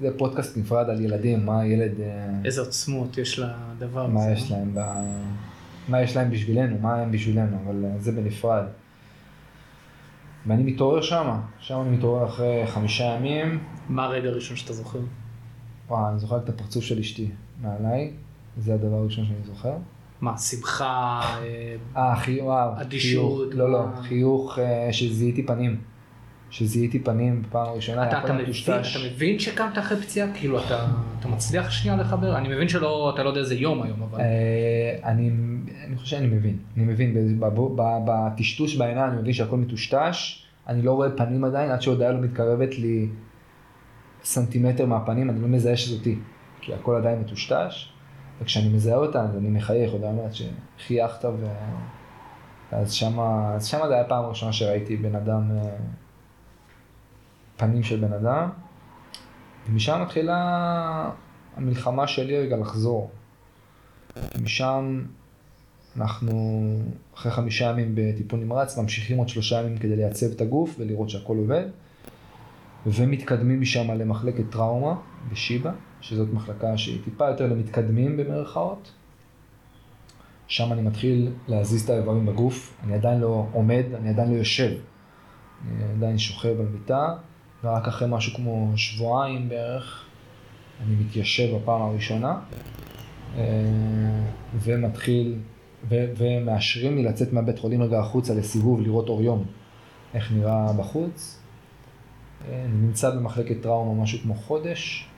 זה 0.00 0.18
פודקאסט 0.18 0.56
נפרד 0.56 0.90
על 0.90 1.00
ילדים, 1.00 1.46
מה 1.46 1.66
ילד... 1.66 2.00
אה, 2.00 2.28
איזה 2.44 2.60
עוצמות 2.60 3.18
יש 3.18 3.38
לדבר 3.38 4.04
הזה. 4.04 4.14
מה 4.14 4.30
יש 4.30 4.50
להם, 4.50 4.74
ב... 4.74 4.80
מה 5.88 6.02
יש 6.02 6.16
להם 6.16 6.30
בשבילנו, 6.30 6.78
מה 6.80 6.94
הם 6.94 7.12
בשבילנו, 7.12 7.56
אבל 7.64 7.84
אה, 7.84 7.98
זה 7.98 8.12
בנפרד. 8.12 8.64
ואני 10.46 10.62
מתעורר 10.62 11.02
שמה, 11.02 11.40
שם 11.58 11.80
אני 11.80 11.96
מתעורר 11.96 12.26
אחרי 12.26 12.66
חמישה 12.66 13.04
ימים, 13.04 13.58
מה 13.88 14.04
הרגע 14.04 14.28
הראשון 14.28 14.56
שאתה 14.56 14.72
זוכר? 14.72 14.98
וואו, 15.88 16.10
אני 16.10 16.18
זוכר 16.18 16.36
את 16.36 16.48
הפרצוף 16.48 16.84
של 16.84 16.98
אשתי 16.98 17.30
מעליי, 17.62 18.12
זה 18.58 18.74
הדבר 18.74 18.96
הראשון 18.96 19.24
שאני 19.24 19.42
זוכר. 19.44 19.72
מה, 20.20 20.38
שמחה? 20.38 21.20
אה, 21.24 21.76
אה, 21.96 22.16
חיוך, 22.16 22.46
וואו, 22.46 22.80
אדישות, 22.80 23.54
לא, 23.54 23.72
לא? 23.72 23.84
חיוך 24.02 24.58
אה, 24.58 24.92
שזיהיתי 24.92 25.46
פנים. 25.46 25.80
שזיהיתי 26.50 26.98
פנים 26.98 27.42
בפעם 27.42 27.66
הראשונה, 27.68 28.08
אתה, 28.08 28.24
אתה, 28.24 28.32
מבין. 28.32 28.52
אתה 28.68 28.98
מבין 29.06 29.38
שקמת 29.38 29.78
אחרי 29.78 30.02
פציעה? 30.02 30.28
כאילו, 30.34 30.64
אתה, 30.64 30.86
אתה 31.20 31.28
מצליח 31.28 31.70
שנייה 31.70 31.96
לחבר? 31.96 32.36
אני 32.36 32.48
מבין 32.48 32.68
שלא, 32.68 33.12
אתה 33.14 33.22
לא 33.22 33.28
יודע 33.28 33.40
איזה 33.40 33.54
יום 33.54 33.82
היום, 33.82 34.02
אבל... 34.02 34.20
אה, 34.20 34.98
אני, 35.04 35.30
אני 35.86 35.96
חושב 35.96 36.16
שאני 36.16 36.26
מבין, 36.26 36.58
אני 36.76 36.84
מבין, 36.84 37.38
בטשטוש 38.06 38.76
בעיניים 38.76 39.12
אני 39.12 39.20
מבין 39.20 39.32
שהכל 39.32 39.56
מטושטש, 39.56 40.42
אני 40.68 40.82
לא 40.82 40.92
רואה 40.92 41.10
פנים 41.10 41.44
עדיין, 41.44 41.70
עד 41.70 41.82
שהודיה 41.82 42.12
לא 42.12 42.20
מתקרבת 42.20 42.78
לי 42.78 43.08
סנטימטר 44.24 44.86
מהפנים, 44.86 45.30
אני 45.30 45.42
לא 45.42 45.48
מזהה 45.48 45.76
שזאתי, 45.76 46.18
כי 46.60 46.74
הכל 46.74 46.96
עדיין 46.96 47.20
מטושטש, 47.20 47.92
וכשאני 48.40 48.68
מזהה 48.68 48.96
אותה 48.96 49.22
אז 49.22 49.36
אני 49.36 49.48
מחייך, 49.48 49.92
הודיה 49.92 50.08
אומרת 50.08 50.30
שחייכת 50.34 51.24
ו... 51.24 51.46
אז 52.72 52.92
שמה, 52.92 53.52
אז 53.54 53.64
שמה 53.64 53.88
זה 53.88 53.94
היה 53.94 54.02
הפעם 54.02 54.24
הראשונה 54.24 54.52
שראיתי 54.52 54.96
בן 54.96 55.14
אדם, 55.14 55.50
אה, 55.50 55.76
פנים 57.56 57.82
של 57.82 58.00
בן 58.00 58.12
אדם, 58.12 58.48
ומשם 59.68 60.02
מתחילה 60.02 61.10
המלחמה 61.56 62.06
שלי 62.06 62.38
רגע 62.38 62.56
לחזור. 62.56 63.10
משם 64.42 65.02
אנחנו 65.96 66.32
אחרי 67.14 67.32
חמישה 67.32 67.64
ימים 67.64 67.92
בטיפול 67.94 68.40
נמרץ 68.40 68.78
ממשיכים 68.78 69.18
עוד 69.18 69.28
שלושה 69.28 69.60
ימים 69.60 69.78
כדי 69.78 69.96
לייצב 69.96 70.26
את 70.26 70.40
הגוף 70.40 70.74
ולראות 70.78 71.10
שהכל 71.10 71.36
עובד 71.36 71.64
ומתקדמים 72.86 73.60
משם 73.60 73.90
למחלקת 73.90 74.44
טראומה 74.50 74.94
בשיבא 75.32 75.70
שזאת 76.00 76.28
מחלקה 76.32 76.78
שהיא 76.78 77.04
טיפה 77.04 77.28
יותר 77.28 77.46
למתקדמים 77.46 78.16
במרכאות. 78.16 78.92
שם 80.46 80.72
אני 80.72 80.82
מתחיל 80.82 81.32
להזיז 81.48 81.82
את 81.84 81.90
האיברים 81.90 82.26
בגוף, 82.26 82.76
אני 82.84 82.94
עדיין 82.94 83.20
לא 83.20 83.46
עומד, 83.52 83.84
אני 83.94 84.08
עדיין 84.08 84.32
לא 84.32 84.36
יושב, 84.36 84.70
אני 85.64 85.84
עדיין 85.96 86.18
שוכב 86.18 86.48
במיטה 86.48 87.14
ורק 87.66 87.88
אחרי 87.88 88.08
משהו 88.10 88.34
כמו 88.34 88.72
שבועיים 88.76 89.48
בערך 89.48 90.06
אני 90.84 90.94
מתיישב 90.94 91.56
בפעם 91.56 91.82
הראשונה 91.82 92.38
אה, 93.36 93.44
ומתחיל, 94.54 95.38
ו- 95.88 96.12
ומאשרים 96.16 96.96
לי 96.96 97.02
לצאת 97.02 97.32
מהבית 97.32 97.58
חולים 97.58 97.82
רגע 97.82 98.00
החוצה 98.00 98.34
לסיבוב, 98.34 98.80
לראות 98.80 99.08
אור 99.08 99.22
יום, 99.22 99.44
איך 100.14 100.32
נראה 100.32 100.72
בחוץ. 100.72 101.38
אה, 102.48 102.64
אני 102.64 102.86
נמצא 102.86 103.10
במחלקת 103.10 103.62
טראומה 103.62 104.02
משהו 104.02 104.18
כמו 104.18 104.34
חודש, 104.34 105.08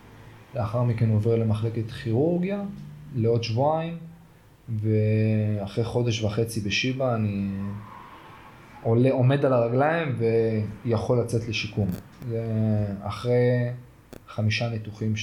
לאחר 0.54 0.82
מכן 0.82 1.10
עובר 1.10 1.36
למחלקת 1.36 1.90
כירורגיה 1.90 2.62
לעוד 3.16 3.42
שבועיים, 3.42 3.96
ואחרי 4.68 5.84
חודש 5.84 6.22
וחצי 6.22 6.60
בשיבא 6.60 7.14
אני 7.14 7.48
עולה, 8.88 9.12
עומד 9.12 9.44
על 9.44 9.52
הרגליים 9.52 10.16
ויכול 10.84 11.20
לצאת 11.20 11.48
לשיקום. 11.48 11.88
זה 12.28 12.42
אחרי 13.02 13.70
חמישה 14.28 14.68
ניתוחים 14.68 15.14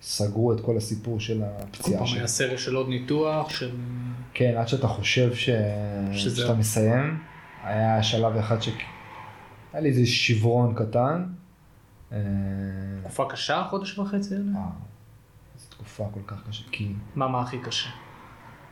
שסגרו 0.00 0.52
את 0.52 0.60
כל 0.60 0.76
הסיפור 0.76 1.20
של 1.20 1.38
כל 1.38 1.44
הפציעה 1.62 1.98
פעם 1.98 2.06
שלי. 2.06 2.18
היה 2.18 2.26
סרט 2.26 2.58
של 2.58 2.74
עוד 2.74 2.88
ניתוח, 2.88 3.50
של... 3.50 3.70
כן, 4.34 4.54
עד 4.58 4.68
שאתה 4.68 4.88
חושב 4.88 5.34
ש... 5.34 5.50
שזהו. 6.12 6.46
שאתה 6.46 6.58
מסיים, 6.58 7.18
היה 7.64 8.02
שלב 8.02 8.36
אחד 8.36 8.62
ש... 8.62 8.68
היה 9.72 9.82
לי 9.82 9.88
איזה 9.88 10.06
שברון 10.06 10.74
קטן. 10.74 11.26
אה, 12.12 12.18
תקופה 13.02 13.24
קשה, 13.30 13.64
חודש 13.70 13.98
וחצי? 13.98 14.34
וואו, 14.34 14.64
זו 15.56 15.66
תקופה 15.70 16.08
כל 16.14 16.20
כך 16.26 16.48
קשה, 16.48 16.64
כי 16.72 16.92
מה, 17.14 17.28
מה 17.28 17.40
הכי 17.40 17.58
קשה? 17.58 17.90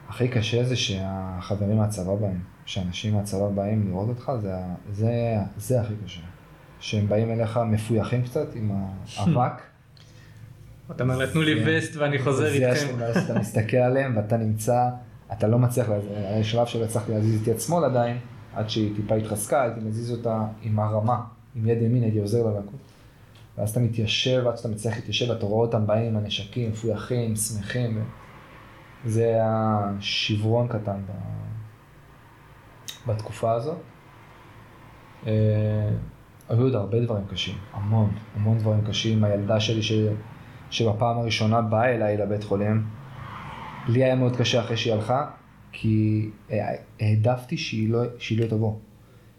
הכי 0.09 0.29
קשה 0.29 0.65
זה 0.65 0.77
שהחברים 0.77 1.77
מהצבא 1.77 2.15
באים, 2.15 2.41
שאנשים 2.69 3.15
מהצבא 3.15 3.49
באים 3.49 3.89
לראות 3.89 4.09
אותך, 4.09 4.33
זה, 4.41 4.53
זה, 4.93 5.37
זה 5.57 5.81
הכי 5.81 5.95
קשה. 6.05 6.21
שהם 6.81 7.09
באים 7.09 7.31
אליך 7.31 7.61
מפויחים 7.67 8.23
קצת 8.23 8.55
עם 8.55 8.71
האבק. 9.17 9.53
אתה 10.91 11.03
אומר, 11.03 11.23
נתנו 11.23 11.43
לי 11.43 11.63
וסט 11.67 11.97
ואני 11.97 12.19
חוזר 12.19 12.47
איתכם. 12.47 12.87
אתה 13.25 13.39
מסתכל 13.39 13.77
עליהם 13.77 14.17
ואתה 14.17 14.37
נמצא, 14.37 14.89
אתה 15.33 15.47
לא 15.47 15.59
מצליח, 15.59 15.89
היה 16.15 16.45
שלב 16.45 16.67
שלא 16.67 16.85
הצלחתי 16.85 17.13
להזיז 17.13 17.43
את 17.43 17.49
יד 17.49 17.61
שמאל 17.61 17.85
עדיין, 17.85 18.19
עד 18.55 18.71
שהיא 18.71 18.97
טיפה 18.97 19.15
התחזקה, 19.15 19.63
הייתי 19.63 19.81
מזיז 19.81 20.11
אותה 20.11 20.45
עם 20.63 20.81
הרמה, 20.81 21.21
עם 21.57 21.69
יד 21.69 21.83
ימין 21.83 22.03
הייתי 22.03 22.19
עוזר 22.19 22.43
לה 22.43 22.51
לקום. 22.51 22.79
ואז 23.59 23.71
אתה 23.71 23.81
מתיישב, 23.81 24.47
עד 24.47 24.57
שאתה 24.57 24.69
מצליח 24.69 24.97
להתיישב, 24.97 25.31
אתה 25.31 25.47
רואה 25.47 25.67
אותם 25.67 25.87
באים 25.87 26.07
עם 26.07 26.17
הנשקים, 26.17 26.71
מפויחים, 26.71 27.37
שמחים. 27.37 28.05
זה 29.05 29.25
היה 29.25 29.79
שברון 30.01 30.69
קטן. 30.69 31.01
בתקופה 33.09 33.53
הזאת. 33.53 33.79
אה, 35.27 35.33
היו 36.49 36.63
עוד 36.63 36.75
הרבה 36.75 37.01
דברים 37.01 37.25
קשים, 37.31 37.55
המון, 37.73 38.11
המון 38.35 38.59
דברים 38.59 38.85
קשים. 38.85 39.25
הילדה 39.25 39.61
שלי 39.61 39.83
ש... 39.83 39.93
שבפעם 40.71 41.19
הראשונה 41.19 41.63
באה 41.63 41.95
אליי 41.95 42.17
לבית 42.17 42.45
חולים, 42.45 42.87
לי 43.89 44.05
היה 44.05 44.15
מאוד 44.15 44.37
קשה 44.37 44.61
אחרי 44.61 44.77
שהיא 44.77 44.93
הלכה, 44.93 45.31
כי 45.73 46.29
אה, 46.51 46.75
העדפתי 47.01 47.57
שהיא 47.57 47.91
לא, 47.91 48.03
שהיא 48.19 48.41
לא 48.41 48.47
תבוא. 48.47 48.75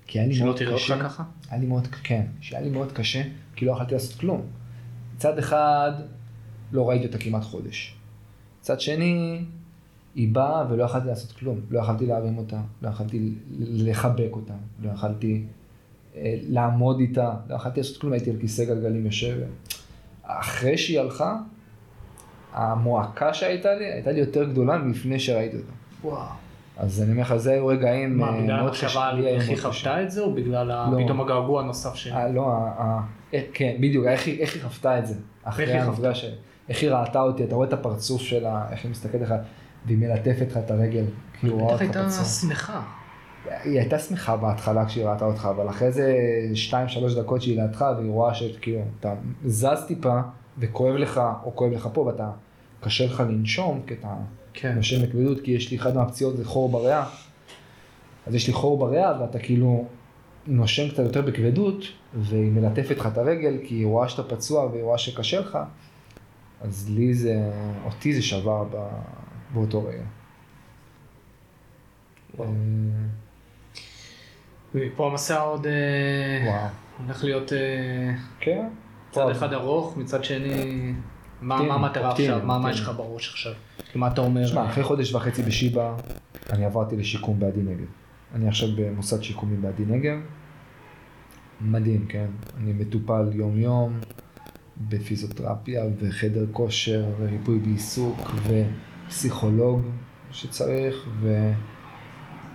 כי 0.07 0.19
היה 0.19 0.27
לי 0.27 0.33
שלא 0.33 0.45
מאוד 0.45 0.57
תראה 0.57 0.71
אותך 0.71 0.83
קשה. 0.83 1.03
ככה? 1.03 1.23
היה 1.49 1.59
לי 1.59 1.65
מאוד, 1.65 1.87
כן, 2.03 2.25
שהיה 2.41 2.61
לי 2.61 2.69
מאוד 2.69 2.91
קשה, 2.91 3.21
כי 3.55 3.65
לא 3.65 3.71
יכולתי 3.71 3.93
לעשות 3.93 4.19
כלום. 4.19 4.41
מצד 5.15 5.37
אחד, 5.37 5.91
לא 6.71 6.89
ראיתי 6.89 7.05
אותה 7.05 7.17
כמעט 7.17 7.43
חודש. 7.43 7.95
מצד 8.59 8.79
שני, 8.79 9.41
היא 10.15 10.33
באה 10.33 10.65
ולא 10.69 10.83
יכלתי 10.83 11.07
לעשות 11.07 11.31
כלום. 11.31 11.59
לא 11.69 11.79
יכלתי 11.79 12.05
להרים 12.05 12.37
אותה, 12.37 12.59
לא 12.81 12.89
יכלתי 12.89 13.33
לחבק 13.59 14.29
אותה, 14.31 14.53
לא 14.83 14.91
יכלתי 14.91 15.43
אה, 16.15 16.35
לעמוד 16.49 16.99
איתה, 16.99 17.33
לא 17.49 17.55
יכלתי 17.55 17.79
לעשות 17.79 17.97
כלום, 17.97 18.13
הייתי 18.13 18.29
על 18.29 18.35
כיסא 18.39 18.65
גלגלים 18.65 19.05
יושב. 19.05 19.37
אחרי 20.23 20.77
שהיא 20.77 20.99
הלכה, 20.99 21.37
המועקה 22.53 23.33
שהייתה 23.33 23.73
לי, 23.75 23.85
הייתה 23.85 24.11
לי 24.11 24.19
יותר 24.19 24.43
גדולה 24.43 24.77
מלפני 24.77 25.19
שראיתי 25.19 25.57
אותה. 25.57 25.71
וואו. 26.03 26.25
אז 26.77 27.01
אני 27.01 27.11
אומר 27.11 27.21
לך, 27.21 27.35
זה 27.35 27.51
היו 27.51 27.67
רגעים 27.67 28.17
מה, 28.17 28.27
אה, 28.27 28.41
בגלל 28.41 28.55
מאוד 28.55 28.67
המחשבה 28.67 28.89
קשים. 28.89 29.01
על 29.01 29.15
לי 29.15 29.27
היו 29.27 29.35
איך 29.35 29.49
היא 29.49 29.57
קשים. 29.57 29.71
חוותה 29.71 30.03
את 30.03 30.11
זה, 30.11 30.21
או 30.21 30.33
בגלל 30.33 30.67
לא. 30.67 31.03
פתאום 31.03 31.21
הגעגוע 31.21 31.61
הנוסף 31.61 31.95
שלי? 31.95 32.11
אה, 32.13 32.27
לא, 32.31 32.51
ה- 32.53 32.73
ה- 32.77 33.01
אה, 33.33 33.41
כן, 33.53 33.75
בדיוק, 33.79 34.05
איך 34.05 34.25
היא 34.27 34.39
איך 34.41 34.53
היא 34.55 34.63
חוותה 34.63 34.99
את 34.99 35.07
זה. 35.07 35.13
אחרי 35.43 35.65
היא 35.73 35.83
חוותה? 35.83 36.07
המפגש, 36.07 36.25
איך 36.69 36.81
היא 36.81 36.91
ראתה 36.91 37.21
אותי, 37.21 37.43
אתה 37.43 37.55
רואה 37.55 37.67
את 37.67 37.73
הפרצוף 37.73 38.21
שלה, 38.21 38.65
איך 38.71 38.83
היא 38.83 38.91
מסתכלת 38.91 39.21
לך, 39.21 39.33
והיא 39.85 39.97
מלטפת 39.97 40.51
לך 40.51 40.57
את 40.57 40.71
הרגל. 40.71 41.05
רואה 41.43 41.75
בטח 41.75 41.81
הייתה. 41.81 42.09
שמחה. 42.09 42.81
היא 43.63 43.79
הייתה 43.79 43.99
שמחה 43.99 44.37
בהתחלה 44.37 44.85
כשהיא 44.85 45.05
ראתה 45.05 45.25
אותך, 45.25 45.49
אבל 45.55 45.69
אחרי 45.69 45.91
זה 45.91 46.15
2-3 46.71 46.75
דקות 47.19 47.41
שהיא 47.41 47.61
לידך, 47.61 47.85
והיא 47.97 48.11
רואה 48.11 48.33
שכאילו, 48.33 48.81
אתה 48.99 49.13
זז 49.45 49.85
טיפה, 49.87 50.19
וכואב 50.57 50.95
לך, 50.95 51.21
או 51.43 51.55
כואב 51.55 51.71
לך 51.71 51.89
פה, 51.93 52.01
ואתה, 52.01 52.31
קשה 52.81 53.05
לך 53.05 53.23
לנשום, 53.29 53.81
כי 53.87 53.93
אתה 53.93 54.13
כן. 54.53 54.75
נושם 54.75 55.03
בכבדות, 55.03 55.41
כי 55.41 55.51
יש 55.51 55.71
לי 55.71 55.77
אחד 55.77 55.95
מהפציעות 55.95 56.37
זה 56.37 56.45
חור 56.45 56.69
בריאה, 56.69 57.05
אז 58.27 58.35
יש 58.35 58.47
לי 58.47 58.53
חור 58.53 58.77
בריאה, 58.77 59.21
ואתה 59.21 59.39
כאילו 59.39 59.85
נושם 60.47 60.89
קצת 60.89 61.03
יותר 61.03 61.21
בכבדות, 61.21 61.83
והיא 62.13 62.51
מלטפת 62.51 62.97
לך 62.97 63.07
את 63.07 63.17
הרגל, 63.17 63.57
כי 63.63 63.75
היא 63.75 63.85
רואה 63.85 64.09
שאתה 64.09 64.35
פצוע 64.35 64.65
והיא 64.65 64.83
רואה 64.83 64.97
שקשה 64.97 65.39
לך, 65.39 65.57
אז 66.61 66.89
לי 66.89 67.13
זה, 67.13 67.51
אותי 67.85 68.13
זה 68.13 68.21
שבר 68.21 68.63
ב, 68.63 68.87
באותו 69.53 69.85
רגע. 69.85 70.03
וואו. 72.37 72.49
אה, 74.75 75.05
המסע 75.05 75.39
עוד 75.39 75.67
אה. 75.67 76.69
הולך 77.05 77.23
להיות 77.23 77.53
אה, 77.53 77.57
כן. 78.39 78.67
צד. 79.11 79.29
אחד 79.29 79.53
ארוך, 79.53 79.97
מצד 79.97 80.23
שני, 80.23 80.93
מה 81.41 81.61
מה 81.61 81.73
המטרה 81.73 82.11
עכשיו? 82.11 82.41
מה 82.45 82.71
יש 82.71 82.81
לך. 82.81 82.91
בראש 82.97 83.29
עכשיו? 83.29 83.53
מה 83.95 84.07
אתה 84.07 84.21
אומר? 84.21 84.47
שמע, 84.47 84.65
אחרי 84.65 84.83
חודש 84.83 85.13
וחצי 85.13 85.43
בשיבא, 85.43 85.95
אני 86.49 86.65
עברתי 86.65 86.97
לשיקום 86.97 87.39
בעדי 87.39 87.61
נגב. 87.61 87.87
אני 88.35 88.47
עכשיו 88.47 88.69
במוסד 88.75 89.23
שיקומי 89.23 89.57
בעדי 89.57 89.83
נגב. 89.87 90.17
מדהים, 91.61 92.05
כן? 92.09 92.27
אני 92.57 92.73
מטופל 92.73 93.29
יום-יום 93.33 93.99
בפיזיותרפיה 94.89 95.83
וחדר 95.99 96.45
כושר 96.51 97.05
וריפוי 97.19 97.59
בעיסוק 97.59 98.17
ופסיכולוג 99.09 99.81
שצריך 100.31 101.09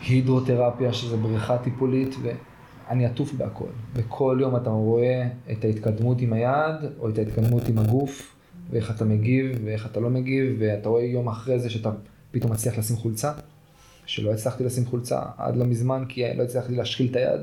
והידרותרפיה 0.01 0.93
שזה 0.93 1.17
בריכה 1.17 1.59
טיפולית 1.59 2.17
ואני 2.23 3.07
עטוף 3.07 3.33
בהכל. 3.33 3.65
וכל 3.95 4.39
יום 4.41 4.57
אתה 4.57 4.71
רואה 4.71 5.29
את 5.53 5.65
ההתקדמות 5.65 6.21
עם 6.21 6.33
היד 6.33 6.91
או 6.99 7.09
את 7.09 7.19
ההתקדמות 7.19 7.69
עם 7.69 7.79
הגוף 7.79 8.37
ואיך 8.71 8.91
אתה 8.91 9.05
מגיב 9.05 9.61
ואיך 9.65 9.87
אתה 9.87 10.01
לא 10.01 10.11
מגיב 10.11 10.57
ואתה 10.59 10.89
רואה 10.89 11.03
יום 11.03 11.29
אחרי 11.29 11.59
זה 11.59 11.71
שאתה 11.71 11.91
פתאום 12.31 12.53
מצליח 12.53 12.79
לשים 12.79 12.97
חולצה 12.97 13.33
שלא 14.07 14.33
הצלחתי 14.33 14.65
לשים 14.65 14.87
חולצה 14.87 15.21
עד 15.37 15.57
לא 15.57 15.65
מזמן 15.65 16.05
כי 16.09 16.35
לא 16.37 16.43
הצלחתי 16.43 16.77
להשחיל 16.77 17.09
את 17.11 17.17
היד 17.17 17.41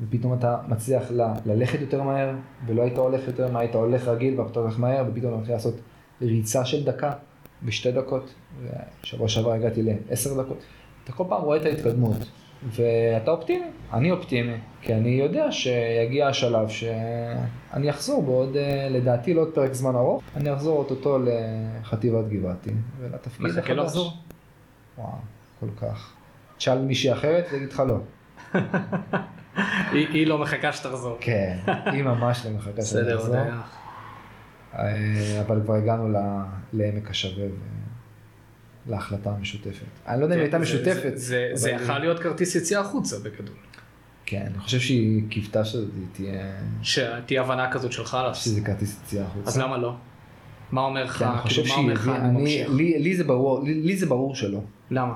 ופתאום 0.00 0.34
אתה 0.34 0.58
מצליח 0.68 1.10
ל- 1.10 1.32
ללכת 1.46 1.80
יותר 1.80 2.02
מהר 2.02 2.34
ולא 2.66 2.82
היית 2.82 2.98
הולך 2.98 3.26
יותר 3.26 3.52
מהר, 3.52 3.60
היית 3.60 3.74
הולך 3.74 4.08
רגיל 4.08 4.40
ואתה 4.40 4.60
הולך 4.60 4.78
מהר 4.78 5.04
ופתאום 5.08 5.32
אתה 5.32 5.40
מתחיל 5.40 5.54
לעשות 5.54 5.74
ריצה 6.22 6.64
של 6.64 6.84
דקה 6.84 7.12
בשתי 7.64 7.92
דקות 7.92 8.34
ושבוע 9.02 9.28
שעבר 9.28 9.52
הגעתי 9.52 9.82
לעשר 9.82 10.42
דקות. 10.42 10.62
אתה 11.04 11.12
כל 11.12 11.24
פעם 11.28 11.42
רואה 11.42 11.56
את 11.56 11.64
ההתקדמות 11.64 12.16
ואתה 12.62 13.30
אופטימי, 13.30 13.66
אני 13.92 14.10
אופטימי 14.10 14.56
כי 14.82 14.94
אני 14.94 15.10
יודע 15.10 15.52
שיגיע 15.52 16.28
השלב 16.28 16.68
שאני 16.68 17.90
אחזור 17.90 18.22
בעוד 18.22 18.56
אה, 18.56 18.88
לדעתי 18.90 19.34
לא 19.34 19.40
עוד 19.40 19.54
פרק 19.54 19.72
זמן 19.72 19.94
ארוך, 19.94 20.22
אני 20.36 20.54
אחזור 20.54 20.78
אוטוטו 20.78 21.18
לחטיבת 21.18 22.28
גבעתי 22.28 22.70
ולתפקיד 23.00 23.46
החדש. 23.46 23.58
מחכה 23.58 23.74
לחזור? 23.74 24.12
וואו, 24.98 25.08
כל 25.60 25.68
כך. 25.80 26.12
תשאל 26.56 26.78
מישהי 26.78 27.12
אחרת, 27.12 27.46
תגיד 27.50 27.72
לך 27.72 27.82
לא. 27.88 27.96
היא 29.92 30.26
לא 30.26 30.38
מחכה 30.38 30.72
שתחזור. 30.72 31.16
כן, 31.20 31.58
היא 31.66 32.02
ממש 32.02 32.46
לא 32.46 32.52
מחכה 32.52 32.82
שאני 32.82 33.02
בסדר, 33.02 33.18
אחזור. 33.18 33.36
אה, 34.78 35.40
אבל 35.46 35.60
כבר 35.64 35.74
הגענו 35.74 36.08
לעמק 36.72 37.10
השווה 37.10 37.44
ולהחלטה 38.86 39.30
המשותפת. 39.30 39.84
אני 40.08 40.20
לא 40.20 40.24
יודע 40.24 40.36
אם 40.36 40.40
הייתה 40.40 40.56
כן, 40.56 40.62
משותפת. 40.62 41.12
זה- 41.14 41.50
יכול 41.70 41.98
להיות 41.98 42.18
כרטיס 42.20 42.54
יציאה 42.54 42.80
החוצה 42.80 43.16
בגדול. 43.18 43.54
כן, 44.26 44.46
אני 44.50 44.58
חושב 44.58 44.80
שהיא 44.80 45.22
קיוותה 45.28 45.64
שזאת 45.64 45.88
תהיה... 46.12 46.52
שתהיה 46.82 47.42
הבנה 47.42 47.70
כזאת 47.72 47.92
שלך 47.92 48.16
לעשות. 48.26 48.44
שזה 48.44 48.60
כרטיס 48.60 49.00
יציאה 49.04 49.24
החוצה. 49.26 49.48
אז 49.50 49.58
למה 49.58 49.76
לא? 49.78 49.96
מה 50.72 50.80
אומר 50.80 51.04
לך? 51.04 51.18
כי 51.18 51.24
אני 51.24 51.38
חושב 51.38 51.64
שהיא 51.64 51.90
אני. 52.08 52.64
לי, 53.64 53.96
זה 53.96 54.06
ברור, 54.06 54.34
שלא. 54.34 54.60
למה? 54.90 55.14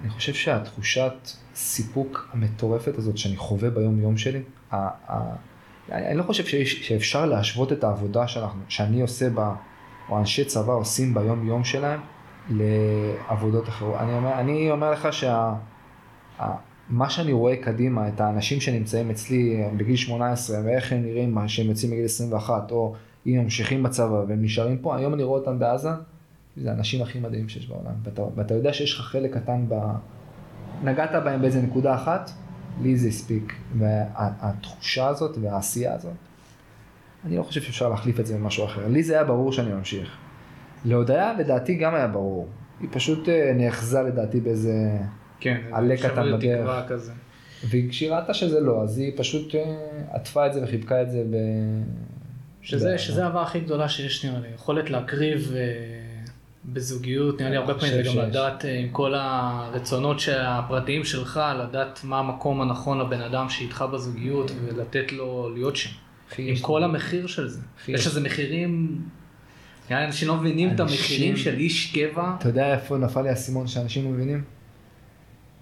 אני 0.00 0.10
חושב 0.10 0.34
שהתחושת 0.34 1.12
סיפוק 1.54 2.28
המטורפת 2.32 2.98
הזאת 2.98 3.18
שאני 3.18 3.36
חווה 3.36 3.70
ביום 3.70 4.00
יום 4.00 4.16
שלי, 4.18 4.42
אני 5.90 6.06
אני 6.06 6.18
לא 6.18 6.22
חושב 6.22 6.44
שיש, 6.44 6.88
שאפשר 6.88 7.26
להשוות 7.26 7.72
את 7.72 7.84
העבודה 7.84 8.28
שאנחנו, 8.28 8.60
שאני 8.68 9.00
עושה 9.00 9.30
בה, 9.30 9.54
או 10.08 10.18
אנשי 10.18 10.44
צבא 10.44 10.72
עושים 10.72 11.14
ביום 11.14 11.46
יום 11.46 11.64
שלהם, 11.64 12.00
לעבודות 12.50 13.68
אחרות. 13.68 13.96
אני 14.00 14.12
אומר, 14.12 14.32
אני 14.40 14.70
אומר 14.70 14.90
לך 14.90 15.12
שה... 15.12 15.54
מה 16.88 17.10
שאני 17.10 17.32
רואה 17.32 17.56
קדימה, 17.56 18.08
את 18.08 18.20
האנשים 18.20 18.60
שנמצאים 18.60 19.10
אצלי 19.10 19.64
בגיל 19.76 19.96
18 19.96 20.56
ואיך 20.64 20.92
הם 20.92 21.02
נראים 21.02 21.34
מה 21.34 21.48
שהם 21.48 21.66
יוצאים 21.66 21.90
בגיל 21.90 22.04
21, 22.04 22.70
או 22.70 22.94
אם 23.26 23.40
ממשיכים 23.42 23.82
בצבא 23.82 24.24
והם 24.28 24.42
נשארים 24.42 24.78
פה, 24.78 24.96
היום 24.96 25.14
אני 25.14 25.22
רואה 25.22 25.40
אותם 25.40 25.58
בעזה, 25.58 25.88
זה 26.56 26.70
האנשים 26.70 27.02
הכי 27.02 27.20
מדהימים 27.20 27.48
שיש 27.48 27.68
בעולם. 27.68 27.92
ואתה, 28.04 28.22
ואתה 28.36 28.54
יודע 28.54 28.72
שיש 28.72 28.94
לך 28.94 29.00
חלק 29.00 29.34
קטן 29.34 29.64
ב... 29.68 29.74
נגעת 30.84 31.24
בהם 31.24 31.40
באיזה 31.40 31.62
נקודה 31.62 31.94
אחת, 31.94 32.30
לי 32.82 32.96
זה 32.96 33.08
הספיק. 33.08 33.52
והתחושה 33.78 35.08
הזאת 35.08 35.38
והעשייה 35.40 35.94
הזאת, 35.94 36.12
אני 37.24 37.36
לא 37.36 37.42
חושב 37.42 37.62
שאפשר 37.62 37.88
להחליף 37.88 38.20
את 38.20 38.26
זה 38.26 38.34
במשהו 38.34 38.64
אחר. 38.64 38.88
לי 38.88 39.02
זה 39.02 39.14
היה 39.14 39.24
ברור 39.24 39.52
שאני 39.52 39.72
ממשיך. 39.72 40.16
להודיה 40.84 41.32
לדעתי 41.38 41.74
גם 41.74 41.94
היה 41.94 42.06
ברור. 42.06 42.48
היא 42.80 42.88
פשוט 42.92 43.28
אה, 43.28 43.52
נאחזה 43.54 44.02
לדעתי 44.02 44.40
באיזה... 44.40 44.98
כן, 45.40 45.60
עלה 45.72 45.96
קטן 45.96 46.32
בדרך. 46.32 46.60
תקווה 46.60 46.84
כזה. 46.88 47.12
וכשהיא 47.70 48.10
ראתה 48.10 48.34
שזה 48.34 48.60
לא, 48.60 48.82
אז 48.82 48.98
היא 48.98 49.12
פשוט 49.16 49.54
אה, 49.54 49.76
עטפה 50.10 50.46
את 50.46 50.52
זה 50.52 50.64
וחיבקה 50.64 51.02
את 51.02 51.10
זה 51.10 51.24
ב... 51.30 51.36
שזה, 52.62 52.94
ב- 52.94 52.96
שזה 52.96 53.24
האהבה 53.24 53.42
הכי 53.42 53.60
גדולה 53.60 53.88
שיש 53.88 54.24
נראה 54.24 54.40
לי, 54.40 54.48
יכולת 54.54 54.90
להקריב 54.90 55.52
אה, 55.56 55.60
בזוגיות, 56.64 57.40
נראה 57.40 57.50
לי 57.50 57.56
הרבה 57.56 57.74
פעמים 57.74 57.94
זה 57.94 58.02
גם. 58.02 58.18
לדעת 58.18 58.64
אה, 58.64 58.78
עם 58.78 58.88
כל 58.88 59.14
הרצונות 59.14 60.22
הפרטיים 60.36 61.04
שלך, 61.04 61.40
לדעת 61.58 62.00
מה 62.04 62.18
המקום 62.18 62.60
הנכון 62.60 63.00
לבן 63.00 63.20
אדם 63.20 63.48
שאיתך 63.48 63.84
בזוגיות 63.92 64.50
ולתת 64.64 65.12
לו 65.12 65.50
להיות 65.54 65.76
שם, 65.76 65.90
עם 66.38 66.54
כל 66.60 66.84
המחיר 66.84 67.26
של 67.26 67.48
זה. 67.48 67.60
יש 67.88 68.06
איזה 68.06 68.20
מחירים, 68.20 69.02
נראה 69.90 70.00
לי 70.00 70.06
אנשים 70.06 70.28
לא 70.28 70.36
מבינים 70.36 70.74
את 70.74 70.80
המחירים 70.80 71.36
של 71.36 71.54
איש 71.58 71.96
קבע. 71.96 72.34
אתה 72.38 72.48
יודע 72.48 72.74
איפה 72.74 72.98
נפל 72.98 73.22
לי 73.22 73.28
האסימון 73.28 73.66
שאנשים 73.66 74.04
לא 74.04 74.10
מבינים? 74.10 74.44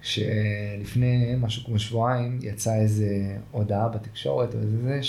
שלפני 0.01 1.35
משהו 1.37 1.65
כמו 1.65 1.79
שבועיים 1.79 2.39
יצאה 2.41 2.81
איזה 2.81 3.37
הודעה 3.51 3.87
בתקשורת 3.87 4.55
או 4.55 4.59
איזה 4.59 4.77
זה, 4.81 4.99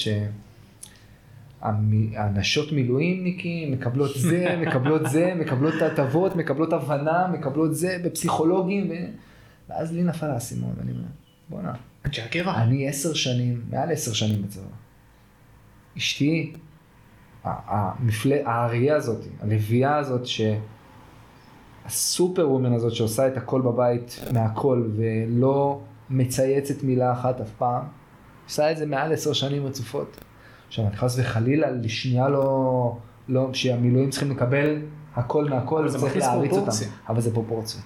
שהנשות 1.63 2.73
מילואימניקים 2.73 3.73
מקבלות 3.73 4.11
זה, 4.17 4.57
מקבלות 4.67 5.03
זה, 5.11 5.35
מקבלות 5.35 5.75
את 5.77 5.83
ההטבות, 5.83 6.37
מקבלות 6.37 6.73
הבנה, 6.73 7.29
מקבלות 7.33 7.75
זה 7.75 7.99
בפסיכולוגים, 8.05 8.91
ו... 8.91 8.95
ואז 9.69 9.93
לי 9.93 10.03
נפל 10.03 10.31
האסימון, 10.31 10.75
ואני 10.79 10.93
אומר, 10.93 11.03
בואנה, 11.49 11.73
אנשי 12.07 12.23
הקבע. 12.23 12.63
אני 12.63 12.89
עשר 12.89 13.15
שנים, 13.15 13.63
מעל 13.71 13.93
עשר 13.93 14.13
שנים 14.13 14.43
בצבא. 14.43 14.65
אשתי, 15.97 16.53
המפל... 17.45 18.33
האריה 18.45 18.97
הזאת, 18.97 19.25
הלוויה 19.41 19.97
הזאת, 19.97 20.27
ש... 20.27 20.41
הסופר 21.85 22.51
וומן 22.51 22.73
הזאת 22.73 22.95
שעושה 22.95 23.29
את 23.29 23.37
הכל 23.37 23.61
בבית 23.61 24.21
מהכל 24.33 24.89
ולא 24.97 25.81
מצייצת 26.11 26.83
מילה 26.83 27.13
אחת 27.13 27.41
אף 27.41 27.51
פעם, 27.59 27.85
עושה 28.45 28.73
את 28.73 28.77
זה 28.77 28.87
מעל 28.87 29.13
עשר 29.13 29.33
שנים 29.33 29.67
רצופות. 29.67 30.25
עכשיו, 30.73 30.87
אני 30.87 30.97
חס 30.97 31.19
וחלילה, 31.19 31.71
לשנייה 31.71 32.29
לא, 32.29 32.97
לא, 33.29 33.55
שהמילואים 33.55 34.11
צריכים 34.11 34.31
לקבל 34.31 34.83
הכל 35.15 35.45
מהכל, 35.45 35.85
מכניס 35.85 36.15
להעריץ 36.15 36.53
אותם. 36.53 36.73
אבל 37.09 37.21
זה 37.21 37.35
פרופורציות. 37.35 37.85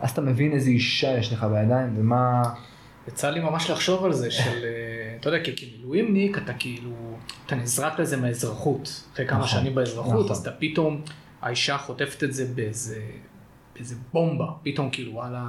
אז 0.00 0.10
אתה 0.10 0.20
מבין 0.20 0.52
איזה 0.52 0.70
אישה 0.70 1.18
יש 1.18 1.32
לך 1.32 1.44
בידיים, 1.44 1.94
ומה... 1.96 2.42
יצא 3.08 3.30
לי 3.30 3.40
ממש 3.40 3.70
לחשוב 3.70 4.04
על 4.04 4.12
זה 4.12 4.30
של, 4.30 4.64
אה, 4.64 5.16
אתה 5.20 5.28
יודע, 5.28 5.38
כמילואימניק 5.56 6.38
אתה 6.38 6.52
כאילו, 6.54 6.90
אתה 7.46 7.56
נזרק 7.56 7.98
לזה 7.98 8.16
מהאזרחות. 8.16 9.04
אחרי 9.14 9.26
כמה 9.26 9.38
נכון, 9.38 9.60
שנים 9.60 9.74
באזרחות, 9.74 10.24
נכון. 10.24 10.30
אז 10.30 10.38
אתה 10.38 10.50
פתאום, 10.50 11.00
האישה 11.42 11.78
חוטפת 11.78 12.24
את 12.24 12.32
זה 12.34 12.44
באיזה, 12.54 13.00
באיזה 13.74 13.94
בומבה, 14.12 14.46
פתאום 14.62 14.90
כאילו 14.90 15.12
וואלה, 15.12 15.48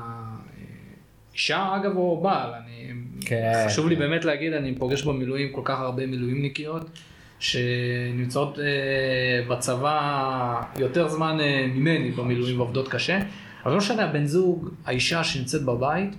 אישה 1.35 1.75
אגב 1.75 1.97
או 1.97 2.21
בעל, 2.21 2.53
אני, 2.53 2.91
כן, 3.21 3.63
חשוב 3.65 3.87
לי 3.87 3.95
כן. 3.95 4.01
באמת 4.01 4.25
להגיד, 4.25 4.53
אני 4.53 4.75
פוגש 4.75 5.03
במילואים 5.03 5.51
כל 5.51 5.61
כך 5.65 5.79
הרבה 5.79 6.05
מילואימניקיות, 6.05 6.89
שנמצאות 7.39 8.59
אה, 8.59 8.65
בצבא 9.49 10.61
יותר 10.77 11.07
זמן 11.07 11.37
אה, 11.39 11.67
ממני 11.67 12.11
במילואים 12.11 12.59
ועובדות 12.59 12.87
קשה, 12.87 13.19
אבל 13.63 13.71
לא 13.71 13.77
משנה, 13.77 14.03
הבן 14.03 14.25
זוג, 14.25 14.69
האישה 14.85 15.23
שנמצאת 15.23 15.63
בבית, 15.63 16.15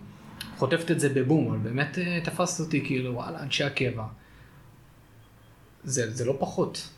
חוטפת 0.56 0.90
את 0.90 1.00
זה 1.00 1.08
בבום, 1.08 1.48
אבל 1.48 1.58
באמת 1.58 1.98
אה, 1.98 2.20
תפסת 2.24 2.60
אותי 2.64 2.84
כאילו 2.84 3.14
וואלה, 3.14 3.42
אנשי 3.42 3.64
הקבע. 3.64 4.04
זה, 5.84 6.10
זה 6.10 6.24
לא 6.24 6.36
פחות. 6.38 6.88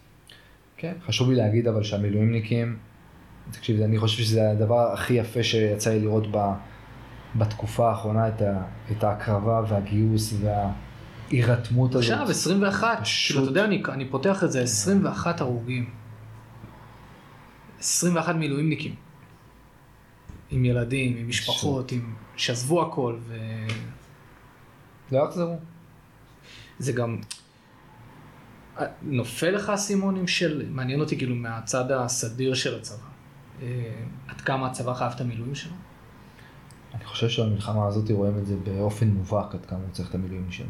כן. 0.77 0.93
חשוב 1.07 1.31
לי 1.31 1.37
להגיד 1.37 1.69
אבל 1.69 1.83
שהמילואימניקים, 1.83 2.77
תקשיב, 3.51 3.83
אני 3.83 3.99
חושב 3.99 4.23
שזה 4.23 4.51
הדבר 4.51 4.93
הכי 4.93 5.15
יפה 5.15 5.43
שיצא 5.43 5.91
לי 5.91 6.01
לראות 6.01 6.27
ב, 6.31 6.37
בתקופה 7.37 7.91
האחרונה, 7.91 8.29
את, 8.29 8.43
ה, 8.43 8.63
את 8.93 9.05
ההקרבה 9.05 9.63
והגיוס 9.69 10.35
וההירתמות 10.41 11.95
הזאת. 11.95 12.11
עכשיו 12.11 12.31
21, 12.31 12.99
פשוט- 13.03 13.31
כאילו 13.31 13.43
אתה 13.43 13.51
יודע, 13.51 13.65
אני, 13.65 13.83
אני 13.89 14.09
פותח 14.09 14.45
את 14.45 14.53
זה, 14.53 14.63
21 14.63 15.41
הרוגים. 15.41 15.91
21 17.81 18.35
מילואימניקים. 18.35 18.95
עם 20.51 20.65
ילדים, 20.65 21.17
עם 21.17 21.29
משפחות, 21.29 21.93
עם... 21.93 22.15
שעזבו 22.37 22.83
הכל, 22.83 23.17
לא 25.13 25.19
יחזרו. 25.29 25.59
וזה 26.81 26.93
גם... 26.93 27.21
נופל 29.03 29.51
לך 29.51 29.69
האסימונים 29.69 30.27
של, 30.27 30.67
מעניין 30.71 31.01
אותי 31.01 31.17
כאילו 31.19 31.35
מהצד 31.35 31.91
הסדיר 31.93 32.55
של 32.55 32.79
הצבא. 32.79 33.07
אה, 33.63 33.67
עד 34.29 34.41
כמה 34.41 34.67
הצבא 34.67 34.95
חייב 34.95 35.13
את 35.13 35.21
המילואים 35.21 35.55
שלו? 35.55 35.73
אני 36.95 37.05
חושב 37.05 37.29
שבמלחמה 37.29 37.87
הזאת 37.87 38.11
רואים 38.11 38.39
את 38.39 38.47
זה 38.47 38.57
באופן 38.65 39.09
מובהק 39.09 39.55
עד 39.55 39.67
כמה 39.67 39.79
הוא 39.79 39.89
צריך 39.93 40.11
את 40.11 40.15
המילואים 40.15 40.51
שלו. 40.51 40.67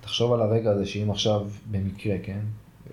תחשוב 0.00 0.32
על 0.32 0.42
הרגע 0.42 0.70
הזה 0.70 0.86
שאם 0.86 1.10
עכשיו 1.10 1.46
במקרה, 1.70 2.16
כן? 2.22 2.40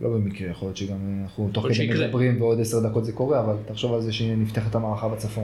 לא 0.02 0.10
במקרה, 0.10 0.50
יכול 0.50 0.68
להיות 0.68 0.78
שגם 0.78 0.98
אנחנו 1.24 1.50
תוך 1.54 1.66
כדי. 1.74 2.06
מדברים 2.06 2.42
ועוד 2.42 2.60
עשר 2.60 2.80
דקות 2.90 3.06
זה 3.06 3.12
קורה, 3.14 3.40
אבל 3.40 3.56
תחשוב 3.66 3.94
על 3.94 4.02
זה 4.02 4.14
שנפתחת 4.14 4.76
המערכה 4.76 5.10
בצפון. 5.10 5.44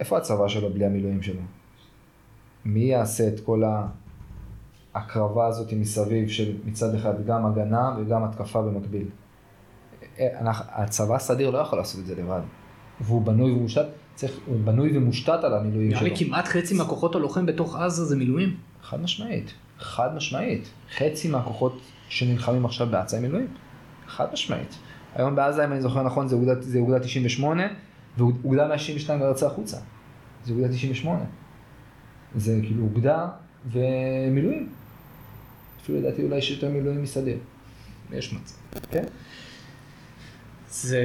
איפה 0.00 0.18
הצבא 0.18 0.48
שלו 0.48 0.70
בלי 0.72 0.84
המילואים 0.86 1.22
שלו? 1.22 1.40
מי 2.64 2.80
יעשה 2.80 3.28
את 3.28 3.40
כל 3.40 3.62
ההקרבה 4.94 5.46
הזאת 5.46 5.72
מסביב 5.72 6.28
של 6.28 6.56
מצד 6.64 6.94
אחד 6.94 7.26
גם 7.26 7.46
הגנה 7.46 7.96
וגם 7.98 8.24
התקפה 8.24 8.62
במקביל? 8.62 9.06
אה, 10.18 10.40
אנחנו- 10.40 10.64
הצבא 10.68 11.14
הסדיר 11.14 11.50
לא 11.50 11.58
יכול 11.58 11.78
לעשות 11.78 12.00
את 12.00 12.06
זה 12.06 12.14
לבד. 12.14 12.40
והוא 13.00 13.22
בנוי 13.22 13.52
ומושתת, 13.52 13.86
צריך, 14.14 14.32
הוא 14.46 14.60
בנוי 14.64 14.98
ומושתת 14.98 15.44
על 15.44 15.54
המילואים 15.54 15.88
נראה 15.88 16.00
שלו. 16.00 16.08
לי 16.08 16.16
כמעט 16.16 16.48
חצי 16.48 16.74
מהכוחות 16.74 17.14
הלוחם 17.14 17.46
בתוך 17.46 17.76
עזה 17.76 18.04
זה 18.04 18.16
מילואים. 18.16 18.56
חד 18.82 19.02
משמעית, 19.02 19.52
חד 19.78 20.14
משמעית. 20.14 20.68
חצי 20.96 21.28
מהכוחות 21.28 21.80
שנלחמים 22.08 22.64
עכשיו 22.64 22.86
בעזה 22.90 23.16
הם 23.16 23.22
מילואים. 23.22 23.46
חד 24.06 24.26
משמעית. 24.32 24.74
היום 25.14 25.36
בעזה, 25.36 25.64
אם 25.64 25.72
אני 25.72 25.80
זוכר 25.80 26.02
נכון, 26.02 26.28
זה 26.28 26.36
אוגדה, 26.36 26.60
זה 26.60 26.78
אוגדה 26.78 27.00
98, 27.00 27.62
ואוגדה 28.18 28.68
162 28.68 29.20
גם 29.20 29.30
יצאה 29.30 29.48
החוצה. 29.48 29.76
זה 30.44 30.52
אוגדה 30.52 30.68
98. 30.68 31.24
זה 32.36 32.60
כאילו 32.62 32.82
אוגדה 32.82 33.28
ומילואים. 33.66 34.68
אפילו 35.82 35.98
לדעתי 35.98 36.22
אולי 36.22 36.36
יש 36.36 36.50
יותר 36.50 36.68
מילואים 36.70 37.02
מסדיר. 37.02 37.38
יש 38.12 38.32
מצב. 38.32 38.54
כן? 38.90 39.04
זה... 40.70 41.00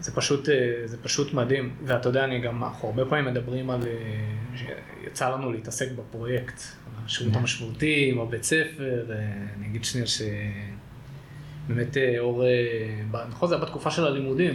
זה 0.00 0.12
פשוט, 0.12 0.48
אה, 0.48 0.54
זה 0.84 0.96
פשוט 1.02 1.34
מדהים, 1.34 1.76
ואתה 1.84 2.08
יודע, 2.08 2.24
אני 2.24 2.40
גם, 2.40 2.64
אנחנו 2.64 2.88
הרבה 2.88 3.04
פעמים 3.04 3.24
מדברים 3.24 3.70
על, 3.70 3.80
אה, 3.82 4.56
שיצא 4.56 5.30
לנו 5.30 5.52
להתעסק 5.52 5.88
בפרויקט, 5.92 6.62
השירות 7.04 7.36
המשמעותי, 7.36 8.10
עם 8.12 8.20
הבית 8.20 8.44
ספר, 8.44 9.04
אה, 9.10 9.16
אני 9.58 9.66
אגיד 9.66 9.84
שנייה 9.84 10.06
שבאמת 10.06 11.96
אור, 12.18 12.44
נכון 13.28 13.48
זה 13.48 13.54
היה 13.54 13.64
בתקופה 13.64 13.90
של 13.90 14.06
הלימודים, 14.06 14.52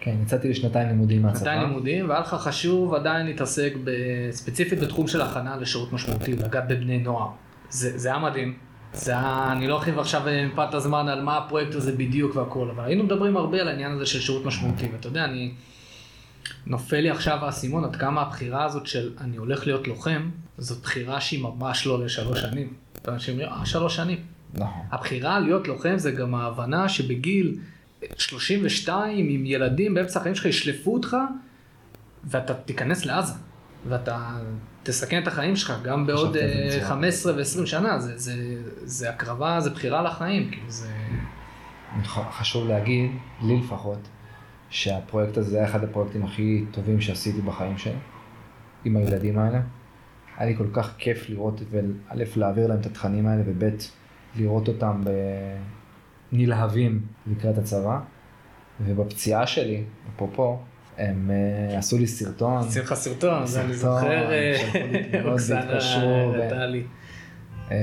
כן, 0.00 0.16
יצאתי 0.22 0.48
לשנתיים 0.48 0.88
לימודים 0.88 1.22
מהצבא. 1.22 1.38
שנתיים 1.38 1.60
לימודים, 1.60 2.08
והיה 2.08 2.20
לך 2.20 2.34
חשוב 2.34 2.94
עדיין 2.94 3.26
להתעסק 3.26 3.74
ספציפית 4.30 4.80
בתחום 4.80 5.06
של 5.06 5.20
הכנה 5.20 5.56
לשירות 5.56 5.92
משמעותי, 5.92 6.32
לגעת 6.32 6.68
בבני 6.68 6.98
נוער. 6.98 7.28
זה, 7.70 7.98
זה 7.98 8.08
היה 8.08 8.18
מדהים. 8.18 8.67
זה 8.92 9.12
היה, 9.12 9.48
אני 9.52 9.66
לא 9.66 9.74
ארחיב 9.74 9.98
עכשיו 9.98 10.28
אה, 10.28 10.46
מפאת 10.46 10.74
הזמן 10.74 11.08
על 11.08 11.22
מה 11.22 11.38
הפרויקט 11.38 11.74
הזה 11.74 11.92
בדיוק 11.92 12.36
והכל, 12.36 12.70
אבל 12.70 12.84
היינו 12.84 13.04
מדברים 13.04 13.36
הרבה 13.36 13.60
על 13.60 13.68
העניין 13.68 13.92
הזה 13.92 14.06
של 14.06 14.20
שירות 14.20 14.44
משמעותי, 14.44 14.88
ואתה 14.92 15.08
יודע, 15.08 15.24
אני... 15.24 15.52
נופל 16.66 17.00
לי 17.00 17.10
עכשיו 17.10 17.44
האסימון 17.44 17.84
עד 17.84 17.96
כמה 17.96 18.22
הבחירה 18.22 18.64
הזאת 18.64 18.86
של 18.86 19.12
אני 19.20 19.36
הולך 19.36 19.66
להיות 19.66 19.88
לוחם, 19.88 20.30
זאת 20.58 20.82
בחירה 20.82 21.20
שהיא 21.20 21.42
ממש 21.42 21.86
לא 21.86 22.04
לשלוש 22.04 22.40
שנים. 22.40 22.74
אנשים 23.08 23.34
אומרים, 23.34 23.52
אה, 23.52 23.66
שלוש 23.66 23.96
שנים. 23.96 24.18
נכון. 24.54 24.82
הבחירה 24.90 25.40
להיות 25.40 25.68
לוחם 25.68 25.98
זה 25.98 26.10
גם 26.10 26.34
ההבנה 26.34 26.88
שבגיל 26.88 27.58
32 28.18 29.28
עם 29.28 29.46
ילדים 29.46 29.94
באמצע 29.94 30.20
החיים 30.20 30.34
שלך 30.34 30.44
ישלפו 30.46 30.94
אותך 30.94 31.16
ואתה 32.24 32.54
תיכנס 32.54 33.04
לעזה 33.04 33.34
ואתה 33.88 34.38
תסכן 34.82 35.22
את 35.22 35.26
החיים 35.26 35.56
שלך 35.56 35.72
גם 35.84 36.06
בעוד 36.06 36.28
חשבתי 36.28 36.44
על 36.44 36.70
זה 36.70 36.76
אה, 36.76 36.78
בצורה 36.78 36.88
15 36.88 37.32
ו-20 37.36 37.66
שנה, 37.66 37.98
זה, 37.98 38.18
זה, 38.18 38.34
זה 38.84 39.10
הקרבה, 39.10 39.60
זה 39.60 39.70
בחירה 39.70 40.02
לחיים, 40.02 40.50
כאילו 40.50 40.70
זה... 40.70 40.88
חשוב 42.30 42.68
להגיד, 42.68 43.10
לי 43.42 43.56
לפחות, 43.56 44.08
שהפרויקט 44.70 45.36
הזה 45.36 45.58
היה 45.58 45.66
אחד 45.66 45.84
הפרויקטים 45.84 46.24
הכי 46.24 46.64
טובים 46.70 47.00
שעשיתי 47.00 47.40
בחיים 47.40 47.78
שלי, 47.78 47.92
עם 48.84 48.96
הילדים 48.96 49.38
האלה. 49.38 49.60
היה 50.36 50.50
לי 50.50 50.56
כל 50.56 50.66
כך 50.72 50.94
כיף 50.98 51.30
לראות, 51.30 51.60
וא', 51.70 52.24
להעביר 52.36 52.66
להם 52.66 52.80
את 52.80 52.86
התכנים 52.86 53.26
האלה, 53.26 53.42
וב', 53.46 53.64
לראות 54.36 54.68
אותם 54.68 55.02
נלהבים 56.32 57.02
לקראת 57.26 57.58
הצבא. 57.58 58.00
ובפציעה 58.80 59.46
שלי, 59.46 59.84
אפרופו, 60.14 60.58
הם 60.98 61.30
אה, 61.30 61.78
עשו 61.78 61.98
לי 61.98 62.06
סרטון. 62.06 62.58
עשיתי 62.58 62.84
לך 62.84 62.94
סרטון, 62.94 63.46
זה 63.46 63.64
אני 63.64 63.74
זוכר, 63.74 64.30
אה, 64.32 64.56
אוקסנה 65.24 65.78
הראתה 65.92 66.66
לי. 66.66 66.82
אה, 67.70 67.76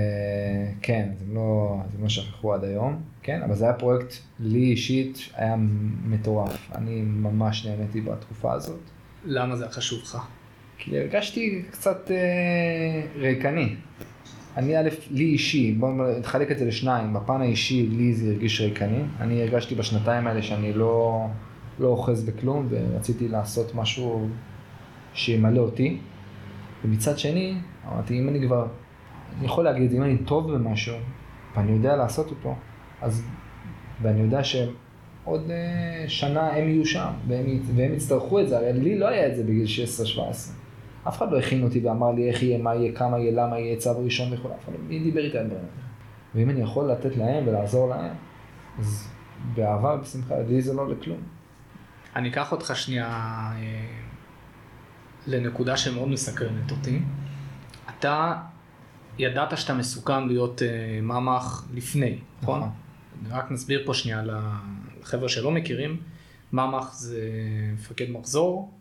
כן, 0.81 1.09
הם 1.21 1.35
לא, 1.35 1.77
הם 1.95 2.03
לא 2.03 2.09
שכחו 2.09 2.53
עד 2.53 2.63
היום, 2.63 3.01
כן, 3.23 3.41
אבל 3.43 3.55
זה 3.55 3.65
היה 3.65 3.73
פרויקט, 3.73 4.13
לי 4.39 4.59
אישית, 4.59 5.17
היה 5.35 5.55
מטורף. 6.05 6.71
אני 6.75 7.01
ממש 7.01 7.65
נהניתי 7.65 8.01
בתקופה 8.01 8.53
הזאת, 8.53 8.79
למה 9.25 9.55
זה 9.55 9.63
היה 9.63 9.73
חשוב 9.73 9.99
לך? 10.03 10.17
כי 10.77 10.99
הרגשתי 10.99 11.63
קצת 11.71 12.11
אה, 12.11 13.01
ריקני. 13.15 13.75
אני 14.57 14.77
א', 14.77 14.89
לי 15.11 15.23
אישי, 15.23 15.71
בואו 15.71 16.19
נחלק 16.19 16.51
את 16.51 16.57
זה 16.57 16.65
לשניים, 16.65 17.13
בפן 17.13 17.41
האישי 17.41 17.87
לי 17.87 18.13
זה 18.13 18.31
הרגיש 18.31 18.61
ריקני. 18.61 19.01
אני 19.19 19.41
הרגשתי 19.41 19.75
בשנתיים 19.75 20.27
האלה 20.27 20.41
שאני 20.41 20.73
לא, 20.73 21.25
לא 21.79 21.87
אוחז 21.87 22.23
בכלום 22.23 22.67
ורציתי 22.69 23.27
לעשות 23.27 23.75
משהו 23.75 24.27
שימלא 25.13 25.59
אותי. 25.59 25.99
ומצד 26.85 27.19
שני, 27.19 27.55
אמרתי, 27.87 28.19
אם 28.19 28.29
אני 28.29 28.47
כבר, 28.47 28.67
אני 29.37 29.45
יכול 29.45 29.63
להגיד, 29.63 29.93
אם 29.93 30.03
אני 30.03 30.17
טוב 30.17 30.53
במשהו, 30.53 30.95
ואני 31.55 31.71
יודע 31.71 31.95
לעשות 31.95 32.29
אותו, 32.29 32.55
אז, 33.01 33.25
ואני 34.01 34.21
יודע 34.21 34.43
שעוד 34.43 35.51
אה, 35.51 36.05
שנה 36.07 36.49
הם 36.49 36.67
יהיו 36.67 36.85
שם, 36.85 37.11
והם, 37.27 37.45
והם 37.75 37.93
יצטרכו 37.93 38.39
את 38.39 38.49
זה, 38.49 38.57
הרי 38.57 38.73
לי 38.73 38.99
לא 38.99 39.07
היה 39.07 39.27
את 39.27 39.35
זה 39.35 39.43
בגיל 39.43 39.65
16-17. 40.17 40.19
אף 41.07 41.17
אחד 41.17 41.31
לא 41.31 41.39
הכין 41.39 41.63
אותי 41.63 41.79
ואמר 41.79 42.11
לי 42.11 42.29
איך 42.29 42.43
יהיה, 42.43 42.57
מה 42.57 42.75
יהיה, 42.75 42.91
כמה 42.91 43.19
יהיה, 43.19 43.31
למה 43.31 43.59
יהיה 43.59 43.77
צו 43.77 44.03
ראשון 44.03 44.33
וכו', 44.33 44.47
אף 44.47 44.63
אחד 44.63 44.73
לא, 44.73 44.79
מי 44.87 44.99
דיבר 44.99 45.25
איתי 45.25 45.37
על 45.37 45.47
דברים? 45.47 45.65
ואם 46.35 46.49
אני 46.49 46.61
יכול 46.61 46.91
לתת 46.91 47.17
להם 47.17 47.47
ולעזור 47.47 47.89
להם, 47.89 48.15
אז 48.79 49.07
באהבה 49.55 49.95
ובשמחה, 49.99 50.35
לי 50.47 50.61
זה 50.61 50.73
לא 50.73 50.89
לכלום. 50.89 51.34
אני 52.15 52.29
אקח 52.29 52.51
אותך 52.51 52.71
שנייה 52.75 53.07
אה, 53.07 53.87
לנקודה 55.27 55.77
שמאוד 55.77 56.07
מסקרנת 56.09 56.71
אותי. 56.71 56.99
אתה 57.89 58.33
ידעת 59.19 59.57
שאתה 59.57 59.73
מסוכן 59.73 60.27
להיות 60.27 60.61
אה, 60.61 60.99
ממ"ח 61.01 61.67
לפני, 61.73 62.17
נכון? 62.41 62.59
נכון. 62.59 62.69
רק 63.29 63.51
נסביר 63.51 63.81
פה 63.85 63.93
שנייה 63.93 64.23
לחבר'ה 65.01 65.29
שלא 65.29 65.51
מכירים. 65.51 65.97
ממ"ח 66.53 66.93
זה 66.93 67.21
מפקד 67.73 68.09
מחזור 68.09 68.71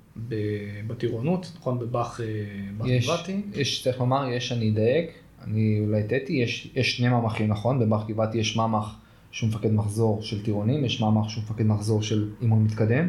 בטירונות, 0.87 1.53
נכון? 1.59 1.79
בבאח 1.79 2.21
אה, 2.21 2.99
גבעתי. 2.99 3.43
יש, 3.53 3.85
צריך 3.85 4.01
לומר, 4.01 4.29
יש, 4.29 4.53
אני 4.53 4.71
אדייק, 4.71 5.11
אני 5.45 5.81
אולי 5.87 6.03
טעיתי, 6.09 6.33
יש, 6.33 6.71
יש 6.75 6.97
שני 6.97 7.09
ממ"חים, 7.09 7.49
נכון? 7.49 7.79
בבאח 7.81 8.07
גבעתי 8.09 8.39
יש 8.39 8.57
ממ"ח 8.57 8.97
שהוא 9.35 9.49
מפקד 9.49 9.73
מחזור 9.73 10.23
של 10.23 10.43
טירונים, 10.43 10.85
יש 10.85 11.01
ממ"ח 11.01 11.29
שהוא 11.29 11.45
מפקד 11.45 11.67
מחזור 11.67 12.03
של 12.03 12.31
אימון 12.43 12.65
מתקדם, 12.65 13.09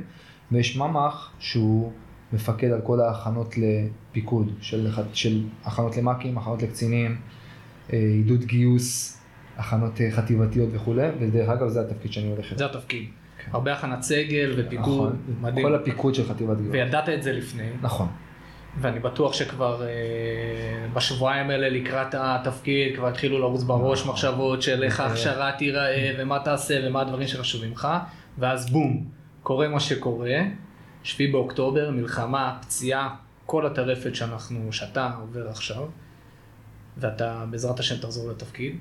ויש 0.51 0.78
ממ"ח 0.78 1.32
שהוא 1.39 1.91
מפקד 2.34 2.71
על 2.71 2.82
כל 2.82 2.99
ההכנות 2.99 3.55
לפיקוד, 3.57 4.51
של, 4.61 4.88
של 5.13 5.43
הכנות 5.65 5.97
למ"כים, 5.97 6.38
הכנות 6.38 6.61
לקצינים, 6.61 7.17
אה, 7.93 7.97
עידוד 7.97 8.43
גיוס, 8.43 9.21
הכנות 9.57 10.01
אה, 10.01 10.11
חטיבתיות 10.11 10.69
וכולי, 10.71 11.07
ודרך 11.19 11.49
אגב 11.49 11.67
זה 11.67 11.82
התפקיד 11.82 12.13
שאני 12.13 12.28
הולך 12.28 12.45
אליו. 12.45 12.57
זה 12.57 12.65
התפקיד. 12.65 13.05
הרבה 13.51 13.73
הכנת 13.73 14.01
סגל 14.01 14.53
ופיקוד, 14.57 15.15
נכון. 15.15 15.41
מדהים. 15.41 15.65
כל 15.65 15.76
הפיקוד 15.76 16.15
של 16.15 16.28
חטיבת 16.28 16.57
גבעת. 16.57 16.71
וידעת 16.71 17.09
את 17.09 17.23
זה 17.23 17.32
לפני, 17.32 17.69
נכון. 17.82 18.07
ואני 18.82 18.99
בטוח 18.99 19.34
שכבר 19.34 19.84
אה, 19.84 20.88
בשבועיים 20.93 21.49
האלה 21.49 21.69
לקראת 21.69 22.15
התפקיד 22.17 22.95
כבר 22.95 23.07
התחילו 23.07 23.39
לרוץ 23.39 23.63
בראש 23.63 23.99
נכון. 24.01 24.11
מחשבות 24.11 24.61
של 24.61 24.84
איך. 24.84 24.99
ההכשרה 24.99 25.51
תיראה 25.51 26.15
ומה 26.19 26.39
תעשה 26.39 26.80
ומה 26.84 27.01
הדברים 27.01 27.28
שחשובים 27.28 27.71
לך, 27.71 27.88
ואז 28.38 28.69
בום, 28.69 29.05
קורה 29.43 29.67
מה 29.67 29.80
שקורה, 29.80 30.39
שביעי 31.03 31.32
באוקטובר, 31.32 31.91
מלחמה, 31.91 32.57
פציעה, 32.61 33.15
כל 33.45 33.65
הטרפת 33.65 34.15
שאנחנו, 34.15 34.73
שאתה 34.73 35.11
עובר 35.21 35.49
עכשיו, 35.49 35.84
ואתה 36.97 37.45
בעזרת 37.49 37.80
השם 37.80 37.97
תחזור 37.97 38.30
לתפקיד, 38.30 38.76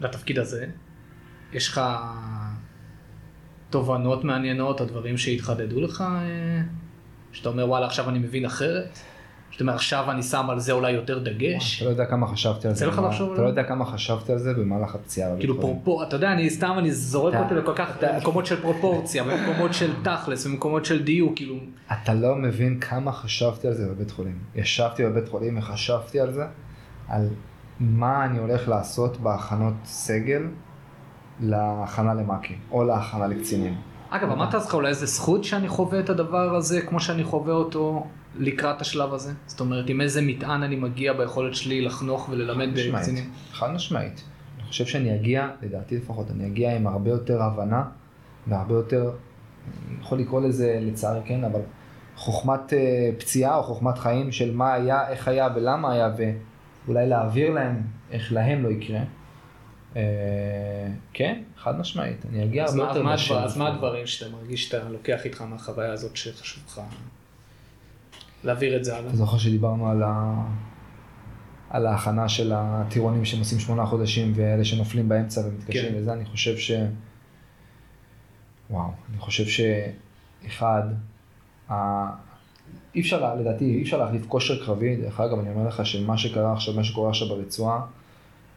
לתפקיד 0.00 0.38
הזה, 0.38 0.66
יש 1.52 1.68
לך 1.68 1.80
תובנות 3.70 4.24
מעניינות, 4.24 4.80
או 4.80 4.86
דברים 4.86 5.18
שהתחדדו 5.18 5.80
לך, 5.80 6.00
אה, 6.00 6.62
שאתה 7.32 7.48
אומר 7.48 7.68
וואלה 7.68 7.86
עכשיו 7.86 8.08
אני 8.08 8.18
מבין 8.18 8.44
אחרת? 8.44 8.98
שאתה 9.50 9.64
אומר 9.64 9.74
עכשיו 9.74 10.10
אני 10.10 10.22
שם 10.22 10.50
על 10.50 10.58
זה 10.58 10.72
אולי 10.72 10.90
יותר 10.90 11.18
דגש? 11.18 11.76
אתה 11.76 11.84
לא 11.84 11.90
יודע 11.90 12.04
כמה 12.04 12.26
חשבתי 12.26 12.68
על 12.68 12.74
זה. 12.74 12.86
לך 12.86 13.02
לחשוב 13.08 13.32
אתה 13.32 13.42
לא? 13.42 13.46
יודע 13.46 13.62
כמה 13.62 13.84
חשבתי 13.84 14.32
על 14.32 14.38
זה 14.38 14.54
במהלך 14.54 14.94
הפציעה. 14.94 15.30
כאילו. 15.38 15.60
פרופור, 15.60 16.02
אתה 16.02 16.16
יודע, 16.16 16.32
אני 16.32 16.50
סתם, 16.50 16.74
אני 16.78 16.92
זורק 16.92 17.34
אותי 17.34 17.54
לכל 17.54 17.72
כך, 17.76 17.90
מקומות 18.16 18.46
של 18.46 18.60
פרופורציה, 18.62 19.24
ומקומות 19.26 19.74
של 19.74 19.92
תכלס, 20.02 20.46
ומקומות 20.46 20.84
של 20.84 21.04
דיוק, 21.04 21.36
כאילו, 21.36 21.54
אתה 21.92 22.14
לא 22.14 22.36
מבין 22.36 22.80
כמה 22.80 23.12
חשבתי 23.12 23.68
על 23.68 23.74
זה 23.74 23.88
בבית 23.88 24.10
חולים. 24.10 24.38
ישבתי 24.54 25.04
בבית 25.04 25.28
חולים 25.28 25.58
וחשבתי 25.58 26.20
על 26.20 26.32
זה, 26.32 26.44
על 27.08 27.28
מה 27.80 28.24
אני 28.24 28.38
הולך 28.38 28.68
לעשות 28.68 29.16
בהכנות 29.16 29.74
סגל 29.84 30.42
להכנה 31.40 32.14
למ"כים, 32.14 32.58
או 32.70 32.84
להכנה 32.84 33.26
לקצינים. 33.26 33.74
אגב, 34.10 34.30
אמרת 34.30 34.54
לעצמך 34.54 34.74
אולי 34.74 34.88
איזה 34.88 35.06
זכות 35.06 35.44
שאני 35.44 35.68
חווה 35.68 36.00
את 36.00 36.10
הדבר 36.10 36.54
הזה, 36.54 36.80
כמו 36.80 37.00
שאני 37.00 37.24
חווה 37.24 37.54
אותו 37.54 38.06
לקראת 38.38 38.80
השלב 38.80 39.14
הזה? 39.14 39.32
זאת 39.46 39.60
אומרת, 39.60 39.88
עם 39.88 40.00
איזה 40.00 40.22
מטען 40.22 40.62
אני 40.62 40.76
מגיע 40.76 41.12
ביכולת 41.12 41.54
שלי 41.54 41.80
לחנוך 41.80 42.28
וללמד 42.28 42.68
בקצינים? 42.74 43.30
חד 43.52 43.70
משמעית. 43.70 44.24
אני 44.58 44.66
חושב 44.66 44.86
שאני 44.86 45.14
אגיע, 45.14 45.48
לדעתי 45.62 45.96
לפחות, 45.96 46.30
אני 46.30 46.46
אגיע 46.46 46.76
עם 46.76 46.86
הרבה 46.86 47.10
יותר 47.10 47.42
הבנה 47.42 47.84
והרבה 48.46 48.74
יותר, 48.74 49.10
אני 49.88 50.00
יכול 50.00 50.18
לקרוא 50.18 50.40
לזה 50.40 50.78
לצערי 50.82 51.20
כן, 51.24 51.44
אבל 51.44 51.60
חוכמת 52.16 52.72
אה, 52.72 53.10
פציעה 53.18 53.56
או 53.56 53.62
חוכמת 53.62 53.98
חיים 53.98 54.32
של 54.32 54.54
מה 54.54 54.72
היה, 54.72 55.08
איך 55.08 55.28
היה 55.28 55.48
ולמה 55.54 55.92
היה, 55.92 56.10
ואולי 56.86 57.08
להעביר 57.08 57.50
להם 57.50 57.82
איך 58.10 58.32
להם 58.32 58.62
לא 58.62 58.68
יקרה. 58.68 59.00
אה, 59.98 60.02
כן, 61.12 61.42
חד 61.56 61.78
משמעית. 61.80 62.26
אני 62.32 62.44
אגיע 62.44 62.64
אז 62.64 62.76
הרבה 62.76 63.02
מה- 63.02 63.10
יותר. 63.12 63.24
הדבר- 63.34 63.44
אז 63.44 63.56
מה 63.56 63.68
הדברים 63.68 64.06
שאתה 64.06 64.30
מרגיש 64.32 64.64
שאתה 64.68 64.88
לוקח 64.88 65.24
איתך 65.24 65.42
מהחוויה 65.42 65.92
הזאת 65.92 66.16
שחשוב 66.16 66.64
לך 66.68 66.80
להעביר 68.44 68.76
את 68.76 68.84
זה 68.84 68.96
הלאה? 68.96 69.08
אתה 69.08 69.16
זוכר 69.16 69.38
שדיברנו 69.38 69.90
על, 69.90 70.02
ה... 70.02 70.34
על 71.70 71.86
ההכנה 71.86 72.28
של 72.28 72.52
הטירונים 72.54 73.24
שהם 73.24 73.38
עושים 73.38 73.58
שמונה 73.58 73.86
חודשים 73.86 74.32
ואלה 74.34 74.64
שנופלים 74.64 75.08
באמצע 75.08 75.40
ומתקשרים 75.40 75.92
כן. 75.92 75.98
וזה, 75.98 76.12
אני 76.12 76.24
חושב 76.24 76.56
ש... 76.58 76.70
וואו, 78.70 78.90
אני 79.10 79.18
חושב 79.18 79.44
שאחד, 79.46 80.82
ה... 81.70 81.74
אי 82.94 83.00
אפשר, 83.00 83.34
לדעתי, 83.34 83.64
אי 83.64 83.82
אפשר 83.82 83.98
להחליף 83.98 84.26
כושר 84.28 84.64
קרבי, 84.66 84.96
דרך 84.96 85.20
אגב, 85.20 85.38
אני 85.38 85.50
אומר 85.50 85.68
לך 85.68 85.86
שמה 85.86 86.18
שקרה 86.18 86.52
עכשיו, 86.52 86.74
מה 86.74 86.84
שקורה 86.84 87.08
עכשיו 87.10 87.28
ברצועה, 87.28 87.80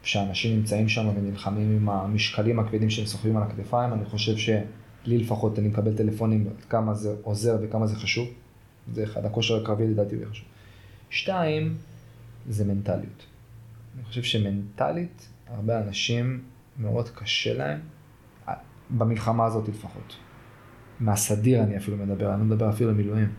שאנשים 0.04 0.58
נמצאים 0.58 0.90
שם 0.90 1.08
ונלחמים 1.16 1.76
עם 1.76 1.90
המשקלים 1.90 2.60
הכבדים 2.60 2.90
שהם 2.90 3.06
סוחבים 3.06 3.38
על 3.38 3.44
הכתפיים, 3.44 3.94
אני 3.94 4.06
חושב 4.06 4.38
שלי 4.38 5.18
לפחות, 5.18 5.60
אני 5.60 5.68
מקבל 5.68 5.98
טלפונים 5.98 6.48
כמה 6.70 6.94
זה 6.94 7.16
עוזר 7.24 7.58
וכמה 7.62 7.88
זה 7.88 7.96
חשוב. 7.96 8.28
זה 8.94 9.04
אחד, 9.04 9.26
הכושר 9.26 9.62
הקרבי 9.62 9.88
לדעתי 9.88 10.16
הוא 10.16 10.26
חשוב. 10.32 10.46
שתיים, 11.10 11.78
זה 12.50 12.66
מנטליות. 12.66 13.26
אני 13.96 14.04
חושב 14.04 14.24
שמנטלית, 14.24 15.30
הרבה 15.48 15.80
אנשים 15.80 16.44
מאוד 16.80 17.10
קשה 17.10 17.54
להם, 17.54 17.80
במלחמה 18.90 19.46
הזאת 19.46 19.70
לפחות. 19.70 20.16
מהסדיר 21.00 21.64
אני 21.64 21.78
אפילו 21.78 21.98
מדבר, 21.98 22.34
אני 22.34 22.40
לא 22.40 22.46
מדבר 22.46 22.70
אפילו 22.70 22.90
על 22.90 22.96
מילואים. 22.96 23.30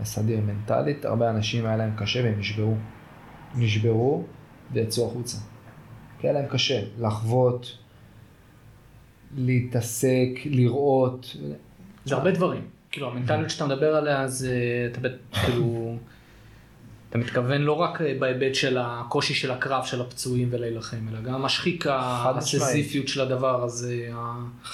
הסדיר 0.00 0.40
מנטלית, 0.40 1.04
הרבה 1.04 1.30
אנשים 1.30 1.66
היה 1.66 1.76
להם 1.76 1.90
קשה 1.96 2.20
והם 2.24 2.38
נשברו. 2.38 2.74
נשברו 3.54 4.24
ויצאו 4.72 5.06
החוצה. 5.06 5.38
כי 6.18 6.26
היה 6.26 6.32
להם 6.32 6.46
קשה 6.50 6.82
לחוות, 7.00 7.78
להתעסק, 9.36 10.28
לראות. 10.44 11.36
זה 12.04 12.14
הרבה 12.14 12.30
דברים. 12.30 12.62
כאילו, 12.90 13.10
המנטליות 13.10 13.50
שאתה 13.50 13.66
מדבר 13.66 13.96
עליה, 13.96 14.28
זה, 14.28 14.54
אתה 14.92 15.08
כאילו, 15.44 15.96
אתה 17.10 17.18
מתכוון 17.18 17.60
לא 17.62 17.72
רק 17.72 18.00
בהיבט 18.18 18.54
של 18.54 18.78
הקושי 18.80 19.34
של 19.34 19.50
הקרב, 19.50 19.84
של 19.84 20.00
הפצועים 20.00 20.48
ולהילחם, 20.50 21.08
אלא 21.10 21.20
גם 21.20 21.44
השחיקה. 21.44 22.00
הסזיפיות 22.36 23.08
של 23.08 23.20
הדבר 23.20 23.64
הזה, 23.64 24.10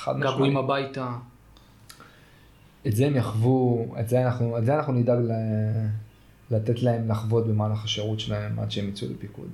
הגעגועים 0.06 0.52
משמעית. 0.52 0.64
הביתה. 0.64 1.12
את 2.86 2.96
זה 2.96 3.06
הם 3.06 3.16
יחוו, 3.16 3.94
את 4.00 4.08
זה 4.08 4.26
אנחנו, 4.26 4.58
את 4.58 4.64
זה 4.64 4.74
אנחנו 4.76 4.92
נדאג 4.92 5.18
ל... 5.18 5.32
לתת 6.50 6.82
להם 6.82 7.10
לחוות 7.10 7.46
במהלך 7.46 7.84
השירות 7.84 8.20
שלהם 8.20 8.58
עד 8.58 8.70
שהם 8.70 8.88
יצאו 8.88 9.08
לפיקוד. 9.10 9.48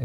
אה, 0.00 0.04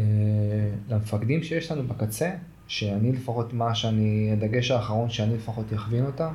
למפקדים 0.88 1.42
שיש 1.42 1.72
לנו 1.72 1.88
בקצה, 1.88 2.30
שאני 2.66 3.12
לפחות, 3.12 3.52
מה 3.52 3.74
שאני, 3.74 4.30
הדגש 4.32 4.70
האחרון 4.70 5.10
שאני 5.10 5.34
לפחות 5.34 5.72
יכווין 5.72 6.06
אותם, 6.06 6.32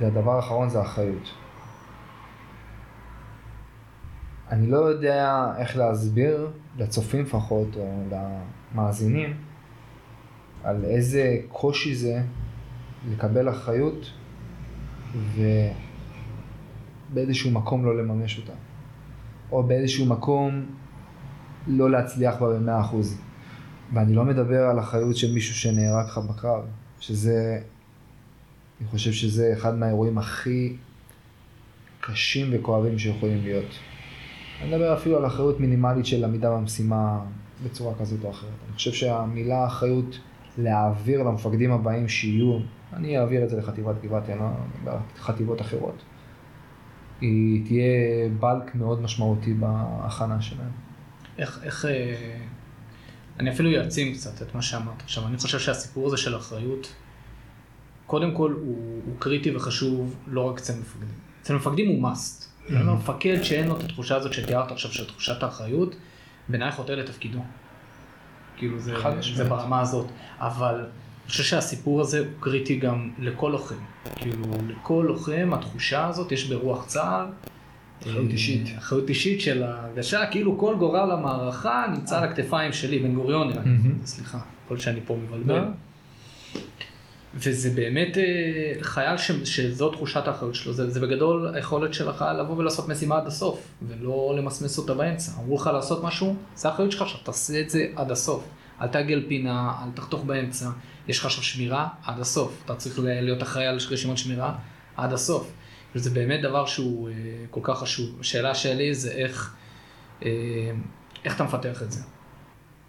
זה 0.00 0.06
הדבר 0.06 0.36
האחרון 0.36 0.68
זה 0.68 0.78
האחריות. 0.78 1.34
אני 4.50 4.66
לא 4.66 4.76
יודע 4.76 5.52
איך 5.58 5.76
להסביר, 5.76 6.50
לצופים 6.78 7.22
לפחות, 7.22 7.76
או 7.76 8.02
למאזינים, 8.10 9.36
על 10.64 10.84
איזה 10.84 11.36
קושי 11.48 11.94
זה 11.94 12.22
לקבל 13.10 13.48
אחריות 13.48 14.12
ובאיזשהו 17.10 17.50
מקום 17.50 17.84
לא 17.84 17.98
לממש 17.98 18.38
אותה. 18.38 18.52
או 19.52 19.62
באיזשהו 19.62 20.06
מקום 20.06 20.66
לא 21.68 21.90
להצליח 21.90 22.36
בה 22.40 22.48
במאה 22.48 22.80
אחוז. 22.80 23.18
ואני 23.92 24.14
לא 24.14 24.24
מדבר 24.24 24.62
על 24.62 24.78
אחריות 24.78 25.16
של 25.16 25.32
מישהו 25.32 25.54
שנהרג 25.54 26.06
לך 26.06 26.18
בקרב, 26.18 26.64
שזה, 27.00 27.60
אני 28.80 28.88
חושב 28.88 29.12
שזה 29.12 29.52
אחד 29.52 29.74
מהאירועים 29.74 30.18
הכי 30.18 30.76
קשים 32.00 32.46
וכואבים 32.52 32.98
שיכולים 32.98 33.42
להיות. 33.42 33.78
אני 34.62 34.70
מדבר 34.70 34.94
אפילו 34.94 35.16
על 35.16 35.26
אחריות 35.26 35.60
מינימלית 35.60 36.06
של 36.06 36.24
עמידה 36.24 36.50
במשימה 36.50 37.20
בצורה 37.64 37.94
כזאת 38.00 38.24
או 38.24 38.30
אחרת. 38.30 38.50
אני 38.66 38.74
חושב 38.74 38.92
שהמילה 38.92 39.66
אחריות 39.66 40.18
להעביר 40.58 41.22
למפקדים 41.22 41.72
הבאים 41.72 42.08
שיהיו, 42.08 42.58
אני 42.92 43.18
אעביר 43.18 43.44
את 43.44 43.50
זה 43.50 43.56
לחטיבת 43.56 43.94
גבעתי, 44.02 44.32
אני 44.32 44.40
לא 44.86 44.92
חטיבות 45.18 45.60
אחרות. 45.60 46.02
היא 47.20 47.66
תהיה 47.66 48.28
בלק 48.40 48.74
מאוד 48.74 49.02
משמעותי 49.02 49.54
בהכנה 49.54 50.40
שלהם. 50.40 50.87
איך, 51.38 51.60
איך, 51.62 51.84
אה, 51.84 52.38
אני 53.40 53.50
אפילו 53.50 53.80
אעצים 53.80 54.14
קצת 54.14 54.42
את 54.42 54.54
מה 54.54 54.62
שאמרת 54.62 55.02
עכשיו. 55.02 55.26
אני 55.26 55.36
חושב 55.36 55.58
שהסיפור 55.58 56.06
הזה 56.06 56.16
של 56.16 56.36
אחריות, 56.36 56.92
קודם 58.06 58.34
כל 58.34 58.52
הוא, 58.52 59.02
הוא 59.06 59.14
קריטי 59.18 59.56
וחשוב 59.56 60.16
לא 60.26 60.40
רק 60.40 60.58
אצל 60.58 60.72
מפקדים. 60.80 61.08
אצל 61.42 61.54
מפקדים 61.54 61.88
הוא 61.88 62.10
must. 62.10 62.44
אומר, 62.70 62.94
מפקד 62.94 63.42
שאין 63.42 63.68
לו 63.68 63.76
את 63.76 63.82
התחושה 63.82 64.16
הזאת 64.16 64.32
שתיארת 64.32 64.72
עכשיו 64.72 64.92
של 64.92 65.06
תחושת 65.06 65.42
האחריות, 65.42 65.96
בעיניי 66.48 66.72
חוטא 66.72 66.92
לתפקידו. 66.92 67.38
כאילו 68.56 68.78
זה, 68.78 68.94
זה. 69.34 69.44
ברמה 69.44 69.80
הזאת. 69.80 70.06
אבל 70.38 70.74
אני 70.74 71.30
חושב 71.30 71.42
שהסיפור 71.42 72.00
הזה 72.00 72.18
הוא 72.18 72.26
קריטי 72.40 72.76
גם 72.76 73.10
לכל 73.18 73.48
לוחם. 73.52 73.74
כאילו, 74.16 74.44
לכל 74.68 75.04
לוחם 75.08 75.50
התחושה 75.52 76.06
הזאת 76.06 76.32
יש 76.32 76.44
ברוח 76.44 76.86
צה"ל. 76.86 77.26
אחריות 78.02 78.26
אה, 78.26 78.32
אישית. 78.32 78.78
אחריות 78.78 79.08
אישית 79.08 79.40
של 79.40 79.62
ההרגשה, 79.62 80.26
כאילו 80.26 80.58
כל 80.58 80.76
גורל 80.78 81.10
המערכה 81.10 81.86
נמצא 81.94 82.18
על 82.18 82.24
הכתפיים 82.24 82.72
שלי, 82.72 82.98
בן 82.98 83.14
גוריון. 83.14 83.52
סליחה, 84.04 84.38
יכול 84.64 84.78
שאני 84.78 85.00
פה 85.06 85.16
מבלבל. 85.16 85.58
לא. 85.58 85.64
וזה 87.34 87.70
באמת 87.70 88.18
אה, 88.18 88.72
חייל 88.80 89.16
ש, 89.16 89.30
שזו 89.30 89.90
תחושת 89.90 90.28
האחריות 90.28 90.54
שלו, 90.54 90.72
זה, 90.72 90.90
זה 90.90 91.00
בגדול 91.00 91.54
היכולת 91.54 91.94
של 91.94 92.08
החייל 92.08 92.40
לבוא 92.40 92.56
ולעשות 92.56 92.88
משימה 92.88 93.16
עד 93.16 93.26
הסוף, 93.26 93.68
ולא 93.88 94.34
למסמס 94.38 94.78
אותה 94.78 94.94
באמצע. 94.94 95.32
אמרו 95.38 95.56
לך 95.56 95.66
לעשות 95.66 96.04
משהו, 96.04 96.36
זה 96.54 96.68
האחריות 96.68 96.92
שלך 96.92 97.02
עכשיו, 97.02 97.20
תעשה 97.24 97.60
את 97.60 97.70
זה 97.70 97.86
עד 97.96 98.10
הסוף. 98.10 98.44
אל 98.80 98.88
תעגל 98.88 99.24
פינה, 99.28 99.72
אל 99.82 99.90
תחתוך 99.94 100.24
באמצע, 100.24 100.70
יש 101.08 101.18
לך 101.18 101.26
עכשיו 101.26 101.44
שמירה 101.44 101.88
עד 102.04 102.20
הסוף, 102.20 102.62
אתה 102.64 102.74
צריך 102.74 102.98
להיות 103.02 103.42
אחראי 103.42 103.66
על 103.66 103.78
רשימות 103.90 104.18
שמירה 104.18 104.54
עד 104.96 105.12
הסוף. 105.12 105.50
וזה 105.94 106.10
באמת 106.10 106.42
דבר 106.42 106.66
שהוא 106.66 107.08
אה, 107.08 107.14
כל 107.50 107.60
כך 107.62 107.78
חשוב. 107.78 108.20
השאלה 108.20 108.54
שלי 108.54 108.94
זה 108.94 109.10
איך, 109.10 109.56
אה, 110.24 110.30
איך 111.24 111.36
אתה 111.36 111.44
מפתח 111.44 111.82
את 111.82 111.92
זה. 111.92 112.00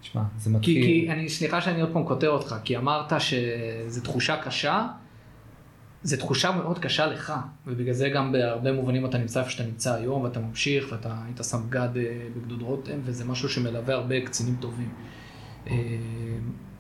תשמע, 0.02 0.22
זה 0.38 0.50
כי, 0.50 0.56
מתחיל... 0.56 0.84
כי 0.84 1.12
אני, 1.12 1.30
סליחה 1.30 1.62
שאני 1.62 1.82
עוד 1.82 1.94
פעם 1.94 2.04
קוטע 2.04 2.28
אותך, 2.28 2.56
כי 2.64 2.78
אמרת 2.78 3.14
שזו 3.20 4.02
תחושה 4.02 4.38
קשה, 4.38 4.88
זו 6.04 6.18
תחושה 6.18 6.52
מאוד 6.52 6.80
קשה 6.80 7.06
לך, 7.06 7.34
ובגלל 7.68 7.94
זה 7.94 8.10
גם 8.10 8.32
בהרבה 8.32 8.72
מובנים 8.72 9.06
אתה 9.06 9.18
נמצא 9.18 9.40
איפה 9.40 9.52
שאתה 9.52 9.64
נמצא 9.64 9.94
היום, 9.94 10.22
ואתה 10.22 10.40
ממשיך, 10.40 10.88
ואתה 10.92 11.16
היית 11.26 11.42
סמג"ד 11.42 11.98
אה, 11.98 12.28
בגדוד 12.36 12.62
רותם, 12.62 13.00
וזה 13.04 13.26
משהו 13.26 13.50
שמלווה 13.50 13.94
הרבה 13.94 14.22
קצינים 14.26 14.56
טובים. 14.60 14.94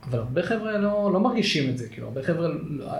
אבל 0.03 0.19
הרבה 0.19 0.43
חבר'ה 0.43 0.77
לא, 0.77 1.09
לא 1.13 1.19
מרגישים 1.19 1.69
את 1.69 1.77
זה, 1.77 1.89
כאילו, 1.89 2.07
הרבה 2.07 2.23
חבר'ה 2.23 2.47
לא- 2.47 2.91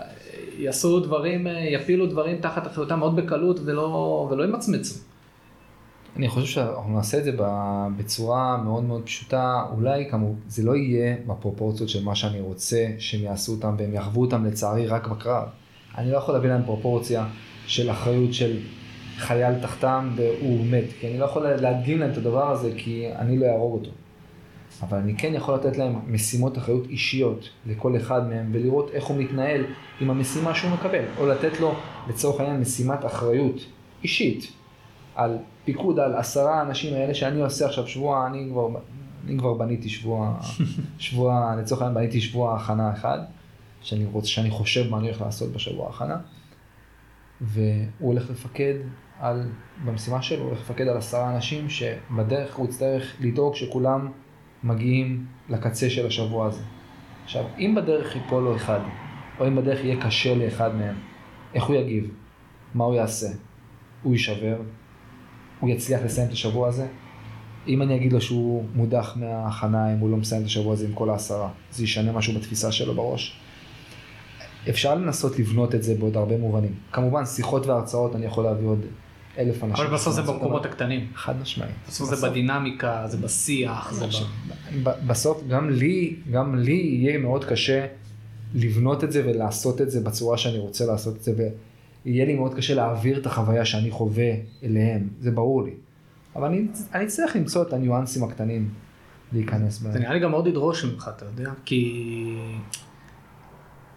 יעשו 0.59 0.99
דברים, 0.99 1.47
אה, 1.47 1.51
יפילו 1.51 2.07
דברים 2.07 2.37
תחת 2.41 2.67
אחריותם 2.67 2.99
מאוד 2.99 3.15
בקלות 3.15 3.59
ולא, 3.65 4.27
ולא 4.31 4.43
ימצמצו. 4.43 4.95
אני 6.15 6.29
חושב 6.29 6.47
שאנחנו 6.47 6.95
נעשה 6.95 7.17
את 7.17 7.23
זה 7.23 7.31
בצורה 7.97 8.57
מאוד 8.57 8.83
מאוד 8.83 9.01
פשוטה, 9.03 9.65
אולי 9.71 10.07
כמו, 10.11 10.33
זה 10.47 10.63
לא 10.63 10.75
יהיה 10.75 11.15
בפרופורציות 11.27 11.89
של 11.89 12.03
מה 12.03 12.15
שאני 12.15 12.41
רוצה 12.41 12.87
שהם 12.97 13.21
יעשו 13.21 13.51
אותם 13.51 13.75
והם 13.77 13.93
יחוו 13.93 14.21
אותם 14.21 14.45
לצערי 14.45 14.87
רק 14.87 15.07
בקרב. 15.07 15.47
אני 15.97 16.11
לא 16.11 16.17
יכול 16.17 16.33
להביא 16.33 16.49
להם 16.49 16.61
פרופורציה 16.65 17.27
של 17.67 17.91
אחריות 17.91 18.33
של 18.33 18.57
חייל 19.17 19.59
תחתם 19.61 20.09
והוא 20.15 20.65
מת, 20.65 20.85
כי 20.99 21.07
אני 21.07 21.19
לא 21.19 21.25
יכול 21.25 21.47
להדגים 21.47 21.99
להם 21.99 22.11
את 22.11 22.17
הדבר 22.17 22.51
הזה 22.51 22.71
כי 22.77 23.07
אני 23.15 23.37
לא 23.37 23.45
אהרוג 23.45 23.73
אותו. 23.73 23.91
אבל 24.81 24.97
אני 24.97 25.17
כן 25.17 25.33
יכול 25.33 25.55
לתת 25.55 25.77
להם 25.77 25.99
משימות 26.07 26.57
אחריות 26.57 26.85
אישיות 26.89 27.49
לכל 27.65 27.97
אחד 27.97 28.29
מהם 28.29 28.49
ולראות 28.53 28.89
איך 28.93 29.05
הוא 29.05 29.17
מתנהל 29.17 29.65
עם 30.01 30.09
המשימה 30.09 30.55
שהוא 30.55 30.71
מקבל, 30.71 31.03
או 31.17 31.27
לתת 31.27 31.59
לו 31.59 31.75
לצורך 32.09 32.39
העניין 32.39 32.61
משימת 32.61 33.05
אחריות 33.05 33.65
אישית 34.03 34.51
על 35.15 35.37
פיקוד 35.65 35.99
על 35.99 36.15
עשרה 36.15 36.59
האנשים 36.59 36.93
האלה 36.93 37.13
שאני 37.13 37.41
עושה 37.41 37.65
עכשיו 37.65 37.87
שבוע, 37.87 38.27
אני 38.27 38.47
כבר, 38.51 38.67
אני 39.25 39.37
כבר 39.37 39.53
בניתי 39.53 39.89
שבוע, 39.89 40.39
שבוע, 40.99 41.55
לצורך 41.61 41.81
העניין 41.81 41.95
בניתי 41.95 42.21
שבוע 42.21 42.55
הכנה 42.55 42.93
אחד, 42.93 43.19
שאני, 43.81 44.05
רוצה, 44.05 44.27
שאני 44.27 44.49
חושב 44.49 44.89
מה 44.89 44.97
אני 44.97 45.07
הולך 45.07 45.21
לעשות 45.21 45.51
בשבוע 45.51 45.87
ההכנה, 45.87 46.17
והוא 47.41 47.73
הולך 47.99 48.29
לפקד 48.29 48.73
על, 49.19 49.49
במשימה 49.85 50.21
שלו, 50.21 50.39
הוא 50.39 50.47
הולך 50.47 50.59
לפקד 50.59 50.87
על 50.87 50.97
עשרה 50.97 51.35
אנשים 51.35 51.69
שבדרך 51.69 52.55
הוא 52.55 52.65
יצטרך 52.65 53.15
לדאוג 53.19 53.55
שכולם 53.55 54.11
מגיעים 54.63 55.25
לקצה 55.49 55.89
של 55.89 56.07
השבוע 56.07 56.47
הזה. 56.47 56.61
עכשיו, 57.23 57.45
אם 57.59 57.75
בדרך 57.75 58.15
ייפול 58.15 58.43
לו 58.43 58.55
אחד, 58.55 58.79
או 59.39 59.47
אם 59.47 59.55
בדרך 59.55 59.83
יהיה 59.83 60.01
קשה 60.01 60.35
לאחד 60.35 60.75
מהם, 60.75 60.95
איך 61.53 61.63
הוא 61.63 61.75
יגיב? 61.75 62.11
מה 62.73 62.83
הוא 62.83 62.95
יעשה? 62.95 63.27
הוא 64.03 64.13
יישבר? 64.13 64.57
הוא 65.59 65.69
יצליח 65.69 66.01
לסיים 66.01 66.27
את 66.27 66.33
השבוע 66.33 66.67
הזה? 66.67 66.87
אם 67.67 67.81
אני 67.81 67.95
אגיד 67.95 68.13
לו 68.13 68.21
שהוא 68.21 68.63
מודח 68.75 69.17
מההכנה 69.19 69.93
אם 69.93 69.97
הוא 69.97 70.09
לא 70.09 70.17
מסיים 70.17 70.41
את 70.41 70.47
השבוע 70.47 70.73
הזה 70.73 70.85
עם 70.85 70.93
כל 70.93 71.09
העשרה, 71.09 71.49
זה 71.71 71.83
ישנה 71.83 72.11
משהו 72.11 72.33
בתפיסה 72.33 72.71
שלו 72.71 72.93
בראש. 72.95 73.39
אפשר 74.69 74.95
לנסות 74.95 75.39
לבנות 75.39 75.75
את 75.75 75.83
זה 75.83 75.95
בעוד 75.99 76.17
הרבה 76.17 76.37
מובנים. 76.37 76.73
כמובן, 76.91 77.25
שיחות 77.25 77.65
והרצאות 77.65 78.15
אני 78.15 78.25
יכול 78.25 78.43
להביא 78.43 78.67
עוד 78.67 78.85
אלף 79.39 79.63
אנשים. 79.63 79.85
אבל 79.85 79.93
בסוף 79.93 80.13
זה 80.13 80.21
במקומות 80.21 80.65
הקטנים. 80.65 81.07
חד 81.15 81.41
משמעית. 81.41 81.71
בסוף 81.87 82.15
זה 82.15 82.29
בדינמיקה, 82.29 83.03
זה 83.07 83.17
בשיח, 83.17 83.91
זה. 83.93 84.05
ב- 84.83 85.07
בסוף 85.07 85.43
גם 85.47 85.69
לי, 85.69 86.15
גם 86.31 86.55
לי 86.55 86.71
יהיה 86.71 87.17
מאוד 87.17 87.45
קשה 87.45 87.85
לבנות 88.55 89.03
את 89.03 89.11
זה 89.11 89.23
ולעשות 89.25 89.81
את 89.81 89.91
זה 89.91 90.01
בצורה 90.01 90.37
שאני 90.37 90.57
רוצה 90.57 90.85
לעשות 90.85 91.15
את 91.15 91.23
זה, 91.23 91.33
ויהיה 92.05 92.25
לי 92.25 92.35
מאוד 92.35 92.53
קשה 92.53 92.75
להעביר 92.75 93.19
את 93.19 93.25
החוויה 93.25 93.65
שאני 93.65 93.91
חווה 93.91 94.31
אליהם, 94.63 95.07
זה 95.19 95.31
ברור 95.31 95.63
לי. 95.63 95.71
אבל 96.35 96.47
אני, 96.47 96.67
אני 96.93 97.07
צריך 97.07 97.35
למצוא 97.35 97.61
את 97.61 97.73
הניואנסים 97.73 98.23
הקטנים 98.23 98.69
להיכנס 99.33 99.79
בהם. 99.79 99.93
זה 99.93 99.99
נראה 99.99 100.13
לי 100.13 100.19
גם 100.19 100.31
מאוד 100.31 100.47
ידרוש 100.47 100.85
ממך, 100.85 101.09
אתה 101.17 101.25
יודע, 101.25 101.51
כי... 101.65 102.35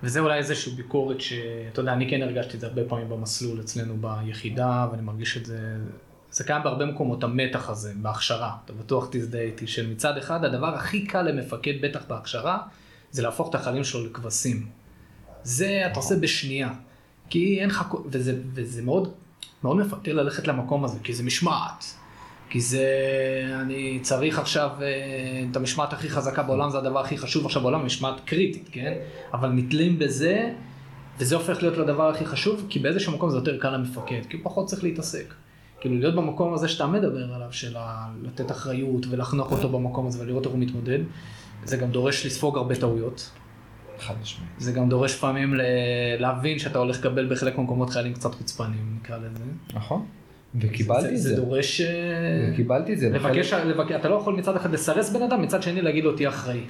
וזה 0.02 0.20
אולי 0.20 0.38
איזושהי 0.38 0.72
ביקורת 0.72 1.20
שאתה 1.20 1.80
יודע, 1.80 1.92
אני 1.92 2.10
כן 2.10 2.22
הרגשתי 2.22 2.56
את 2.56 2.60
זה 2.60 2.66
הרבה 2.66 2.82
פעמים 2.88 3.08
במסלול 3.08 3.60
אצלנו 3.60 3.96
ביחידה, 4.00 4.88
ואני 4.90 5.02
מרגיש 5.02 5.36
את 5.36 5.46
זה, 5.46 5.76
זה 6.30 6.44
קיים 6.44 6.62
בהרבה 6.62 6.86
מקומות, 6.86 7.24
המתח 7.24 7.70
הזה, 7.70 7.92
בהכשרה, 7.96 8.52
אתה 8.64 8.72
בטוח 8.72 9.08
תזדהה 9.10 9.42
איתי, 9.42 9.66
של 9.66 9.90
מצד 9.90 10.16
אחד, 10.16 10.44
הדבר 10.44 10.74
הכי 10.74 11.06
קל 11.06 11.22
למפקד, 11.22 11.72
בטח 11.82 12.00
בהכשרה, 12.08 12.58
זה 13.10 13.22
להפוך 13.22 13.50
את 13.50 13.54
החיילים 13.54 13.84
שלו 13.84 14.06
לכבשים. 14.06 14.66
זה 15.42 15.82
אתה 15.86 15.96
עושה 15.96 16.16
בשנייה, 16.16 16.72
כי 17.30 17.60
אין 17.60 17.68
לך, 17.68 17.94
וזה, 18.06 18.40
וזה 18.54 18.82
מאוד, 18.82 19.12
מאוד 19.64 19.76
מפתה 19.76 20.12
ללכת 20.12 20.48
למקום 20.48 20.84
הזה, 20.84 20.98
כי 21.04 21.14
זה 21.14 21.22
משמעת. 21.22 21.84
כי 22.52 22.60
זה, 22.60 22.86
אני 23.60 23.98
צריך 24.02 24.38
עכשיו 24.38 24.70
אה, 24.82 24.86
את 25.50 25.56
המשמעת 25.56 25.92
הכי 25.92 26.10
חזקה 26.10 26.42
בעולם, 26.42 26.70
זה 26.70 26.78
הדבר 26.78 27.00
הכי 27.00 27.18
חשוב 27.18 27.46
עכשיו 27.46 27.62
בעולם, 27.62 27.86
משמעת 27.86 28.20
קריטית, 28.24 28.68
כן? 28.72 28.92
אבל 29.32 29.48
נתלים 29.48 29.98
בזה, 29.98 30.50
וזה 31.18 31.34
הופך 31.34 31.62
להיות 31.62 31.76
לדבר 31.78 32.08
הכי 32.08 32.26
חשוב, 32.26 32.66
כי 32.68 32.78
באיזשהו 32.78 33.12
מקום 33.12 33.30
זה 33.30 33.36
יותר 33.36 33.58
קל 33.58 33.70
למפקד, 33.70 34.20
כי 34.28 34.36
הוא 34.36 34.44
פחות 34.44 34.66
צריך 34.66 34.84
להתעסק. 34.84 35.34
כאילו 35.80 35.98
להיות 35.98 36.14
במקום 36.14 36.54
הזה 36.54 36.68
שאתה 36.68 36.86
מדבר 36.86 37.34
עליו, 37.34 37.52
של 37.52 37.76
לתת 38.22 38.50
אחריות 38.50 39.06
ולחנוך 39.10 39.52
אותו 39.52 39.68
במקום 39.68 40.06
הזה 40.06 40.22
ולראות 40.22 40.44
איך 40.44 40.52
הוא 40.52 40.60
מתמודד, 40.60 40.98
זה 41.64 41.76
גם 41.76 41.90
דורש 41.90 42.26
לספוג 42.26 42.56
הרבה 42.56 42.74
טעויות. 42.74 43.30
חד 43.98 44.14
משמעית. 44.22 44.50
זה 44.58 44.72
גם 44.72 44.88
דורש 44.88 45.14
לפעמים 45.14 45.54
ל- 45.54 45.62
להבין 46.18 46.58
שאתה 46.58 46.78
הולך 46.78 46.98
לקבל 46.98 47.32
בחלק 47.34 47.58
מהמקומות 47.58 47.90
חיילים 47.90 48.14
קצת 48.14 48.34
חוצפנים, 48.34 48.98
נקרא 49.00 49.16
לזה. 49.18 49.44
נכון. 49.74 50.06
וקיבלתי 50.60 51.08
את 51.14 51.18
זה 51.18 51.28
זה. 51.28 51.36
דורש... 51.36 51.80
אה, 51.80 52.50
וקיבלתי 52.52 52.92
את 52.92 52.98
זה. 52.98 53.08
לבקש, 53.10 53.52
וחלק- 53.52 53.64
לבקש, 53.66 53.92
אתה 53.92 54.08
לא 54.08 54.14
יכול 54.14 54.36
מצד 54.36 54.56
אחד 54.56 54.72
לסרס 54.72 55.10
בן 55.16 55.22
אדם, 55.22 55.42
מצד 55.42 55.62
שני 55.62 55.82
להגיד 55.82 56.04
לו 56.04 56.16
תהיה 56.16 56.28
אחראי. 56.28 56.60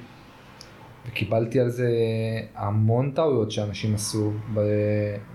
וקיבלתי 1.07 1.59
על 1.59 1.69
זה 1.69 1.89
המון 2.55 3.11
טעויות 3.11 3.51
שאנשים 3.51 3.95
עשו, 3.95 4.31
ב- 4.53 4.59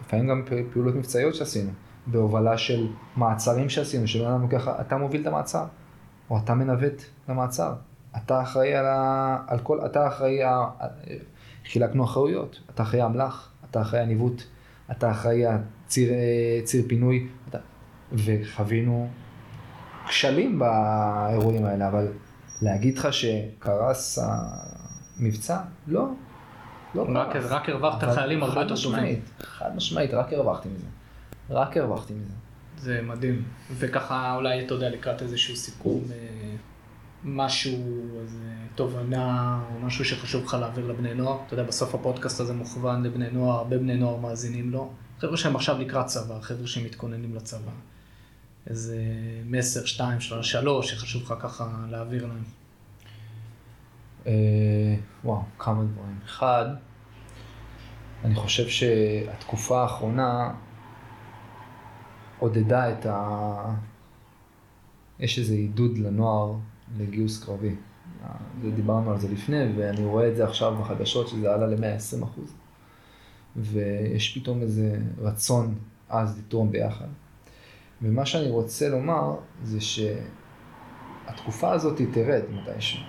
לפעמים 0.01 0.27
גם 0.29 0.43
פעולות 0.73 0.95
מבצעיות 0.95 1.35
שעשינו, 1.35 1.71
בהובלה 2.07 2.59
של 2.59 2.87
מעצרים 3.17 3.69
שעשינו, 3.69 4.07
שבן 4.07 4.25
אדם 4.27 4.43
לוקח, 4.43 4.69
אתה 4.81 4.97
מוביל 4.97 5.21
את 5.21 5.27
המעצר, 5.27 5.65
או 6.31 6.39
אתה 6.45 6.55
מנווט 6.55 7.03
למעצר, 7.29 7.73
אתה 8.17 8.43
אחראי 8.43 8.75
על, 8.75 8.87
ה, 8.87 9.37
על 9.47 9.59
כל, 9.59 9.79
אתה 9.87 10.07
אחראי, 10.09 10.43
ה, 10.43 10.65
חילקנו 11.67 12.05
אחריות, 12.05 12.61
אתה 12.75 12.83
אחראי 12.83 13.03
האמל"ח, 13.03 13.51
אתה 13.71 13.81
אחראי 13.81 14.03
הניווט, 14.03 14.43
אתה 14.91 15.11
אחראי 15.11 15.43
הציר 15.47 16.13
אה, 16.13 16.17
ציר 16.65 16.85
פינוי, 16.89 17.27
אתה, 17.49 17.59
וחווינו 18.13 19.09
כשלים 20.09 20.59
באירועים 20.59 21.65
האלה, 21.65 21.89
אבל 21.89 22.09
להגיד 22.63 22.99
לך 22.99 23.09
שקרס 23.13 24.19
המבצע? 25.19 25.59
לא. 25.87 26.09
לא 26.95 27.07
רק- 27.15 27.33
קרס. 27.33 27.45
רק 27.51 27.69
הרווחת 27.69 28.05
חיילים 28.15 28.43
הרבה 28.43 28.61
יותר 28.61 28.75
טובים. 28.83 29.21
חד 29.41 29.77
משמעית, 29.77 30.15
רק 30.15 30.33
הרווחתי 30.33 30.69
מזה. 30.69 30.87
רק 31.51 31.77
הרווחתי 31.77 32.15
מזה. 32.15 32.35
זה 32.79 33.01
מדהים. 33.03 33.43
וככה 33.73 34.35
אולי, 34.35 34.67
אתה 34.67 34.75
יודע, 34.75 34.91
לקראת 34.91 35.23
איזשהו 35.23 35.57
סיכום, 35.57 36.01
אה, 36.13 36.17
משהו, 37.25 37.73
איזה 38.21 38.39
תובנה, 38.75 39.61
או 39.75 39.87
משהו 39.87 40.05
שחשוב 40.05 40.45
לך 40.45 40.55
להעביר 40.61 40.87
לבני 40.87 41.15
נוער. 41.15 41.39
אתה 41.47 41.55
יודע, 41.55 41.65
בסוף 41.65 41.95
הפודקאסט 41.95 42.41
הזה 42.41 42.53
מוכוון 42.55 43.03
לבני 43.03 43.31
נוער, 43.31 43.59
הרבה 43.59 43.79
בני 43.79 43.97
נוער 43.97 44.17
מאזינים 44.17 44.71
לו. 44.71 44.91
חבר'ה 45.21 45.37
שהם 45.37 45.57
עכשיו 45.57 45.79
לקראת 45.79 46.07
צבא, 46.07 46.41
חבר'ה 46.41 46.67
שמתכוננים 46.67 47.35
לצבא. 47.35 47.73
איזה 48.67 48.97
מסר, 49.45 49.85
שתיים, 49.85 50.21
שלוש, 50.21 50.53
שלוש, 50.53 50.91
שחשוב 50.91 51.23
לך 51.23 51.35
ככה 51.41 51.87
להעביר 51.91 52.27
להם. 52.27 52.45
אה, 54.27 54.97
וואו, 55.25 55.43
כמה 55.59 55.85
דברים. 55.85 56.19
אחד, 56.25 56.67
אני 58.25 58.35
חושב 58.35 58.69
שהתקופה 58.69 59.83
האחרונה 59.83 60.55
עודדה 62.39 62.93
את 62.93 63.07
ה... 63.07 63.75
יש 65.21 65.39
איזה 65.39 65.55
עידוד 65.55 65.99
לנוער 65.99 66.55
לגיוס 66.99 67.45
קרבי. 67.45 67.75
דיברנו 68.75 69.11
על 69.11 69.19
זה 69.19 69.29
לפני, 69.29 69.73
ואני 69.77 70.05
רואה 70.05 70.29
את 70.29 70.37
זה 70.37 70.45
עכשיו 70.45 70.77
בחדשות, 70.77 71.29
שזה 71.29 71.55
עלה 71.55 71.67
ל-120 71.67 72.25
אחוז. 72.25 72.55
ויש 73.57 74.39
פתאום 74.39 74.63
איזה 74.63 74.99
רצון 75.19 75.75
עז 76.09 76.39
לתרום 76.39 76.73
ביחד. 76.73 77.07
ומה 78.03 78.27
שאני 78.27 78.51
רוצה 78.51 78.89
לומר, 78.89 79.35
זה 79.63 79.79
שהתקופה 79.81 81.73
הזאת 81.73 82.01
תרד 82.13 82.43
מתישהו. 82.51 83.01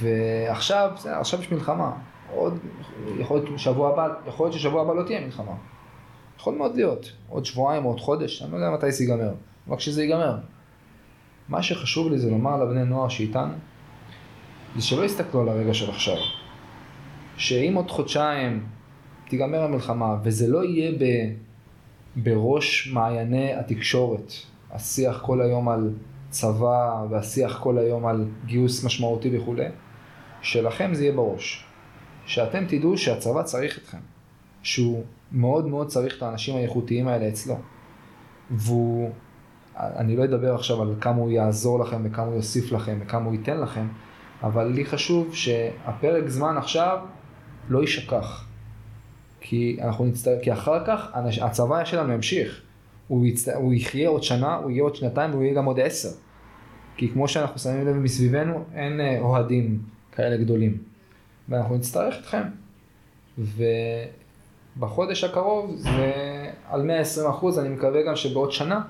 ועכשיו, 0.00 0.90
בסדר, 0.94 1.12
עכשיו 1.12 1.40
יש 1.40 1.52
מלחמה. 1.52 1.92
עוד, 2.32 2.58
יכול 3.18 3.36
להיות 3.36 3.58
שבוע 3.58 3.92
הבא, 3.92 4.08
יכול 4.26 4.46
להיות 4.46 4.54
ששבוע 4.54 4.82
הבא 4.82 4.94
לא 4.94 5.02
תהיה 5.02 5.20
מלחמה. 5.20 5.52
יכול 6.38 6.54
מאוד 6.54 6.76
להיות. 6.76 7.12
עוד 7.28 7.44
שבועיים 7.44 7.82
עוד 7.82 8.00
חודש, 8.00 8.42
אני 8.42 8.52
לא 8.52 8.56
יודע 8.56 8.70
מתי 8.70 8.92
זה 8.92 9.04
ייגמר. 9.04 9.34
אבל 9.68 9.76
כשזה 9.76 10.02
ייגמר. 10.02 10.36
מה 11.48 11.62
שחשוב 11.62 12.10
לי 12.10 12.18
זה 12.18 12.30
לומר 12.30 12.64
לבני 12.64 12.84
נוער 12.84 13.08
שאיתנו, 13.08 13.52
זה 14.76 14.82
שלא 14.82 15.04
יסתכלו 15.04 15.40
על 15.40 15.48
הרגע 15.48 15.74
של 15.74 15.90
עכשיו. 15.90 16.16
שאם 17.36 17.74
עוד 17.74 17.90
חודשיים 17.90 18.66
תיגמר 19.28 19.62
המלחמה, 19.62 20.16
וזה 20.24 20.48
לא 20.48 20.64
יהיה 20.64 20.92
ב, 20.98 21.04
בראש 22.16 22.88
מעייני 22.92 23.54
התקשורת, 23.54 24.32
השיח 24.70 25.20
כל 25.22 25.40
היום 25.40 25.68
על 25.68 25.90
צבא 26.30 27.04
והשיח 27.10 27.58
כל 27.58 27.78
היום 27.78 28.06
על 28.06 28.28
גיוס 28.46 28.84
משמעותי 28.84 29.38
וכולי, 29.38 29.66
שלכם 30.42 30.94
זה 30.94 31.04
יהיה 31.04 31.12
בראש. 31.12 31.64
שאתם 32.26 32.64
תדעו 32.68 32.98
שהצבא 32.98 33.42
צריך 33.42 33.78
אתכם. 33.78 33.98
שהוא 34.62 35.04
מאוד 35.32 35.66
מאוד 35.66 35.86
צריך 35.86 36.16
את 36.16 36.22
האנשים 36.22 36.56
האיכותיים 36.56 37.08
האלה 37.08 37.28
אצלו. 37.28 37.58
והוא, 38.50 39.10
אני 39.76 40.16
לא 40.16 40.24
אדבר 40.24 40.54
עכשיו 40.54 40.82
על 40.82 40.94
כמה 41.00 41.16
הוא 41.16 41.30
יעזור 41.30 41.80
לכם 41.80 42.02
וכמה 42.04 42.26
הוא 42.26 42.34
יוסיף 42.34 42.72
לכם 42.72 42.98
וכמה 43.00 43.24
הוא 43.24 43.34
ייתן 43.34 43.60
לכם, 43.60 43.88
אבל 44.42 44.66
לי 44.66 44.84
חשוב 44.84 45.34
שהפרק 45.34 46.28
זמן 46.28 46.56
עכשיו 46.56 46.98
לא 47.68 47.80
יישכח. 47.80 48.43
כי 49.46 49.76
אנחנו 49.80 50.04
נצטרך, 50.04 50.44
כי 50.44 50.52
אחר 50.52 50.84
כך 50.86 51.10
הצבא 51.42 51.84
שלנו 51.84 52.12
ימשיך. 52.12 52.62
הוא, 53.08 53.26
יצט... 53.26 53.48
הוא 53.48 53.72
יחיה 53.72 54.08
עוד 54.08 54.22
שנה, 54.22 54.54
הוא 54.54 54.70
יהיה 54.70 54.82
עוד 54.82 54.94
שנתיים 54.94 55.30
והוא 55.30 55.42
יהיה 55.42 55.54
גם 55.54 55.64
עוד 55.64 55.80
עשר. 55.80 56.08
כי 56.96 57.08
כמו 57.08 57.28
שאנחנו 57.28 57.58
שמים 57.58 57.86
לב 57.86 57.96
מסביבנו, 57.96 58.64
אין 58.74 59.00
אה, 59.00 59.20
אוהדים 59.20 59.82
כאלה 60.12 60.36
גדולים. 60.36 60.78
ואנחנו 61.48 61.76
נצטרך 61.76 62.14
אתכם. 62.20 62.42
ובחודש 64.76 65.24
הקרוב 65.24 65.76
זה 65.76 66.12
על 66.68 66.82
120 66.82 67.30
אחוז, 67.30 67.58
אני 67.58 67.68
מקווה 67.68 68.02
גם 68.02 68.16
שבעוד 68.16 68.52
שנה, 68.52 68.80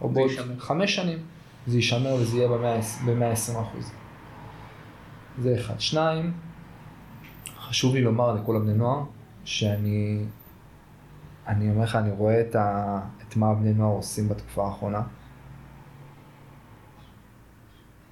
או 0.00 0.08
בעוד 0.08 0.30
ישמר. 0.30 0.58
חמש 0.58 0.94
שנים, 0.94 1.18
זה 1.66 1.76
יישמר 1.76 2.14
וזה 2.14 2.36
יהיה 2.36 2.48
ב-120 2.48 3.60
אחוז. 3.60 3.92
זה 5.38 5.54
אחד. 5.54 5.80
שניים, 5.80 6.32
חשוב 7.58 7.94
לי 7.94 8.00
לומר 8.00 8.34
לכל 8.34 8.56
הבני 8.56 8.74
נוער, 8.74 9.02
שאני 9.44 10.24
אני 11.48 11.70
אומר 11.70 11.84
לך, 11.84 11.96
אני 11.96 12.10
רואה 12.10 12.40
את, 12.40 12.54
ה, 12.54 13.00
את 13.22 13.36
מה 13.36 13.50
הבני 13.50 13.74
נוער 13.74 13.96
עושים 13.96 14.28
בתקופה 14.28 14.66
האחרונה. 14.66 15.02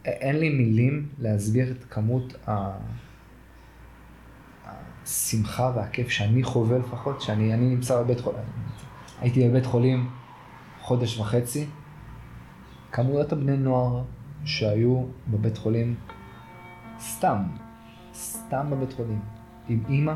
אין 0.04 0.36
לי 0.36 0.48
מילים 0.48 1.08
להסביר 1.18 1.70
את 1.70 1.84
כמות 1.84 2.34
השמחה 5.04 5.72
והכיף 5.74 6.08
שאני 6.08 6.42
חווה 6.42 6.78
לפחות, 6.78 7.20
שאני 7.20 7.56
נמצא 7.56 8.02
בבית 8.02 8.20
חולים. 8.20 8.40
הייתי 9.20 9.48
בבית 9.48 9.66
חולים 9.66 10.10
חודש 10.80 11.18
וחצי. 11.18 11.66
כמויות 12.92 13.32
הבני 13.32 13.56
נוער 13.56 14.02
שהיו 14.44 15.04
בבית 15.28 15.58
חולים 15.58 15.94
סתם, 17.00 17.38
סתם 18.14 18.70
בבית 18.70 18.92
חולים, 18.92 19.20
עם 19.68 19.82
אימא 19.88 20.14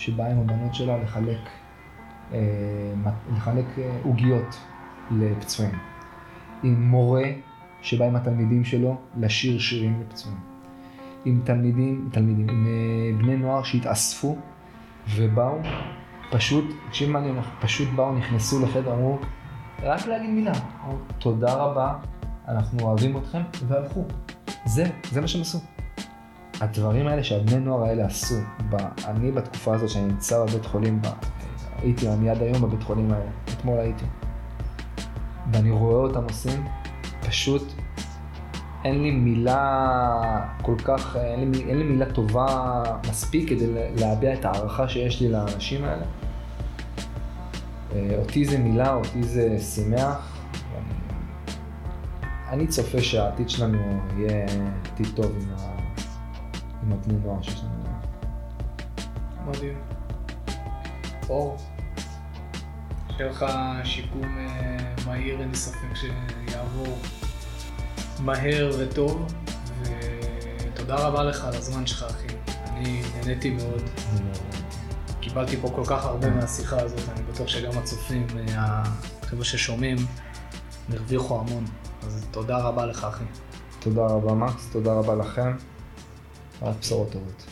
שבאה 0.00 0.30
עם 0.30 0.38
הבנות 0.38 0.74
שלה 0.74 0.98
לחלק 0.98 1.38
אה, 2.32 2.38
לחלק 3.36 3.64
אה, 3.78 3.98
עוגיות 4.02 4.60
לפצועים. 5.10 5.78
עם 6.62 6.82
מורה 6.90 7.24
שבא 7.82 8.04
עם 8.04 8.16
התלמידים 8.16 8.64
שלו 8.64 8.96
לשיר 9.16 9.58
שירים 9.58 10.00
לפצועים. 10.00 10.38
עם 11.24 11.40
תלמידים, 11.44 12.08
תלמידים, 12.12 12.48
עם 12.48 12.66
אה, 12.66 13.18
בני 13.18 13.36
נוער 13.36 13.62
שהתאספו 13.62 14.36
ובאו, 15.14 15.58
פשוט, 16.30 16.64
תקשיב 16.88 17.10
מה 17.10 17.18
אני 17.18 17.30
אומר, 17.30 17.42
פשוט 17.60 17.88
באו, 17.96 18.14
נכנסו 18.14 18.64
לחדר, 18.64 18.94
אמרו, 18.94 19.18
רק 19.82 20.06
להגיד 20.06 20.30
מילה, 20.30 20.52
תודה 21.18 21.54
רבה, 21.54 21.94
אנחנו 22.48 22.78
אוהבים 22.80 23.16
אתכם, 23.16 23.42
והלכו. 23.68 24.04
זה, 24.64 24.84
זה 25.10 25.20
מה 25.20 25.28
שהם 25.28 25.40
עשו. 25.40 25.58
הדברים 26.60 27.06
האלה 27.06 27.24
שהבני 27.24 27.58
נוער 27.58 27.84
האלה 27.84 28.06
עשו, 28.06 28.34
אני 29.06 29.32
בתקופה 29.32 29.74
הזאת 29.74 29.88
שאני 29.88 30.04
נמצא 30.04 30.44
בבית 30.44 30.66
חולים 30.66 31.00
הייתי, 31.82 32.08
אני 32.08 32.30
עד 32.30 32.42
היום 32.42 32.62
בבית 32.62 32.82
חולים 32.82 33.12
האלה, 33.12 33.30
אתמול 33.52 33.78
הייתי. 33.78 34.04
ואני 35.52 35.70
רואה 35.70 35.96
אותם 35.96 36.24
עושים, 36.24 36.66
פשוט 37.20 37.72
אין 38.84 39.02
לי 39.02 39.10
מילה 39.10 40.46
כל 40.62 40.76
כך, 40.84 41.16
אין 41.16 41.50
לי, 41.50 41.64
אין 41.64 41.78
לי 41.78 41.84
מילה 41.84 42.12
טובה 42.12 42.82
מספיק 43.10 43.48
כדי 43.48 43.66
להביע 43.96 44.34
את 44.34 44.44
ההערכה 44.44 44.88
שיש 44.88 45.20
לי 45.20 45.28
לאנשים 45.28 45.84
האלה. 45.84 46.04
אה, 47.92 48.16
אותי 48.18 48.44
זה 48.44 48.58
מילה, 48.58 48.94
אותי 48.94 49.22
זה 49.22 49.58
שימח. 49.58 50.36
אני 52.48 52.66
צופה 52.66 53.00
שהעתיד 53.00 53.50
שלנו 53.50 53.78
יהיה 54.18 54.46
עתיד 54.92 55.06
טוב 55.14 55.32
עם, 55.40 55.48
ה... 55.58 55.69
הבני 56.92 57.18
נוער 57.24 57.42
שיש 57.42 57.62
לנו. 57.62 57.90
מדהים. 59.46 59.78
אור. 61.28 61.56
שיהיה 63.16 63.30
לך 63.30 63.46
שיקום 63.84 64.38
אה, 64.38 64.76
מהיר, 65.06 65.40
אין 65.40 65.48
לי 65.48 65.56
ספק 65.56 65.88
שיעבור 65.94 66.98
מהר 68.20 68.70
וטוב, 68.78 69.26
ותודה 69.82 70.96
רבה 70.96 71.22
לך 71.22 71.44
על 71.44 71.54
הזמן 71.54 71.86
שלך, 71.86 72.02
אחי. 72.02 72.26
אני 72.68 73.02
נהניתי 73.16 73.50
מאוד. 73.50 73.82
קיבלתי 75.20 75.56
פה 75.56 75.70
כל 75.74 75.84
כך 75.86 76.04
הרבה 76.04 76.30
מהשיחה 76.30 76.80
הזאת, 76.80 77.08
אני 77.16 77.22
בטוח 77.22 77.48
שגם 77.48 77.78
הצופים, 77.78 78.26
אה, 78.38 78.82
החבר'ה 79.22 79.44
ששומעים, 79.44 79.96
הרוויחו 80.92 81.40
המון. 81.40 81.64
אז 82.02 82.26
תודה 82.30 82.58
רבה 82.58 82.86
לך, 82.86 83.04
אחי. 83.04 83.24
תודה 83.78 84.02
רבה, 84.02 84.34
מקס, 84.34 84.68
תודה 84.72 84.92
רבה 84.92 85.14
לכם. 85.14 85.69
רק 86.62 86.76
בשורות 86.80 87.12
טובות. 87.12 87.49